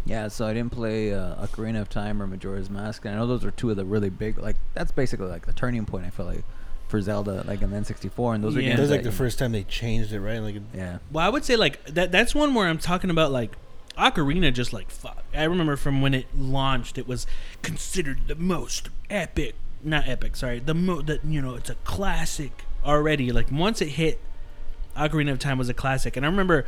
Yeah, 0.04 0.28
so 0.28 0.46
I 0.46 0.54
didn't 0.54 0.70
play 0.70 1.12
uh, 1.12 1.44
Ocarina 1.44 1.80
of 1.80 1.88
Time 1.88 2.22
or 2.22 2.28
Majora's 2.28 2.70
Mask, 2.70 3.04
and 3.04 3.12
I 3.12 3.18
know 3.18 3.26
those 3.26 3.44
are 3.44 3.50
two 3.50 3.70
of 3.70 3.76
the 3.76 3.84
really 3.84 4.08
big. 4.08 4.38
Like 4.38 4.54
that's 4.72 4.92
basically 4.92 5.26
like 5.26 5.46
the 5.46 5.52
turning 5.52 5.84
point. 5.84 6.06
I 6.06 6.10
feel 6.10 6.26
like 6.26 6.44
for 6.88 7.00
Zelda, 7.00 7.42
like 7.46 7.62
in 7.62 7.70
the 7.70 7.76
N64, 7.76 8.34
and 8.36 8.44
those 8.44 8.56
are 8.56 8.60
Yeah. 8.60 8.68
games 8.68 8.76
That 8.76 8.82
was 8.82 8.90
like 8.90 9.00
that, 9.00 9.04
the 9.04 9.10
you 9.12 9.16
first 9.18 9.38
time 9.38 9.52
they 9.52 9.64
changed 9.64 10.12
it, 10.12 10.20
right? 10.20 10.38
Like, 10.38 10.56
Yeah. 10.74 10.98
Well, 11.12 11.26
I 11.26 11.28
would 11.28 11.44
say 11.44 11.56
like 11.56 11.84
that. 11.86 12.12
That's 12.12 12.34
one 12.34 12.54
where 12.54 12.68
I'm 12.68 12.78
talking 12.78 13.10
about 13.10 13.32
like 13.32 13.56
Ocarina. 13.98 14.52
Just 14.52 14.72
like 14.72 14.90
fuck. 14.90 15.24
I 15.34 15.44
remember 15.44 15.76
from 15.76 16.00
when 16.00 16.14
it 16.14 16.26
launched, 16.36 16.98
it 16.98 17.08
was 17.08 17.26
considered 17.62 18.28
the 18.28 18.34
most 18.36 18.88
epic. 19.10 19.54
Not 19.82 20.06
epic. 20.08 20.36
Sorry. 20.36 20.58
The 20.60 20.74
mo. 20.74 21.00
That 21.02 21.24
you 21.24 21.40
know, 21.42 21.54
it's 21.54 21.70
a 21.70 21.74
classic 21.84 22.64
already. 22.84 23.32
Like 23.32 23.50
once 23.50 23.80
it 23.82 23.88
hit, 23.90 24.20
Ocarina 24.96 25.32
of 25.32 25.38
Time 25.38 25.58
was 25.58 25.68
a 25.68 25.74
classic, 25.74 26.16
and 26.16 26.24
I 26.24 26.28
remember 26.28 26.66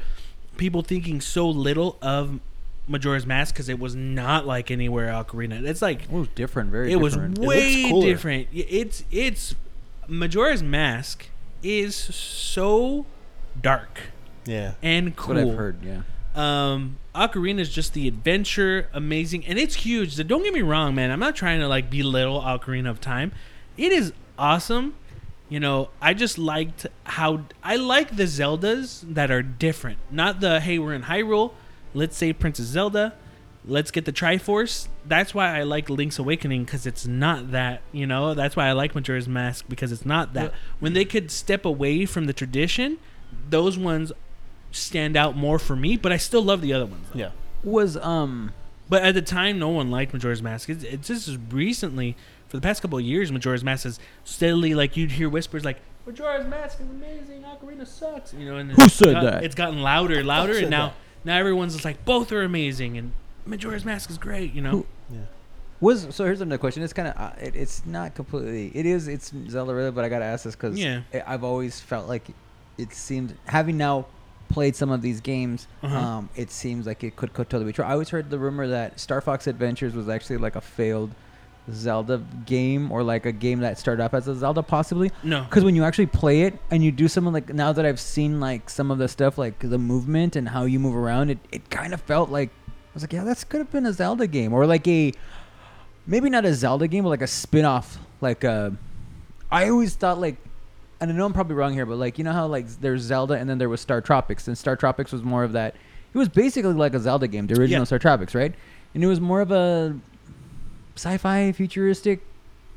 people 0.56 0.82
thinking 0.82 1.20
so 1.20 1.48
little 1.48 1.96
of 2.02 2.40
Majora's 2.88 3.26
Mask 3.26 3.54
because 3.54 3.68
it 3.68 3.78
was 3.78 3.94
not 3.94 4.46
like 4.46 4.70
anywhere 4.70 5.08
Ocarina. 5.08 5.62
It's 5.64 5.82
like 5.82 6.04
It 6.04 6.10
was 6.10 6.28
different, 6.34 6.70
very 6.70 6.90
it 6.92 6.96
was 6.96 7.14
different. 7.14 7.38
way 7.38 7.88
cooler. 7.90 8.06
different. 8.06 8.48
Y- 8.54 8.64
It's 8.68 9.04
it's 9.10 9.54
Majora's 10.08 10.62
Mask 10.62 11.26
is 11.62 11.94
so 11.94 13.06
dark 13.60 14.00
yeah. 14.46 14.74
and 14.82 15.08
That's 15.08 15.18
cool. 15.18 15.34
what 15.34 15.44
I've 15.44 15.54
heard. 15.54 15.84
Yeah. 15.84 16.02
Um, 16.34 16.98
Ocarina 17.14 17.60
is 17.60 17.68
just 17.68 17.94
the 17.94 18.06
adventure, 18.08 18.88
amazing, 18.92 19.44
and 19.46 19.58
it's 19.58 19.74
huge. 19.76 20.14
So 20.14 20.22
don't 20.22 20.42
get 20.42 20.54
me 20.54 20.62
wrong, 20.62 20.94
man. 20.94 21.10
I'm 21.10 21.20
not 21.20 21.36
trying 21.36 21.60
to 21.60 21.68
like 21.68 21.90
belittle 21.90 22.40
Ocarina 22.40 22.88
of 22.90 23.00
Time. 23.00 23.32
It 23.76 23.92
is 23.92 24.12
awesome. 24.38 24.94
You 25.48 25.60
know, 25.60 25.90
I 26.00 26.14
just 26.14 26.38
liked 26.38 26.86
how 27.04 27.44
I 27.62 27.76
like 27.76 28.16
the 28.16 28.24
Zeldas 28.24 29.02
that 29.14 29.30
are 29.30 29.42
different. 29.42 29.98
Not 30.10 30.40
the 30.40 30.60
hey, 30.60 30.78
we're 30.78 30.94
in 30.94 31.02
Hyrule, 31.02 31.52
let's 31.94 32.16
say 32.16 32.32
Princess 32.32 32.66
Zelda, 32.66 33.14
let's 33.68 33.90
get 33.90 34.04
the 34.04 34.12
Triforce. 34.12 34.88
That's 35.06 35.34
why 35.34 35.58
I 35.58 35.62
like 35.62 35.88
Link's 35.90 36.18
Awakening 36.18 36.64
because 36.64 36.86
it's 36.86 37.06
not 37.06 37.52
that. 37.52 37.82
You 37.92 38.06
know, 38.06 38.34
that's 38.34 38.56
why 38.56 38.66
I 38.66 38.72
like 38.72 38.94
Majora's 38.94 39.28
Mask 39.28 39.64
because 39.68 39.92
it's 39.92 40.06
not 40.06 40.32
that. 40.34 40.52
When 40.80 40.94
they 40.94 41.04
could 41.04 41.30
step 41.30 41.64
away 41.64 42.06
from 42.06 42.24
the 42.26 42.32
tradition, 42.32 42.98
those 43.48 43.78
ones 43.78 44.10
stand 44.72 45.16
out 45.16 45.36
more 45.36 45.58
for 45.58 45.76
me. 45.76 45.96
But 45.96 46.12
I 46.12 46.16
still 46.16 46.42
love 46.42 46.60
the 46.60 46.72
other 46.72 46.86
ones. 46.86 47.06
though. 47.12 47.18
Yeah. 47.20 47.30
Was 47.62 47.96
um. 47.98 48.52
But 48.90 49.02
at 49.02 49.14
the 49.14 49.20
time, 49.22 49.58
no 49.58 49.68
one 49.68 49.90
liked 49.90 50.14
Majora's 50.14 50.40
Mask. 50.42 50.70
It's, 50.70 50.82
it's 50.82 51.08
just 51.08 51.38
recently, 51.50 52.16
for 52.48 52.56
the 52.56 52.62
past 52.62 52.80
couple 52.80 52.96
of 52.98 53.04
years, 53.04 53.30
Majora's 53.30 53.62
Mask 53.62 53.84
has 53.84 54.00
steadily 54.24 54.74
like 54.74 54.96
you'd 54.96 55.12
hear 55.12 55.28
whispers 55.28 55.62
like 55.62 55.76
Majora's 56.06 56.46
Mask 56.46 56.80
is 56.80 56.88
amazing, 56.88 57.42
Ocarina 57.42 57.86
sucks. 57.86 58.32
You 58.32 58.46
know, 58.46 58.56
and 58.56 58.72
Who 58.72 58.88
said 58.88 59.12
got- 59.12 59.22
that? 59.24 59.44
It's 59.44 59.54
gotten 59.54 59.82
louder, 59.82 60.24
louder, 60.24 60.56
and 60.56 60.70
now 60.70 60.86
that? 60.86 60.94
now 61.26 61.36
everyone's 61.38 61.74
just 61.74 61.84
like 61.84 62.02
both 62.06 62.32
are 62.32 62.42
amazing, 62.42 62.96
and 62.96 63.12
Majora's 63.48 63.84
Mask 63.84 64.10
is 64.10 64.18
great. 64.18 64.52
You 64.52 64.62
know, 64.62 64.70
Who- 64.70 64.86
Yeah. 65.12 65.20
Was 65.80 66.08
so 66.14 66.24
here's 66.24 66.40
another 66.40 66.58
question. 66.58 66.82
It's 66.82 66.92
kind 66.92 67.08
of 67.08 67.16
uh, 67.16 67.30
it, 67.40 67.54
it's 67.54 67.86
not 67.86 68.14
completely. 68.14 68.72
It 68.74 68.84
is 68.84 69.06
it's 69.08 69.32
Zelda 69.48 69.72
related, 69.74 69.94
but 69.94 70.04
I 70.04 70.08
gotta 70.08 70.24
ask 70.24 70.44
this 70.44 70.56
because 70.56 70.76
Yeah. 70.78 71.02
I've 71.26 71.44
always 71.44 71.80
felt 71.80 72.08
like 72.08 72.26
it 72.76 72.92
seemed 72.92 73.34
having 73.46 73.76
now 73.76 74.06
played 74.48 74.74
some 74.74 74.90
of 74.90 75.02
these 75.02 75.20
games, 75.20 75.66
Uh-huh. 75.82 75.96
um, 75.96 76.28
it 76.34 76.50
seems 76.50 76.86
like 76.86 77.04
it 77.04 77.14
could, 77.16 77.32
could 77.34 77.48
totally 77.50 77.66
be 77.66 77.72
true. 77.74 77.84
I 77.84 77.92
always 77.92 78.08
heard 78.08 78.30
the 78.30 78.38
rumor 78.38 78.66
that 78.68 78.98
Star 78.98 79.20
Fox 79.20 79.46
Adventures 79.46 79.94
was 79.94 80.08
actually 80.08 80.38
like 80.38 80.56
a 80.56 80.60
failed 80.60 81.10
Zelda 81.70 82.22
game 82.46 82.90
or 82.90 83.02
like 83.02 83.26
a 83.26 83.32
game 83.32 83.60
that 83.60 83.78
started 83.78 84.02
up 84.02 84.14
as 84.14 84.26
a 84.26 84.34
Zelda 84.34 84.62
possibly. 84.62 85.12
No. 85.22 85.42
Because 85.44 85.64
when 85.64 85.76
you 85.76 85.84
actually 85.84 86.06
play 86.06 86.42
it 86.42 86.58
and 86.70 86.82
you 86.82 86.90
do 86.90 87.08
something 87.08 87.32
like 87.32 87.52
now 87.52 87.72
that 87.72 87.84
I've 87.84 88.00
seen 88.00 88.40
like 88.40 88.70
some 88.70 88.90
of 88.90 88.98
the 88.98 89.06
stuff 89.06 89.36
like 89.38 89.58
the 89.60 89.78
movement 89.78 90.34
and 90.34 90.48
how 90.48 90.64
you 90.64 90.80
move 90.80 90.96
around, 90.96 91.30
it, 91.30 91.38
it 91.52 91.68
kind 91.70 91.92
of 91.92 92.00
felt 92.00 92.30
like 92.30 92.48
I 92.48 92.54
was 92.98 93.04
like, 93.04 93.12
yeah, 93.12 93.24
that's 93.24 93.44
could 93.44 93.58
have 93.58 93.70
been 93.70 93.86
a 93.86 93.92
Zelda 93.92 94.26
game 94.26 94.52
or 94.52 94.66
like 94.66 94.86
a 94.88 95.12
maybe 96.06 96.28
not 96.30 96.44
a 96.44 96.52
Zelda 96.54 96.88
game, 96.88 97.04
but 97.04 97.10
like 97.10 97.22
a 97.22 97.26
spin-off. 97.26 97.98
Like 98.20 98.44
uh, 98.44 98.70
I 99.50 99.68
always 99.70 99.94
thought 99.94 100.20
like, 100.20 100.36
and 101.00 101.10
I 101.10 101.14
know 101.14 101.24
I'm 101.26 101.32
probably 101.32 101.54
wrong 101.54 101.72
here, 101.72 101.86
but 101.86 101.96
like 101.96 102.18
you 102.18 102.24
know 102.24 102.32
how 102.32 102.46
like 102.46 102.66
there's 102.80 103.02
Zelda 103.02 103.34
and 103.34 103.48
then 103.48 103.58
there 103.58 103.68
was 103.68 103.80
Star 103.80 104.00
Tropics, 104.00 104.48
and 104.48 104.58
Star 104.58 104.74
Tropics 104.76 105.12
was 105.12 105.22
more 105.22 105.44
of 105.44 105.52
that. 105.52 105.74
It 106.12 106.18
was 106.18 106.28
basically 106.28 106.72
like 106.72 106.94
a 106.94 106.98
Zelda 107.00 107.28
game, 107.28 107.46
the 107.46 107.54
original 107.54 107.80
Yeah. 107.82 107.84
Star 107.84 107.98
Tropics, 107.98 108.34
right? 108.34 108.54
And 108.94 109.04
it 109.04 109.06
was 109.06 109.20
more 109.20 109.40
of 109.40 109.50
a 109.52 109.96
sci-fi 110.96 111.52
futuristic 111.52 112.20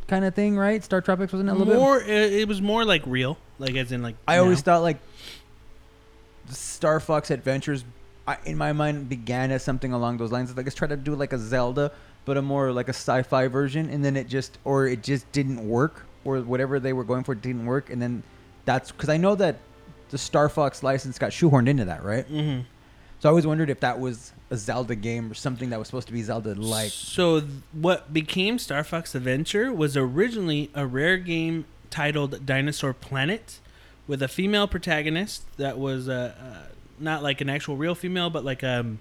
kind 0.07 0.25
of 0.25 0.35
thing, 0.35 0.57
right? 0.57 0.83
Star 0.83 1.01
Tropics 1.01 1.33
wasn't 1.33 1.49
it 1.49 1.53
a 1.53 1.55
little 1.55 1.73
bit 1.73 1.79
more. 1.79 1.99
It, 2.01 2.33
it 2.33 2.47
was 2.47 2.61
more 2.61 2.85
like 2.85 3.01
real, 3.07 3.37
like 3.57 3.75
as 3.75 3.91
in 3.91 4.03
like. 4.03 4.15
I 4.27 4.37
always 4.37 4.61
thought 4.61 4.81
like 4.83 4.97
Star 6.49 6.99
Fox 6.99 7.31
Adventures, 7.31 7.85
I, 8.31 8.37
in 8.45 8.57
my 8.57 8.73
mind, 8.73 9.09
began 9.09 9.51
as 9.51 9.63
something 9.63 9.93
along 9.93 10.17
those 10.17 10.31
lines. 10.31 10.55
Like, 10.55 10.65
let's 10.65 10.75
try 10.75 10.87
to 10.87 10.97
do 10.97 11.15
like 11.15 11.33
a 11.33 11.37
Zelda, 11.37 11.91
but 12.25 12.37
a 12.37 12.41
more 12.41 12.71
like 12.71 12.87
a 12.87 12.93
sci-fi 12.93 13.47
version, 13.47 13.89
and 13.89 14.03
then 14.05 14.15
it 14.15 14.27
just 14.27 14.57
or 14.63 14.87
it 14.87 15.03
just 15.03 15.31
didn't 15.31 15.67
work, 15.67 16.05
or 16.23 16.39
whatever 16.41 16.79
they 16.79 16.93
were 16.93 17.03
going 17.03 17.23
for 17.23 17.35
didn't 17.35 17.65
work, 17.65 17.89
and 17.89 18.01
then 18.01 18.23
that's 18.65 18.91
because 18.91 19.09
I 19.09 19.17
know 19.17 19.35
that 19.35 19.57
the 20.09 20.17
Star 20.17 20.49
Fox 20.49 20.83
license 20.83 21.17
got 21.17 21.31
shoehorned 21.31 21.67
into 21.67 21.85
that, 21.85 22.03
right? 22.03 22.29
Mhm. 22.29 22.65
So 23.19 23.29
I 23.29 23.31
always 23.31 23.45
wondered 23.47 23.69
if 23.69 23.79
that 23.81 23.99
was 23.99 24.33
a 24.49 24.57
Zelda 24.57 24.95
game 24.95 25.31
or 25.31 25.35
something 25.35 25.69
that 25.69 25.79
was 25.79 25.87
supposed 25.87 26.07
to 26.07 26.13
be 26.13 26.21
Zelda 26.23 26.55
like. 26.55 26.91
So 26.91 27.39
th- 27.39 27.51
what 27.71 28.11
became 28.11 28.57
Star 28.59 28.83
Fox 28.83 29.13
Adventure 29.15 29.71
was 29.71 29.95
originally 29.95 30.69
a 30.73 30.85
rare 30.87 31.17
game 31.17 31.65
titled 31.91 32.45
Dinosaur 32.45 32.93
Planet, 32.93 33.59
with 34.07 34.21
a 34.23 34.27
female 34.27 34.67
protagonist 34.67 35.43
that 35.57 35.77
was 35.77 36.09
uh, 36.09 36.33
uh, 36.37 36.57
not 37.01 37.23
like 37.23 37.41
an 37.41 37.49
actual 37.49 37.75
real 37.75 37.95
female, 37.95 38.29
but 38.29 38.45
like 38.45 38.63
um. 38.63 38.99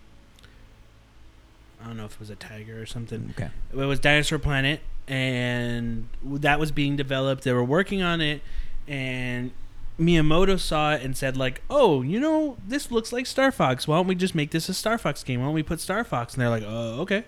I 1.82 1.86
don't 1.86 1.96
know 1.96 2.04
if 2.04 2.14
it 2.14 2.20
was 2.20 2.28
a 2.28 2.36
tiger 2.36 2.80
or 2.80 2.84
something. 2.84 3.32
Okay. 3.38 3.48
It 3.72 3.76
was 3.76 3.98
Dinosaur 3.98 4.38
Planet, 4.38 4.80
and 5.08 6.08
that 6.22 6.60
was 6.60 6.72
being 6.72 6.94
developed. 6.94 7.42
They 7.42 7.54
were 7.54 7.64
working 7.64 8.02
on 8.02 8.20
it, 8.20 8.42
and 8.86 9.50
Miyamoto 9.98 10.58
saw 10.58 10.92
it 10.92 11.02
and 11.02 11.16
said, 11.16 11.38
like, 11.38 11.62
"Oh, 11.70 12.02
you 12.02 12.20
know, 12.20 12.58
this 12.68 12.90
looks 12.90 13.12
like 13.12 13.24
Star 13.24 13.50
Fox. 13.50 13.88
Why 13.88 13.96
don't 13.96 14.06
we 14.06 14.14
just 14.14 14.34
make 14.34 14.50
this 14.50 14.68
a 14.68 14.74
Star 14.74 14.98
Fox 14.98 15.24
game? 15.24 15.40
Why 15.40 15.46
don't 15.46 15.54
we 15.54 15.62
put 15.62 15.80
Star 15.80 16.04
Fox?" 16.04 16.34
And 16.34 16.42
they're 16.42 16.50
like, 16.50 16.64
"Oh, 16.66 17.00
okay." 17.00 17.24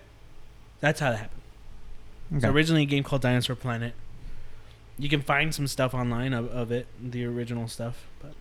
That's 0.81 0.99
how 0.99 1.11
that 1.11 1.17
happened. 1.17 1.41
Okay. 2.37 2.47
originally 2.47 2.83
a 2.83 2.85
game 2.85 3.03
called 3.03 3.21
Dinosaur 3.21 3.55
Planet. 3.55 3.93
You 4.97 5.09
can 5.09 5.21
find 5.21 5.53
some 5.53 5.67
stuff 5.67 5.93
online 5.93 6.33
of, 6.33 6.49
of 6.49 6.71
it, 6.71 6.87
the 7.01 7.25
original 7.25 7.67
stuff. 7.67 8.05
But 8.21 8.33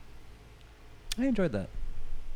I 1.19 1.27
enjoyed 1.27 1.53
that. 1.53 1.69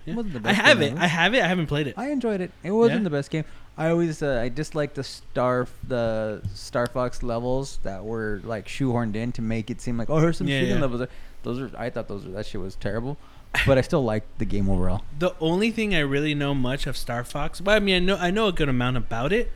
Yeah. 0.06 0.12
It 0.12 0.16
wasn't 0.16 0.34
the 0.34 0.38
I 0.40 0.52
best 0.52 0.60
have 0.62 0.78
game 0.80 0.88
it. 0.88 0.92
ever. 0.92 1.00
I 1.02 1.06
have 1.06 1.34
it. 1.34 1.42
I 1.42 1.46
haven't 1.48 1.66
played 1.66 1.86
it. 1.88 1.94
I 1.98 2.10
enjoyed 2.10 2.40
it. 2.40 2.50
It 2.62 2.70
wasn't 2.70 3.00
Yeah? 3.00 3.04
the 3.04 3.10
best 3.10 3.30
game. 3.30 3.44
I 3.76 3.90
always 3.90 4.22
uh, 4.22 4.40
I 4.42 4.48
disliked 4.48 4.94
the 4.94 5.04
Star 5.04 5.66
the 5.86 6.40
Star 6.54 6.86
Fox 6.86 7.22
levels 7.22 7.78
that 7.82 8.04
were 8.04 8.40
like 8.44 8.66
shoehorned 8.68 9.16
in 9.16 9.32
to 9.32 9.42
make 9.42 9.70
it 9.70 9.80
seem 9.82 9.98
like 9.98 10.08
oh 10.08 10.18
here's 10.18 10.38
some 10.38 10.48
Yeah, 10.48 10.60
shooting 10.60 10.76
yeah. 10.76 10.80
levels. 10.80 11.08
Those 11.42 11.60
are 11.60 11.70
I 11.76 11.90
thought 11.90 12.08
those 12.08 12.24
were, 12.24 12.32
that 12.32 12.46
shit 12.46 12.60
was 12.60 12.74
terrible, 12.76 13.18
but 13.66 13.76
I 13.76 13.82
still 13.82 14.02
liked 14.02 14.38
the 14.38 14.46
game 14.46 14.70
overall. 14.70 15.02
The 15.18 15.34
only 15.40 15.70
thing 15.70 15.94
I 15.94 15.98
really 16.00 16.34
know 16.34 16.54
much 16.54 16.86
of 16.86 16.96
Star 16.96 17.22
Fox, 17.22 17.60
well, 17.60 17.76
I 17.76 17.80
mean, 17.80 17.94
I 17.96 17.98
know 17.98 18.16
I 18.16 18.30
know 18.30 18.46
a 18.48 18.52
good 18.52 18.68
amount 18.70 18.96
about 18.96 19.30
it, 19.32 19.52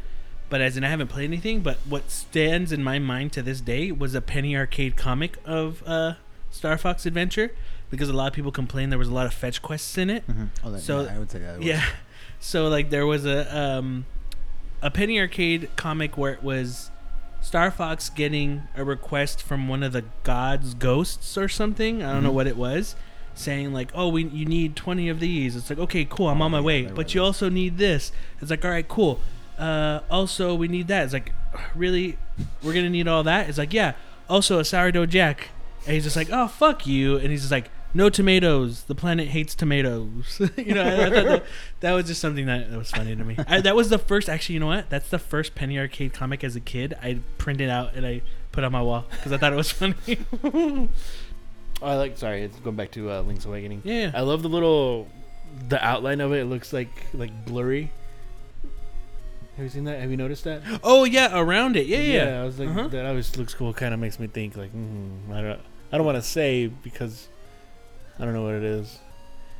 but 0.50 0.60
as 0.60 0.76
in 0.76 0.84
I 0.84 0.88
haven't 0.90 1.08
played 1.08 1.24
anything. 1.24 1.60
But 1.62 1.78
what 1.88 2.10
stands 2.10 2.72
in 2.72 2.84
my 2.84 2.98
mind 2.98 3.32
to 3.32 3.42
this 3.42 3.60
day 3.62 3.90
was 3.90 4.14
a 4.14 4.20
penny 4.20 4.54
arcade 4.54 4.96
comic 4.98 5.38
of 5.46 5.82
uh, 5.86 6.14
Star 6.50 6.76
Fox 6.76 7.06
Adventure, 7.06 7.52
because 7.90 8.08
a 8.08 8.12
lot 8.12 8.28
of 8.28 8.32
people 8.32 8.52
complained 8.52 8.90
there 8.92 8.98
was 8.98 9.08
a 9.08 9.14
lot 9.14 9.26
of 9.26 9.34
fetch 9.34 9.60
quests 9.62 9.98
in 9.98 10.10
it. 10.10 10.24
Oh, 10.64 10.70
that, 10.70 10.80
So- 10.80 11.02
yeah, 11.04 11.14
I 11.14 11.18
would 11.18 11.30
say 11.30 11.38
that. 11.40 11.62
Yeah, 11.62 11.84
so 12.40 12.68
like 12.68 12.90
there 12.90 13.06
was 13.06 13.26
a 13.26 13.56
um, 13.58 14.06
a 14.82 14.90
penny 14.90 15.18
arcade 15.20 15.68
comic 15.76 16.16
where 16.16 16.32
it 16.32 16.42
was 16.42 16.90
Star 17.42 17.70
Fox 17.70 18.08
getting 18.10 18.62
a 18.76 18.84
request 18.84 19.42
from 19.42 19.66
one 19.68 19.82
of 19.82 19.92
the 19.92 20.04
gods' 20.24 20.74
ghosts 20.74 21.36
or 21.38 21.48
something. 21.48 22.02
I 22.02 22.12
don't 22.12 22.22
know 22.22 22.30
Mhm. 22.30 22.34
what 22.34 22.46
it 22.46 22.56
was, 22.56 22.96
saying 23.34 23.72
like, 23.72 23.90
"Oh, 23.94 24.08
we 24.08 24.24
you 24.24 24.44
need 24.46 24.76
twenty 24.76 25.08
of 25.08 25.20
these." 25.20 25.56
It's 25.56 25.70
like, 25.70 25.78
"Okay, 25.78 26.04
cool, 26.04 26.28
I'm 26.28 26.40
Oh, 26.42 26.44
on 26.46 26.50
my 26.50 26.58
yeah, 26.58 26.64
way," 26.64 26.82
but 26.84 26.96
right, 26.98 27.14
you 27.14 27.20
right. 27.22 27.26
also 27.26 27.48
need 27.48 27.78
this. 27.78 28.12
It's 28.40 28.50
like, 28.50 28.64
"All 28.64 28.70
right, 28.70 28.86
cool." 28.86 29.20
Uh, 29.58 30.00
also, 30.10 30.54
we 30.54 30.68
need 30.68 30.88
that. 30.88 31.04
It's 31.04 31.12
like, 31.12 31.32
really, 31.74 32.16
we're 32.62 32.72
gonna 32.72 32.88
need 32.90 33.06
all 33.08 33.22
that. 33.24 33.48
It's 33.48 33.58
like, 33.58 33.72
yeah. 33.74 33.92
Also, 34.28 34.58
a 34.58 34.64
sourdough 34.64 35.06
jack, 35.06 35.48
and 35.86 35.94
he's 35.94 36.04
just 36.04 36.16
like, 36.16 36.28
"Oh, 36.32 36.46
fuck 36.48 36.86
you," 36.86 37.16
and 37.16 37.30
he's 37.30 37.40
just 37.42 37.52
like. 37.52 37.70
No 37.92 38.08
tomatoes. 38.08 38.84
The 38.84 38.94
planet 38.94 39.28
hates 39.28 39.54
tomatoes. 39.54 40.40
you 40.56 40.74
know, 40.74 40.82
I, 40.82 41.06
I 41.06 41.10
thought 41.10 41.24
that, 41.24 41.44
that 41.80 41.92
was 41.92 42.06
just 42.06 42.20
something 42.20 42.46
that, 42.46 42.70
that 42.70 42.78
was 42.78 42.90
funny 42.90 43.16
to 43.16 43.24
me. 43.24 43.36
I, 43.48 43.60
that 43.62 43.74
was 43.74 43.90
the 43.90 43.98
first. 43.98 44.28
Actually, 44.28 44.54
you 44.54 44.60
know 44.60 44.66
what? 44.66 44.88
That's 44.90 45.08
the 45.08 45.18
first 45.18 45.54
penny 45.54 45.78
arcade 45.78 46.12
comic 46.12 46.44
as 46.44 46.54
a 46.54 46.60
kid. 46.60 46.94
I 47.02 47.18
printed 47.38 47.68
out 47.68 47.94
and 47.94 48.06
I 48.06 48.22
put 48.52 48.62
on 48.62 48.70
my 48.72 48.82
wall 48.82 49.06
because 49.10 49.32
I 49.32 49.38
thought 49.38 49.52
it 49.52 49.56
was 49.56 49.70
funny. 49.72 49.94
Oh, 50.44 50.88
I 51.82 51.94
like. 51.96 52.16
Sorry, 52.16 52.42
it's 52.42 52.58
going 52.60 52.76
back 52.76 52.92
to 52.92 53.10
uh, 53.10 53.22
Link's 53.22 53.44
Awakening. 53.44 53.82
yeah. 53.84 54.12
I 54.14 54.20
love 54.20 54.42
the 54.42 54.48
little, 54.48 55.08
the 55.68 55.82
outline 55.84 56.20
of 56.20 56.32
it. 56.32 56.40
It 56.42 56.44
looks 56.44 56.72
like 56.72 56.90
like 57.12 57.44
blurry. 57.44 57.90
Have 59.56 59.64
you 59.64 59.68
seen 59.70 59.84
that? 59.84 60.00
Have 60.00 60.10
you 60.10 60.16
noticed 60.16 60.44
that? 60.44 60.62
Oh 60.84 61.04
yeah, 61.04 61.36
around 61.36 61.76
it. 61.76 61.86
Yeah, 61.86 61.98
yeah. 61.98 62.40
I 62.40 62.44
was 62.44 62.58
like, 62.60 62.68
Uh-huh. 62.68 62.88
that 62.88 63.04
always 63.04 63.36
looks 63.36 63.52
cool. 63.52 63.72
Kind 63.74 63.92
of 63.92 63.98
makes 64.00 64.18
me 64.20 64.26
think 64.28 64.56
like, 64.56 64.72
mm, 64.72 65.32
I 65.32 65.42
don't, 65.42 65.60
I 65.92 65.96
don't 65.96 66.06
want 66.06 66.16
to 66.16 66.22
say 66.22 66.68
because 66.68 67.28
I 68.20 68.24
don't 68.24 68.34
know 68.34 68.42
what 68.42 68.54
it 68.54 68.62
is. 68.64 68.98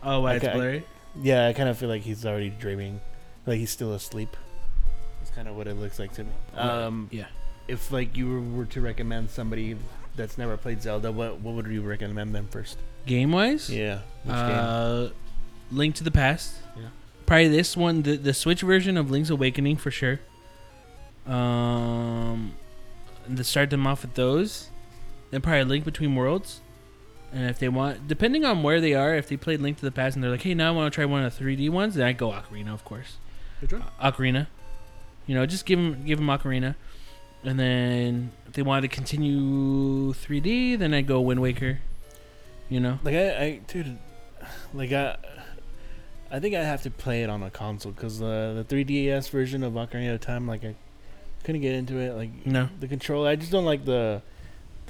Oh, 0.02 0.20
why 0.20 0.34
it's 0.34 0.44
Okay. 0.44 0.54
blurry? 0.54 0.84
Yeah, 1.22 1.46
I 1.48 1.52
kind 1.54 1.68
of 1.68 1.78
feel 1.78 1.88
like 1.88 2.02
he's 2.02 2.24
already 2.26 2.50
dreaming, 2.50 3.00
like 3.46 3.58
he's 3.58 3.70
still 3.70 3.94
asleep. 3.94 4.36
That's 5.18 5.30
kind 5.30 5.48
of 5.48 5.56
what 5.56 5.66
it 5.66 5.74
looks 5.74 5.98
like 5.98 6.12
to 6.14 6.24
me. 6.24 6.30
Um, 6.56 7.08
yeah. 7.10 7.26
if 7.68 7.90
like 7.92 8.16
you 8.16 8.40
were- 8.40 8.64
to 8.66 8.80
recommend 8.80 9.30
somebody 9.30 9.76
that's 10.16 10.36
never 10.38 10.56
played 10.56 10.82
Zelda, 10.82 11.10
what 11.12 11.40
what 11.40 11.54
would 11.54 11.66
you 11.66 11.82
recommend 11.82 12.34
them 12.34 12.48
first? 12.50 12.78
Game 13.06 13.32
wise, 13.32 13.70
Yeah, 13.70 14.00
which 14.24 14.34
uh, 14.36 15.08
Link 15.72 15.94
to 15.96 16.04
the 16.04 16.10
Past. 16.10 16.54
Yeah. 16.76 16.88
Probably 17.26 17.48
this 17.48 17.76
one, 17.76 18.02
the 18.02 18.16
the 18.16 18.34
Switch 18.34 18.60
version 18.62 18.96
of 18.96 19.10
Link's 19.10 19.30
Awakening 19.30 19.76
for 19.78 19.90
sure. 19.90 20.20
Um, 21.26 22.52
and 23.26 23.36
to 23.36 23.44
start 23.44 23.70
them 23.70 23.86
off 23.86 24.02
with 24.02 24.14
those, 24.14 24.68
then 25.30 25.40
probably 25.40 25.64
Link 25.64 25.84
Between 25.84 26.14
Worlds. 26.14 26.60
And 27.32 27.48
if 27.48 27.58
they 27.60 27.68
want, 27.68 28.08
depending 28.08 28.44
on 28.44 28.62
where 28.64 28.80
they 28.80 28.94
are, 28.94 29.14
if 29.14 29.28
they 29.28 29.36
played 29.36 29.60
Link 29.60 29.78
to 29.78 29.84
the 29.84 29.92
Past 29.92 30.16
and 30.16 30.22
they're 30.24 30.30
like, 30.32 30.42
"Hey, 30.42 30.52
now 30.54 30.68
I 30.68 30.76
want 30.76 30.92
to 30.92 30.94
try 30.94 31.04
one 31.04 31.22
of 31.22 31.32
the 31.38 31.44
3D 31.44 31.70
ones," 31.70 31.94
then 31.94 32.06
I 32.06 32.12
go 32.12 32.30
Ocarina, 32.30 32.72
of 32.74 32.84
course. 32.84 33.18
Which 33.60 33.72
one? 33.72 33.84
Ocarina. 34.02 34.48
You 35.26 35.36
know, 35.36 35.46
just 35.46 35.64
give 35.64 35.78
them 35.78 36.04
give 36.04 36.18
them 36.18 36.26
Ocarina, 36.26 36.74
and 37.44 37.58
then 37.60 38.32
if 38.48 38.54
they 38.54 38.62
wanted 38.62 38.90
to 38.90 38.94
continue 38.96 40.12
3D, 40.12 40.76
then 40.78 40.92
I 40.92 41.02
go 41.02 41.20
Wind 41.20 41.40
Waker. 41.40 41.78
You 42.68 42.80
know. 42.80 42.98
Like 43.04 43.14
I, 43.14 43.42
I 43.44 43.60
dude, 43.66 43.98
like 44.74 44.90
I, 44.92 45.16
I 46.32 46.40
think 46.40 46.54
I 46.56 46.62
have 46.64 46.82
to 46.82 46.90
play 46.90 47.22
it 47.22 47.30
on 47.30 47.42
a 47.44 47.50
console 47.50 47.92
because 47.92 48.20
uh, 48.20 48.64
the 48.68 48.74
3DS 48.84 49.30
version 49.30 49.62
of 49.62 49.74
Ocarina 49.74 50.14
of 50.14 50.20
Time, 50.20 50.48
like 50.48 50.64
I 50.64 50.74
couldn't 51.44 51.60
get 51.60 51.74
into 51.74 51.98
it. 51.98 52.14
Like 52.16 52.44
No. 52.46 52.68
the 52.80 52.88
controller. 52.88 53.28
I 53.28 53.36
just 53.36 53.52
don't 53.52 53.64
like 53.64 53.84
the, 53.84 54.22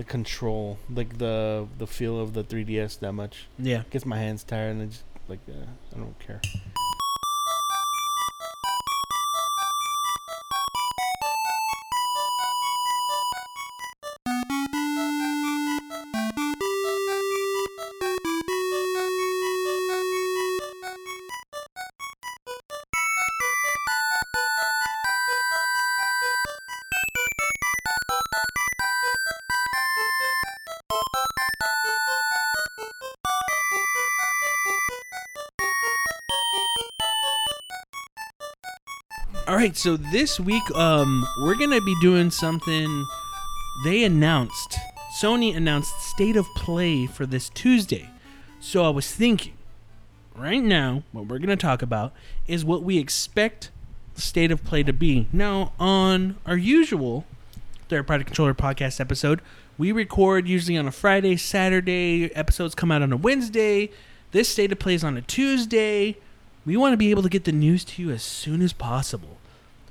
the 0.00 0.04
control, 0.04 0.78
like 0.98 1.18
the 1.18 1.66
the 1.76 1.86
feel 1.86 2.18
of 2.18 2.32
the 2.32 2.42
3DS 2.42 3.00
that 3.00 3.12
much. 3.12 3.34
Yeah. 3.58 3.82
gets 3.90 4.06
my 4.06 4.16
hands 4.16 4.42
tired 4.42 4.70
and 4.72 4.82
I 4.84 4.86
just 4.86 5.04
like 5.28 5.40
uh, 5.46 5.66
I 5.94 5.98
don't 5.98 6.18
care. 6.26 6.40
Right, 39.60 39.76
so 39.76 39.94
this 39.94 40.40
week 40.40 40.62
um 40.74 41.28
we're 41.42 41.54
to 41.54 41.82
be 41.82 41.94
doing 42.00 42.30
something 42.30 43.06
they 43.84 44.04
announced. 44.04 44.78
Sony 45.20 45.54
announced 45.54 46.00
State 46.00 46.34
of 46.34 46.46
Play 46.56 47.06
for 47.06 47.26
this 47.26 47.50
Tuesday. 47.50 48.08
So 48.58 48.84
I 48.84 48.88
was 48.88 49.12
thinking 49.12 49.52
right 50.34 50.62
now, 50.62 51.02
what 51.12 51.26
we're 51.26 51.38
to 51.40 51.56
talk 51.56 51.82
about 51.82 52.14
is 52.46 52.64
what 52.64 52.82
we 52.82 52.96
expect 52.96 53.70
state 54.14 54.50
of 54.50 54.64
play 54.64 54.82
to 54.82 54.94
be. 54.94 55.28
Now, 55.30 55.74
on 55.78 56.38
our 56.46 56.56
usual 56.56 57.26
Third 57.90 58.06
Party 58.06 58.24
Controller 58.24 58.54
podcast 58.54 58.98
episode, 58.98 59.42
we 59.76 59.92
record 59.92 60.48
usually 60.48 60.78
on 60.78 60.86
a 60.86 60.92
Friday, 60.92 61.36
Saturday. 61.36 62.34
Episodes 62.34 62.74
come 62.74 62.90
out 62.90 63.02
on 63.02 63.12
a 63.12 63.16
Wednesday. 63.18 63.90
This 64.30 64.48
state 64.48 64.72
of 64.72 64.78
play 64.78 64.94
is 64.94 65.04
on 65.04 65.18
a 65.18 65.22
Tuesday. 65.22 66.16
We 66.64 66.78
want 66.78 66.94
to 66.94 66.96
be 66.96 67.10
able 67.10 67.22
to 67.24 67.28
get 67.28 67.44
the 67.44 67.52
news 67.52 67.84
to 67.84 68.02
you 68.02 68.10
as 68.10 68.22
soon 68.22 68.62
as 68.62 68.72
possible. 68.72 69.36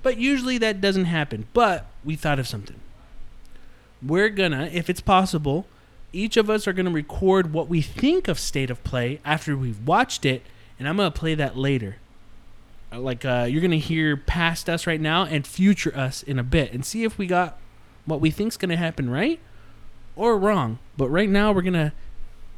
But 0.01 0.17
usually 0.17 0.57
that 0.59 0.81
doesn't 0.81 1.05
happen. 1.05 1.47
But 1.53 1.85
we 2.03 2.15
thought 2.15 2.39
of 2.39 2.47
something. 2.47 2.79
We're 4.01 4.29
gonna, 4.29 4.69
if 4.71 4.89
it's 4.89 5.01
possible, 5.01 5.67
each 6.13 6.37
of 6.37 6.49
us 6.49 6.67
are 6.67 6.73
gonna 6.73 6.89
record 6.89 7.51
what 7.53 7.67
we 7.67 7.81
think 7.81 8.27
of 8.27 8.39
state 8.39 8.69
of 8.69 8.83
play 8.83 9.19
after 9.25 9.57
we've 9.57 9.85
watched 9.85 10.25
it, 10.25 10.43
and 10.79 10.87
I'm 10.87 10.97
gonna 10.97 11.11
play 11.11 11.35
that 11.35 11.57
later. 11.57 11.97
Uh, 12.91 12.99
Like 12.99 13.25
uh, 13.25 13.47
you're 13.49 13.61
gonna 13.61 13.75
hear 13.75 14.15
past 14.15 14.69
us 14.69 14.87
right 14.87 15.01
now 15.01 15.23
and 15.25 15.45
future 15.45 15.95
us 15.95 16.23
in 16.23 16.39
a 16.39 16.43
bit, 16.43 16.71
and 16.71 16.85
see 16.85 17.03
if 17.03 17.17
we 17.17 17.27
got 17.27 17.59
what 18.05 18.21
we 18.21 18.31
think's 18.31 18.57
gonna 18.57 18.77
happen 18.77 19.09
right 19.09 19.39
or 20.15 20.37
wrong. 20.37 20.79
But 20.97 21.09
right 21.09 21.29
now 21.29 21.51
we're 21.51 21.61
gonna 21.61 21.93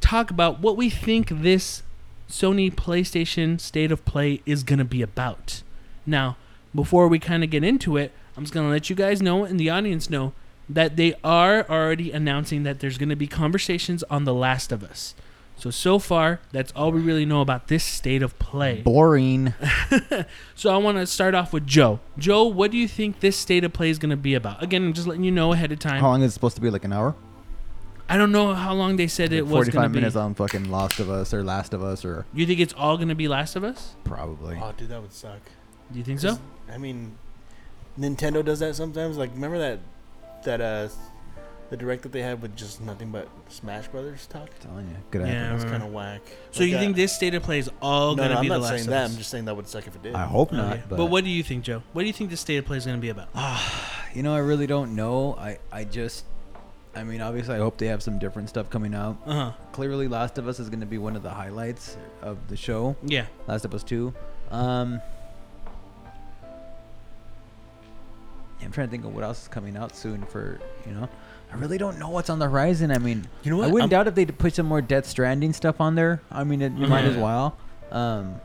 talk 0.00 0.30
about 0.30 0.60
what 0.60 0.76
we 0.76 0.88
think 0.88 1.28
this 1.28 1.82
Sony 2.30 2.72
PlayStation 2.72 3.60
State 3.60 3.90
of 3.90 4.04
Play 4.04 4.40
is 4.46 4.62
gonna 4.62 4.84
be 4.84 5.02
about. 5.02 5.62
Now, 6.06 6.36
before 6.74 7.08
we 7.08 7.18
kind 7.18 7.42
of 7.44 7.50
get 7.50 7.64
into 7.64 7.96
it, 7.96 8.12
I'm 8.36 8.44
just 8.44 8.54
gonna 8.54 8.70
let 8.70 8.88
you 8.90 8.96
guys 8.96 9.20
know 9.22 9.44
and 9.44 9.58
the 9.58 9.70
audience 9.70 10.08
know 10.10 10.32
that 10.68 10.96
they 10.96 11.14
are 11.22 11.68
already 11.68 12.12
announcing 12.12 12.62
that 12.62 12.80
there's 12.80 12.98
gonna 12.98 13.16
be 13.16 13.26
conversations 13.26 14.02
on 14.04 14.24
The 14.24 14.34
Last 14.34 14.72
of 14.72 14.82
Us. 14.82 15.14
So 15.56 15.70
so 15.70 15.98
far, 16.00 16.40
that's 16.50 16.72
all 16.72 16.90
we 16.90 17.00
really 17.00 17.24
know 17.26 17.40
about 17.40 17.68
this 17.68 17.84
state 17.84 18.22
of 18.22 18.36
play. 18.38 18.80
Boring. 18.84 19.54
So 20.56 20.74
I 20.74 20.76
want 20.78 20.98
to 20.98 21.06
start 21.06 21.34
off 21.36 21.52
with 21.52 21.66
Joe. 21.66 22.00
Joe, 22.18 22.44
what 22.44 22.70
do 22.72 22.76
you 22.78 22.88
think 22.88 23.20
this 23.20 23.36
state 23.36 23.62
of 23.62 23.72
play 23.72 23.88
is 23.90 23.98
going 23.98 24.10
to 24.10 24.16
be 24.16 24.34
about? 24.34 24.60
Again, 24.62 24.84
I'm 24.86 24.92
just 24.92 25.06
letting 25.06 25.22
you 25.22 25.30
know 25.30 25.52
ahead 25.52 25.70
of 25.70 25.78
time. 25.78 26.00
How 26.00 26.08
long 26.08 26.22
is 26.22 26.32
it 26.32 26.34
supposed 26.34 26.56
to 26.56 26.62
be? 26.62 26.70
Like 26.70 26.84
an 26.84 26.92
hour? 26.92 27.14
I 28.08 28.16
don't 28.16 28.32
know 28.32 28.54
how 28.54 28.72
long 28.74 28.96
they 28.96 29.06
said 29.06 29.32
it 29.32 29.42
was 29.42 29.50
going 29.50 29.64
to 29.66 29.70
Forty-five 29.72 29.92
be. 29.92 30.00
minutes 30.00 30.16
on 30.16 30.34
fucking 30.34 30.68
Lost 30.70 30.98
of 30.98 31.08
Us 31.08 31.32
or 31.32 31.44
Last 31.44 31.74
of 31.74 31.82
Us 31.84 32.04
or 32.04 32.26
You 32.34 32.44
think 32.44 32.58
it's 32.58 32.74
all 32.74 32.96
going 32.96 33.08
to 33.10 33.14
be 33.14 33.28
Last 33.28 33.54
of 33.54 33.62
Us? 33.62 33.94
probably. 34.02 34.58
Oh, 34.60 34.72
dude, 34.76 34.88
that 34.88 35.00
would 35.00 35.12
suck. 35.12 35.40
Do 35.92 35.98
you 35.98 36.04
think 36.04 36.18
so? 36.18 36.38
I 36.72 36.78
mean, 36.78 37.16
Nintendo 37.98 38.44
does 38.44 38.60
that 38.60 38.74
sometimes. 38.76 39.16
Like, 39.16 39.30
remember 39.34 39.58
that 39.58 39.80
that 40.44 40.60
uh 40.60 40.88
the 41.70 41.76
direct 41.78 42.02
that 42.02 42.12
they 42.12 42.20
had 42.20 42.42
with 42.42 42.54
just 42.54 42.82
nothing 42.82 43.10
but 43.10 43.28
Smash 43.48 43.88
Brothers 43.88 44.26
talk? 44.26 44.50
telling 44.60 44.88
you, 44.88 44.96
good 45.10 45.22
Yeah. 45.22 45.26
idea. 45.28 45.40
That 45.44 45.54
was 45.54 45.64
kind 45.64 45.82
of 45.82 45.90
whack. 45.92 46.20
So 46.50 46.60
Like 46.60 46.68
you 46.68 46.74
that- 46.76 46.80
think 46.80 46.96
this 46.96 47.14
state 47.14 47.34
of 47.34 47.42
play 47.42 47.58
is 47.60 47.70
all 47.80 48.10
No, 48.14 48.16
going 48.16 48.28
to 48.28 48.34
no, 48.34 48.40
be 48.42 48.46
I'm 48.46 48.48
The 48.50 48.54
not 48.56 48.62
Last 48.62 48.68
saying 48.70 48.80
of 48.82 48.86
that. 48.88 49.04
Us? 49.04 49.10
I'm 49.12 49.16
just 49.18 49.30
saying 49.30 49.44
that 49.46 49.56
would 49.56 49.68
suck 49.68 49.86
if 49.86 49.94
it 49.96 50.02
did. 50.02 50.14
I 50.14 50.24
hope 50.26 50.52
not. 50.52 50.72
Okay. 50.74 50.82
But, 50.88 50.96
But, 50.96 51.06
what 51.06 51.24
do 51.24 51.30
you 51.30 51.42
think, 51.42 51.64
Joe? 51.64 51.82
What 51.94 52.02
do 52.02 52.06
you 52.08 52.12
think 52.12 52.28
this 52.28 52.40
state 52.40 52.58
of 52.58 52.66
play 52.66 52.76
is 52.76 52.84
going 52.84 52.98
to 52.98 53.00
be 53.00 53.08
about? 53.08 53.28
Ah 53.34 54.02
you 54.14 54.22
know, 54.22 54.34
I 54.34 54.38
really 54.40 54.66
don't 54.66 54.94
know. 54.94 55.34
I, 55.38 55.58
I 55.70 55.84
just, 55.84 56.26
I 56.94 57.04
mean, 57.04 57.22
obviously, 57.22 57.54
I 57.54 57.58
hope 57.58 57.78
they 57.78 57.86
have 57.86 58.02
some 58.02 58.18
different 58.18 58.50
stuff 58.50 58.68
coming 58.68 58.94
out. 58.94 59.16
Uh 59.24 59.32
huh. 59.32 59.52
Clearly, 59.72 60.08
Last 60.08 60.36
of 60.36 60.46
Us 60.48 60.60
is 60.60 60.68
going 60.68 60.80
to 60.80 60.86
be 60.86 60.98
one 60.98 61.16
of 61.16 61.22
the 61.22 61.30
highlights 61.30 61.96
of 62.20 62.36
the 62.48 62.56
show. 62.56 62.96
Yeah. 63.02 63.24
Last 63.46 63.64
of 63.64 63.72
Us 63.74 63.82
2. 63.82 64.12
Um, 64.50 65.00
I'm 68.64 68.70
trying 68.72 68.86
to 68.88 68.90
think 68.90 69.04
of 69.04 69.14
what 69.14 69.24
else 69.24 69.42
is 69.42 69.48
coming 69.48 69.76
out 69.76 69.94
soon 69.96 70.22
for, 70.22 70.60
you 70.86 70.92
know. 70.92 71.08
I 71.52 71.56
really 71.56 71.76
don't 71.78 71.98
know 71.98 72.08
what's 72.08 72.30
on 72.30 72.38
the 72.38 72.48
horizon. 72.48 72.90
I 72.90 72.98
mean, 72.98 73.26
You 73.42 73.50
know 73.50 73.58
what? 73.58 73.68
I 73.68 73.72
wouldn't 73.72 73.92
I'm- 73.92 74.04
doubt 74.04 74.08
if 74.08 74.14
they 74.14 74.24
put 74.26 74.54
some 74.54 74.66
more 74.66 74.80
Death 74.80 75.06
Stranding 75.06 75.52
stuff 75.52 75.80
on 75.80 75.94
there. 75.96 76.22
I 76.30 76.44
mean, 76.44 76.62
it, 76.62 76.72
you 76.72 76.86
might 76.86 77.04
as 77.04 77.14
Mhm. 77.16 77.20
well. 77.22 77.56
Um, 77.90 78.36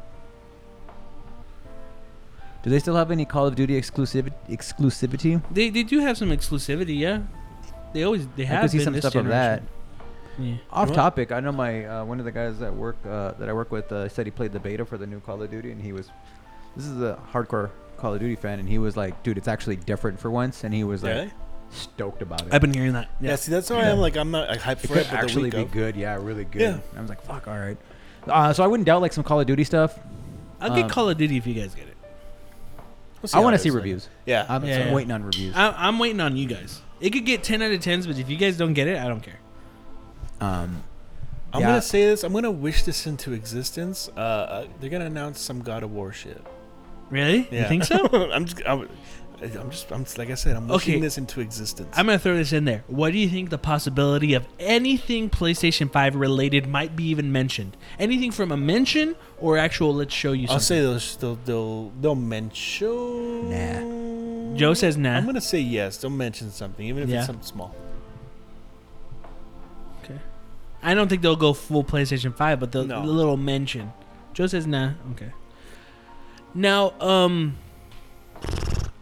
do 2.63 2.70
they 2.70 2.80
still 2.80 2.95
have 2.95 3.11
any 3.11 3.24
Call 3.26 3.45
of 3.47 3.55
Duty 3.55 3.80
exclusiv- 3.80 4.34
exclusivity? 4.49 5.41
They, 5.51 5.70
they 5.70 5.84
do 5.84 5.99
have 5.99 6.18
some 6.18 6.30
exclusivity, 6.32 6.97
yeah. 6.99 7.22
They 7.93 8.03
always 8.03 8.28
they 8.36 8.43
I 8.43 8.47
have 8.47 8.61
could 8.63 8.72
see 8.72 8.78
been 8.80 8.84
some 8.86 8.93
this 8.93 9.03
stuff 9.03 9.15
of 9.15 9.28
that. 9.28 9.63
Yeah. 10.38 10.55
Off 10.72 10.91
topic, 10.93 11.32
I 11.32 11.39
know 11.39 11.51
my 11.51 11.86
uh, 11.86 12.05
one 12.05 12.20
of 12.20 12.26
the 12.26 12.32
guys 12.32 12.61
at 12.61 12.76
work 12.76 12.97
uh, 13.09 13.32
that 13.39 13.47
I 13.49 13.53
work 13.53 13.72
with 13.72 13.91
uh, 13.91 14.09
said 14.09 14.26
he 14.28 14.32
played 14.32 14.51
the 14.51 14.59
beta 14.59 14.86
for 14.86 14.97
the 14.97 15.07
new 15.07 15.20
Call 15.22 15.41
of 15.41 15.49
Duty, 15.49 15.72
and 15.72 15.82
he 15.82 15.93
was 15.93 16.09
this 16.76 16.86
is 16.86 17.01
a 17.01 17.18
hardcore 17.32 17.70
Call 17.98 18.14
of 18.14 18.20
Duty 18.20 18.36
fan, 18.36 18.60
and 18.60 18.68
he 18.70 18.78
was 18.78 18.95
like, 18.98 19.24
"Dude, 19.24 19.38
it's 19.38 19.48
actually 19.48 19.76
different 19.76 20.20
for 20.20 20.30
once," 20.32 20.64
and 20.64 20.74
he 20.74 20.84
was 20.84 21.04
like 21.04 21.14
Really? 21.14 21.32
stoked 21.70 22.22
about 22.22 22.41
it. 22.43 22.48
I've 22.54 22.62
been 22.62 22.74
hearing 22.74 22.93
that. 22.93 23.10
Yeah. 23.20 23.32
Yeah. 23.32 23.36
see, 23.36 23.52
that's 23.52 23.70
why 23.70 23.82
I'm 23.89 24.00
like, 24.00 24.16
I'm 24.18 24.32
not 24.32 24.48
like, 24.50 24.60
hyped 24.62 24.84
it 24.84 24.88
for 24.88 24.93
could 24.93 24.98
it, 25.04 25.08
but 25.12 25.20
actually 25.24 25.50
the 25.50 25.58
be 25.58 25.64
of, 25.64 25.72
good, 25.72 25.95
yeah, 25.95 26.16
really 26.16 26.45
good. 26.45 26.62
Yeah. 26.62 26.68
And 26.74 26.82
I 26.98 27.02
was 27.02 27.10
like, 27.10 27.22
"Fuck, 27.22 27.48
all 27.48 27.58
right." 27.58 27.78
Uh, 28.28 28.54
so 28.54 28.64
I 28.64 28.68
wouldn't 28.68 28.86
doubt 28.86 29.02
like 29.02 29.14
some 29.14 29.24
Call 29.24 29.39
of 29.39 29.48
Duty 29.48 29.64
stuff. 29.64 29.98
I'll 30.60 30.74
get 30.76 30.86
Um, 30.86 30.89
Call 30.89 31.10
of 31.10 31.18
Duty 31.18 31.38
if 31.38 31.45
you 31.48 31.54
guys 31.54 31.74
get 31.76 31.88
it. 31.88 31.95
We'll 33.22 33.30
I 33.34 33.38
how 33.38 33.43
want 33.43 33.56
it 33.56 33.58
to 33.58 33.64
see 33.64 33.70
is, 33.70 33.76
like- 33.76 33.84
reviews. 33.84 34.10
Yeah. 34.26 34.45
I'm, 34.48 34.64
Yeah, 34.66 34.76
so 34.76 34.82
I'm 34.82 34.88
yeah. 34.89 34.93
waiting 34.93 35.12
on 35.12 35.24
reviews. 35.24 35.56
I, 35.56 35.72
I'm 35.88 35.98
waiting 36.00 36.20
on 36.20 36.38
you 36.38 36.48
guys. 36.48 36.82
It 37.00 37.12
could 37.12 37.26
get 37.26 37.43
10 37.43 37.62
out 37.62 37.72
of 37.72 37.80
10s, 37.80 38.06
but 38.08 38.18
if 38.18 38.30
you 38.30 38.38
guys 38.38 38.58
don't 38.58 38.74
get 38.74 38.88
it, 38.88 38.98
I 39.00 39.08
don't 39.08 39.22
care. 39.22 39.39
Um, 40.41 40.84
I'm 41.54 41.62
Yeah. 41.62 41.68
gonna 41.68 41.82
say 41.82 42.06
this. 42.06 42.24
I'm 42.24 42.34
gonna 42.34 42.52
wish 42.52 42.84
this 42.84 43.08
into 43.08 43.34
existence. 43.34 44.10
Uh, 44.16 44.20
uh, 44.20 44.66
they're 44.80 44.89
gonna 44.89 45.06
announce 45.06 45.39
some 45.39 45.62
God 45.62 45.82
of 45.84 45.91
War 45.91 46.12
shit. 46.12 46.45
Really? 47.10 47.47
You 47.51 47.64
think 47.66 47.84
so? 47.84 47.95
I'm 48.34 48.45
just, 48.45 48.62
I'm, 48.66 48.89
I'm 49.41 49.70
just, 49.72 49.91
I'm 49.91 50.05
like 50.18 50.30
I 50.30 50.34
said, 50.34 50.55
I'm 50.55 50.68
wishing 50.68 50.95
Okay. 50.95 51.01
this 51.01 51.18
into 51.18 51.39
existence. 51.41 51.95
I'm 51.97 52.08
going 52.08 52.18
to 52.18 52.22
throw 52.24 52.36
this 52.36 52.51
in 52.53 52.66
there. 52.66 52.84
What 52.88 53.14
do 53.14 53.20
you 53.20 53.30
think 53.30 53.49
the 53.49 53.58
possibility 53.58 54.34
of 54.34 54.45
anything 54.60 55.30
PlayStation 55.30 55.91
5 55.91 56.16
related 56.16 56.68
might 56.68 56.95
be 56.95 57.05
even 57.10 57.32
mentioned? 57.32 57.78
Anything 57.99 58.32
from 58.32 58.51
a 58.51 58.58
mention 58.58 59.16
or 59.39 59.58
actual 59.58 59.93
let's 59.93 60.14
show 60.14 60.32
you 60.34 60.47
I'll 60.49 60.60
something? 60.60 60.99
say 60.99 61.18
they'll, 61.22 61.36
they'll, 61.36 61.45
they'll, 61.45 61.89
they'll 62.01 62.16
mention. 62.16 63.49
Nah. 63.51 64.58
Joe 64.58 64.74
says 64.74 64.97
nah. 64.97 65.18
I'm 65.18 65.26
gonna 65.26 65.39
say 65.39 65.60
yes. 65.60 65.97
They'll 65.97 66.10
mention 66.10 66.49
something, 66.51 66.86
even 66.86 67.03
if 67.03 67.10
Yeah. 67.10 67.18
it's 67.20 67.28
something 67.28 67.45
small. 67.45 67.76
Okay. 70.03 70.18
I 70.82 70.93
don't 70.93 71.08
think 71.10 71.22
they'll 71.22 71.36
go 71.36 71.53
full 71.53 71.84
PlayStation 71.84 72.36
5, 72.36 72.60
but 72.60 72.72
the, 72.72 72.84
No. 72.86 73.01
the 73.05 73.08
little 73.08 73.38
mention. 73.38 73.93
Joe 74.34 74.47
says 74.47 74.66
nah. 74.66 74.93
Okay. 75.12 75.32
Now, 76.58 76.93
um 76.99 77.58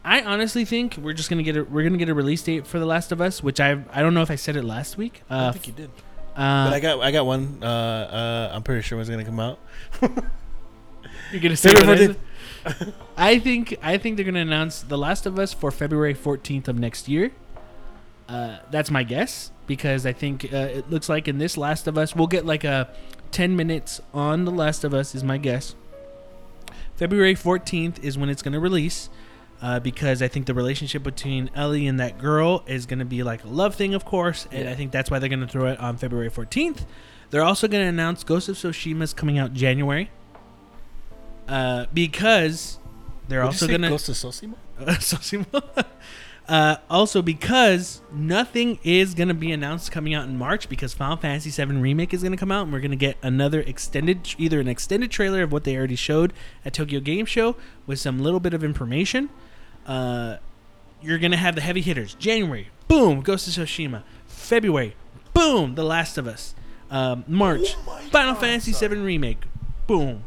I 0.04 0.22
honestly 0.22 0.66
think 0.66 0.98
we're 0.98 1.14
just 1.14 1.30
gonna 1.30 1.42
get 1.44 1.58
a 1.58 1.64
we're 1.64 1.84
gonna 1.84 1.98
get 1.98 2.10
a 2.10 2.14
release 2.14 2.44
date 2.44 2.68
for 2.68 2.78
The 2.80 2.86
Last 2.86 3.12
of 3.12 3.22
Us, 3.22 3.42
which 3.42 3.60
I 3.60 3.82
I 3.92 4.02
don't 4.02 4.14
know 4.14 4.22
if 4.22 4.30
I 4.30 4.36
said 4.36 4.56
it 4.56 4.64
last 4.64 4.98
week. 4.98 5.24
I 5.30 5.36
Uh, 5.36 5.44
don't 5.46 5.54
think 5.54 5.68
you 5.68 5.74
did. 5.74 5.90
uh, 6.36 6.66
but 6.70 6.74
I 6.74 6.80
got, 6.80 7.00
I 7.02 7.12
got 7.12 7.26
one. 7.26 7.60
Uh, 7.64 7.66
uh, 7.66 8.52
I'm 8.54 8.62
pretty 8.64 8.82
sure 8.82 9.00
it's 9.00 9.10
gonna 9.10 9.26
come 9.26 9.40
out. 9.40 9.58
You're 11.32 11.42
gonna 11.42 11.56
say 11.66 11.70
February 11.74 11.88
what 11.88 12.00
is 12.02 12.10
it? 12.88 12.94
I 13.18 13.40
think 13.40 13.78
I 13.82 13.98
think 13.98 14.18
they're 14.18 14.26
gonna 14.26 14.40
announce 14.42 14.82
The 14.82 14.98
Last 14.98 15.26
of 15.26 15.40
Us 15.40 15.54
for 15.54 15.72
February 15.72 16.14
14th 16.14 16.68
of 16.68 16.78
next 16.78 17.08
year. 17.08 17.32
Uh, 18.28 18.58
that's 18.72 18.90
my 18.92 19.04
guess 19.04 19.52
because 19.68 20.06
I 20.06 20.12
think 20.14 20.52
uh, 20.54 20.58
it 20.58 20.90
looks 20.90 21.08
like 21.10 21.28
in 21.28 21.38
this 21.38 21.58
Last 21.58 21.88
of 21.88 21.98
Us 21.98 22.16
we'll 22.16 22.28
get 22.28 22.46
like 22.46 22.64
a 22.64 22.90
10 23.32 23.56
minutes 23.56 24.02
on 24.14 24.46
The 24.46 24.52
Last 24.52 24.84
of 24.84 24.94
Us 24.94 25.16
is 25.16 25.24
my 25.24 25.38
guess. 25.38 25.74
February 26.96 27.36
14th 27.36 28.04
is 28.04 28.18
when 28.18 28.30
it's 28.30 28.42
gonna 28.42 28.60
release. 28.60 29.10
Uh, 29.62 29.80
because 29.80 30.22
I 30.22 30.28
think 30.28 30.48
the 30.48 30.54
relationship 30.54 31.02
between 31.02 31.50
Ellie 31.56 31.88
and 31.88 31.98
that 32.00 32.20
girl 32.20 32.64
is 32.68 32.86
going 32.86 33.00
to 33.00 33.06
be 33.06 33.24
like 33.24 33.46
a 33.46 33.48
love 33.48 33.74
thing, 33.74 33.94
of 33.94 34.04
course, 34.04 34.48
and 34.52 34.66
Yeah. 34.66 34.72
I 34.72 34.76
think 34.76 34.92
that's 34.92 35.10
why 35.10 35.18
they're 35.18 35.30
going 35.30 35.40
to 35.40 35.48
throw 35.48 35.68
it 35.68 35.80
on 35.80 35.96
February 35.96 36.30
14th. 36.30 36.86
They're 37.30 37.42
also 37.42 37.70
going 37.70 37.82
to 37.84 37.88
announce 37.88 38.26
Ghost 38.26 38.50
of 38.50 38.58
Tsushima 38.58 39.04
is 39.04 39.14
coming 39.14 39.40
out 39.40 39.54
January. 39.54 40.12
Uh, 41.48 41.86
because 41.94 42.80
they're 43.30 43.40
What'd 43.46 43.56
also 43.56 43.68
going 43.68 43.82
to 43.84 43.90
Ghost 43.90 44.10
of 44.10 44.16
Tsushima? 44.16 44.56
Tsushima. 44.82 45.86
Uh, 46.48 46.78
also 46.90 47.22
because 47.22 48.02
nothing 48.12 48.80
is 48.84 49.14
going 49.14 49.28
to 49.28 49.34
be 49.34 49.52
announced 49.52 49.92
coming 49.92 50.14
out 50.14 50.28
in 50.28 50.38
March 50.38 50.70
because 50.70 50.94
Final 50.94 51.18
Fantasy 51.18 51.50
VII 51.50 51.74
Remake 51.78 52.14
is 52.14 52.22
going 52.22 52.32
to 52.32 52.38
come 52.38 52.52
out 52.52 52.64
and 52.64 52.74
we're 52.74 52.80
going 52.80 52.92
to 52.92 52.98
get 52.98 53.18
another 53.22 53.62
extended, 53.62 54.36
either 54.38 54.60
an 54.60 54.68
extended 54.68 55.12
trailer 55.12 55.44
of 55.44 55.52
what 55.52 55.64
they 55.64 55.76
already 55.76 55.96
showed 55.96 56.34
at 56.64 56.74
Tokyo 56.74 57.00
Game 57.00 57.26
Show 57.26 57.56
with 57.88 58.00
some 58.00 58.20
little 58.20 58.40
bit 58.40 58.54
of 58.54 58.64
information. 58.64 59.30
Uh, 59.88 60.38
you're 61.02 61.20
going 61.20 61.32
to 61.32 61.38
have 61.38 61.56
the 61.56 61.62
heavy 61.62 61.82
hitters. 61.82 62.14
January, 62.16 62.70
boom, 62.88 63.22
Ghost 63.22 63.48
of 63.48 63.54
Tsushima. 63.54 64.04
February, 64.28 64.96
boom, 65.34 65.76
The 65.76 65.84
Last 65.84 66.18
of 66.18 66.28
Us. 66.28 66.56
Um, 66.92 67.24
March, 67.28 67.76
Final 68.12 68.36
Fantasy 68.36 68.72
VII 68.72 68.98
Remake, 68.98 69.44
boom. 69.88 70.24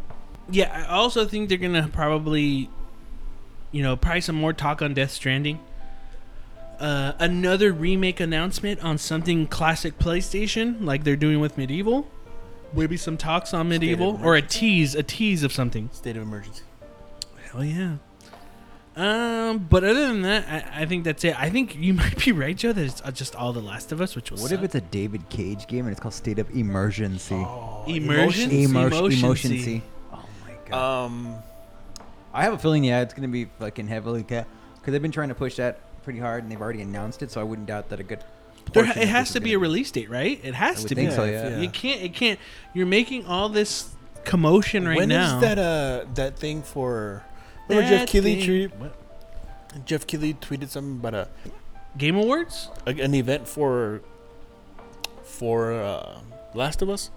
Yeah, 0.51 0.87
I 0.89 0.93
also 0.93 1.25
think 1.25 1.49
they're 1.49 1.59
going 1.59 1.75
to 1.75 1.89
probably 1.89 2.69
you 3.73 3.83
know, 3.83 3.97
probably 3.97 4.21
some 4.21 4.37
more 4.37 4.53
talk 4.53 4.83
on 4.83 4.95
Death 4.95 5.11
Stranding. 5.11 5.61
Uh, 6.79 7.13
another 7.19 7.73
remake 7.73 8.21
announcement 8.21 8.83
on 8.85 8.99
something 8.99 9.47
classic 9.49 9.99
PlayStation, 9.99 10.85
like 10.85 11.03
they're 11.03 11.17
doing 11.17 11.41
with 11.41 11.57
MediEvil. 11.57 12.07
Maybe 12.73 12.97
some 12.97 13.17
talks 13.17 13.53
on 13.53 13.69
MediEvil, 13.71 14.23
or 14.23 14.37
a 14.37 14.43
tease, 14.43 14.95
a 14.95 15.03
tease 15.03 15.43
of 15.43 15.53
something. 15.53 15.91
State 15.93 16.17
of 16.17 16.23
emergency. 16.23 16.63
Hell 17.51 17.65
yeah. 17.65 17.97
Um, 18.95 19.59
but 19.71 19.85
other 19.85 20.09
than 20.09 20.23
that, 20.23 20.49
I, 20.49 20.83
I 20.83 20.87
think 20.87 21.05
that's 21.05 21.25
it. 21.25 21.39
I 21.41 21.51
think 21.51 21.77
you 21.77 21.95
might 21.95 22.23
be 22.25 22.33
right, 22.33 22.57
Joe. 22.57 22.73
That 22.73 22.85
it's 22.85 23.01
uh, 23.05 23.11
just 23.11 23.35
all 23.35 23.53
The 23.53 23.61
Last 23.61 23.91
of 23.91 24.01
Us, 24.01 24.15
which 24.15 24.31
was 24.31 24.43
what 24.43 24.53
if 24.53 24.63
it's 24.63 24.75
a 24.75 24.81
David 24.81 25.29
Cage 25.29 25.67
game 25.67 25.87
and 25.87 25.93
it's 25.93 26.01
called 26.01 26.15
State 26.15 26.39
of 26.39 26.51
Emergency? 26.51 27.35
Immersion? 27.87 28.51
Emotion- 28.51 28.51
Emotion-sy. 28.51 29.27
Emotion-sy. 29.27 29.83
Okay. 30.65 30.73
Um, 30.73 31.35
I 32.35 32.43
have 32.43 32.53
a 32.53 32.59
feeling, 32.59 32.85
yeah, 32.85 33.01
it's 33.01 33.15
gonna 33.15 33.29
be 33.29 33.47
fucking 33.59 33.89
heavily 33.89 34.23
because 34.23 34.45
they've 34.85 35.01
been 35.01 35.13
trying 35.13 35.31
to 35.31 35.35
push 35.35 35.57
that 35.57 35.81
pretty 36.09 36.21
hard, 36.21 36.43
and 36.43 36.51
they've 36.51 36.61
already 36.63 36.81
announced 36.81 37.23
it. 37.23 37.31
So 37.31 37.39
I 37.39 37.45
wouldn't 37.45 37.69
doubt 37.69 37.91
that 37.91 38.01
a 38.01 38.03
good. 38.03 38.25
There, 38.73 38.85
it 38.85 39.09
has 39.09 39.33
to 39.33 39.41
be 39.41 39.51
gonna 39.51 39.57
a 39.59 39.61
release 39.61 39.91
date, 39.91 40.09
right? 40.09 40.41
It 40.43 40.55
has 40.55 40.79
I 40.79 40.81
would 40.81 40.89
to 40.89 40.95
think 40.95 41.11
be. 41.11 41.15
so, 41.17 41.25
yeah. 41.25 41.59
You 41.61 41.69
can't. 41.69 42.01
It 42.03 42.15
can't. 42.15 42.39
You're 42.73 42.87
making 42.87 43.27
all 43.27 43.51
this 43.51 43.91
commotion 44.25 44.87
right 44.89 44.97
when 44.97 45.11
is 45.11 45.17
now. 45.33 45.41
that 45.41 45.59
uh 45.59 46.05
that 46.15 46.39
thing 46.39 46.63
for? 46.63 47.25
Remember 47.69 47.91
That 47.91 47.99
Geoff 48.01 48.09
Keighley? 48.09 48.37
thing- 48.41 48.71
Tweet. 48.71 49.85
Geoff 49.85 50.07
Keighley 50.07 50.33
tweeted 50.35 50.69
something 50.71 50.97
about 50.99 51.13
a, 51.15 51.29
Game 51.99 52.17
Awards? 52.17 52.71
a 52.87 52.91
an 52.91 53.15
event 53.15 53.47
for 53.47 54.01
for 55.23 55.73
uh, 55.75 56.21
Last 56.55 56.81
of 56.83 56.89
Us. 56.89 57.11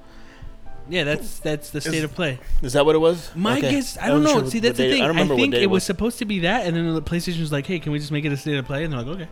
Yeah, 0.91 1.05
that's 1.05 1.39
that's 1.39 1.69
the 1.71 1.79
state 1.81 2.03
of 2.03 2.13
play. 2.13 2.37
Is 2.61 2.73
that 2.73 2.85
what 2.85 2.95
it 2.95 2.99
was? 2.99 3.31
My 3.33 3.57
Okay. 3.57 3.71
guess, 3.71 3.97
I 3.97 4.09
don't 4.09 4.21
wasn't 4.23 4.23
know. 4.35 4.41
sure 4.41 4.51
See, 4.51 4.57
what 4.59 4.63
that's 4.63 4.77
the 4.77 4.83
day- 4.83 4.91
thing. 4.91 5.01
I 5.01 5.07
don't 5.07 5.15
remember 5.15 5.35
what 5.35 5.41
think 5.41 5.53
day 5.53 5.63
it 5.63 5.69
was. 5.69 5.83
supposed 5.83 6.19
to 6.19 6.25
be 6.25 6.39
that, 6.39 6.65
and 6.67 6.75
then 6.75 6.93
the 6.93 7.01
PlayStation 7.01 7.39
was 7.39 7.51
like, 7.51 7.65
"Hey, 7.65 7.79
can 7.79 7.91
we 7.93 7.99
just 7.99 8.11
make 8.11 8.25
it 8.25 8.31
a 8.31 8.37
state 8.37 8.57
of 8.57 8.65
play?" 8.65 8.83
And 8.83 8.91
they're 8.93 9.01
like, 9.01 9.07
"Okay." 9.15 9.27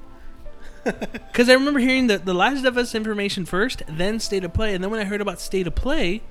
Because 1.31 1.49
I 1.49 1.53
remember 1.53 1.79
hearing 1.79 2.07
the 2.07 2.17
the 2.17 2.33
Last 2.33 2.63
of 2.65 2.77
Us 2.77 2.95
information 2.95 3.45
first, 3.45 3.83
then 3.89 4.19
state 4.19 4.43
of 4.45 4.53
play, 4.53 4.73
and 4.73 4.83
then 4.83 4.89
when 4.89 4.99
I 4.99 5.03
heard 5.03 5.19
about 5.21 5.39
state 5.41 5.67
of 5.67 5.75
play, 5.75 6.21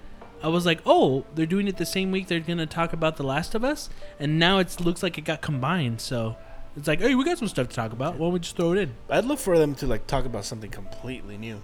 I 0.43 0.49
was 0.49 0.65
like, 0.65 0.81
"Oh, 0.87 1.25
they're 1.35 1.45
doing 1.47 1.69
it 1.69 1.77
the 1.77 1.85
same 1.87 2.11
week 2.11 2.27
they're 2.29 2.41
gonna 2.41 2.65
talk 2.67 2.95
about 2.95 3.17
the 3.19 3.23
Last 3.25 3.55
of 3.55 3.63
Us," 3.65 3.91
and 4.19 4.39
now 4.39 4.59
it 4.59 4.81
looks 4.81 5.03
like 5.03 5.19
it 5.19 5.23
got 5.27 5.43
combined. 5.43 6.01
So 6.01 6.37
it's 6.77 6.89
like, 6.89 7.01
"Hey, 7.03 7.15
we 7.15 7.25
got 7.25 7.37
some 7.37 7.49
stuff 7.49 7.69
to 7.69 7.77
talk 7.77 7.93
about. 7.93 8.15
Why 8.15 8.27
don't 8.27 8.33
we 8.33 8.39
just 8.41 8.57
throw 8.57 8.73
it 8.73 8.79
in?" 8.79 8.95
I'd 9.11 9.27
love 9.27 9.41
for 9.41 9.59
them 9.59 9.75
to 9.77 9.87
like 9.87 10.07
talk 10.07 10.25
about 10.25 10.47
something 10.47 10.71
completely 10.71 11.37
new. 11.37 11.61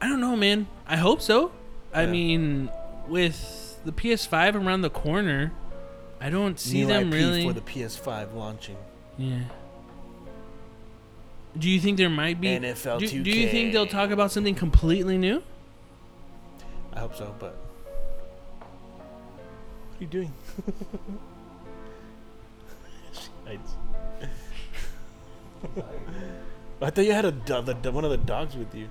I 0.00 0.08
don't 0.08 0.20
know, 0.20 0.36
man. 0.36 0.66
I 0.86 0.96
hope 0.96 1.20
so. 1.22 1.52
I 1.92 2.02
Yeah. 2.04 2.10
mean, 2.10 2.70
with 3.08 3.78
the 3.84 3.92
PS5 3.92 4.54
around 4.54 4.82
the 4.82 4.90
corner, 4.90 5.52
I 6.20 6.30
don't 6.30 6.58
see 6.58 6.80
new 6.80 6.86
them 6.86 7.08
IP 7.08 7.14
really. 7.14 7.46
for 7.46 7.52
the 7.52 7.60
PS5 7.60 8.34
launching. 8.34 8.76
Yeah. 9.16 9.40
Do 11.56 11.68
you 11.68 11.80
think 11.80 11.96
there 11.96 12.10
might 12.10 12.40
be? 12.40 12.48
NFL 12.48 13.00
do, 13.00 13.06
2K. 13.08 13.22
do 13.24 13.30
you 13.30 13.48
think 13.48 13.72
they'll 13.72 13.86
talk 13.86 14.10
about 14.10 14.30
something 14.30 14.54
completely 14.54 15.16
new? 15.18 15.42
I 16.92 17.00
hope 17.00 17.14
so, 17.16 17.34
but 17.38 17.56
what 19.88 20.00
are 20.00 20.00
you 20.00 20.06
doing? 20.06 20.32
I 26.80 26.90
thought 26.90 27.04
you 27.04 27.12
had 27.12 27.24
a 27.24 27.32
do- 27.32 27.62
the, 27.62 27.74
the, 27.74 27.90
one 27.92 28.04
of 28.04 28.10
the 28.10 28.16
dogs 28.16 28.54
with 28.56 28.74
you. 28.74 28.88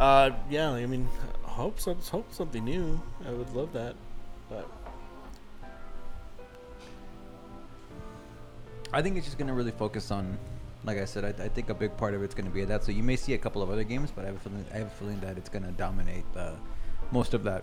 Uh, 0.00 0.30
yeah. 0.48 0.70
I 0.70 0.86
mean, 0.86 1.06
hope 1.42 1.78
some, 1.78 1.98
hope 2.00 2.32
something 2.32 2.64
new. 2.64 3.00
I 3.28 3.32
would 3.32 3.54
love 3.54 3.70
that, 3.74 3.94
but 4.48 4.66
I 8.94 9.02
think 9.02 9.18
it's 9.18 9.26
just 9.26 9.38
gonna 9.38 9.52
really 9.52 9.70
focus 9.70 10.10
on, 10.10 10.38
like 10.84 10.96
I 10.96 11.04
said, 11.04 11.24
I, 11.24 11.44
I 11.44 11.48
think 11.48 11.68
a 11.68 11.74
big 11.74 11.94
part 11.98 12.14
of 12.14 12.22
it's 12.22 12.34
gonna 12.34 12.48
be 12.48 12.64
that. 12.64 12.82
So 12.82 12.92
you 12.92 13.02
may 13.02 13.14
see 13.14 13.34
a 13.34 13.38
couple 13.38 13.60
of 13.60 13.68
other 13.70 13.84
games, 13.84 14.10
but 14.10 14.24
I 14.24 14.28
have 14.28 14.36
a 14.36 14.40
feeling 14.40 14.64
I 14.72 14.78
have 14.78 14.86
a 14.86 14.90
feeling 14.98 15.20
that 15.20 15.36
it's 15.36 15.50
gonna 15.50 15.72
dominate 15.72 16.24
uh, 16.34 16.52
most 17.12 17.34
of 17.34 17.44
that 17.44 17.62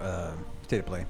uh, 0.00 0.32
state 0.62 0.78
of 0.78 0.86
play. 0.86 1.04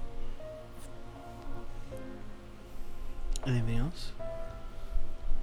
Anything 3.47 3.78
else? 3.78 4.11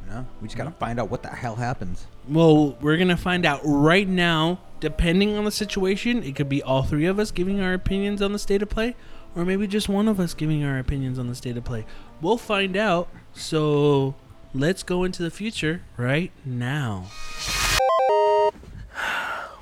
Know, 0.07 0.25
we 0.41 0.47
just 0.47 0.57
gotta 0.57 0.71
find 0.71 0.99
out 0.99 1.09
what 1.09 1.23
the 1.23 1.29
hell 1.29 1.55
happens. 1.55 2.05
Well, 2.27 2.77
we're 2.81 2.97
gonna 2.97 3.17
find 3.17 3.45
out 3.45 3.61
right 3.63 4.07
now. 4.07 4.59
Depending 4.81 5.37
on 5.37 5.45
the 5.45 5.51
situation, 5.51 6.23
it 6.23 6.35
could 6.35 6.49
be 6.49 6.63
all 6.63 6.83
three 6.83 7.05
of 7.05 7.19
us 7.19 7.29
giving 7.31 7.61
our 7.61 7.73
opinions 7.73 8.21
on 8.21 8.33
the 8.33 8.39
state 8.39 8.61
of 8.63 8.69
play, 8.69 8.95
or 9.35 9.45
maybe 9.45 9.67
just 9.67 9.87
one 9.87 10.07
of 10.07 10.19
us 10.19 10.33
giving 10.33 10.63
our 10.63 10.79
opinions 10.79 11.19
on 11.19 11.27
the 11.27 11.35
state 11.35 11.55
of 11.55 11.63
play. 11.63 11.85
We'll 12.19 12.37
find 12.37 12.75
out. 12.75 13.07
So 13.33 14.15
let's 14.53 14.83
go 14.83 15.03
into 15.03 15.23
the 15.23 15.31
future 15.31 15.83
right 15.97 16.31
now. 16.43 17.05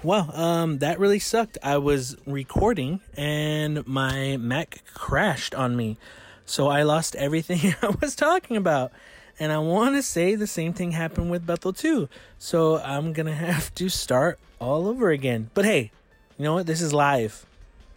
Well, 0.02 0.34
um, 0.34 0.78
that 0.78 0.98
really 0.98 1.20
sucked. 1.20 1.57
I 1.61 1.78
was 1.78 2.16
recording 2.26 3.02
and 3.18 3.86
my 3.86 4.38
Mac 4.38 4.82
crashed 4.94 5.53
on 5.53 5.76
me. 5.76 5.98
So 6.45 6.70
I 6.70 6.84
lost 6.84 7.18
everything 7.18 7.76
I 7.82 7.90
was 7.99 8.16
talking 8.16 8.56
about. 8.56 8.94
And 9.40 9.52
I 9.52 9.60
want 9.60 9.95
to 9.95 10.03
say 10.03 10.36
the 10.36 10.48
same 10.48 10.74
thing 10.74 10.91
happened 10.91 11.32
with 11.32 11.48
Beto 11.48 11.76
too. 11.76 12.10
So 12.38 12.78
I'm 12.80 13.14
going 13.14 13.26
to 13.26 13.34
have 13.48 13.74
to 13.76 13.90
start 13.90 14.40
all 14.60 14.88
over 14.88 15.10
again. 15.11 15.49
But 15.53 15.66
hey, 15.66 15.91
you 16.38 16.44
know 16.44 16.56
what? 16.56 16.68
This 16.68 16.82
is 16.82 16.94
live. 16.94 17.45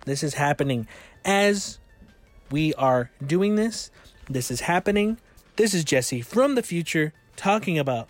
This 0.04 0.22
is 0.22 0.34
happening 0.34 0.86
as 1.24 1.78
we 2.50 2.74
are 2.74 3.10
doing 3.24 3.56
this. 3.56 3.90
This 4.28 4.50
is 4.50 4.62
happening. 4.62 5.18
This 5.56 5.74
is 5.74 5.84
Jesse 5.84 6.22
from 6.22 6.54
the 6.54 6.62
future 6.62 7.12
talking 7.36 7.78
about 7.78 8.08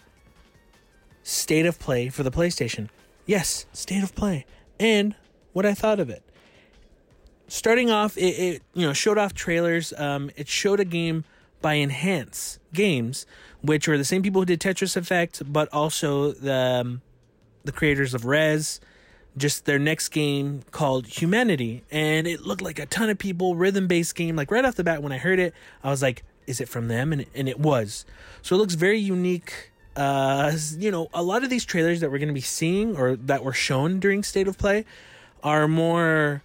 state 1.22 1.66
of 1.66 1.78
play 1.78 2.08
for 2.08 2.22
the 2.22 2.30
PlayStation. 2.30 2.88
Yes, 3.26 3.66
state 3.72 4.02
of 4.02 4.14
play 4.14 4.44
and 4.78 5.14
what 5.52 5.64
I 5.64 5.74
thought 5.74 6.00
of 6.00 6.10
it. 6.10 6.22
Starting 7.46 7.90
off, 7.90 8.16
it, 8.16 8.20
it 8.22 8.62
you 8.74 8.86
know 8.86 8.92
showed 8.92 9.18
off 9.18 9.34
trailers. 9.34 9.92
Um, 9.96 10.30
it 10.36 10.48
showed 10.48 10.80
a 10.80 10.84
game 10.84 11.24
by 11.62 11.76
Enhance 11.76 12.58
Games, 12.74 13.24
which 13.62 13.88
were 13.88 13.96
the 13.96 14.04
same 14.04 14.22
people 14.22 14.42
who 14.42 14.46
did 14.46 14.60
Tetris 14.60 14.96
Effect, 14.96 15.42
but 15.50 15.68
also 15.72 16.32
the 16.32 16.80
um, 16.82 17.02
the 17.64 17.72
creators 17.72 18.14
of 18.14 18.24
Rez. 18.24 18.80
Just 19.34 19.64
their 19.64 19.78
next 19.78 20.10
game 20.10 20.60
called 20.72 21.06
Humanity, 21.06 21.84
and 21.90 22.26
it 22.26 22.42
looked 22.42 22.60
like 22.60 22.78
a 22.78 22.84
ton 22.84 23.08
of 23.08 23.16
people, 23.16 23.54
rhythm 23.54 23.86
based 23.86 24.14
game. 24.14 24.36
Like 24.36 24.50
right 24.50 24.62
off 24.62 24.74
the 24.74 24.84
bat, 24.84 25.02
when 25.02 25.10
I 25.10 25.16
heard 25.16 25.38
it, 25.38 25.54
I 25.82 25.88
was 25.88 26.02
like, 26.02 26.22
"Is 26.46 26.60
it 26.60 26.68
from 26.68 26.88
them?" 26.88 27.14
And 27.14 27.24
and 27.34 27.48
it 27.48 27.58
was. 27.58 28.04
So 28.42 28.56
it 28.56 28.58
looks 28.58 28.74
very 28.74 28.98
unique. 28.98 29.70
Uh, 29.96 30.52
you 30.76 30.90
know, 30.90 31.08
a 31.14 31.22
lot 31.22 31.44
of 31.44 31.50
these 31.50 31.64
trailers 31.64 32.00
that 32.00 32.10
we're 32.10 32.18
going 32.18 32.28
to 32.28 32.34
be 32.34 32.42
seeing 32.42 32.94
or 32.96 33.16
that 33.16 33.42
were 33.42 33.54
shown 33.54 34.00
during 34.00 34.22
State 34.22 34.48
of 34.48 34.58
Play 34.58 34.84
are 35.42 35.66
more 35.66 36.42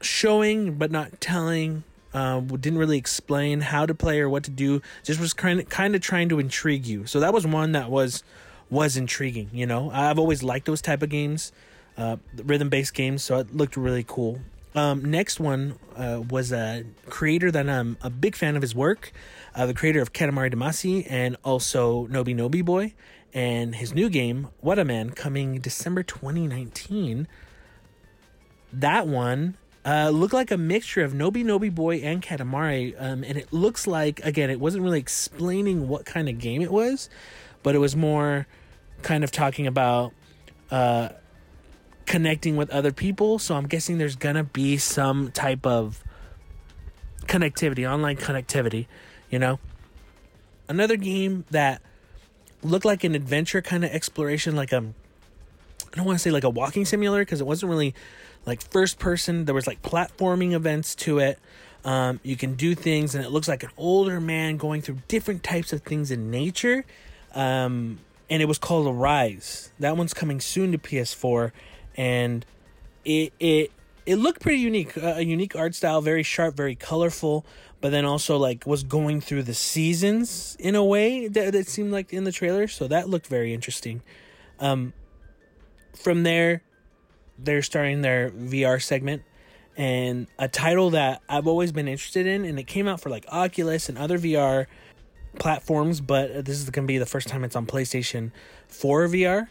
showing 0.00 0.74
but 0.74 0.90
not 0.90 1.20
telling. 1.20 1.84
Uh, 2.14 2.40
didn't 2.40 2.78
really 2.78 2.98
explain 2.98 3.60
how 3.60 3.84
to 3.84 3.94
play 3.94 4.20
or 4.20 4.28
what 4.28 4.44
to 4.44 4.50
do. 4.50 4.80
Just 5.02 5.20
was 5.20 5.34
kind 5.34 5.60
of 5.60 5.68
kind 5.68 5.94
of 5.94 6.00
trying 6.00 6.28
to 6.30 6.38
intrigue 6.38 6.86
you. 6.86 7.06
So 7.06 7.20
that 7.20 7.32
was 7.32 7.46
one 7.46 7.72
that 7.72 7.90
was 7.90 8.22
was 8.70 8.96
intriguing. 8.96 9.50
You 9.52 9.66
know, 9.66 9.90
I've 9.90 10.18
always 10.18 10.42
liked 10.42 10.66
those 10.66 10.82
type 10.82 11.02
of 11.02 11.08
games, 11.08 11.52
uh, 11.96 12.16
rhythm 12.36 12.68
based 12.68 12.94
games. 12.94 13.22
So 13.22 13.38
it 13.38 13.54
looked 13.54 13.76
really 13.76 14.04
cool. 14.06 14.40
Um, 14.74 15.10
next 15.10 15.40
one 15.40 15.78
uh, 15.96 16.22
was 16.28 16.52
a 16.52 16.84
creator 17.08 17.50
that 17.50 17.66
I'm 17.68 17.96
a 18.02 18.10
big 18.10 18.36
fan 18.36 18.56
of 18.56 18.62
his 18.62 18.74
work, 18.74 19.10
uh, 19.54 19.64
the 19.64 19.72
creator 19.72 20.02
of 20.02 20.12
Katamari 20.12 20.52
Damacy 20.52 21.06
and 21.08 21.36
also 21.42 22.06
Noby 22.08 22.36
Noby 22.36 22.62
Boy, 22.62 22.92
and 23.32 23.74
his 23.74 23.94
new 23.94 24.10
game 24.10 24.48
Wattam 24.62 25.16
coming 25.16 25.60
December 25.60 26.02
2019. 26.02 27.26
That 28.70 29.06
one 29.06 29.56
uh, 29.86 30.10
looked 30.10 30.34
like 30.34 30.50
a 30.50 30.56
mixture 30.56 31.04
of 31.04 31.12
Noby 31.12 31.44
Noby 31.44 31.72
Boy 31.72 31.98
and 31.98 32.20
Katamari, 32.20 32.94
um, 32.98 33.22
and 33.22 33.38
it 33.38 33.52
looks 33.52 33.86
like 33.86 34.18
again 34.24 34.50
it 34.50 34.58
wasn't 34.58 34.82
really 34.82 34.98
explaining 34.98 35.86
what 35.86 36.04
kind 36.04 36.28
of 36.28 36.38
game 36.38 36.60
it 36.60 36.72
was, 36.72 37.08
but 37.62 37.76
it 37.76 37.78
was 37.78 37.94
more 37.94 38.48
kind 39.02 39.22
of 39.22 39.30
talking 39.30 39.66
about 39.66 40.12
uh, 40.72 41.10
connecting 42.04 42.56
with 42.56 42.68
other 42.70 42.90
people. 42.90 43.38
So 43.38 43.54
I'm 43.54 43.68
guessing 43.68 43.98
there's 43.98 44.16
gonna 44.16 44.42
be 44.42 44.76
some 44.76 45.30
type 45.30 45.64
of 45.64 46.02
connectivity, 47.20 47.88
online 47.88 48.16
connectivity, 48.16 48.86
you 49.30 49.38
know. 49.38 49.60
Another 50.68 50.96
game 50.96 51.44
that 51.52 51.80
looked 52.60 52.84
like 52.84 53.04
an 53.04 53.14
adventure 53.14 53.62
kind 53.62 53.84
of 53.84 53.92
exploration, 53.92 54.56
like 54.56 54.72
um, 54.72 54.96
I 55.92 55.96
don't 55.96 56.06
want 56.06 56.18
to 56.18 56.22
say 56.22 56.32
like 56.32 56.42
a 56.42 56.50
walking 56.50 56.84
simulator 56.84 57.24
because 57.24 57.40
it 57.40 57.46
wasn't 57.46 57.70
really 57.70 57.94
like 58.46 58.62
first 58.62 58.98
person. 58.98 59.44
There 59.44 59.54
was 59.54 59.66
like 59.66 59.82
platforming 59.82 60.52
events 60.52 60.94
to 60.96 61.18
it. 61.18 61.38
Um, 61.84 62.20
you 62.22 62.36
can 62.36 62.54
do 62.54 62.74
things, 62.74 63.14
and 63.14 63.24
it 63.24 63.30
looks 63.30 63.48
like 63.48 63.62
an 63.62 63.70
older 63.76 64.20
man 64.20 64.56
going 64.56 64.82
through 64.82 64.98
different 65.08 65.42
types 65.42 65.72
of 65.72 65.82
things 65.82 66.10
in 66.10 66.30
nature. 66.30 66.84
Um, 67.34 67.98
and 68.28 68.42
it 68.42 68.46
was 68.46 68.58
called 68.58 68.88
Arise. 68.88 69.70
That 69.78 69.96
one's 69.96 70.14
coming 70.14 70.40
soon 70.40 70.72
to 70.72 70.78
PS4, 70.78 71.52
and 71.96 72.44
it 73.04 73.32
it 73.38 73.70
it 74.04 74.16
looked 74.16 74.40
pretty 74.40 74.58
unique. 74.58 74.96
Uh, 74.96 75.14
a 75.16 75.22
unique 75.22 75.54
art 75.54 75.74
style, 75.74 76.00
very 76.00 76.22
sharp, 76.22 76.56
very 76.56 76.74
colorful, 76.74 77.44
but 77.80 77.90
then 77.90 78.04
also 78.04 78.36
like 78.36 78.66
was 78.66 78.82
going 78.82 79.20
through 79.20 79.44
the 79.44 79.54
seasons 79.54 80.56
in 80.58 80.74
a 80.74 80.84
way 80.84 81.28
that, 81.28 81.52
that 81.52 81.68
seemed 81.68 81.92
like 81.92 82.12
in 82.12 82.24
the 82.24 82.32
trailer. 82.32 82.66
So 82.66 82.88
that 82.88 83.08
looked 83.08 83.26
very 83.26 83.54
interesting. 83.54 84.02
Um, 84.58 84.92
from 85.94 86.22
there, 86.22 86.62
they're 87.38 87.62
starting 87.62 88.02
their 88.02 88.30
VR 88.30 88.82
segment 88.82 89.22
and 89.76 90.26
a 90.38 90.48
title 90.48 90.90
that 90.90 91.22
I've 91.28 91.46
always 91.46 91.70
been 91.70 91.86
interested 91.86 92.26
in, 92.26 92.44
and 92.44 92.58
it 92.58 92.66
came 92.66 92.88
out 92.88 93.00
for 93.00 93.10
like 93.10 93.26
Oculus 93.30 93.88
and 93.88 93.98
other 93.98 94.18
VR 94.18 94.66
platforms, 95.38 96.00
but 96.00 96.46
this 96.46 96.58
is 96.58 96.70
going 96.70 96.86
to 96.86 96.90
be 96.90 96.98
the 96.98 97.06
first 97.06 97.28
time 97.28 97.44
it's 97.44 97.54
on 97.54 97.66
PlayStation 97.66 98.30
4 98.68 99.08
VR. 99.08 99.48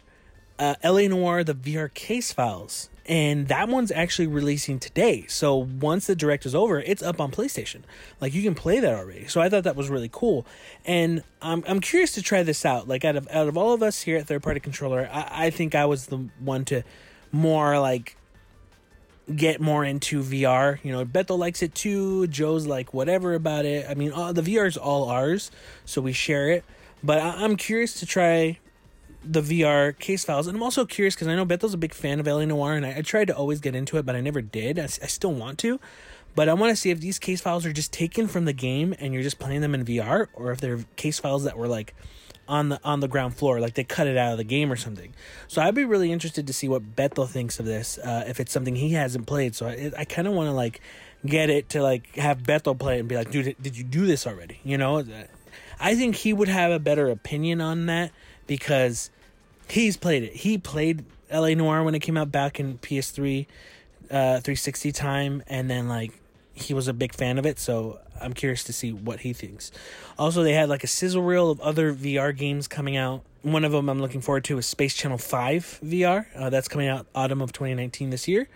Uh, 0.58 0.74
LA 0.82 1.02
Noire, 1.02 1.44
the 1.44 1.54
VR 1.54 1.92
case 1.92 2.32
files. 2.32 2.88
and 3.08 3.46
that 3.48 3.68
one's 3.68 3.92
actually 3.92 4.26
releasing 4.26 4.80
today. 4.80 5.26
So 5.28 5.54
once 5.54 6.06
the 6.08 6.16
direct 6.16 6.44
is 6.44 6.54
over, 6.54 6.80
it's 6.80 7.02
up 7.02 7.20
on 7.20 7.30
PlayStation. 7.30 7.82
Like 8.20 8.34
you 8.34 8.42
can 8.42 8.54
play 8.56 8.80
that 8.80 8.94
already. 8.94 9.28
So 9.28 9.40
I 9.40 9.48
thought 9.48 9.62
that 9.64 9.76
was 9.76 9.90
really 9.90 10.10
cool, 10.10 10.44
and 10.84 11.22
I'm 11.40 11.62
I'm 11.68 11.80
curious 11.80 12.12
to 12.12 12.22
try 12.22 12.42
this 12.42 12.64
out. 12.64 12.88
Like 12.88 13.04
out 13.04 13.14
of 13.14 13.28
out 13.30 13.46
of 13.46 13.56
all 13.56 13.72
of 13.74 13.82
us 13.82 14.02
here 14.02 14.16
at 14.16 14.26
Third 14.26 14.42
Party 14.42 14.58
Controller, 14.58 15.08
I, 15.12 15.46
I 15.46 15.50
think 15.50 15.74
I 15.76 15.84
was 15.84 16.06
the 16.06 16.16
one 16.40 16.64
to 16.64 16.82
more 17.32 17.78
like 17.78 18.16
get 19.34 19.60
more 19.60 19.84
into 19.84 20.22
VR. 20.22 20.78
You 20.82 20.92
know, 20.92 21.04
Beto 21.04 21.36
likes 21.36 21.62
it 21.62 21.74
too. 21.74 22.26
Joe's 22.28 22.66
like 22.66 22.94
whatever 22.94 23.34
about 23.34 23.64
it. 23.64 23.86
I 23.88 23.94
mean, 23.94 24.12
all, 24.12 24.32
the 24.32 24.42
VR 24.42 24.66
is 24.66 24.76
all 24.76 25.08
ours, 25.08 25.50
so 25.84 26.00
we 26.00 26.12
share 26.12 26.50
it. 26.50 26.64
But 27.02 27.18
I, 27.18 27.44
I'm 27.44 27.56
curious 27.56 27.94
to 28.00 28.06
try 28.06 28.58
the 29.24 29.40
VR 29.40 29.98
case 29.98 30.24
files, 30.24 30.46
and 30.46 30.56
I'm 30.56 30.62
also 30.62 30.84
curious 30.84 31.14
because 31.14 31.28
I 31.28 31.34
know 31.34 31.44
Beto's 31.44 31.74
a 31.74 31.78
big 31.78 31.94
fan 31.94 32.20
of 32.20 32.26
LA 32.26 32.44
Noire, 32.44 32.74
and 32.74 32.86
I, 32.86 32.98
I 32.98 33.02
tried 33.02 33.26
to 33.26 33.36
always 33.36 33.60
get 33.60 33.74
into 33.74 33.96
it, 33.98 34.06
but 34.06 34.14
I 34.14 34.20
never 34.20 34.40
did. 34.40 34.78
I 34.78 34.86
still 34.86 35.32
want 35.32 35.58
to, 35.60 35.80
but 36.34 36.48
I 36.48 36.54
want 36.54 36.70
to 36.70 36.76
see 36.76 36.90
if 36.90 37.00
these 37.00 37.18
case 37.18 37.40
files 37.40 37.66
are 37.66 37.72
just 37.72 37.92
taken 37.92 38.28
from 38.28 38.44
the 38.44 38.52
game 38.52 38.94
and 39.00 39.12
you're 39.12 39.22
just 39.22 39.38
playing 39.38 39.62
them 39.62 39.74
in 39.74 39.84
VR, 39.84 40.28
or 40.34 40.52
if 40.52 40.60
they're 40.60 40.80
case 40.94 41.18
files 41.18 41.44
that 41.44 41.58
were 41.58 41.68
like 41.68 41.94
on 42.48 42.68
the 42.68 42.80
on 42.84 43.00
the 43.00 43.08
ground 43.08 43.36
floor, 43.36 43.60
like 43.60 43.74
they 43.74 43.84
cut 43.84 44.06
it 44.06 44.16
out 44.16 44.32
of 44.32 44.38
the 44.38 44.44
game 44.44 44.70
or 44.70 44.76
something. 44.76 45.12
So 45.48 45.62
I'd 45.62 45.74
be 45.74 45.84
really 45.84 46.12
interested 46.12 46.46
to 46.46 46.52
see 46.52 46.68
what 46.68 46.96
Beto 46.96 47.28
thinks 47.28 47.58
of 47.58 47.66
this, 47.66 47.98
uh, 47.98 48.24
if 48.26 48.40
it's 48.40 48.52
something 48.52 48.76
he 48.76 48.90
hasn't 48.90 49.26
played. 49.26 49.54
So 49.54 49.66
I, 49.66 49.92
I 49.96 50.04
kind 50.04 50.28
of 50.28 50.34
want 50.34 50.48
to 50.48 50.52
like 50.52 50.80
get 51.24 51.50
it 51.50 51.68
to 51.70 51.82
like 51.82 52.14
have 52.16 52.42
Beto 52.42 52.78
play 52.78 52.96
it 52.96 53.00
and 53.00 53.08
be 53.08 53.16
like, 53.16 53.30
dude, 53.30 53.56
did 53.60 53.76
you 53.76 53.84
do 53.84 54.06
this 54.06 54.26
already? 54.26 54.60
You 54.64 54.78
know, 54.78 55.04
I 55.80 55.94
think 55.94 56.16
he 56.16 56.32
would 56.32 56.48
have 56.48 56.70
a 56.72 56.78
better 56.78 57.08
opinion 57.08 57.60
on 57.60 57.86
that 57.86 58.12
because 58.46 59.10
he's 59.68 59.96
played 59.96 60.22
it. 60.22 60.34
He 60.34 60.58
played 60.58 61.04
LA 61.32 61.54
Noire 61.54 61.82
when 61.82 61.94
it 61.94 62.00
came 62.00 62.16
out 62.16 62.30
back 62.30 62.60
in 62.60 62.78
PS3 62.78 63.46
uh 64.08 64.38
360 64.38 64.92
time 64.92 65.42
and 65.48 65.68
then 65.68 65.88
like 65.88 66.12
he 66.56 66.72
was 66.72 66.88
a 66.88 66.94
big 66.94 67.14
fan 67.14 67.38
of 67.38 67.44
it, 67.44 67.58
so 67.58 68.00
I'm 68.20 68.32
curious 68.32 68.64
to 68.64 68.72
see 68.72 68.90
what 68.90 69.20
he 69.20 69.34
thinks. 69.34 69.70
Also, 70.18 70.42
they 70.42 70.54
had 70.54 70.70
like 70.70 70.82
a 70.82 70.86
sizzle 70.86 71.22
reel 71.22 71.50
of 71.50 71.60
other 71.60 71.92
VR 71.92 72.36
games 72.36 72.66
coming 72.66 72.96
out. 72.96 73.22
One 73.42 73.62
of 73.62 73.72
them 73.72 73.90
I'm 73.90 74.00
looking 74.00 74.22
forward 74.22 74.44
to 74.44 74.56
is 74.56 74.64
Space 74.64 74.94
Channel 74.94 75.18
5 75.18 75.80
VR. 75.84 76.26
Uh, 76.34 76.48
that's 76.48 76.66
coming 76.66 76.88
out 76.88 77.06
autumn 77.14 77.42
of 77.42 77.52
2019 77.52 78.08
this 78.08 78.26
year. 78.26 78.48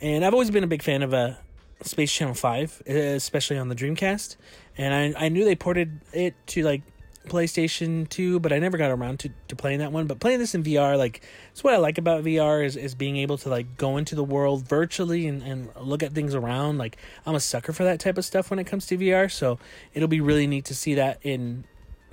And 0.00 0.24
I've 0.24 0.34
always 0.34 0.50
been 0.50 0.64
a 0.64 0.66
big 0.66 0.82
fan 0.82 1.02
of 1.02 1.14
uh, 1.14 1.34
Space 1.82 2.12
Channel 2.12 2.34
5, 2.34 2.82
uh, 2.88 2.92
especially 2.92 3.56
on 3.56 3.68
the 3.68 3.76
Dreamcast. 3.76 4.36
And 4.76 5.16
I, 5.16 5.26
I 5.26 5.28
knew 5.28 5.44
they 5.44 5.54
ported 5.54 6.00
it 6.12 6.34
to 6.48 6.62
like 6.64 6.82
PlayStation 7.26 8.08
2, 8.08 8.40
but 8.40 8.52
I 8.52 8.58
never 8.58 8.76
got 8.76 8.90
around 8.90 9.20
to, 9.20 9.30
to 9.48 9.56
playing 9.56 9.78
that 9.78 9.92
one. 9.92 10.06
But 10.06 10.20
playing 10.20 10.38
this 10.38 10.54
in 10.54 10.62
VR, 10.62 10.96
like, 10.96 11.22
it's 11.50 11.64
what 11.64 11.74
I 11.74 11.78
like 11.78 11.98
about 11.98 12.24
VR 12.24 12.64
is, 12.64 12.76
is 12.76 12.94
being 12.94 13.16
able 13.16 13.38
to 13.38 13.48
like 13.48 13.76
go 13.76 13.96
into 13.96 14.14
the 14.14 14.24
world 14.24 14.66
virtually 14.66 15.26
and, 15.26 15.42
and 15.42 15.68
look 15.80 16.02
at 16.02 16.12
things 16.12 16.34
around. 16.34 16.78
Like, 16.78 16.96
I'm 17.26 17.34
a 17.34 17.40
sucker 17.40 17.72
for 17.72 17.84
that 17.84 18.00
type 18.00 18.18
of 18.18 18.24
stuff 18.24 18.50
when 18.50 18.58
it 18.58 18.64
comes 18.64 18.86
to 18.86 18.98
VR. 18.98 19.30
So 19.30 19.58
it'll 19.92 20.08
be 20.08 20.20
really 20.20 20.46
neat 20.46 20.64
to 20.66 20.74
see 20.74 20.94
that 20.94 21.18
in 21.22 21.64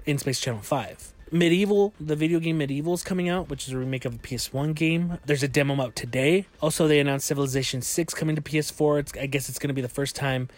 in 0.05 0.17
Space 0.17 0.39
Channel 0.39 0.61
5. 0.61 1.13
MediEvil, 1.31 1.93
the 1.97 2.15
video 2.15 2.39
game 2.39 2.59
MediEvil 2.59 2.93
is 2.93 3.03
coming 3.03 3.29
out, 3.29 3.49
which 3.49 3.65
is 3.65 3.73
a 3.73 3.77
remake 3.77 4.03
of 4.03 4.15
a 4.15 4.17
PS1 4.17 4.75
game. 4.75 5.17
There's 5.25 5.43
a 5.43 5.47
demo 5.47 5.81
out 5.81 5.95
today. 5.95 6.45
Also, 6.61 6.89
they 6.89 6.99
announced 6.99 7.25
Civilization 7.25 7.81
6 7.81 8.13
coming 8.13 8.35
to 8.35 8.41
PS4. 8.41 8.99
It's, 8.99 9.13
I 9.17 9.27
guess 9.27 9.47
it's 9.47 9.57
going 9.57 9.69
to 9.69 9.73
be 9.73 9.81
the 9.81 9.87
first 9.87 10.13
time 10.13 10.49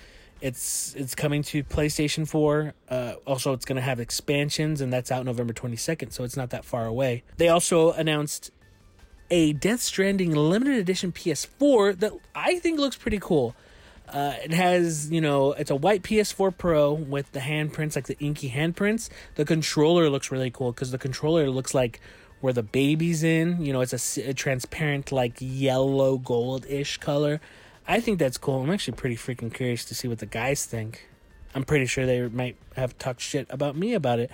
it's 0.44 0.94
it's 0.95 1.15
coming 1.15 1.41
to 1.44 1.64
PlayStation 1.64 2.28
4. 2.28 2.74
Uh, 2.90 3.14
also, 3.26 3.53
it's 3.53 3.64
going 3.64 3.78
to 3.78 3.82
have 3.82 4.02
expansions, 4.02 4.82
and 4.82 4.91
that's 4.91 5.10
out 5.10 5.26
November 5.26 5.53
22nd, 5.53 6.11
so 6.11 6.26
it's 6.26 6.36
not 6.36 6.49
that 6.49 6.65
far 6.65 6.86
away. 6.86 7.24
They 7.38 7.48
also 7.48 7.94
announced 7.94 8.52
a 9.32 9.53
Death 9.53 9.80
Stranding 9.80 10.36
limited 10.36 10.78
edition 10.78 11.14
PS4 11.14 11.98
that 11.99 12.11
I 12.36 12.60
think 12.60 12.78
looks 12.78 12.98
pretty 12.98 13.20
cool. 13.20 13.56
Uh, 14.10 14.34
it 14.44 14.52
has, 14.52 15.10
you 15.10 15.22
know, 15.22 15.53
it's 15.53 15.72
a 15.72 15.78
white 15.78 16.03
PS4 16.03 16.57
Pro 16.57 16.91
with 16.91 17.32
the 17.32 17.40
handprints, 17.40 17.95
like 17.95 18.07
the 18.07 18.20
inky 18.20 18.49
handprints. 18.49 19.10
The 19.36 19.45
controller 19.45 20.10
looks 20.10 20.30
really 20.30 20.52
cool 20.52 20.74
because 20.74 20.91
the 20.91 20.98
controller 20.98 21.49
looks 21.49 21.74
like 21.74 22.02
where 22.41 22.52
the 22.52 22.64
baby's 22.64 23.24
in. 23.24 23.65
You 23.65 23.72
know, 23.72 23.80
it's 23.80 24.18
a 24.18 24.34
transparent, 24.34 25.14
like 25.14 25.38
yellow 25.40 26.18
gold 26.18 26.65
ish 26.68 26.98
color. 26.98 27.40
I 27.88 28.00
think 28.00 28.20
that's 28.20 28.38
cool. 28.38 28.62
I'm 28.62 28.70
actually 28.70 28.96
pretty 28.98 29.16
freaking 29.16 29.54
curious 29.54 29.84
to 29.86 29.96
see 29.96 30.08
what 30.08 30.20
the 30.20 30.26
guys 30.26 30.66
think. 30.66 31.08
I'm 31.56 31.64
pretty 31.64 31.86
sure 31.86 32.06
they 32.06 32.28
might 32.28 32.56
have 32.76 32.98
talked 32.98 33.22
shit 33.22 33.46
about 33.50 33.76
me 33.76 33.94
about 33.94 34.20
it. 34.20 34.32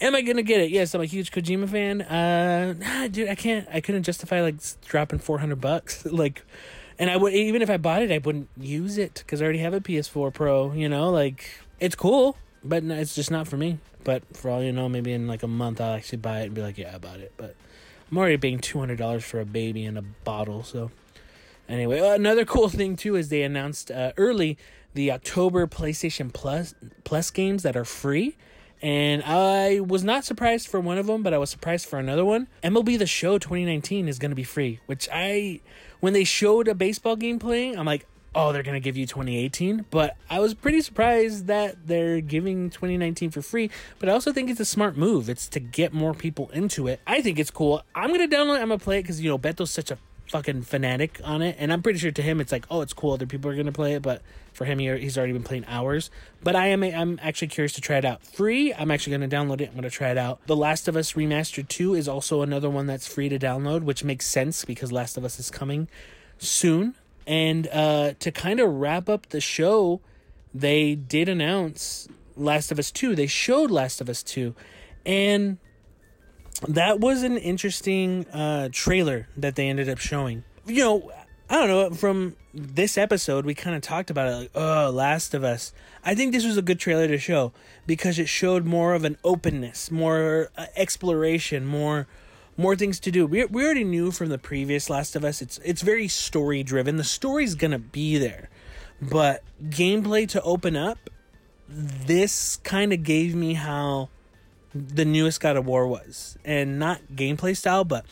Am 0.00 0.14
I 0.14 0.22
gonna 0.22 0.42
get 0.42 0.60
it? 0.60 0.70
Yes, 0.70 0.94
I'm 0.94 1.00
a 1.00 1.06
huge 1.06 1.30
Kojima 1.30 1.68
fan. 1.68 2.02
Uh, 2.02 2.74
nah, 2.74 3.06
dude, 3.08 3.28
I 3.28 3.34
can't. 3.34 3.68
I 3.72 3.80
couldn't 3.80 4.02
justify 4.02 4.40
like 4.40 4.56
dropping 4.86 5.20
400 5.20 5.60
bucks. 5.60 6.04
like, 6.10 6.44
and 6.98 7.10
I 7.10 7.16
would 7.16 7.32
even 7.32 7.62
if 7.62 7.70
I 7.70 7.76
bought 7.76 8.02
it, 8.02 8.10
I 8.10 8.18
wouldn't 8.18 8.48
use 8.56 8.98
it 8.98 9.14
because 9.14 9.40
I 9.40 9.44
already 9.44 9.60
have 9.60 9.74
a 9.74 9.80
PS4 9.80 10.32
Pro. 10.32 10.72
You 10.72 10.88
know, 10.88 11.10
like 11.10 11.44
it's 11.78 11.94
cool, 11.94 12.36
but 12.62 12.82
no, 12.82 12.96
it's 12.96 13.14
just 13.14 13.30
not 13.30 13.46
for 13.46 13.56
me. 13.56 13.78
But 14.02 14.22
for 14.36 14.50
all 14.50 14.62
you 14.62 14.72
know, 14.72 14.88
maybe 14.88 15.12
in 15.12 15.26
like 15.26 15.42
a 15.42 15.48
month 15.48 15.80
I'll 15.80 15.94
actually 15.94 16.18
buy 16.18 16.40
it 16.40 16.46
and 16.46 16.54
be 16.54 16.62
like, 16.62 16.76
yeah, 16.76 16.92
I 16.94 16.98
bought 16.98 17.20
it. 17.20 17.32
But 17.36 17.54
I'm 18.10 18.18
already 18.18 18.36
paying 18.36 18.58
two 18.58 18.78
hundred 18.78 18.98
dollars 18.98 19.24
for 19.24 19.40
a 19.40 19.46
baby 19.46 19.84
and 19.84 19.96
a 19.96 20.02
bottle. 20.02 20.64
So 20.64 20.90
anyway, 21.68 22.00
uh, 22.00 22.14
another 22.14 22.44
cool 22.44 22.68
thing 22.68 22.96
too 22.96 23.16
is 23.16 23.28
they 23.28 23.42
announced 23.42 23.90
uh, 23.90 24.12
early 24.16 24.58
the 24.94 25.10
October 25.10 25.66
PlayStation 25.66 26.32
Plus 26.32 26.74
Plus 27.04 27.30
games 27.30 27.62
that 27.62 27.76
are 27.76 27.84
free. 27.84 28.36
And 28.82 29.22
I 29.24 29.80
was 29.80 30.04
not 30.04 30.24
surprised 30.24 30.68
for 30.68 30.78
one 30.78 30.98
of 30.98 31.06
them, 31.06 31.22
but 31.22 31.32
I 31.32 31.38
was 31.38 31.48
surprised 31.48 31.86
for 31.86 31.98
another 31.98 32.24
one. 32.24 32.48
MLB 32.62 32.98
The 32.98 33.06
Show 33.06 33.38
2019 33.38 34.08
is 34.08 34.18
going 34.18 34.30
to 34.30 34.34
be 34.34 34.44
free, 34.44 34.80
which 34.84 35.08
I, 35.10 35.60
when 36.00 36.12
they 36.12 36.24
showed 36.24 36.68
a 36.68 36.74
baseball 36.74 37.16
game 37.16 37.38
playing, 37.38 37.78
I'm 37.78 37.86
like, 37.86 38.06
oh, 38.34 38.52
they're 38.52 38.62
going 38.62 38.74
to 38.74 38.84
give 38.84 38.96
you 38.96 39.06
2018. 39.06 39.86
But 39.90 40.16
I 40.28 40.40
was 40.40 40.52
pretty 40.54 40.82
surprised 40.82 41.46
that 41.46 41.86
they're 41.86 42.20
giving 42.20 42.68
2019 42.68 43.30
for 43.30 43.40
free. 43.42 43.70
But 43.98 44.08
I 44.08 44.12
also 44.12 44.32
think 44.32 44.50
it's 44.50 44.60
a 44.60 44.64
smart 44.64 44.96
move. 44.96 45.30
It's 45.30 45.48
to 45.50 45.60
get 45.60 45.92
more 45.92 46.12
people 46.12 46.50
into 46.50 46.86
it. 46.86 47.00
I 47.06 47.22
think 47.22 47.38
it's 47.38 47.50
cool. 47.50 47.82
I'm 47.94 48.08
going 48.08 48.28
to 48.28 48.36
download 48.36 48.58
it. 48.58 48.62
I'm 48.62 48.68
going 48.68 48.80
to 48.80 48.84
play 48.84 48.98
it 48.98 49.02
because, 49.02 49.20
you 49.20 49.30
know, 49.30 49.38
Beto's 49.38 49.70
such 49.70 49.90
a 49.90 49.98
fucking 50.34 50.62
fanatic 50.62 51.20
on 51.22 51.42
it. 51.42 51.54
And 51.60 51.72
I'm 51.72 51.80
pretty 51.80 52.00
sure 52.00 52.10
to 52.10 52.20
him, 52.20 52.40
it's 52.40 52.50
like, 52.50 52.66
oh, 52.68 52.80
it's 52.80 52.92
cool. 52.92 53.12
Other 53.12 53.24
people 53.24 53.52
are 53.52 53.54
to 53.62 53.70
play 53.70 53.94
it. 53.94 54.02
But 54.02 54.20
for 54.52 54.64
him, 54.64 54.80
he, 54.80 54.98
he's 54.98 55.16
already 55.16 55.32
been 55.32 55.44
playing 55.44 55.64
hours. 55.68 56.10
But 56.42 56.56
I 56.56 56.66
am 56.66 56.82
I'm 56.82 57.20
actually 57.22 57.46
curious 57.46 57.72
to 57.74 57.80
try 57.80 57.98
it 57.98 58.04
out. 58.04 58.20
Free. 58.26 58.74
I'm 58.74 58.90
actually 58.90 59.12
to 59.30 59.36
download 59.36 59.60
it. 59.60 59.68
I'm 59.68 59.80
to 59.84 59.90
try 59.90 60.10
it 60.10 60.18
out. 60.18 60.44
The 60.46 60.56
Last 60.56 60.88
of 60.88 60.96
Us 60.96 61.12
Remastered 61.12 61.68
2 61.68 61.94
is 61.94 62.08
also 62.08 62.42
another 62.42 62.68
one 62.68 62.86
that's 62.86 63.06
free 63.06 63.28
to 63.28 63.38
download, 63.38 63.82
which 63.82 64.02
makes 64.02 64.26
sense 64.26 64.64
because 64.64 64.90
Last 64.90 65.16
of 65.16 65.24
Us 65.24 65.38
is 65.38 65.52
coming 65.52 65.86
soon. 66.38 66.96
And 67.28 67.68
uh, 67.68 68.14
to 68.18 68.32
kind 68.32 68.58
of 68.58 68.74
wrap 68.74 69.08
up 69.08 69.28
the 69.28 69.40
show, 69.40 70.00
they 70.52 70.96
did 70.96 71.28
announce 71.28 72.08
Last 72.36 72.72
of 72.72 72.80
Us 72.80 72.90
2. 72.90 73.14
They 73.14 73.28
showed 73.28 73.70
Last 73.70 74.00
of 74.00 74.08
Us 74.08 74.24
2. 74.24 74.52
And 75.06 75.58
that 76.68 77.00
was 77.00 77.22
an 77.22 77.36
interesting 77.36 78.26
uh, 78.28 78.68
trailer 78.72 79.28
that 79.36 79.56
they 79.56 79.68
ended 79.68 79.88
up 79.88 79.98
showing. 79.98 80.44
You 80.66 80.84
know, 80.84 81.12
I 81.50 81.58
don't 81.58 81.68
know. 81.68 81.90
From 81.96 82.36
this 82.54 82.96
episode, 82.96 83.44
we 83.44 83.54
kind 83.54 83.76
of 83.76 83.82
talked 83.82 84.10
about 84.10 84.28
it, 84.28 84.36
like, 84.36 84.50
oh, 84.54 84.90
Last 84.90 85.34
of 85.34 85.44
Us. 85.44 85.72
I 86.04 86.14
think 86.14 86.32
this 86.32 86.44
was 86.44 86.56
a 86.56 86.62
good 86.62 86.78
trailer 86.78 87.06
to 87.08 87.18
show 87.18 87.52
because 87.86 88.18
it 88.18 88.28
showed 88.28 88.64
more 88.64 88.94
of 88.94 89.04
an 89.04 89.18
openness, 89.24 89.90
more 89.90 90.50
uh, 90.56 90.66
exploration, 90.76 91.66
more 91.66 92.06
more 92.56 92.76
things 92.76 93.00
to 93.00 93.10
do. 93.10 93.26
We 93.26 93.44
we 93.46 93.64
already 93.64 93.84
knew 93.84 94.10
from 94.10 94.28
the 94.28 94.38
previous 94.38 94.88
Last 94.88 95.16
of 95.16 95.24
Us. 95.24 95.42
It's 95.42 95.58
it's 95.64 95.82
very 95.82 96.08
story 96.08 96.62
driven. 96.62 96.96
The 96.96 97.04
story's 97.04 97.54
gonna 97.54 97.78
be 97.78 98.16
there, 98.16 98.48
but 99.02 99.42
gameplay 99.64 100.28
to 100.30 100.42
open 100.42 100.76
up. 100.76 101.10
This 101.68 102.56
kind 102.58 102.92
of 102.92 103.02
gave 103.02 103.34
me 103.34 103.54
how 103.54 104.10
the 104.74 105.04
newest 105.04 105.40
God 105.40 105.56
of 105.56 105.66
War 105.66 105.86
was, 105.86 106.36
and 106.44 106.78
not 106.78 107.00
gameplay 107.14 107.56
style, 107.56 107.84
but 107.84 108.04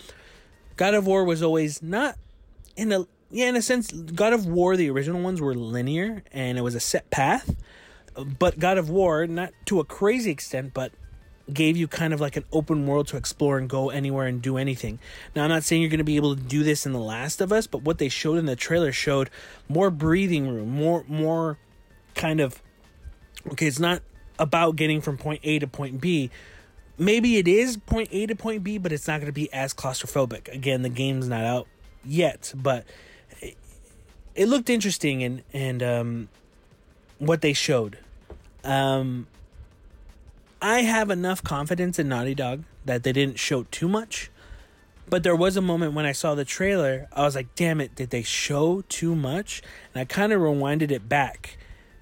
God 0.77 0.95
of 0.95 1.07
War 1.07 1.25
was 1.25 1.43
always 1.43 1.83
not 1.83 2.17
in 2.77 2.93
a 2.93 3.07
yeah 3.31 3.49
in 3.49 3.57
a 3.57 3.63
sense. 3.63 3.91
God 3.91 4.33
of 4.33 4.47
War, 4.47 4.77
the 4.77 4.91
original 4.91 5.21
ones 5.21 5.41
were 5.41 5.55
linear, 5.55 6.23
and 6.33 6.59
it 6.59 6.63
was 6.63 6.75
a 6.75 6.81
set 6.81 7.11
path. 7.11 7.57
But 8.39 8.59
God 8.59 8.79
of 8.79 8.91
War, 8.91 9.27
not 9.27 9.53
to 9.67 9.81
a 9.81 9.85
crazy 9.85 10.31
extent, 10.31 10.75
but 10.75 10.93
gave 11.53 11.77
you 11.77 11.89
kind 11.89 12.13
of 12.13 12.21
like 12.21 12.37
an 12.37 12.45
open 12.53 12.87
world 12.87 13.09
to 13.09 13.17
explore 13.17 13.59
and 13.59 13.69
go 13.69 13.91
anywhere 13.91 14.27
and 14.27 14.41
do 14.41 14.57
anything. 14.57 14.99
Now, 15.35 15.45
I'm 15.45 15.51
not 15.51 15.65
saying 15.65 15.83
you're 15.83 15.91
going 15.91 15.99
to 15.99 16.05
be 16.05 16.17
able 16.17 16.37
to 16.37 16.41
do 16.41 16.63
this 16.63 16.87
in 16.87 16.93
The 16.93 17.01
Last 17.01 17.41
of 17.41 17.53
Us, 17.53 17.67
but 17.67 17.83
what 17.83 17.99
they 17.99 18.09
showed 18.09 18.39
in 18.39 18.47
the 18.47 18.57
trailer 18.57 18.93
showed 18.93 19.29
more 19.69 19.91
breathing 19.91 20.49
room, 20.49 20.71
more 20.71 21.05
more 21.09 21.59
kind 22.15 22.41
of 22.41 22.63
okay, 23.51 23.67
it's 23.67 23.81
not 23.81 24.03
about 24.39 24.77
getting 24.77 25.01
from 25.01 25.17
point 25.17 25.41
A 25.45 25.59
to 25.59 25.67
point 25.67 26.01
B. 26.01 26.31
Maybe 27.03 27.37
it 27.37 27.49
is 27.49 27.77
point 27.77 28.09
A 28.13 28.27
to 28.27 28.37
point 28.37 28.63
B, 28.63 28.79
but 28.79 28.93
it's 28.93 29.09
not 29.09 29.19
going 29.21 29.27
to 29.27 29.33
be 29.33 29.53
as 29.53 29.75
claustrophobic. 29.75 30.53
Again, 30.55 30.83
the 30.83 30.89
game's 30.89 31.27
not 31.27 31.43
out 31.45 31.67
yet, 32.05 32.53
but 32.55 32.85
it, 33.41 33.57
it 34.35 34.47
looked 34.47 34.71
interesting 34.71 35.23
and 35.25 35.43
and 35.53 35.83
um, 35.83 36.29
what 37.19 37.41
they 37.41 37.55
showed. 37.55 37.99
Um, 38.63 39.27
I 40.61 40.83
have 40.83 41.11
enough 41.11 41.43
confidence 41.43 41.99
in 41.99 42.09
Naughty 42.09 42.37
Dog 42.37 42.63
that 42.85 43.03
they 43.03 43.13
didn't 43.13 43.39
show 43.41 43.65
too 43.65 43.89
much, 43.89 44.31
But 45.13 45.25
there 45.25 45.37
was 45.37 45.59
a 45.59 45.61
moment 45.61 45.93
when 45.93 46.07
I 46.07 46.13
saw 46.13 46.35
the 46.35 46.45
trailer, 46.47 47.07
I 47.13 47.23
was 47.23 47.35
like, 47.35 47.55
damn 47.55 47.83
it, 47.83 47.95
did 47.95 48.09
they 48.09 48.23
show 48.23 48.83
too 48.89 49.15
much? 49.15 49.63
And 49.95 50.01
I 50.01 50.05
kind 50.07 50.33
of 50.33 50.41
rewinded 50.41 50.91
it 50.91 51.07
back. 51.07 51.59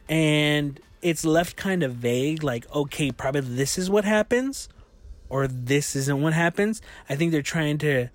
And 0.08 0.78
it's 1.02 1.24
left 1.24 1.56
kind 1.56 1.82
of 1.82 1.94
vague, 1.94 2.44
like, 2.44 2.72
okay, 2.72 3.10
probably 3.10 3.40
this 3.40 3.78
is 3.78 3.90
what 3.90 4.04
happens, 4.04 4.68
or 5.30 5.46
this 5.46 5.96
isn't 5.96 6.20
what 6.20 6.34
happens. 6.34 6.82
I 7.08 7.16
think 7.16 7.32
they're 7.32 7.40
trying 7.40 7.78
to 7.78 8.08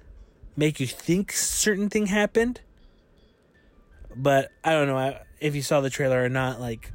make 0.56 0.80
you 0.80 0.86
think 0.86 1.32
certain 1.32 1.90
thing 1.90 2.08
happened. 2.08 2.62
But 4.16 4.52
I 4.64 4.72
don't 4.72 4.88
know 4.88 5.18
if 5.40 5.56
you 5.56 5.62
saw 5.62 5.82
the 5.82 5.90
trailer 5.90 6.24
or 6.24 6.30
not. 6.30 6.62
Like, 6.62 6.92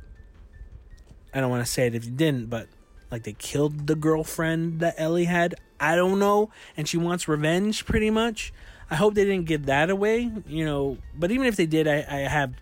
I 1.35 1.41
don't 1.41 1.51
want 1.51 1.65
to 1.65 1.71
say 1.71 1.87
it 1.87 1.95
if 1.95 2.05
you 2.05 2.11
didn't, 2.11 2.49
but 2.49 2.69
like 3.11 3.25
they 3.25 3.33
killed 3.33 3.87
the 3.87 3.95
girlfriend 3.95 4.81
that 4.81 4.95
Ellie 4.97 5.25
had. 5.25 5.57
I 5.79 5.97
don't 5.97 6.19
know, 6.19 6.51
and 6.77 6.87
she 6.87 6.99
wants 6.99 7.27
revenge 7.27 7.87
pretty 7.87 8.11
much. 8.11 8.53
I 8.91 8.97
hope 8.97 9.15
they 9.15 9.25
didn't 9.25 9.47
give 9.47 9.67
that 9.67 9.89
away, 9.89 10.31
you 10.47 10.65
know. 10.65 10.99
But 11.15 11.31
even 11.31 11.47
if 11.47 11.57
they 11.57 11.67
did, 11.67 11.89
I, 11.89 12.05
I 12.09 12.19
have 12.29 12.55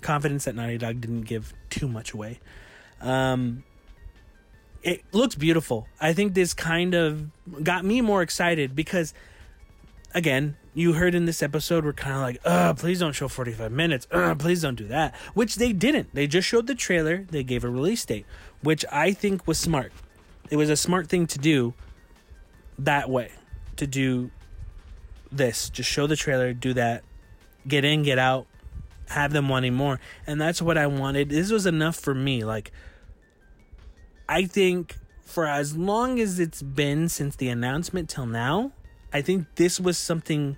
confidence 0.00 0.44
that 0.46 0.54
Naughty 0.54 0.78
Dog 0.78 1.00
didn't 1.00 1.22
give 1.22 1.54
too 1.70 1.86
much 1.86 2.12
away. 2.12 2.40
Um, 3.00 3.64
it 4.84 5.02
looks 5.12 5.34
beautiful. 5.34 5.88
I 5.98 6.12
think 6.12 6.34
this 6.34 6.52
kind 6.52 6.94
of 6.94 7.30
got 7.64 7.86
me 7.86 8.02
more 8.02 8.20
excited 8.20 8.76
because, 8.76 9.14
again, 10.14 10.56
you 10.74 10.92
heard 10.92 11.14
in 11.14 11.24
this 11.24 11.42
episode, 11.42 11.86
we're 11.86 11.94
kind 11.94 12.14
of 12.16 12.20
like, 12.20 12.38
uh, 12.44 12.74
please 12.74 13.00
don't 13.00 13.14
show 13.14 13.26
45 13.26 13.72
minutes. 13.72 14.06
Uh, 14.10 14.34
please 14.34 14.60
don't 14.60 14.74
do 14.74 14.86
that. 14.88 15.14
Which 15.32 15.54
they 15.54 15.72
didn't. 15.72 16.14
They 16.14 16.26
just 16.26 16.46
showed 16.46 16.66
the 16.66 16.74
trailer, 16.74 17.26
they 17.30 17.42
gave 17.42 17.64
a 17.64 17.70
release 17.70 18.04
date, 18.04 18.26
which 18.60 18.84
I 18.92 19.12
think 19.12 19.46
was 19.46 19.58
smart. 19.58 19.90
It 20.50 20.56
was 20.56 20.68
a 20.68 20.76
smart 20.76 21.08
thing 21.08 21.26
to 21.28 21.38
do 21.38 21.72
that 22.78 23.08
way, 23.08 23.32
to 23.76 23.86
do 23.86 24.30
this. 25.32 25.70
Just 25.70 25.88
show 25.88 26.06
the 26.06 26.16
trailer, 26.16 26.52
do 26.52 26.74
that, 26.74 27.04
get 27.66 27.86
in, 27.86 28.02
get 28.02 28.18
out, 28.18 28.46
have 29.08 29.32
them 29.32 29.48
wanting 29.48 29.72
more. 29.72 29.98
And 30.26 30.38
that's 30.38 30.60
what 30.60 30.76
I 30.76 30.86
wanted. 30.88 31.30
This 31.30 31.50
was 31.50 31.64
enough 31.64 31.96
for 31.96 32.14
me. 32.14 32.44
Like, 32.44 32.70
I 34.28 34.44
think 34.44 34.96
for 35.22 35.46
as 35.46 35.76
long 35.76 36.20
as 36.20 36.38
it's 36.38 36.62
been 36.62 37.08
since 37.08 37.36
the 37.36 37.48
announcement 37.48 38.08
till 38.08 38.26
now, 38.26 38.72
I 39.12 39.22
think 39.22 39.46
this 39.56 39.80
was 39.80 39.98
something 39.98 40.56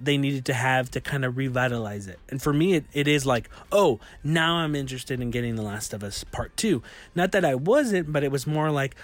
they 0.00 0.16
needed 0.16 0.46
to 0.46 0.54
have 0.54 0.90
to 0.92 1.00
kind 1.00 1.24
of 1.24 1.36
revitalize 1.36 2.06
it. 2.06 2.18
And 2.30 2.40
for 2.40 2.52
me, 2.52 2.74
it, 2.74 2.84
it 2.92 3.06
is 3.06 3.26
like, 3.26 3.50
oh, 3.70 4.00
now 4.24 4.56
I'm 4.56 4.74
interested 4.74 5.20
in 5.20 5.30
getting 5.30 5.56
The 5.56 5.62
Last 5.62 5.92
of 5.92 6.02
Us 6.02 6.24
Part 6.24 6.56
2. 6.56 6.82
Not 7.14 7.32
that 7.32 7.44
I 7.44 7.54
wasn't, 7.54 8.10
but 8.10 8.24
it 8.24 8.32
was 8.32 8.46
more 8.46 8.70
like, 8.70 8.96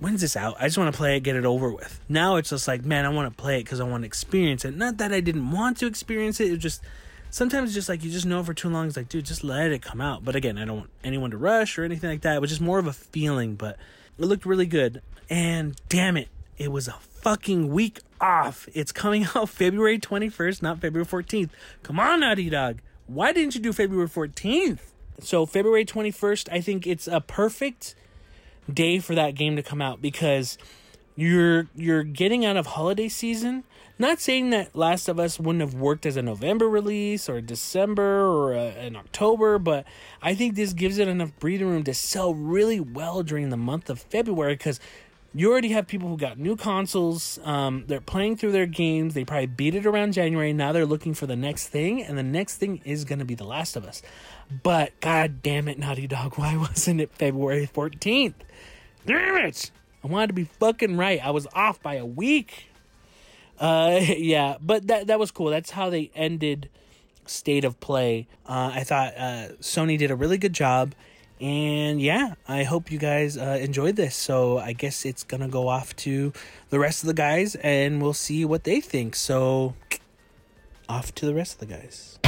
when's 0.00 0.22
this 0.22 0.36
out? 0.36 0.56
I 0.58 0.64
just 0.64 0.78
want 0.78 0.92
to 0.92 0.96
play 0.96 1.16
it, 1.16 1.20
get 1.20 1.36
it 1.36 1.44
over 1.44 1.70
with. 1.70 2.00
Now 2.08 2.36
it's 2.36 2.50
just 2.50 2.66
like, 2.66 2.84
man, 2.84 3.04
I 3.04 3.10
want 3.10 3.34
to 3.34 3.42
play 3.42 3.60
it 3.60 3.64
because 3.64 3.80
I 3.80 3.84
want 3.84 4.02
to 4.02 4.06
experience 4.06 4.64
it. 4.64 4.74
Not 4.76 4.96
that 4.98 5.12
I 5.12 5.20
didn't 5.20 5.50
want 5.50 5.76
to 5.78 5.86
experience 5.86 6.40
it, 6.40 6.52
it 6.52 6.56
just 6.58 6.82
sometimes 7.30 7.74
just 7.74 7.88
like 7.88 8.04
you 8.04 8.10
just 8.10 8.26
know 8.26 8.42
for 8.42 8.54
too 8.54 8.68
long. 8.68 8.86
It's 8.86 8.96
like, 8.96 9.08
dude, 9.08 9.26
just 9.26 9.44
let 9.44 9.70
it 9.72 9.82
come 9.82 10.00
out. 10.00 10.24
But 10.24 10.36
again, 10.36 10.58
I 10.58 10.64
don't 10.64 10.78
want 10.78 10.90
anyone 11.04 11.30
to 11.30 11.36
rush 11.38 11.78
or 11.78 11.84
anything 11.84 12.10
like 12.10 12.22
that. 12.22 12.36
It 12.36 12.40
was 12.40 12.50
just 12.50 12.62
more 12.62 12.78
of 12.78 12.86
a 12.86 12.92
feeling, 12.92 13.54
but 13.54 13.76
it 14.18 14.24
looked 14.24 14.46
really 14.46 14.66
good. 14.66 15.02
And 15.30 15.76
damn 15.88 16.16
it, 16.16 16.28
it 16.56 16.72
was 16.72 16.88
a 16.88 16.96
fucking 17.20 17.68
week 17.68 18.00
off. 18.20 18.68
It's 18.74 18.92
coming 18.92 19.26
out 19.34 19.48
February 19.48 19.98
21st, 19.98 20.62
not 20.62 20.80
February 20.80 21.06
14th. 21.06 21.50
Come 21.82 22.00
on, 22.00 22.20
Naughty 22.20 22.50
Dog. 22.50 22.80
Why 23.06 23.32
didn't 23.32 23.54
you 23.54 23.60
do 23.60 23.72
February 23.72 24.08
14th? 24.08 24.80
So, 25.20 25.46
February 25.46 25.84
21st, 25.84 26.48
I 26.52 26.60
think 26.60 26.86
it's 26.86 27.08
a 27.08 27.20
perfect 27.20 27.94
day 28.72 28.98
for 28.98 29.14
that 29.14 29.34
game 29.34 29.56
to 29.56 29.62
come 29.62 29.82
out 29.82 30.00
because 30.00 30.58
you're 31.16 31.66
you're 31.74 32.04
getting 32.04 32.44
out 32.44 32.56
of 32.56 32.66
holiday 32.66 33.08
season. 33.08 33.64
Not 34.00 34.20
saying 34.20 34.50
that 34.50 34.76
Last 34.76 35.08
of 35.08 35.18
Us 35.18 35.40
wouldn't 35.40 35.60
have 35.60 35.74
worked 35.74 36.06
as 36.06 36.16
a 36.16 36.22
November 36.22 36.68
release 36.68 37.28
or 37.28 37.40
December 37.40 38.26
or 38.26 38.54
a, 38.54 38.68
an 38.68 38.94
October, 38.94 39.58
but 39.58 39.84
I 40.22 40.34
think 40.34 40.54
this 40.54 40.72
gives 40.72 40.98
it 40.98 41.08
enough 41.08 41.32
breathing 41.40 41.68
room 41.68 41.82
to 41.84 41.94
sell 41.94 42.32
really 42.32 42.78
well 42.78 43.24
during 43.24 43.50
the 43.50 43.56
month 43.56 43.90
of 43.90 44.00
February 44.00 44.54
because 44.54 44.78
you 45.34 45.50
already 45.50 45.70
have 45.70 45.86
people 45.86 46.08
who 46.08 46.16
got 46.16 46.38
new 46.38 46.56
consoles. 46.56 47.38
Um, 47.42 47.84
they're 47.86 48.00
playing 48.00 48.36
through 48.36 48.52
their 48.52 48.66
games. 48.66 49.14
They 49.14 49.24
probably 49.24 49.46
beat 49.46 49.74
it 49.74 49.84
around 49.84 50.12
January. 50.12 50.52
Now 50.52 50.72
they're 50.72 50.86
looking 50.86 51.12
for 51.12 51.26
the 51.26 51.36
next 51.36 51.68
thing, 51.68 52.02
and 52.02 52.16
the 52.16 52.22
next 52.22 52.56
thing 52.56 52.80
is 52.84 53.04
going 53.04 53.18
to 53.18 53.24
be 53.24 53.34
The 53.34 53.44
Last 53.44 53.76
of 53.76 53.84
Us. 53.84 54.00
But 54.62 54.98
god 55.00 55.42
damn 55.42 55.66
it, 55.66 55.78
Naughty 55.78 56.06
Dog, 56.06 56.34
why 56.38 56.56
wasn't 56.56 57.00
it 57.00 57.10
February 57.12 57.68
14th? 57.72 58.34
Damn 59.06 59.44
it! 59.44 59.70
I 60.02 60.06
wanted 60.06 60.28
to 60.28 60.32
be 60.34 60.44
fucking 60.44 60.96
right. 60.96 61.24
I 61.24 61.30
was 61.30 61.46
off 61.52 61.82
by 61.82 61.94
a 61.96 62.06
week. 62.06 62.67
Uh, 63.58 64.00
yeah, 64.16 64.56
but 64.60 64.86
that 64.86 65.06
that 65.08 65.18
was 65.18 65.30
cool. 65.30 65.50
That's 65.50 65.70
how 65.70 65.90
they 65.90 66.10
ended 66.14 66.68
State 67.26 67.64
of 67.64 67.78
Play. 67.80 68.26
Uh, 68.46 68.72
I 68.74 68.84
thought 68.84 69.14
uh, 69.16 69.48
Sony 69.60 69.98
did 69.98 70.10
a 70.10 70.16
really 70.16 70.38
good 70.38 70.52
job, 70.52 70.94
and 71.40 72.00
yeah, 72.00 72.34
I 72.46 72.64
hope 72.64 72.90
you 72.90 72.98
guys 72.98 73.36
uh, 73.36 73.58
enjoyed 73.60 73.96
this. 73.96 74.16
So 74.16 74.58
I 74.58 74.72
guess 74.72 75.04
it's 75.04 75.24
gonna 75.24 75.48
go 75.48 75.68
off 75.68 75.94
to 75.96 76.32
the 76.70 76.78
rest 76.78 77.02
of 77.02 77.08
the 77.08 77.14
guys, 77.14 77.54
and 77.56 78.00
we'll 78.02 78.14
see 78.14 78.44
what 78.44 78.64
they 78.64 78.80
think. 78.80 79.14
So 79.16 79.74
off 80.88 81.14
to 81.16 81.26
the 81.26 81.34
rest 81.34 81.60
of 81.60 81.68
the 81.68 81.74
guys. 81.74 82.18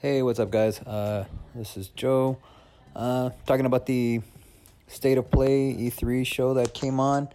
Hey, 0.00 0.22
what's 0.22 0.38
up, 0.38 0.50
guys? 0.50 0.80
Uh, 0.80 1.24
this 1.54 1.76
is 1.76 1.88
Joe. 1.88 2.38
Uh, 2.94 3.30
talking 3.46 3.66
about 3.66 3.86
the 3.86 4.20
State 4.86 5.18
of 5.18 5.30
Play 5.30 5.74
E3 5.74 6.24
show 6.24 6.54
that 6.54 6.72
came 6.72 7.00
on. 7.00 7.28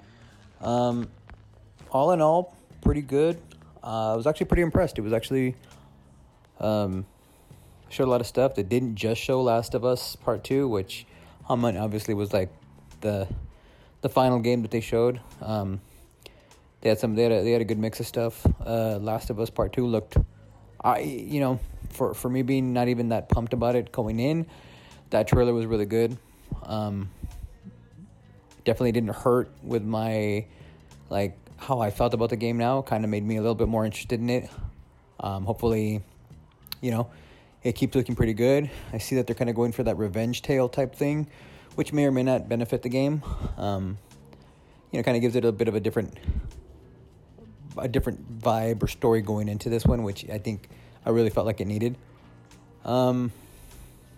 Um, 0.62 1.10
all 1.94 2.12
in 2.12 2.22
all, 2.22 2.56
pretty 2.82 3.02
good. 3.02 3.40
Uh, 3.84 4.14
I 4.14 4.16
was 4.16 4.28
actually 4.28 4.48
pretty 4.48 4.64
impressed. 4.64 4.98
It 4.98 5.02
was 5.02 5.14
actually 5.14 5.56
um, 6.60 7.06
showed 7.90 8.08
a 8.08 8.12
lot 8.12 8.20
of 8.22 8.28
stuff. 8.28 8.56
that 8.56 8.68
didn't 8.68 8.96
just 8.96 9.22
show 9.22 9.42
Last 9.42 9.76
of 9.76 9.86
Us 9.86 10.16
Part 10.16 10.44
Two, 10.44 10.68
which 10.68 11.06
obviously 11.48 12.14
was 12.14 12.34
like 12.34 12.50
the 13.02 13.28
the 14.02 14.10
final 14.10 14.40
game 14.40 14.64
that 14.64 14.72
they 14.72 14.82
showed. 14.82 15.22
Um, 15.42 15.80
they 16.82 16.90
had 16.90 17.00
some. 17.00 17.16
They 17.16 17.24
had 17.24 17.32
a, 17.32 17.44
they 17.44 17.52
had 17.52 17.62
a 17.62 17.66
good 17.66 17.80
mix 17.80 18.00
of 18.00 18.08
stuff. 18.08 18.46
Uh, 18.66 18.98
Last 18.98 19.30
of 19.30 19.40
Us 19.40 19.50
Part 19.50 19.72
Two 19.72 19.86
looked, 19.86 20.18
I 20.84 21.00
you 21.00 21.40
know, 21.40 21.60
for 21.90 22.14
for 22.14 22.30
me 22.30 22.42
being 22.42 22.74
not 22.74 22.88
even 22.88 23.10
that 23.10 23.30
pumped 23.30 23.54
about 23.54 23.76
it 23.76 23.92
going 23.92 24.20
in, 24.20 24.48
that 25.12 25.28
trailer 25.28 25.54
was 25.54 25.66
really 25.66 25.86
good. 25.86 26.18
Um, 26.64 27.10
definitely 28.66 28.94
didn't 28.94 29.16
hurt 29.16 29.52
with 29.62 29.84
my 29.84 30.46
like 31.10 31.38
how 31.58 31.80
I 31.80 31.90
felt 31.90 32.14
about 32.14 32.30
the 32.30 32.36
game 32.36 32.58
now. 32.58 32.82
Kind 32.82 33.04
of 33.04 33.10
made 33.10 33.24
me 33.24 33.38
a 33.38 33.42
little 33.42 33.56
bit 33.56 33.68
more 33.68 33.86
interested 33.86 34.20
in 34.20 34.30
it. 34.30 34.50
Um, 35.20 35.46
hopefully, 35.46 36.02
you 36.82 36.92
know, 36.92 37.10
it 37.64 37.74
keeps 37.74 37.96
looking 37.96 38.16
pretty 38.16 38.34
good. 38.34 38.70
I 38.92 38.98
see 38.98 39.16
that 39.16 39.28
they're 39.28 39.36
kind 39.36 39.50
of 39.50 39.56
going 39.56 39.72
for 39.72 39.84
that 39.84 39.98
revenge 39.98 40.42
tale 40.42 40.68
type 40.68 40.96
thing, 40.96 41.28
which 41.76 41.94
may 41.94 42.06
or 42.06 42.12
may 42.12 42.24
not 42.24 42.50
benefit 42.50 42.82
the 42.82 42.90
game. 42.90 43.24
Um, 43.58 43.98
you 44.92 45.00
know, 45.00 45.04
kind 45.04 45.16
of 45.16 45.22
gives 45.22 45.36
it 45.36 45.46
a 45.46 45.52
bit 45.52 45.68
of 45.68 45.76
a 45.76 45.80
different 45.80 46.18
a 47.78 47.88
different 47.88 48.40
vibe 48.40 48.84
or 48.84 48.88
story 48.88 49.22
going 49.22 49.48
into 49.48 49.70
this 49.70 49.86
one, 49.86 50.04
which 50.04 50.30
I 50.30 50.38
think 50.38 50.70
I 51.06 51.10
really 51.10 51.30
felt 51.30 51.48
like 51.48 51.60
it 51.60 51.66
needed. 51.66 51.96
Um, 52.86 53.32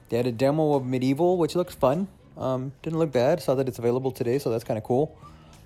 they 0.09 0.17
had 0.17 0.27
a 0.27 0.31
demo 0.31 0.73
of 0.73 0.83
MediEvil, 0.83 1.37
which 1.37 1.55
looks 1.55 1.73
fun. 1.73 2.07
Um, 2.37 2.73
didn't 2.81 2.99
look 2.99 3.11
bad. 3.11 3.41
Saw 3.41 3.55
that 3.55 3.67
it's 3.67 3.79
available 3.79 4.11
today, 4.11 4.39
so 4.39 4.49
that's 4.49 4.63
kind 4.63 4.77
of 4.77 4.83
cool, 4.83 5.17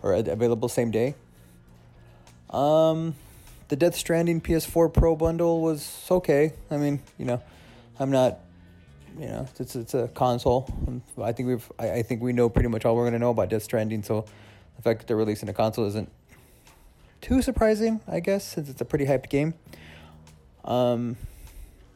or 0.03 0.13
uh, 0.13 0.19
available 0.19 0.69
same 0.69 0.91
day. 0.91 1.15
Um, 2.49 3.15
the 3.67 3.75
Death 3.75 3.95
Stranding 3.95 4.41
PS4 4.41 4.93
Pro 4.93 5.15
bundle 5.15 5.61
was 5.61 6.07
okay. 6.09 6.53
I 6.71 6.77
mean, 6.77 7.01
you 7.17 7.25
know, 7.25 7.41
I'm 7.99 8.11
not, 8.11 8.39
you 9.19 9.27
know, 9.27 9.47
it's 9.59 9.75
it's 9.75 9.93
a 9.93 10.07
console. 10.09 10.67
Um, 10.87 11.03
I 11.21 11.31
think 11.31 11.49
we've, 11.49 11.71
I, 11.77 11.91
I 11.91 12.01
think 12.01 12.21
we 12.21 12.33
know 12.33 12.49
pretty 12.49 12.69
much 12.69 12.85
all 12.85 12.95
we're 12.95 13.05
gonna 13.05 13.19
know 13.19 13.31
about 13.31 13.49
Death 13.49 13.63
Stranding. 13.63 14.03
So 14.03 14.25
the 14.75 14.81
fact 14.81 15.01
that 15.01 15.07
they're 15.07 15.17
releasing 15.17 15.49
a 15.49 15.53
console 15.53 15.85
isn't 15.85 16.09
too 17.21 17.41
surprising, 17.41 17.99
I 18.07 18.19
guess, 18.19 18.45
since 18.45 18.69
it's 18.69 18.81
a 18.81 18.85
pretty 18.85 19.05
hyped 19.05 19.29
game. 19.29 19.53
Um, 20.63 21.17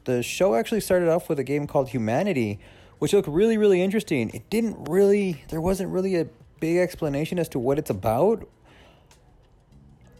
the 0.06 0.22
show 0.22 0.56
actually 0.56 0.82
started 0.82 1.10
off 1.10 1.30
with 1.30 1.40
a 1.40 1.44
game 1.44 1.66
called 1.68 1.90
Humanity, 1.90 2.60
which 3.00 3.14
looked 3.14 3.28
really, 3.28 3.58
really 3.58 3.82
interesting. 3.82 4.30
It 4.34 4.50
didn't 4.50 4.90
really, 4.90 5.44
there 5.50 5.62
wasn't 5.62 5.92
really 5.92 6.16
a 6.16 6.28
big 6.60 6.78
explanation 6.78 7.40
as 7.40 7.50
to 7.50 7.60
what 7.60 7.80
it's 7.80 7.90
about. 7.90 8.48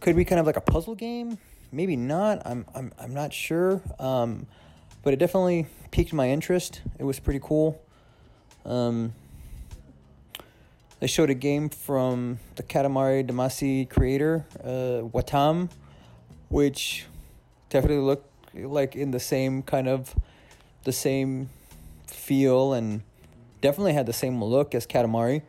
Could 0.04 0.18
be 0.18 0.26
kind 0.26 0.38
of 0.38 0.46
like 0.46 0.58
a 0.58 0.62
puzzle 0.62 0.96
game, 0.96 1.38
maybe 1.72 1.96
not. 1.96 2.42
I'm, 2.46 2.66
I'm, 2.76 2.92
I'm 3.00 3.14
not 3.14 3.32
sure. 3.32 3.82
Um, 4.00 4.48
but 5.02 5.14
it 5.14 5.16
definitely 5.16 5.66
piqued 5.92 6.12
my 6.12 6.28
interest. 6.28 6.82
It 7.00 7.06
was 7.06 7.22
pretty 7.22 7.40
cool. 7.42 7.82
Um, 8.66 9.14
they 11.00 11.08
showed 11.08 11.30
a 11.30 11.34
game 11.34 11.70
from 11.70 12.40
the 12.58 12.64
Katamari 12.64 13.26
Damacy 13.26 13.90
creator, 13.90 14.46
uh, 14.62 15.08
Wattam, 15.08 15.70
which 16.50 17.06
definitely 17.70 18.04
looked 18.04 18.30
like 18.54 18.98
in 18.98 19.12
the 19.12 19.22
same 19.22 19.64
kind 19.64 19.88
of 19.88 20.14
the 20.84 20.92
same 20.92 21.48
feel 22.08 22.74
and 22.74 23.04
definitely 23.62 23.94
had 23.94 24.06
the 24.06 24.12
same 24.12 24.44
look 24.44 24.76
as 24.76 24.86
Katamari. 24.86 25.44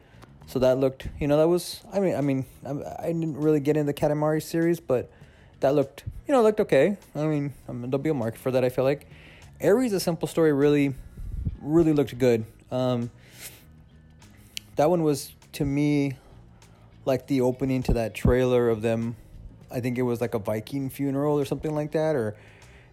So 0.46 0.58
that 0.58 0.78
looked, 0.78 1.08
you 1.18 1.26
know, 1.26 1.36
that 1.38 1.48
was. 1.48 1.82
I 1.92 2.00
mean, 2.00 2.14
I 2.14 2.20
mean, 2.20 2.44
I, 2.64 2.70
I 3.04 3.06
didn't 3.06 3.36
really 3.36 3.60
get 3.60 3.76
into 3.76 3.92
the 3.92 3.98
Katamari 3.98 4.42
series, 4.42 4.78
but 4.80 5.10
that 5.60 5.74
looked, 5.74 6.04
you 6.28 6.34
know, 6.34 6.42
looked 6.42 6.60
okay. 6.60 6.96
I 7.14 7.24
mean, 7.24 7.52
I 7.68 7.72
mean, 7.72 7.90
there'll 7.90 8.02
be 8.02 8.10
a 8.10 8.14
market 8.14 8.38
for 8.38 8.50
that. 8.50 8.64
I 8.64 8.68
feel 8.68 8.84
like 8.84 9.08
Arise, 9.62 9.92
a 9.92 10.00
simple 10.00 10.28
story, 10.28 10.52
really, 10.52 10.94
really 11.60 11.92
looked 11.92 12.16
good. 12.18 12.44
Um, 12.70 13.10
that 14.76 14.90
one 14.90 15.02
was 15.02 15.32
to 15.52 15.64
me 15.64 16.16
like 17.04 17.26
the 17.26 17.40
opening 17.40 17.82
to 17.84 17.94
that 17.94 18.14
trailer 18.14 18.68
of 18.68 18.82
them. 18.82 19.16
I 19.70 19.80
think 19.80 19.98
it 19.98 20.02
was 20.02 20.20
like 20.20 20.34
a 20.34 20.38
Viking 20.38 20.90
funeral 20.90 21.38
or 21.38 21.44
something 21.44 21.74
like 21.74 21.92
that, 21.92 22.14
or 22.16 22.36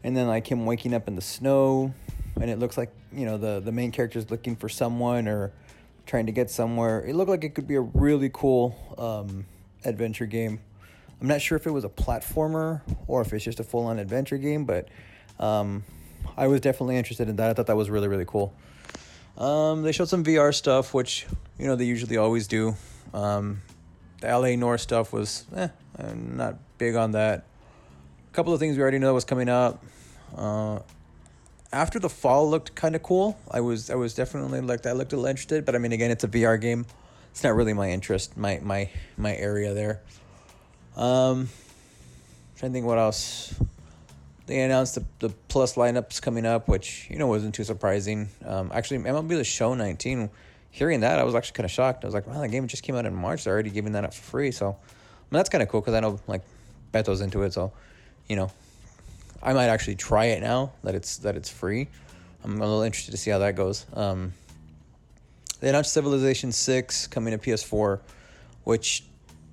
and 0.04 0.16
then 0.16 0.28
like 0.28 0.48
him 0.48 0.66
waking 0.66 0.94
up 0.94 1.08
in 1.08 1.16
the 1.16 1.22
snow, 1.22 1.94
and 2.40 2.50
it 2.50 2.60
looks 2.60 2.78
like 2.78 2.92
you 3.12 3.26
know 3.26 3.38
the 3.38 3.60
the 3.60 3.72
main 3.72 3.92
character 3.92 4.20
is 4.20 4.30
looking 4.32 4.56
for 4.56 4.70
someone 4.70 5.28
or 5.28 5.52
trying 6.12 6.26
to 6.26 6.34
get 6.34 6.50
somewhere. 6.50 7.02
It 7.06 7.16
looked 7.16 7.30
like 7.30 7.46
it 7.46 7.56
could 7.56 7.70
be 7.70 7.76
a 7.76 7.82
really 7.82 8.30
cool 8.34 8.76
um, 8.98 9.46
adventure 9.86 10.26
game. 10.26 10.60
I'm 11.22 11.28
not 11.28 11.42
sure 11.42 11.58
if 11.58 11.66
it 11.66 11.72
was 11.72 11.86
a 11.86 11.90
platformer 11.90 12.82
or 13.08 13.22
if 13.22 13.32
it's 13.32 13.46
just 13.46 13.62
a 13.62 13.64
full 13.64 13.86
on 13.86 13.98
adventure 13.98 14.38
game, 14.38 14.66
but 14.66 14.90
um, 15.40 15.86
I 16.36 16.48
was 16.48 16.60
definitely 16.60 16.98
interested 16.98 17.30
in 17.30 17.38
that. 17.38 17.50
I 17.50 17.54
thought 17.54 17.68
that 17.68 17.78
was 17.78 17.90
really 17.90 18.10
really 18.10 18.26
cool. 18.28 18.54
Um, 19.38 19.84
they 19.84 19.94
showed 19.94 20.10
some 20.10 20.22
VR 20.26 20.54
stuff, 20.54 20.94
which 20.94 21.28
you 21.58 21.66
know 21.66 21.78
they 21.78 21.86
usually 21.86 22.18
always 22.18 22.46
do. 22.46 22.76
Um, 23.14 23.62
the 24.20 24.28
LA 24.38 24.58
Noire 24.58 24.78
stuff 24.78 25.14
was 25.14 25.46
eh, 25.56 25.70
I'm 25.98 26.36
not 26.36 26.58
big 26.78 26.96
on 26.96 27.14
that. 27.14 27.46
A 28.30 28.36
couple 28.36 28.54
of 28.54 28.60
things 28.60 28.76
we 28.76 28.82
already 28.82 29.00
know 29.00 29.14
was 29.14 29.24
coming 29.24 29.48
up. 29.48 29.82
Uh, 30.36 30.80
after 31.74 32.00
the 32.00 32.10
fall 32.10 32.50
looked 32.50 32.76
kind 32.76 32.96
of 32.96 33.04
cool. 33.04 33.38
I 33.50 33.62
was 33.62 33.90
I 33.90 33.96
was 33.96 34.14
definitely 34.14 34.62
like 34.62 34.86
I 34.86 34.92
looked 34.92 35.14
a 35.14 35.16
little 35.16 35.30
interested, 35.30 35.66
but 35.66 35.76
I 35.76 35.78
mean 35.78 35.92
again 35.92 36.12
it's 36.12 36.24
a 36.24 36.28
VR 36.28 36.60
game. 36.60 36.86
It's 37.32 37.44
not 37.44 37.56
really 37.56 37.74
my 37.74 37.90
interest, 37.90 38.36
my 38.38 38.60
my 38.62 38.90
my 39.18 39.36
area 39.36 39.74
there. 39.74 40.02
Um, 40.96 41.50
trying 42.58 42.72
to 42.72 42.74
think 42.74 42.86
what 42.86 42.98
else. 42.98 43.56
They 44.48 44.60
announced 44.62 44.96
the, 44.96 45.06
the 45.20 45.30
plus 45.48 45.76
lineups 45.76 46.22
coming 46.22 46.46
up, 46.46 46.68
which 46.68 47.08
you 47.10 47.18
know 47.18 47.28
wasn't 47.28 47.56
too 47.56 47.64
surprising. 47.64 48.30
Um, 48.46 48.72
actually, 48.74 49.00
MLB 49.00 49.30
The 49.30 49.44
Show 49.44 49.74
19. 49.74 50.30
Hearing 50.74 51.02
that, 51.02 51.20
I 51.20 51.24
was 51.24 51.36
actually 51.36 51.56
kind 51.56 51.66
of 51.66 51.72
shocked. 51.72 52.04
I 52.04 52.08
was 52.08 52.14
like, 52.14 52.28
"Wow, 52.28 52.40
the 52.42 52.48
game 52.48 52.68
just 52.68 52.84
came 52.84 52.96
out 52.96 53.06
in 53.06 53.14
March. 53.14 53.44
They're 53.44 53.54
already 53.54 53.70
giving 53.70 53.94
that 53.94 54.04
up 54.04 54.14
for 54.14 54.22
free." 54.22 54.52
So, 54.52 54.68
I 54.68 54.72
mean, 54.72 54.78
that's 55.32 55.50
kind 55.50 55.62
of 55.62 55.70
cool 55.70 55.82
because 55.82 55.94
I 55.94 56.00
know 56.00 56.20
like 56.28 56.44
Beto's 56.94 57.22
into 57.22 57.44
it. 57.44 57.54
So, 57.54 57.72
you 58.28 58.36
know, 58.36 58.52
I 59.44 59.54
might 59.54 59.68
actually 59.68 59.96
try 59.96 60.26
it 60.26 60.42
now 60.42 60.72
that 60.84 60.96
it's 60.96 61.18
that 61.18 61.36
it's 61.36 61.50
free. 61.50 61.88
I'm 62.44 62.58
a 62.58 62.60
little 62.60 62.82
interested 62.82 63.12
to 63.12 63.18
see 63.18 63.32
how 63.32 63.40
that 63.40 63.56
goes. 63.56 63.86
Um, 63.94 64.34
they 65.60 65.70
announced 65.70 65.94
Civilization 65.94 66.52
Six 66.52 67.08
coming 67.08 67.38
to 67.38 67.38
PS4, 67.38 68.00
which 68.64 69.04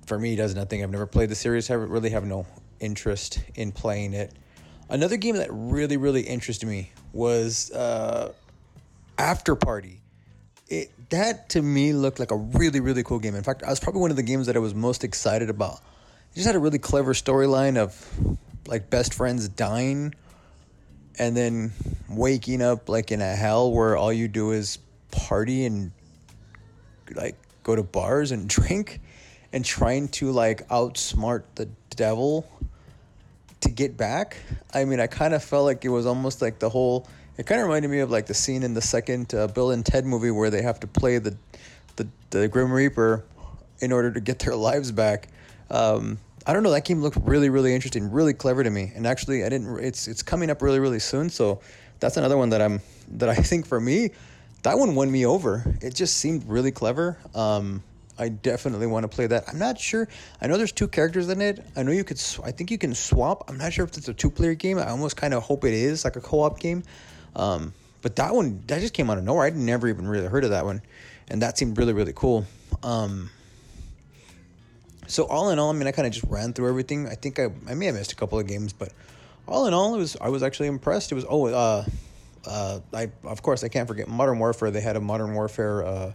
for 0.05 0.17
me 0.17 0.35
does 0.35 0.55
nothing. 0.55 0.83
I've 0.83 0.91
never 0.91 1.05
played 1.05 1.29
the 1.29 1.35
series. 1.35 1.69
I 1.69 1.75
really 1.75 2.09
have 2.09 2.25
no 2.25 2.45
interest 2.79 3.41
in 3.55 3.71
playing 3.71 4.13
it. 4.13 4.33
Another 4.89 5.17
game 5.17 5.35
that 5.35 5.49
really 5.51 5.97
really 5.97 6.21
interested 6.21 6.67
me 6.67 6.91
was 7.13 7.71
uh, 7.71 8.33
Afterparty. 9.17 9.97
It 10.67 10.91
that 11.09 11.49
to 11.49 11.61
me 11.61 11.93
looked 11.93 12.19
like 12.19 12.31
a 12.31 12.35
really 12.35 12.79
really 12.79 13.03
cool 13.03 13.19
game. 13.19 13.35
In 13.35 13.43
fact, 13.43 13.63
I 13.63 13.69
was 13.69 13.79
probably 13.79 14.01
one 14.01 14.11
of 14.11 14.17
the 14.17 14.23
games 14.23 14.47
that 14.47 14.55
I 14.55 14.59
was 14.59 14.75
most 14.75 15.03
excited 15.03 15.49
about. 15.49 15.79
It 16.31 16.35
just 16.35 16.47
had 16.47 16.55
a 16.55 16.59
really 16.59 16.79
clever 16.79 17.13
storyline 17.13 17.77
of 17.77 18.37
like 18.69 18.89
best 18.89 19.15
friends 19.15 19.49
dying 19.49 20.13
and 21.17 21.35
then 21.35 21.73
waking 22.07 22.61
up 22.61 22.87
like 22.87 23.11
in 23.11 23.19
a 23.19 23.35
hell 23.35 23.71
where 23.71 23.97
all 23.97 24.13
you 24.13 24.27
do 24.27 24.51
is 24.51 24.77
party 25.11 25.65
and 25.65 25.91
like 27.15 27.35
go 27.63 27.75
to 27.75 27.81
bars 27.81 28.31
and 28.31 28.47
drink 28.57 29.01
and 29.51 29.65
trying 29.65 30.07
to 30.07 30.31
like 30.31 30.67
outsmart 30.69 31.43
the 31.55 31.67
devil 31.95 32.47
to 33.61 33.69
get 33.69 33.97
back. 33.97 34.37
I 34.73 34.85
mean, 34.85 34.99
I 34.99 35.07
kind 35.07 35.33
of 35.33 35.43
felt 35.43 35.65
like 35.65 35.83
it 35.83 35.89
was 35.89 36.05
almost 36.05 36.41
like 36.41 36.59
the 36.59 36.69
whole. 36.69 37.07
It 37.37 37.45
kind 37.45 37.59
of 37.59 37.67
reminded 37.67 37.89
me 37.89 37.99
of 37.99 38.11
like 38.11 38.27
the 38.27 38.33
scene 38.33 38.63
in 38.63 38.73
the 38.73 38.81
second 38.81 39.33
uh, 39.33 39.47
Bill 39.47 39.71
and 39.71 39.85
Ted 39.85 40.05
movie 40.05 40.31
where 40.31 40.49
they 40.49 40.61
have 40.61 40.79
to 40.81 40.87
play 40.87 41.17
the, 41.17 41.35
the 41.95 42.07
the 42.29 42.47
Grim 42.47 42.71
Reaper 42.71 43.25
in 43.79 43.91
order 43.91 44.11
to 44.11 44.19
get 44.19 44.39
their 44.39 44.55
lives 44.69 44.91
back. 44.91 45.29
Um, 45.71 46.19
I 46.45 46.53
don't 46.53 46.63
know. 46.63 46.71
That 46.71 46.85
game 46.85 47.01
looked 47.01 47.17
really, 47.23 47.49
really 47.49 47.75
interesting, 47.75 48.11
really 48.11 48.33
clever 48.33 48.63
to 48.63 48.69
me. 48.69 48.91
And 48.95 49.05
actually, 49.05 49.43
I 49.43 49.49
didn't. 49.49 49.79
It's 49.79 50.07
it's 50.07 50.23
coming 50.23 50.49
up 50.49 50.61
really, 50.61 50.79
really 50.79 50.99
soon. 50.99 51.29
So 51.29 51.61
that's 51.99 52.17
another 52.17 52.37
one 52.37 52.49
that 52.49 52.61
I'm 52.61 52.81
that 53.17 53.29
I 53.29 53.35
think 53.35 53.65
for 53.65 53.79
me, 53.79 54.11
that 54.63 54.77
one 54.77 54.95
won 54.95 55.11
me 55.11 55.25
over. 55.25 55.63
It 55.81 55.93
just 55.93 56.17
seemed 56.17 56.43
really 56.47 56.71
clever. 56.71 57.17
Um, 57.35 57.83
I 58.17 58.27
definitely 58.29 58.87
want 58.87 59.03
to 59.03 59.07
play 59.07 59.27
that. 59.27 59.45
I'm 59.47 59.57
not 59.57 59.79
sure. 59.79 60.07
I 60.41 60.47
know 60.47 60.57
there's 60.57 60.73
two 60.73 60.89
characters 60.89 61.29
in 61.29 61.41
it. 61.41 61.65
I 61.75 61.83
know 61.83 61.91
you 61.91 62.03
could. 62.03 62.19
Sw- 62.19 62.41
I 62.41 62.51
think 62.51 62.69
you 62.69 62.77
can 62.77 62.93
swap. 62.93 63.49
I'm 63.49 63.57
not 63.57 63.71
sure 63.71 63.85
if 63.85 63.97
it's 63.97 64.07
a 64.07 64.13
two 64.13 64.29
player 64.29 64.55
game. 64.55 64.77
I 64.77 64.89
almost 64.89 65.15
kind 65.15 65.33
of 65.33 65.43
hope 65.43 65.63
it 65.63 65.73
is 65.73 66.03
like 66.03 66.15
a 66.15 66.21
co 66.21 66.41
op 66.41 66.59
game. 66.59 66.83
Um, 67.35 67.73
but 68.01 68.15
that 68.15 68.33
one 68.33 68.63
that 68.67 68.81
just 68.81 68.93
came 68.93 69.09
out 69.09 69.17
of 69.17 69.23
nowhere. 69.23 69.45
I'd 69.45 69.55
never 69.55 69.87
even 69.87 70.07
really 70.07 70.27
heard 70.27 70.43
of 70.43 70.51
that 70.51 70.65
one, 70.65 70.81
and 71.27 71.41
that 71.41 71.57
seemed 71.57 71.77
really 71.77 71.93
really 71.93 72.13
cool. 72.13 72.45
Um, 72.83 73.29
so 75.09 75.23
all 75.23 75.49
in 75.49 75.59
all, 75.59 75.69
I 75.69 75.73
mean, 75.73 75.87
I 75.87 75.91
kind 75.91 76.07
of 76.07 76.13
just 76.13 76.25
ran 76.29 76.53
through 76.53 76.69
everything. 76.69 77.07
I 77.07 77.15
think 77.15 77.39
I 77.39 77.49
I 77.67 77.73
may 77.73 77.87
have 77.87 77.95
missed 77.95 78.11
a 78.11 78.15
couple 78.15 78.39
of 78.39 78.47
games, 78.47 78.73
but 78.73 78.93
all 79.47 79.65
in 79.65 79.73
all, 79.73 79.95
it 79.95 79.97
was 79.97 80.15
I 80.21 80.29
was 80.29 80.43
actually 80.43 80.67
impressed. 80.67 81.11
It 81.11 81.15
was 81.15 81.25
oh 81.27 81.47
uh, 81.47 81.85
uh, 82.45 82.79
I 82.93 83.11
of 83.23 83.41
course 83.41 83.63
I 83.63 83.67
can't 83.67 83.87
forget 83.87 84.07
Modern 84.07 84.39
Warfare. 84.39 84.71
They 84.71 84.81
had 84.81 84.95
a 84.95 85.01
Modern 85.01 85.33
Warfare. 85.33 85.83
Uh, 85.83 86.11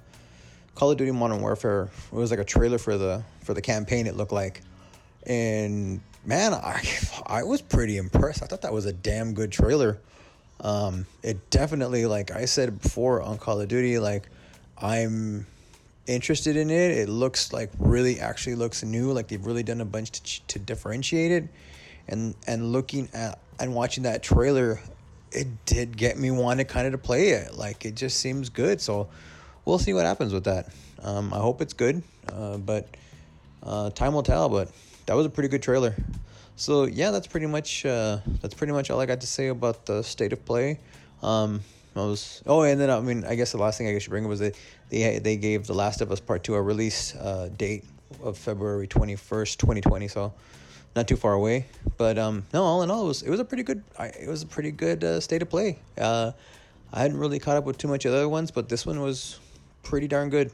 Call 0.74 0.90
of 0.90 0.96
Duty 0.96 1.12
Modern 1.12 1.40
Warfare. 1.40 1.88
It 2.12 2.16
was 2.16 2.30
like 2.30 2.40
a 2.40 2.44
trailer 2.44 2.78
for 2.78 2.98
the 2.98 3.22
for 3.42 3.54
the 3.54 3.62
campaign. 3.62 4.06
It 4.06 4.16
looked 4.16 4.32
like, 4.32 4.60
and 5.26 6.00
man, 6.24 6.52
I 6.52 6.82
I 7.26 7.42
was 7.44 7.62
pretty 7.62 7.96
impressed. 7.96 8.42
I 8.42 8.46
thought 8.46 8.62
that 8.62 8.72
was 8.72 8.86
a 8.86 8.92
damn 8.92 9.34
good 9.34 9.52
trailer. 9.52 10.00
Um, 10.60 11.06
it 11.22 11.50
definitely, 11.50 12.06
like 12.06 12.30
I 12.30 12.46
said 12.46 12.80
before 12.80 13.22
on 13.22 13.38
Call 13.38 13.60
of 13.60 13.68
Duty, 13.68 13.98
like 13.98 14.28
I'm 14.78 15.46
interested 16.06 16.56
in 16.56 16.70
it. 16.70 16.90
It 16.90 17.08
looks 17.08 17.52
like 17.52 17.70
really 17.78 18.20
actually 18.20 18.56
looks 18.56 18.82
new. 18.82 19.12
Like 19.12 19.28
they've 19.28 19.44
really 19.44 19.62
done 19.62 19.80
a 19.80 19.84
bunch 19.84 20.10
to 20.10 20.46
to 20.46 20.58
differentiate 20.58 21.32
it, 21.32 21.48
and 22.08 22.34
and 22.46 22.72
looking 22.72 23.08
at 23.12 23.38
and 23.58 23.74
watching 23.74 24.04
that 24.04 24.22
trailer, 24.22 24.80
it 25.32 25.46
did 25.66 25.96
get 25.96 26.18
me 26.18 26.30
wanted 26.30 26.68
kind 26.68 26.86
of 26.86 26.92
to 26.92 26.98
play 26.98 27.30
it. 27.30 27.54
Like 27.54 27.84
it 27.84 27.94
just 27.94 28.18
seems 28.18 28.48
good. 28.48 28.80
So 28.80 29.08
we'll 29.64 29.78
see 29.78 29.92
what 29.92 30.04
happens 30.04 30.32
with 30.32 30.44
that. 30.44 30.72
Um, 31.02 31.32
I 31.32 31.38
hope 31.38 31.60
it's 31.60 31.74
good, 31.74 32.02
uh, 32.32 32.58
but 32.58 32.88
uh, 33.62 33.90
time 33.90 34.14
will 34.14 34.22
tell. 34.22 34.48
But 34.48 34.70
that 35.06 35.14
was 35.14 35.26
a 35.26 35.30
pretty 35.30 35.48
good 35.48 35.62
trailer. 35.62 35.94
So 36.56 36.84
yeah, 36.84 37.10
that's 37.10 37.26
pretty 37.26 37.46
much 37.46 37.84
uh, 37.84 38.18
that's 38.40 38.54
pretty 38.54 38.72
much 38.72 38.90
all 38.90 39.00
I 39.00 39.06
got 39.06 39.20
to 39.22 39.26
say 39.26 39.48
about 39.48 39.86
the 39.86 40.02
state 40.02 40.32
of 40.32 40.44
play. 40.44 40.80
Um, 41.22 41.62
Was 41.94 42.42
oh, 42.46 42.62
and 42.62 42.80
then 42.80 42.90
I 42.90 43.00
mean, 43.00 43.24
I 43.24 43.36
guess 43.36 43.52
the 43.52 43.58
last 43.58 43.78
thing 43.78 43.86
I 43.86 43.98
should 43.98 44.10
bring 44.10 44.24
up 44.24 44.28
was 44.28 44.40
they 44.40 44.52
they 44.90 45.18
they 45.20 45.36
gave 45.36 45.66
The 45.66 45.74
Last 45.74 46.00
of 46.00 46.10
Us 46.10 46.20
Part 46.20 46.42
Two 46.42 46.54
a 46.54 46.62
release 46.62 47.14
uh, 47.14 47.50
date 47.56 47.84
of 48.22 48.36
February 48.36 48.88
twenty 48.88 49.14
first, 49.14 49.60
twenty 49.60 49.80
twenty. 49.80 50.08
So 50.08 50.32
not 50.96 51.08
too 51.08 51.16
far 51.16 51.32
away. 51.34 51.66
But 51.96 52.18
um, 52.18 52.44
no, 52.52 52.64
all 52.64 52.82
in 52.82 52.90
all, 52.90 53.04
it 53.04 53.08
was 53.08 53.22
it 53.22 53.30
was 53.30 53.40
a 53.40 53.44
pretty 53.44 53.62
good 53.62 53.82
it 53.98 54.28
was 54.28 54.42
a 54.42 54.46
pretty 54.46 54.72
good 54.72 55.04
uh, 55.04 55.20
state 55.20 55.42
of 55.42 55.50
play. 55.50 55.78
Uh, 55.96 56.32
I 56.92 57.00
hadn't 57.00 57.18
really 57.18 57.38
caught 57.38 57.56
up 57.56 57.64
with 57.64 57.78
too 57.78 57.88
much 57.88 58.04
of 58.04 58.12
the 58.12 58.18
other 58.18 58.28
ones, 58.28 58.50
but 58.50 58.68
this 58.68 58.86
one 58.86 59.00
was 59.00 59.38
pretty 59.82 60.08
darn 60.08 60.30
good. 60.30 60.50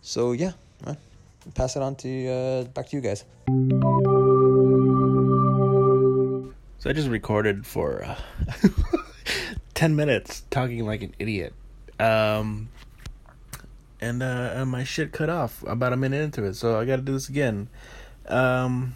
So 0.00 0.32
yeah, 0.32 0.52
uh, 0.86 0.94
pass 1.54 1.76
it 1.76 1.82
on 1.82 1.94
to 1.96 2.28
uh, 2.28 2.64
back 2.64 2.88
to 2.88 2.96
you 2.96 3.02
guys. 3.02 3.24
So 6.82 6.90
I 6.90 6.94
just 6.94 7.08
recorded 7.08 7.64
for 7.64 8.02
uh, 8.02 8.16
10 9.74 9.94
minutes 9.94 10.42
talking 10.50 10.84
like 10.84 11.02
an 11.02 11.14
idiot. 11.16 11.54
Um, 12.00 12.70
and, 14.00 14.20
uh, 14.20 14.50
and 14.54 14.68
my 14.68 14.82
shit 14.82 15.12
cut 15.12 15.30
off 15.30 15.62
about 15.64 15.92
a 15.92 15.96
minute 15.96 16.20
into 16.22 16.42
it, 16.42 16.54
so 16.54 16.80
I 16.80 16.84
gotta 16.84 17.02
do 17.02 17.12
this 17.12 17.28
again. 17.28 17.68
Um, 18.26 18.94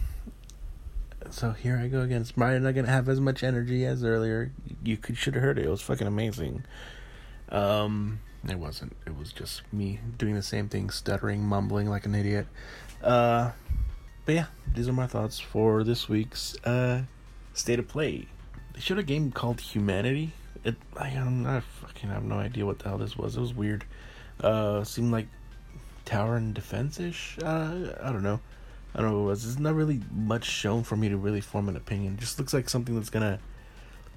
so 1.29 1.51
here 1.51 1.77
I 1.77 1.87
go 1.87 2.01
again. 2.01 2.19
It's 2.19 2.33
probably 2.33 2.59
not 2.59 2.75
gonna 2.75 2.89
have 2.89 3.07
as 3.07 3.21
much 3.21 3.41
energy 3.41 3.85
as 3.85 4.03
earlier. 4.03 4.51
You 4.83 4.97
could 4.97 5.15
should 5.15 5.35
have 5.35 5.43
heard 5.43 5.57
it. 5.57 5.63
It 5.63 5.69
was 5.69 5.81
fucking 5.81 6.07
amazing. 6.07 6.65
Um, 7.47 8.19
it 8.49 8.59
wasn't. 8.59 8.97
It 9.05 9.17
was 9.17 9.31
just 9.31 9.61
me 9.71 10.01
doing 10.17 10.35
the 10.35 10.43
same 10.43 10.67
thing, 10.67 10.89
stuttering, 10.89 11.41
mumbling 11.41 11.89
like 11.89 12.05
an 12.05 12.15
idiot. 12.15 12.47
Uh, 13.01 13.51
but 14.25 14.35
yeah, 14.35 14.47
these 14.75 14.89
are 14.89 14.93
my 14.93 15.07
thoughts 15.07 15.39
for 15.39 15.85
this 15.85 16.09
week's 16.09 16.57
uh 16.65 17.03
state 17.57 17.79
of 17.79 17.87
play. 17.87 18.27
They 18.73 18.79
showed 18.79 18.99
a 18.99 19.03
game 19.03 19.31
called 19.31 19.59
Humanity. 19.59 20.31
It 20.63 20.75
I 20.95 21.09
am 21.09 21.45
I 21.45 21.59
fucking 21.59 22.09
have 22.09 22.23
no 22.23 22.35
idea 22.35 22.65
what 22.65 22.79
the 22.79 22.89
hell 22.89 22.97
this 22.97 23.17
was. 23.17 23.37
It 23.37 23.41
was 23.41 23.53
weird. 23.53 23.85
Uh, 24.39 24.83
seemed 24.83 25.11
like 25.11 25.27
tower 26.05 26.35
and 26.35 26.53
defense 26.53 26.99
ish. 26.99 27.37
Uh, 27.41 27.93
I 28.01 28.11
don't 28.11 28.23
know. 28.23 28.39
I 28.93 29.01
don't 29.01 29.11
know 29.11 29.17
what 29.17 29.23
it 29.23 29.29
was. 29.29 29.43
There's 29.43 29.59
not 29.59 29.75
really 29.75 30.01
much 30.11 30.45
shown 30.45 30.83
for 30.83 30.95
me 30.95 31.09
to 31.09 31.17
really 31.17 31.41
form 31.41 31.69
an 31.69 31.75
opinion. 31.75 32.13
It 32.13 32.19
just 32.19 32.39
looks 32.39 32.53
like 32.53 32.69
something 32.69 32.95
that's 32.95 33.09
gonna 33.09 33.39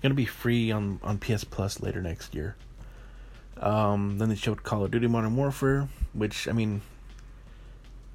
gonna 0.02 0.14
be 0.14 0.24
free 0.26 0.70
on 0.70 1.00
on 1.02 1.18
PS 1.18 1.44
Plus 1.44 1.80
later 1.80 2.00
next 2.00 2.34
year. 2.34 2.56
Um, 3.58 4.18
then 4.18 4.30
they 4.30 4.36
showed 4.36 4.62
Call 4.62 4.84
of 4.84 4.90
Duty 4.90 5.06
Modern 5.06 5.36
Warfare, 5.36 5.88
which 6.14 6.48
I 6.48 6.52
mean, 6.52 6.80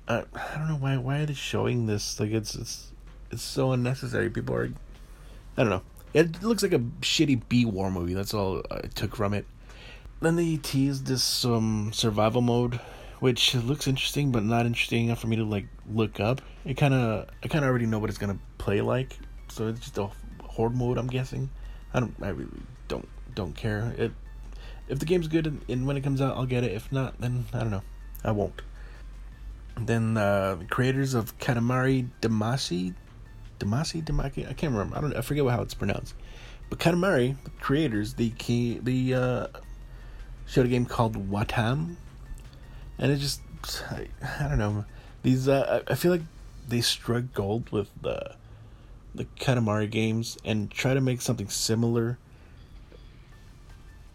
I, 0.07 0.23
I 0.33 0.57
don't 0.57 0.67
know 0.67 0.77
why 0.77 0.97
why 0.97 1.19
are 1.19 1.25
they 1.25 1.33
showing 1.33 1.85
this? 1.85 2.19
Like 2.19 2.31
it's 2.31 2.55
it's 2.55 2.91
it's 3.31 3.43
so 3.43 3.71
unnecessary. 3.71 4.29
People 4.29 4.55
are 4.55 4.71
I 5.57 5.63
don't 5.63 5.69
know. 5.69 5.81
It 6.13 6.43
looks 6.43 6.63
like 6.63 6.73
a 6.73 6.79
shitty 6.79 7.41
B 7.49 7.65
war 7.65 7.91
movie. 7.91 8.13
That's 8.13 8.33
all 8.33 8.61
I 8.71 8.81
took 8.87 9.15
from 9.15 9.33
it. 9.33 9.45
Then 10.21 10.35
they 10.35 10.57
teased 10.57 11.05
this 11.05 11.45
um 11.45 11.91
survival 11.93 12.41
mode, 12.41 12.79
which 13.19 13.55
looks 13.55 13.87
interesting 13.87 14.31
but 14.31 14.43
not 14.43 14.65
interesting 14.65 15.05
enough 15.05 15.19
for 15.19 15.27
me 15.27 15.35
to 15.35 15.43
like 15.43 15.67
look 15.91 16.19
up. 16.19 16.41
It 16.63 16.75
kind 16.75 16.93
of 16.93 17.27
I 17.43 17.47
kind 17.47 17.63
of 17.63 17.69
already 17.69 17.85
know 17.85 17.99
what 17.99 18.09
it's 18.09 18.19
gonna 18.19 18.39
play 18.57 18.81
like, 18.81 19.17
so 19.49 19.67
it's 19.67 19.81
just 19.81 19.97
a 19.97 20.09
horde 20.43 20.75
mode. 20.75 20.97
I'm 20.97 21.07
guessing. 21.07 21.49
I 21.93 21.99
don't. 21.99 22.15
I 22.21 22.29
really 22.29 22.51
don't 22.87 23.07
don't 23.33 23.55
care. 23.55 23.93
It 23.97 24.11
if 24.87 24.99
the 24.99 25.05
game's 25.05 25.27
good 25.27 25.47
and, 25.47 25.61
and 25.67 25.87
when 25.87 25.97
it 25.97 26.01
comes 26.01 26.21
out, 26.21 26.35
I'll 26.37 26.45
get 26.45 26.63
it. 26.63 26.71
If 26.71 26.91
not, 26.91 27.19
then 27.19 27.45
I 27.53 27.59
don't 27.59 27.71
know. 27.71 27.83
I 28.23 28.31
won't. 28.31 28.61
Then 29.77 30.17
uh, 30.17 30.55
the 30.55 30.65
creators 30.65 31.13
of 31.13 31.37
Katamari 31.37 32.09
Damacy, 32.21 32.93
Damacy 33.59 34.03
Damaki, 34.03 34.49
I 34.49 34.53
can't 34.53 34.73
remember. 34.73 34.97
I 34.97 35.01
don't. 35.01 35.15
I 35.15 35.21
forget 35.21 35.45
how 35.47 35.61
it's 35.61 35.73
pronounced. 35.73 36.15
But 36.69 36.79
Katamari, 36.79 37.35
the 37.43 37.51
creators, 37.61 38.15
the 38.15 38.31
key, 38.31 38.79
the 38.81 39.13
uh, 39.13 39.47
showed 40.45 40.65
a 40.65 40.69
game 40.69 40.85
called 40.85 41.29
Wattam, 41.29 41.95
and 42.97 43.11
it 43.11 43.17
just, 43.17 43.41
I, 43.91 44.07
I 44.39 44.47
don't 44.47 44.57
know. 44.57 44.85
These, 45.23 45.47
uh, 45.47 45.83
I 45.87 45.91
I 45.91 45.95
feel 45.95 46.11
like 46.11 46.23
they 46.67 46.81
struck 46.81 47.25
gold 47.33 47.69
with 47.71 47.89
the 48.01 48.35
the 49.13 49.25
Katamari 49.39 49.89
games 49.89 50.37
and 50.43 50.69
try 50.69 50.93
to 50.93 51.01
make 51.01 51.21
something 51.21 51.49
similar. 51.49 52.17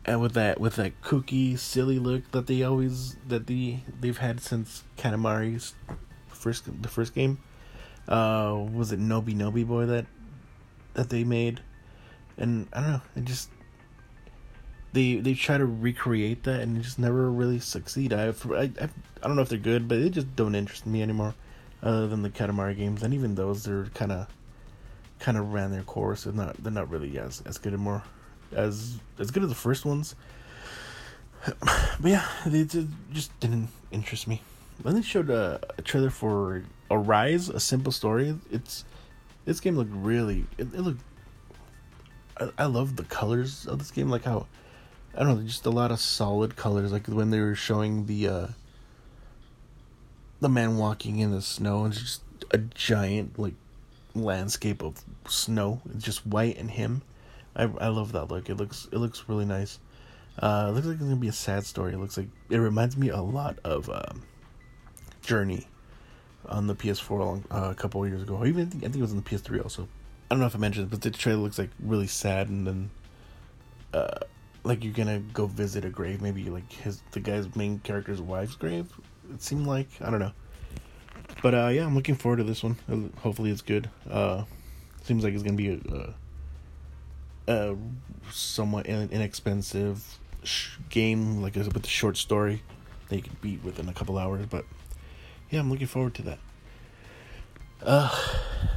And 0.05 0.21
with 0.21 0.33
that, 0.33 0.61
with 0.61 0.77
that 0.77 1.01
kooky, 1.03 1.59
silly 1.59 1.99
look 1.99 2.31
that 2.33 2.47
they 2.47 2.63
always 2.63 3.17
that 3.29 3.47
the 3.47 3.79
they've 4.01 4.17
had 4.17 4.41
since 4.41 4.83
Katamari's 4.97 5.75
first 6.29 6.83
the 6.83 6.89
first 6.89 7.15
game, 7.15 7.39
uh, 8.11 8.67
was 8.73 8.93
it 8.93 9.01
Noby 9.01 9.35
Noby 9.35 9.67
Boy 9.67 9.87
that 9.87 10.07
that 10.95 11.09
they 11.09 11.25
made, 11.25 11.61
and 12.37 12.67
I 12.73 12.81
don't 12.81 12.91
know, 12.91 13.03
it 13.17 13.25
just 13.25 13.49
they 14.93 15.17
they 15.17 15.35
try 15.35 15.57
to 15.57 15.67
recreate 15.67 16.43
that 16.43 16.61
and 16.61 16.83
just 16.83 16.99
never 16.99 17.31
really 17.31 17.61
succeed. 17.61 18.13
I 18.13 18.29
I 18.29 18.63
I, 18.63 18.89
I 19.23 19.27
don't 19.27 19.37
know 19.37 19.43
if 19.43 19.49
they're 19.49 19.59
good, 19.59 19.87
but 19.87 20.01
they 20.01 20.11
just 20.11 20.35
don't 20.35 20.55
interest 20.55 20.87
me 20.87 21.03
anymore, 21.03 21.35
other 21.83 22.09
than 22.09 22.23
the 22.23 22.31
Katamari 22.31 22.77
games, 22.77 23.03
and 23.03 23.15
even 23.15 23.37
those 23.37 23.65
they're 23.65 23.87
kind 23.95 24.13
of 24.13 24.27
kind 25.21 25.39
of 25.39 25.53
ran 25.53 25.71
their 25.71 25.83
course. 25.83 26.25
They're 26.25 26.33
not 26.33 26.63
they're 26.63 26.73
not 26.73 26.91
really 26.91 27.17
as 27.19 27.43
as 27.47 27.59
good 27.59 27.73
anymore, 27.73 28.03
as 28.53 28.99
as 29.19 29.31
good 29.31 29.45
as 29.45 29.49
the 29.49 29.55
first 29.55 29.85
ones. 29.85 30.17
But 32.01 32.11
yeah, 32.11 32.27
they 32.45 32.65
just 32.65 32.89
just 33.13 33.39
didn't 33.41 33.69
interest 33.93 34.27
me. 34.27 34.43
Then 34.83 34.95
they 34.95 35.03
showed 35.03 35.31
a, 35.31 35.61
a 35.79 35.83
trailer 35.83 36.11
for 36.11 36.65
Arise, 36.91 37.49
a 37.49 37.61
simple 37.61 37.93
story. 37.93 38.37
It's 38.51 38.85
this 39.45 39.61
game 39.61 39.77
looked 39.77 39.95
really 39.95 40.47
it, 40.59 40.75
it 40.75 40.81
looked. 40.81 41.03
I, 42.39 42.51
I 42.59 42.65
love 42.67 42.97
the 42.97 43.05
colors 43.05 43.67
of 43.67 43.79
this 43.79 43.91
game, 43.91 44.11
like 44.11 44.25
how 44.25 44.47
I 45.15 45.21
don't 45.21 45.37
know, 45.37 45.43
just 45.43 45.67
a 45.67 45.71
lot 45.71 45.91
of 45.91 46.01
solid 46.01 46.57
colors. 46.57 46.93
Like 46.93 47.07
when 47.07 47.31
they 47.31 47.41
were 47.41 47.55
showing 47.55 48.07
the 48.07 48.29
uh 48.29 48.47
the 50.41 50.49
man 50.49 50.79
walking 50.79 51.19
in 51.19 51.31
the 51.31 51.43
snow, 51.43 51.85
and 51.85 51.95
just 51.95 52.23
a 52.51 52.59
giant 52.59 53.39
like 53.39 53.55
landscape 54.15 54.83
of 54.83 55.03
snow, 55.29 55.81
it's 55.95 56.05
just 56.05 56.27
white 56.27 56.59
and 56.59 56.71
him. 56.71 57.03
I 57.55 57.65
I 57.65 57.89
love 57.89 58.13
that 58.13 58.27
look. 58.27 58.51
It 58.51 58.57
looks 58.57 58.89
it 58.91 58.99
looks 58.99 59.25
really 59.29 59.45
nice. 59.45 59.79
Uh, 60.39 60.67
it 60.69 60.73
looks 60.73 60.87
like 60.87 60.95
it's 60.95 61.05
gonna 61.05 61.17
be 61.17 61.29
a 61.29 61.33
sad 61.33 61.67
story. 61.67 61.93
It 61.93 61.99
looks 61.99 62.17
like 62.17 62.29
it 62.49 62.59
reminds 62.59 62.97
me 62.97 63.11
a 63.11 63.21
lot 63.21 63.59
of 63.65 63.91
um, 63.91 64.23
Journey 65.23 65.67
on 66.49 66.67
the 66.67 66.75
PS4 66.75 67.19
long, 67.19 67.45
uh, 67.51 67.69
a 67.71 67.75
couple 67.75 68.07
years 68.07 68.23
ago. 68.23 68.45
Even 68.45 68.67
I 68.67 68.71
think, 68.71 68.83
I 68.83 68.87
think 68.87 68.97
it 68.97 69.03
was 69.03 69.13
on 69.13 69.17
the 69.19 69.23
PS3 69.23 69.63
also. 69.63 69.89
I 70.31 70.35
don't 70.35 70.41
know 70.41 70.47
if 70.47 70.55
I 70.55 70.59
mentioned 70.59 70.91
but 70.91 71.03
the 71.03 71.11
trailer 71.11 71.41
looks 71.41 71.59
like 71.59 71.71
really 71.81 72.07
sad, 72.07 72.49
and 72.49 72.67
then 72.67 72.91
uh, 73.93 74.21
like 74.63 74.85
you're 74.85 74.93
gonna 74.93 75.19
go 75.19 75.47
visit 75.47 75.85
a 75.85 75.91
grave, 75.91 76.23
maybe 76.23 76.45
like 76.51 76.71
his 76.73 77.03
the 77.13 77.21
guy's 77.21 77.55
main 77.57 77.81
character's 77.81 78.21
wife's 78.21 78.55
grave. 78.55 78.87
It 79.33 79.43
seemed 79.43 79.67
like 79.67 79.89
I 80.01 80.11
don't 80.11 80.21
know, 80.21 80.33
but 81.43 81.55
uh, 81.55 81.69
yeah, 81.69 81.85
I'm 81.85 81.95
looking 81.95 82.15
forward 82.15 82.37
to 82.39 82.45
this 82.45 82.63
one. 82.63 82.77
Uh, 82.91 83.21
Hopefully, 83.21 83.51
it's 83.51 83.63
good. 83.63 83.91
Uh, 84.09 84.45
seems 85.03 85.25
like 85.25 85.35
it's 85.35 85.43
gonna 85.43 85.57
be 85.57 85.71
a, 85.71 86.15
a, 87.49 87.71
a 87.73 87.77
somewhat 88.31 88.87
in- 88.87 89.11
inexpensive 89.11 90.19
sh- 90.45 90.77
game, 90.91 91.43
like 91.43 91.57
with 91.57 91.85
a 91.85 91.89
short 91.89 92.17
story 92.17 92.63
that 93.09 93.17
you 93.17 93.23
can 93.23 93.37
beat 93.41 93.65
within 93.65 93.89
a 93.89 93.93
couple 93.93 94.19
hours. 94.19 94.47
But 94.47 94.65
yeah, 95.51 95.61
I'm 95.61 95.71
looking 95.71 95.87
forward 95.87 96.15
to 96.15 96.23
that. 96.23 96.39
Uh, 97.83 98.15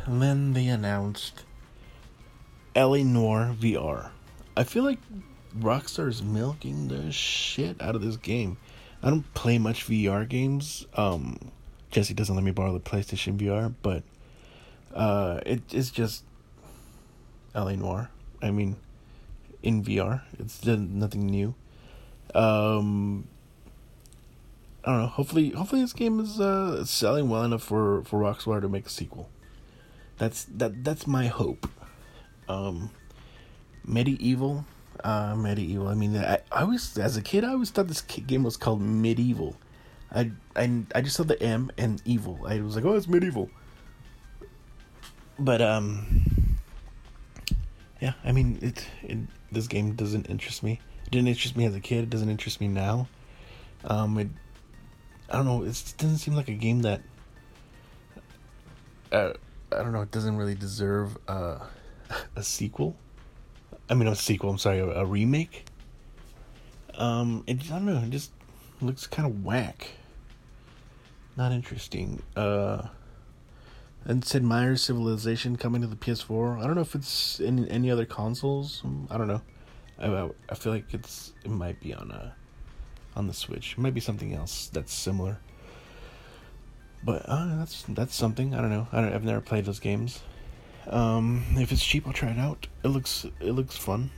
and 0.06 0.22
then 0.22 0.54
they 0.54 0.68
announced 0.68 1.44
LA 2.76 2.98
Noire 2.98 3.56
VR. 3.60 4.10
I 4.56 4.64
feel 4.64 4.84
like 4.84 5.00
Rockstar 5.58 6.08
is 6.08 6.24
milking 6.24 6.88
the 6.88 7.12
shit 7.12 7.82
out 7.82 7.96
of 7.96 8.02
this 8.02 8.18
game. 8.18 8.58
I 9.02 9.10
don't 9.10 9.32
play 9.34 9.58
much 9.58 9.86
VR 9.88 10.28
games. 10.28 10.86
Um, 10.96 11.52
Jesse 11.92 12.14
doesn't 12.14 12.34
let 12.34 12.44
me 12.44 12.52
borrow 12.52 12.74
the 12.74 12.80
PlayStation 12.80 13.38
VR, 13.38 13.74
but 13.82 14.04
uh, 14.94 15.42
it 15.46 15.74
is 15.74 15.92
just 15.92 16.24
LA 17.54 17.74
Noire. 17.76 18.10
I 18.42 18.52
mean, 18.52 18.78
in 19.62 19.84
VR, 19.84 20.22
it's 20.40 20.66
nothing 20.66 21.28
new. 21.28 21.54
Um, 22.34 23.28
I 24.86 24.92
don't 24.92 25.02
know. 25.02 25.08
Hopefully, 25.08 25.50
hopefully 25.52 25.82
this 25.82 25.94
game 25.94 26.20
is 26.20 26.40
uh, 26.40 26.84
selling 26.86 27.30
well 27.30 27.44
enough 27.44 27.64
for 27.64 28.04
for 28.04 28.20
Rockstar 28.20 28.62
to 28.62 28.70
make 28.70 28.86
a 28.86 28.90
sequel. 28.90 29.30
That's 30.18 30.46
that. 30.46 30.84
That's 30.84 31.08
my 31.08 31.28
hope. 31.28 31.70
Um, 32.50 32.92
MediEvil 33.88 34.66
uh, 35.04 35.34
MediEvil. 35.34 35.90
I 35.90 35.94
mean, 35.94 36.18
I, 36.18 36.40
I 36.52 36.64
was 36.64 36.98
as 36.98 37.18
a 37.18 37.22
kid, 37.22 37.44
I 37.44 37.50
always 37.50 37.70
thought 37.70 37.88
this 37.88 38.02
game 38.02 38.44
was 38.44 38.58
called 38.58 38.82
medieval. 38.82 39.56
I 40.12 40.32
I 40.56 40.84
I 40.94 41.02
just 41.02 41.16
saw 41.16 41.24
the 41.24 41.42
M 41.42 41.72
and 41.78 42.02
evil. 42.06 42.40
I 42.48 42.62
was 42.62 42.76
like, 42.76 42.86
oh, 42.86 42.96
it's 42.96 43.08
medieval. 43.08 43.50
But 45.40 45.62
um, 45.62 46.58
yeah. 48.02 48.14
I 48.24 48.32
mean, 48.32 48.60
it, 48.62 48.86
it 49.02 49.18
this 49.52 49.68
game 49.68 49.94
doesn't 49.94 50.30
interest 50.30 50.64
me. 50.64 50.80
It 51.06 51.12
didn't 51.12 51.28
interest 51.28 51.58
me 51.58 51.66
as 51.66 51.76
a 51.76 51.80
kid. 51.80 52.04
It 52.04 52.10
doesn't 52.10 52.30
interest 52.30 52.62
me 52.62 52.68
now. 52.68 53.08
Um, 53.86 54.18
it 54.18 54.28
I 55.30 55.38
don't 55.38 55.46
know. 55.46 55.64
It 55.64 55.94
doesn't 55.98 56.18
seem 56.18 56.36
like 56.36 56.50
a 56.50 56.54
game 56.54 56.82
that. 56.82 57.02
Uh, 59.12 59.34
I 59.72 59.78
don't 59.78 59.92
know. 59.92 60.02
It 60.02 60.12
doesn't 60.12 60.38
really 60.38 60.56
deserve 60.56 61.18
uh, 61.28 61.60
a 62.36 62.44
sequel. 62.44 62.96
I 63.90 63.96
mean, 63.96 64.08
a 64.08 64.16
sequel. 64.16 64.50
I'm 64.50 64.58
sorry, 64.58 64.80
a, 64.80 64.88
a 64.88 65.06
remake. 65.06 65.66
Um, 66.96 67.44
it, 67.48 67.64
I 67.66 67.76
don't 67.76 67.86
know. 67.86 67.98
It 67.98 68.10
just 68.10 68.32
looks 68.82 69.08
kind 69.08 69.28
of 69.28 69.44
whack. 69.44 69.90
Not 71.36 71.52
interesting. 71.52 72.22
Uh, 72.36 72.88
and 74.06 74.24
Sid 74.24 74.44
Meier's 74.44 74.82
Civilization 74.84 75.56
coming 75.56 75.82
to 75.82 75.88
the 75.88 75.96
PS4. 75.96 76.60
I 76.60 76.66
don't 76.66 76.76
know 76.76 76.82
if 76.82 76.94
it's 76.94 77.40
in 77.40 77.68
any 77.70 77.90
other 77.90 78.06
consoles. 78.06 78.84
I 79.10 79.18
don't 79.18 79.28
know. 79.28 79.42
I, 79.98 80.08
I, 80.08 80.30
I 80.50 80.56
feel 80.56 80.74
like 80.74 80.94
it's 80.94 81.34
it 81.44 81.50
might 81.50 81.80
be 81.80 81.94
on 81.94 82.12
a 82.12 82.36
on 83.16 83.28
the 83.28 83.34
Switch. 83.34 83.74
It 83.74 83.78
might 83.80 83.94
be 83.94 84.00
something 84.00 84.34
else 84.34 84.70
that's 84.72 84.94
similar. 84.94 85.40
But 87.04 87.24
uh, 87.28 87.58
that's 87.58 87.84
that's 87.90 88.16
something. 88.16 88.54
I 88.54 88.62
don't 88.62 88.70
know. 88.70 88.88
I 88.92 89.02
don't, 89.02 89.14
I've 89.14 89.24
never 89.24 89.42
played 89.42 89.66
those 89.66 89.80
games. 89.80 90.22
Um, 90.88 91.44
if 91.58 91.72
it's 91.72 91.84
cheap, 91.84 92.08
I'll 92.08 92.14
try 92.14 92.30
it 92.30 92.40
out. 92.40 92.68
It 92.84 92.90
looks 92.90 93.26
it 93.40 93.52
looks 93.52 93.76
fun. 93.76 94.10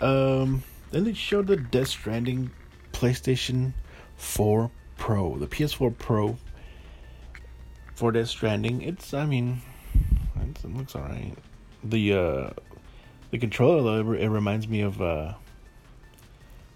Um, 0.00 0.62
then 0.90 1.04
they 1.04 1.12
showed 1.12 1.46
the 1.46 1.56
Death 1.56 1.88
Stranding 1.88 2.50
PlayStation 2.92 3.74
4 4.16 4.70
Pro, 4.96 5.36
the 5.36 5.46
PS4 5.46 5.96
Pro 5.96 6.38
for 7.94 8.12
Death 8.12 8.28
Stranding. 8.28 8.82
It's 8.82 9.14
I 9.14 9.26
mean, 9.26 9.60
it 10.64 10.76
looks 10.76 10.94
alright. 10.94 11.36
The 11.84 12.14
uh, 12.14 12.50
the 13.30 13.38
controller 13.38 14.14
it 14.16 14.28
reminds 14.28 14.68
me 14.68 14.80
of 14.82 15.00
uh, 15.00 15.34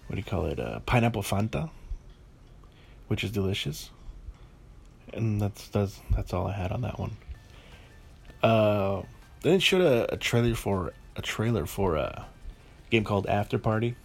what 0.07 0.15
do 0.15 0.17
you 0.17 0.23
call 0.23 0.45
it? 0.45 0.59
Uh, 0.59 0.79
pineapple 0.85 1.23
Fanta, 1.23 1.69
which 3.07 3.23
is 3.23 3.31
delicious. 3.31 3.89
And 5.13 5.41
that's 5.41 5.67
that's 5.69 6.01
that's 6.15 6.33
all 6.33 6.47
I 6.47 6.53
had 6.53 6.71
on 6.71 6.81
that 6.81 6.99
one. 6.99 7.15
Uh, 8.43 9.03
then 9.41 9.53
it 9.53 9.61
showed 9.61 9.81
a, 9.81 10.13
a 10.13 10.17
trailer 10.17 10.55
for 10.55 10.93
a 11.15 11.21
trailer 11.21 11.65
for 11.65 11.95
a 11.95 12.25
game 12.89 13.03
called 13.03 13.27
Afterparty. 13.27 13.95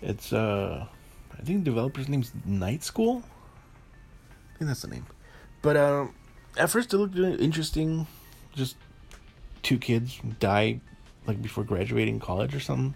It's 0.00 0.32
uh, 0.32 0.86
I 1.32 1.42
think 1.42 1.64
the 1.64 1.70
developer's 1.70 2.08
name's 2.08 2.32
Night 2.44 2.84
School. 2.84 3.22
I 4.54 4.58
think 4.58 4.68
that's 4.68 4.82
the 4.82 4.88
name. 4.88 5.06
But 5.62 5.76
um, 5.76 6.14
at 6.56 6.70
first 6.70 6.92
it 6.92 6.98
looked 6.98 7.16
interesting. 7.16 8.06
Just 8.54 8.76
two 9.62 9.78
kids 9.78 10.20
die 10.38 10.80
like 11.26 11.42
before 11.42 11.64
graduating 11.64 12.20
college 12.20 12.54
or 12.54 12.60
something, 12.60 12.94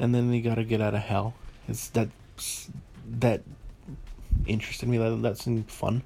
and 0.00 0.14
then 0.14 0.30
they 0.30 0.40
gotta 0.40 0.64
get 0.64 0.80
out 0.80 0.94
of 0.94 1.02
hell. 1.02 1.34
It's 1.68 1.88
that 1.90 2.08
that 3.18 3.42
interested 4.46 4.88
me. 4.88 4.98
That 4.98 5.22
that 5.22 5.38
seemed 5.38 5.70
fun, 5.70 6.02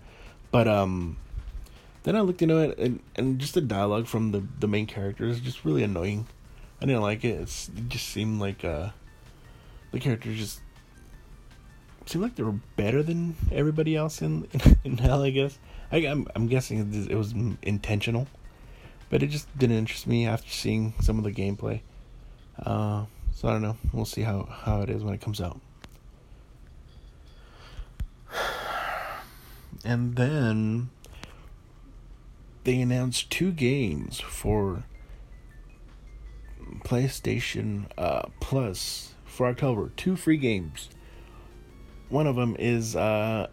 but 0.51 0.69
um, 0.69 1.17
then 2.03 2.17
I 2.17 2.21
looked 2.21 2.43
into 2.43 2.59
it 2.59 2.77
and, 2.77 3.01
and 3.17 3.39
just 3.39 3.55
the 3.55 3.61
dialogue 3.61 4.07
from 4.07 4.33
the 4.33 4.45
the 4.59 4.69
main 4.69 4.87
characters 4.87 5.37
is 5.37 5.43
just 5.43 5.65
really 5.65 5.85
annoying. 5.85 6.27
I 6.83 6.87
didn't 6.87 7.03
like 7.03 7.25
it. 7.25 7.41
It's, 7.41 7.69
it 7.69 7.89
just 7.89 8.09
seemed 8.09 8.41
like 8.41 8.65
uh, 8.65 8.91
the 9.93 10.01
characters 10.01 10.37
just 10.37 10.61
seemed 12.05 12.25
like 12.25 12.35
they 12.35 12.43
were 12.43 12.59
better 12.77 13.03
than 13.03 13.37
everybody 13.51 13.97
else 13.97 14.21
in 14.21 14.49
in 14.85 14.99
hell. 14.99 15.23
I 15.23 15.31
guess 15.31 15.59
I, 15.93 15.99
I'm 15.99 16.27
I'm 16.35 16.49
guessing 16.49 16.79
it 16.79 17.11
it 17.13 17.17
was 17.17 17.33
intentional, 17.63 18.27
but 19.09 19.23
it 19.23 19.29
just 19.29 19.57
didn't 19.57 19.77
interest 19.77 20.09
me 20.09 20.27
after 20.27 20.51
seeing 20.51 20.95
some 21.01 21.17
of 21.17 21.25
the 21.25 21.33
gameplay. 21.33 21.81
Uh, 22.59 23.07
so 23.35 23.49
I 23.49 23.53
don't 23.53 23.63
know. 23.63 23.77
We'll 23.93 24.05
see 24.05 24.23
how 24.23 24.49
how 24.51 24.81
it 24.81 24.89
is 24.89 25.05
when 25.05 25.15
it 25.15 25.21
comes 25.21 25.41
out. 25.41 25.61
And 29.87 30.17
then 30.17 30.89
they 32.63 32.81
announced 32.81 33.29
two 33.29 33.53
games 33.53 34.19
for 34.19 34.85
PlayStation 36.85 37.87
uh, 37.99 38.23
Plus 38.41 39.15
for 39.25 39.47
October. 39.47 39.91
Two 39.97 40.17
free 40.17 40.39
games. 40.39 40.89
One 42.09 42.27
of 42.27 42.37
them 42.37 42.57
is 42.59 42.97
uh, 42.97 43.49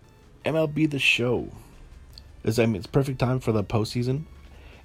MLB 0.45 0.89
The 0.89 0.99
Show. 0.99 1.49
It's, 2.43 2.59
I 2.59 2.65
mean, 2.65 2.77
it's 2.77 2.87
perfect 2.87 3.19
time 3.19 3.39
for 3.39 3.51
the 3.51 3.63
postseason. 3.63 4.23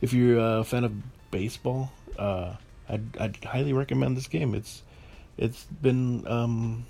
If 0.01 0.13
you're 0.13 0.39
a 0.39 0.65
fan 0.65 0.85
of 0.85 0.93
baseball, 1.31 1.93
uh, 2.19 2.55
I'd, 2.89 3.17
I'd 3.19 3.45
highly 3.45 3.73
recommend 3.73 4.17
this 4.17 4.27
game. 4.27 4.55
It's 4.55 4.83
it's 5.39 5.65
been 5.65 6.27
um, 6.27 6.87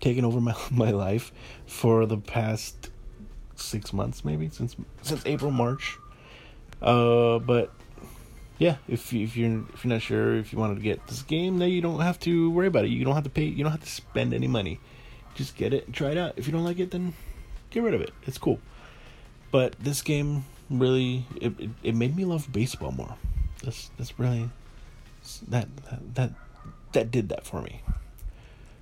taken 0.00 0.24
over 0.24 0.40
my 0.48 0.54
my 0.70 0.90
life 0.90 1.32
for 1.66 2.06
the 2.06 2.16
past 2.16 2.90
six 3.56 3.92
months, 3.92 4.24
maybe 4.24 4.48
since 4.48 4.76
since 5.02 5.24
April 5.26 5.50
March. 5.50 5.98
Uh, 6.82 7.38
but 7.38 7.72
yeah, 8.58 8.76
if 8.88 9.12
you, 9.12 9.24
if 9.24 9.36
you're 9.36 9.64
if 9.72 9.84
you're 9.84 9.92
not 9.92 10.02
sure 10.02 10.36
if 10.36 10.52
you 10.52 10.58
wanted 10.58 10.76
to 10.76 10.80
get 10.80 11.06
this 11.06 11.22
game, 11.22 11.58
then 11.58 11.70
you 11.70 11.80
don't 11.80 12.00
have 12.00 12.18
to 12.20 12.50
worry 12.50 12.66
about 12.66 12.84
it. 12.84 12.88
You 12.88 13.04
don't 13.04 13.14
have 13.14 13.24
to 13.24 13.30
pay. 13.30 13.44
You 13.44 13.64
don't 13.64 13.72
have 13.72 13.82
to 13.82 13.90
spend 13.90 14.32
any 14.34 14.46
money. 14.46 14.80
Just 15.34 15.56
get 15.56 15.74
it 15.74 15.92
try 15.92 16.10
it 16.10 16.18
out. 16.18 16.34
If 16.36 16.46
you 16.46 16.52
don't 16.52 16.64
like 16.64 16.78
it, 16.78 16.90
then 16.90 17.14
get 17.70 17.82
rid 17.82 17.94
of 17.94 18.00
it. 18.00 18.12
It's 18.26 18.38
cool. 18.38 18.60
But 19.50 19.76
this 19.80 20.02
game 20.02 20.44
really 20.70 21.26
it, 21.40 21.52
it, 21.58 21.70
it 21.82 21.94
made 21.94 22.16
me 22.16 22.24
love 22.24 22.52
baseball 22.52 22.92
more. 22.92 23.16
That's 23.62 23.90
that's 23.98 24.18
really 24.18 24.50
that 25.48 25.68
that 25.76 26.14
that, 26.14 26.32
that 26.94 27.10
did 27.10 27.28
that 27.28 27.46
for 27.46 27.62
me. 27.62 27.82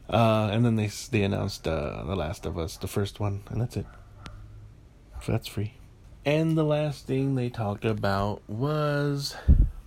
Uh, 0.09 0.49
and 0.53 0.65
then 0.65 0.77
they 0.77 0.91
they 1.11 1.23
announced 1.23 1.67
uh, 1.67 2.05
The 2.05 2.17
Last 2.17 2.47
of 2.47 2.59
Us, 2.59 2.77
the 2.77 2.89
first 2.89 3.21
one, 3.21 3.43
and 3.49 3.61
that's 3.61 3.77
it. 3.77 3.87
So 5.23 5.33
that's 5.33 5.49
free. 5.49 5.75
And 6.25 6.57
the 6.57 6.65
last 6.65 7.07
thing 7.07 7.35
they 7.35 7.49
talked 7.49 7.85
about 7.85 8.43
was 8.49 9.35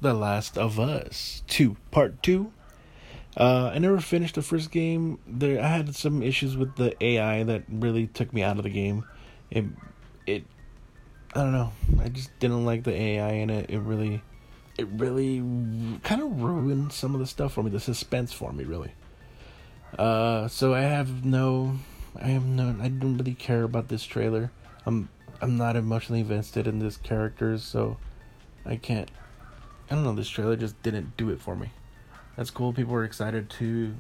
The 0.02 0.14
Last 0.14 0.58
of 0.58 0.80
Us 0.80 1.44
2, 1.48 1.78
Part 1.92 2.22
2. 2.24 2.52
Uh, 3.38 3.72
I 3.74 3.80
never 3.80 4.00
finished 4.00 4.36
the 4.36 4.42
first 4.42 4.72
game. 4.72 5.20
There, 5.28 5.62
I 5.62 5.68
had 5.68 5.96
some 5.96 6.24
issues 6.24 6.58
with 6.58 6.76
the 6.76 6.96
AI 7.04 7.44
that 7.44 7.64
really 7.70 8.08
took 8.08 8.34
me 8.34 8.44
out 8.44 8.58
of 8.58 8.64
the 8.64 8.70
game. 8.70 9.06
It, 9.52 9.66
it, 10.26 10.46
I 11.34 11.40
don't 11.40 11.52
know. 11.52 11.72
I 12.02 12.10
just 12.10 12.38
didn't 12.40 12.66
like 12.66 12.84
the 12.84 12.94
AI 12.94 13.32
in 13.32 13.50
it. 13.50 13.70
It 13.70 13.80
really, 13.80 14.22
it 14.78 14.88
really 14.88 15.40
kind 16.04 16.22
of 16.22 16.42
ruined 16.42 16.92
some 16.92 17.14
of 17.14 17.20
the 17.20 17.28
stuff 17.28 17.54
for 17.54 17.64
me. 17.64 17.70
The 17.72 17.80
suspense 17.80 18.34
for 18.34 18.52
me, 18.52 18.64
really. 18.64 18.92
Uh, 19.98 20.48
so 20.48 20.74
I 20.74 20.82
have 20.82 21.24
no, 21.24 21.78
I 22.20 22.28
have 22.28 22.46
no, 22.46 22.76
I 22.82 22.90
don't 22.90 23.18
really 23.18 23.34
care 23.36 23.64
about 23.64 23.88
this 23.88 24.04
trailer. 24.04 24.52
I'm, 24.86 25.10
I'm 25.42 25.58
not 25.58 25.76
emotionally 25.76 26.22
invested 26.22 26.68
in 26.68 26.80
this 26.80 26.98
character, 26.98 27.58
so 27.58 27.98
I 28.66 28.76
can't. 28.76 29.10
I 29.90 29.96
don't 29.96 30.04
know. 30.04 30.14
This 30.16 30.30
trailer 30.30 30.56
just 30.56 30.82
didn't 30.82 31.16
do 31.16 31.30
it 31.30 31.40
for 31.40 31.56
me. 31.56 31.70
That's 32.36 32.50
cool. 32.50 32.74
People 32.74 32.94
were 32.94 33.04
excited 33.04 33.50
to 33.52 33.96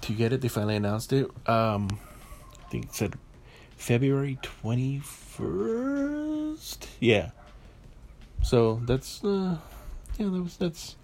to 0.00 0.12
get 0.12 0.32
it. 0.32 0.40
They 0.40 0.48
finally 0.48 0.74
announced 0.76 1.12
it. 1.12 1.30
Um, 1.46 2.00
I 2.60 2.68
think 2.70 2.86
it 2.86 2.94
said 2.94 3.14
February 3.76 4.38
twenty 4.42 4.98
first. 4.98 6.88
Yeah. 6.98 7.30
So 8.42 8.80
that's 8.84 9.24
uh, 9.24 9.56
yeah. 10.18 10.26
That 10.26 10.42
was 10.42 10.56
that's 10.56 10.96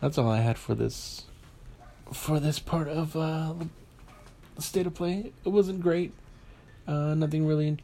that's 0.00 0.18
all 0.18 0.30
I 0.30 0.40
had 0.40 0.58
for 0.58 0.74
this 0.74 1.24
for 2.12 2.38
this 2.38 2.58
part 2.58 2.88
of 2.88 3.16
uh 3.16 3.54
the 4.54 4.62
state 4.62 4.86
of 4.86 4.94
play. 4.94 5.32
It 5.44 5.48
wasn't 5.48 5.80
great. 5.80 6.12
Uh, 6.86 7.14
nothing 7.14 7.46
really, 7.46 7.78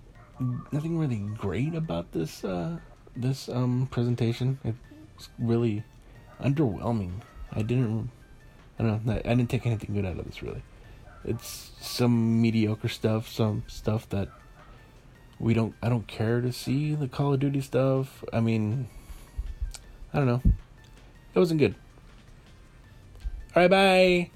nothing 0.71 0.99
really 0.99 1.19
great 1.37 1.75
about 1.75 2.13
this 2.13 2.45
uh 2.45 2.79
this 3.17 3.49
um 3.49 3.89
presentation. 3.91 4.59
It's 4.65 5.29
really 5.39 5.85
underwhelming. 6.41 7.13
I 7.53 7.63
didn't, 7.63 8.11
I 8.79 8.83
don't 8.83 9.05
know. 9.05 9.13
I 9.13 9.35
didn't 9.35 9.51
take 9.51 9.67
anything 9.67 9.95
good 9.95 10.07
out 10.07 10.19
of 10.19 10.27
this 10.27 10.43
really. 10.43 10.63
It's 11.25 11.73
some 11.81 12.41
mediocre 12.41 12.89
stuff, 12.89 13.29
some 13.29 13.65
stuff 13.67 14.09
that 14.11 14.29
we 15.43 15.53
don't. 15.55 15.75
I 15.83 15.89
don't 15.89 16.07
care 16.07 16.41
to 16.41 16.53
see 16.53 16.95
the 16.95 17.09
Call 17.09 17.35
of 17.35 17.41
Duty 17.41 17.61
stuff. 17.61 18.25
I 18.33 18.41
mean, 18.41 18.89
I 20.15 20.19
don't 20.19 20.27
know. 20.29 20.41
It 21.35 21.39
wasn't 21.39 21.59
good. 21.59 21.75
All 23.55 23.63
right, 23.63 23.71
bye. 23.71 24.31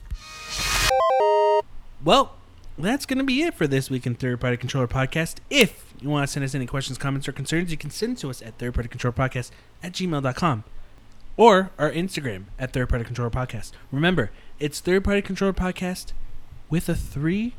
Well, 2.04 2.34
that's 2.76 3.06
going 3.06 3.18
to 3.18 3.24
be 3.24 3.42
it 3.42 3.54
for 3.54 3.66
this 3.66 3.88
week 3.88 4.06
in 4.06 4.14
Third 4.16 4.40
Party 4.40 4.56
Controller 4.56 4.88
Podcast. 4.88 5.36
If 5.48 5.94
you 6.00 6.10
want 6.10 6.26
to 6.26 6.32
send 6.32 6.44
us 6.44 6.54
any 6.54 6.66
questions, 6.66 6.98
comments, 6.98 7.26
or 7.28 7.32
concerns, 7.32 7.70
you 7.70 7.76
can 7.76 7.90
send 7.90 8.18
to 8.18 8.28
us 8.28 8.42
at 8.42 8.58
Third 8.58 8.74
Party 8.74 8.88
Controller 8.88 9.14
Podcast 9.14 9.50
at 9.82 9.92
gmail.com 9.92 10.64
or 11.36 11.70
our 11.78 11.90
Instagram 11.90 12.44
at 12.58 12.72
Third 12.72 12.88
Party 12.88 13.04
Controller 13.04 13.30
Podcast. 13.30 13.72
Remember, 13.92 14.30
it's 14.58 14.80
Third 14.80 15.04
Party 15.04 15.22
Controller 15.22 15.52
Podcast 15.54 16.12
with 16.68 16.88
a 16.88 16.94
3RD. 16.94 17.52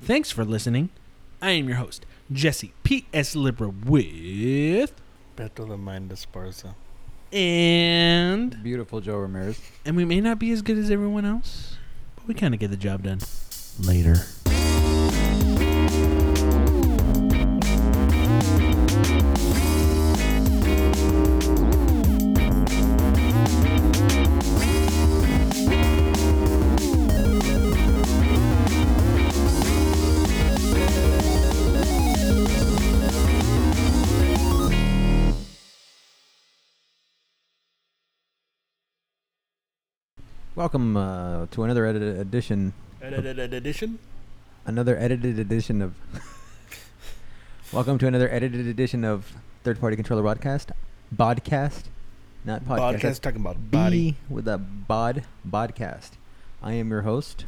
Thanks 0.00 0.30
for 0.30 0.44
listening. 0.44 0.90
I 1.40 1.52
am 1.52 1.68
your 1.68 1.78
host, 1.78 2.06
Jesse 2.30 2.72
P.S. 2.82 3.34
Libra 3.34 3.68
with. 3.68 4.92
Beto 5.36 5.68
the 5.68 5.76
Mind 5.76 6.10
Esparza. 6.10 6.74
And. 7.32 8.62
Beautiful 8.62 9.00
Joe 9.00 9.18
Ramirez. 9.18 9.60
And 9.84 9.96
we 9.96 10.04
may 10.04 10.20
not 10.20 10.38
be 10.38 10.52
as 10.52 10.62
good 10.62 10.78
as 10.78 10.90
everyone 10.90 11.24
else, 11.24 11.76
but 12.14 12.26
we 12.26 12.34
kind 12.34 12.54
of 12.54 12.60
get 12.60 12.70
the 12.70 12.76
job 12.76 13.02
done. 13.02 13.20
Later. 13.80 14.16
Welcome 40.66 40.96
uh, 40.96 41.46
to 41.52 41.62
another 41.62 41.86
edited 41.86 42.18
edition, 42.18 42.72
Edited 43.00 43.38
Edition? 43.52 44.00
another 44.64 44.98
edited 44.98 45.38
edition 45.38 45.80
of. 45.80 45.94
Welcome 47.72 47.98
to 47.98 48.08
another 48.08 48.28
edited 48.28 48.66
edition 48.66 49.04
of 49.04 49.32
Third 49.62 49.78
Party 49.78 49.94
Controller 49.94 50.22
Broadcast, 50.22 50.72
Bodcast, 51.14 51.84
not 52.44 52.64
podcast. 52.64 52.94
Podcast 52.98 53.20
talking 53.20 53.42
about 53.42 53.70
body. 53.70 54.10
B 54.10 54.16
with 54.28 54.48
a 54.48 54.58
bod 54.58 55.22
bodcast. 55.48 56.14
I 56.60 56.72
am 56.72 56.90
your 56.90 57.02
host, 57.02 57.44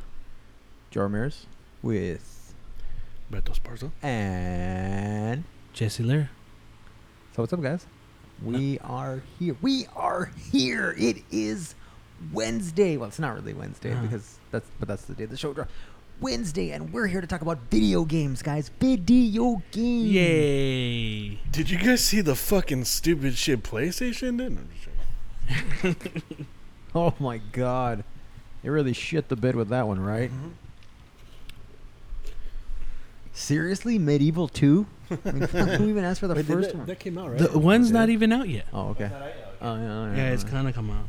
Joe 0.93 1.01
Ramirez, 1.03 1.47
with 1.83 2.55
Beto 3.33 3.53
Esparza. 3.53 3.91
and 4.01 5.43
Jesse 5.73 6.05
Lear. 6.05 6.31
so 7.35 7.43
what's 7.43 7.53
up, 7.53 7.63
guys? 7.63 7.85
We 8.45 8.79
are 8.79 9.23
here. 9.41 9.57
We 9.61 9.87
are 9.97 10.31
here. 10.53 10.95
It 10.97 11.25
is 11.33 11.75
Wednesday. 12.33 12.97
Well, 12.97 13.09
it's 13.09 13.19
not 13.19 13.35
really 13.35 13.55
Wednesday 13.55 13.93
Uh. 13.93 14.03
because 14.03 14.39
that's 14.51 14.69
but 14.79 14.89
that's 14.89 15.05
the 15.05 15.15
day 15.15 15.25
the 15.27 15.37
show 15.37 15.53
drops. 15.53 15.73
Wednesday, 16.21 16.71
and 16.73 16.93
we're 16.93 17.07
here 17.07 17.21
to 17.21 17.29
talk 17.29 17.43
about 17.43 17.59
video 17.71 18.05
games, 18.05 18.43
guys. 18.43 18.71
Video 18.81 19.63
games. 19.71 20.11
Yay. 20.11 21.29
Did 21.53 21.71
you 21.71 21.79
guys 21.79 22.03
see 22.03 22.21
the 22.21 22.35
fucking 22.35 22.85
stupid 22.87 23.37
shit 23.37 23.63
PlayStation 23.63 24.37
did? 24.39 24.53
No, 24.53 24.61
I'm 24.61 24.69
just 24.75 26.01
joking. 26.03 26.47
Oh 26.95 27.15
my 27.21 27.39
god, 27.53 28.03
you 28.65 28.73
really 28.73 28.95
shit 28.95 29.29
the 29.29 29.37
bed 29.37 29.55
with 29.55 29.69
that 29.69 29.87
one, 29.87 30.01
right? 30.01 30.31
Mm-hmm. 30.31 30.49
Seriously, 33.33 33.99
Medieval 33.99 34.49
Two? 34.49 34.87
I 35.11 35.31
mean, 35.31 35.43
who 35.49 35.89
even 35.89 36.05
asked 36.05 36.21
for 36.21 36.27
the 36.29 36.35
Wait, 36.35 36.47
first 36.47 36.71
that, 36.71 36.77
one? 36.79 36.87
that 36.87 36.99
came 36.99 37.17
out, 37.19 37.31
right? 37.31 37.39
The 37.53 37.59
one's 37.59 37.89
Did 37.89 37.95
not 37.95 38.09
even 38.09 38.33
out 38.33 38.49
yet. 38.49 38.67
Oh, 38.73 38.89
okay. 38.89 39.11
Oh, 39.61 39.77
yeah, 39.77 40.17
Yeah, 40.17 40.31
it's 40.33 40.45
kind 40.45 40.67
of 40.69 40.75
come 40.75 40.91
out. 40.91 41.05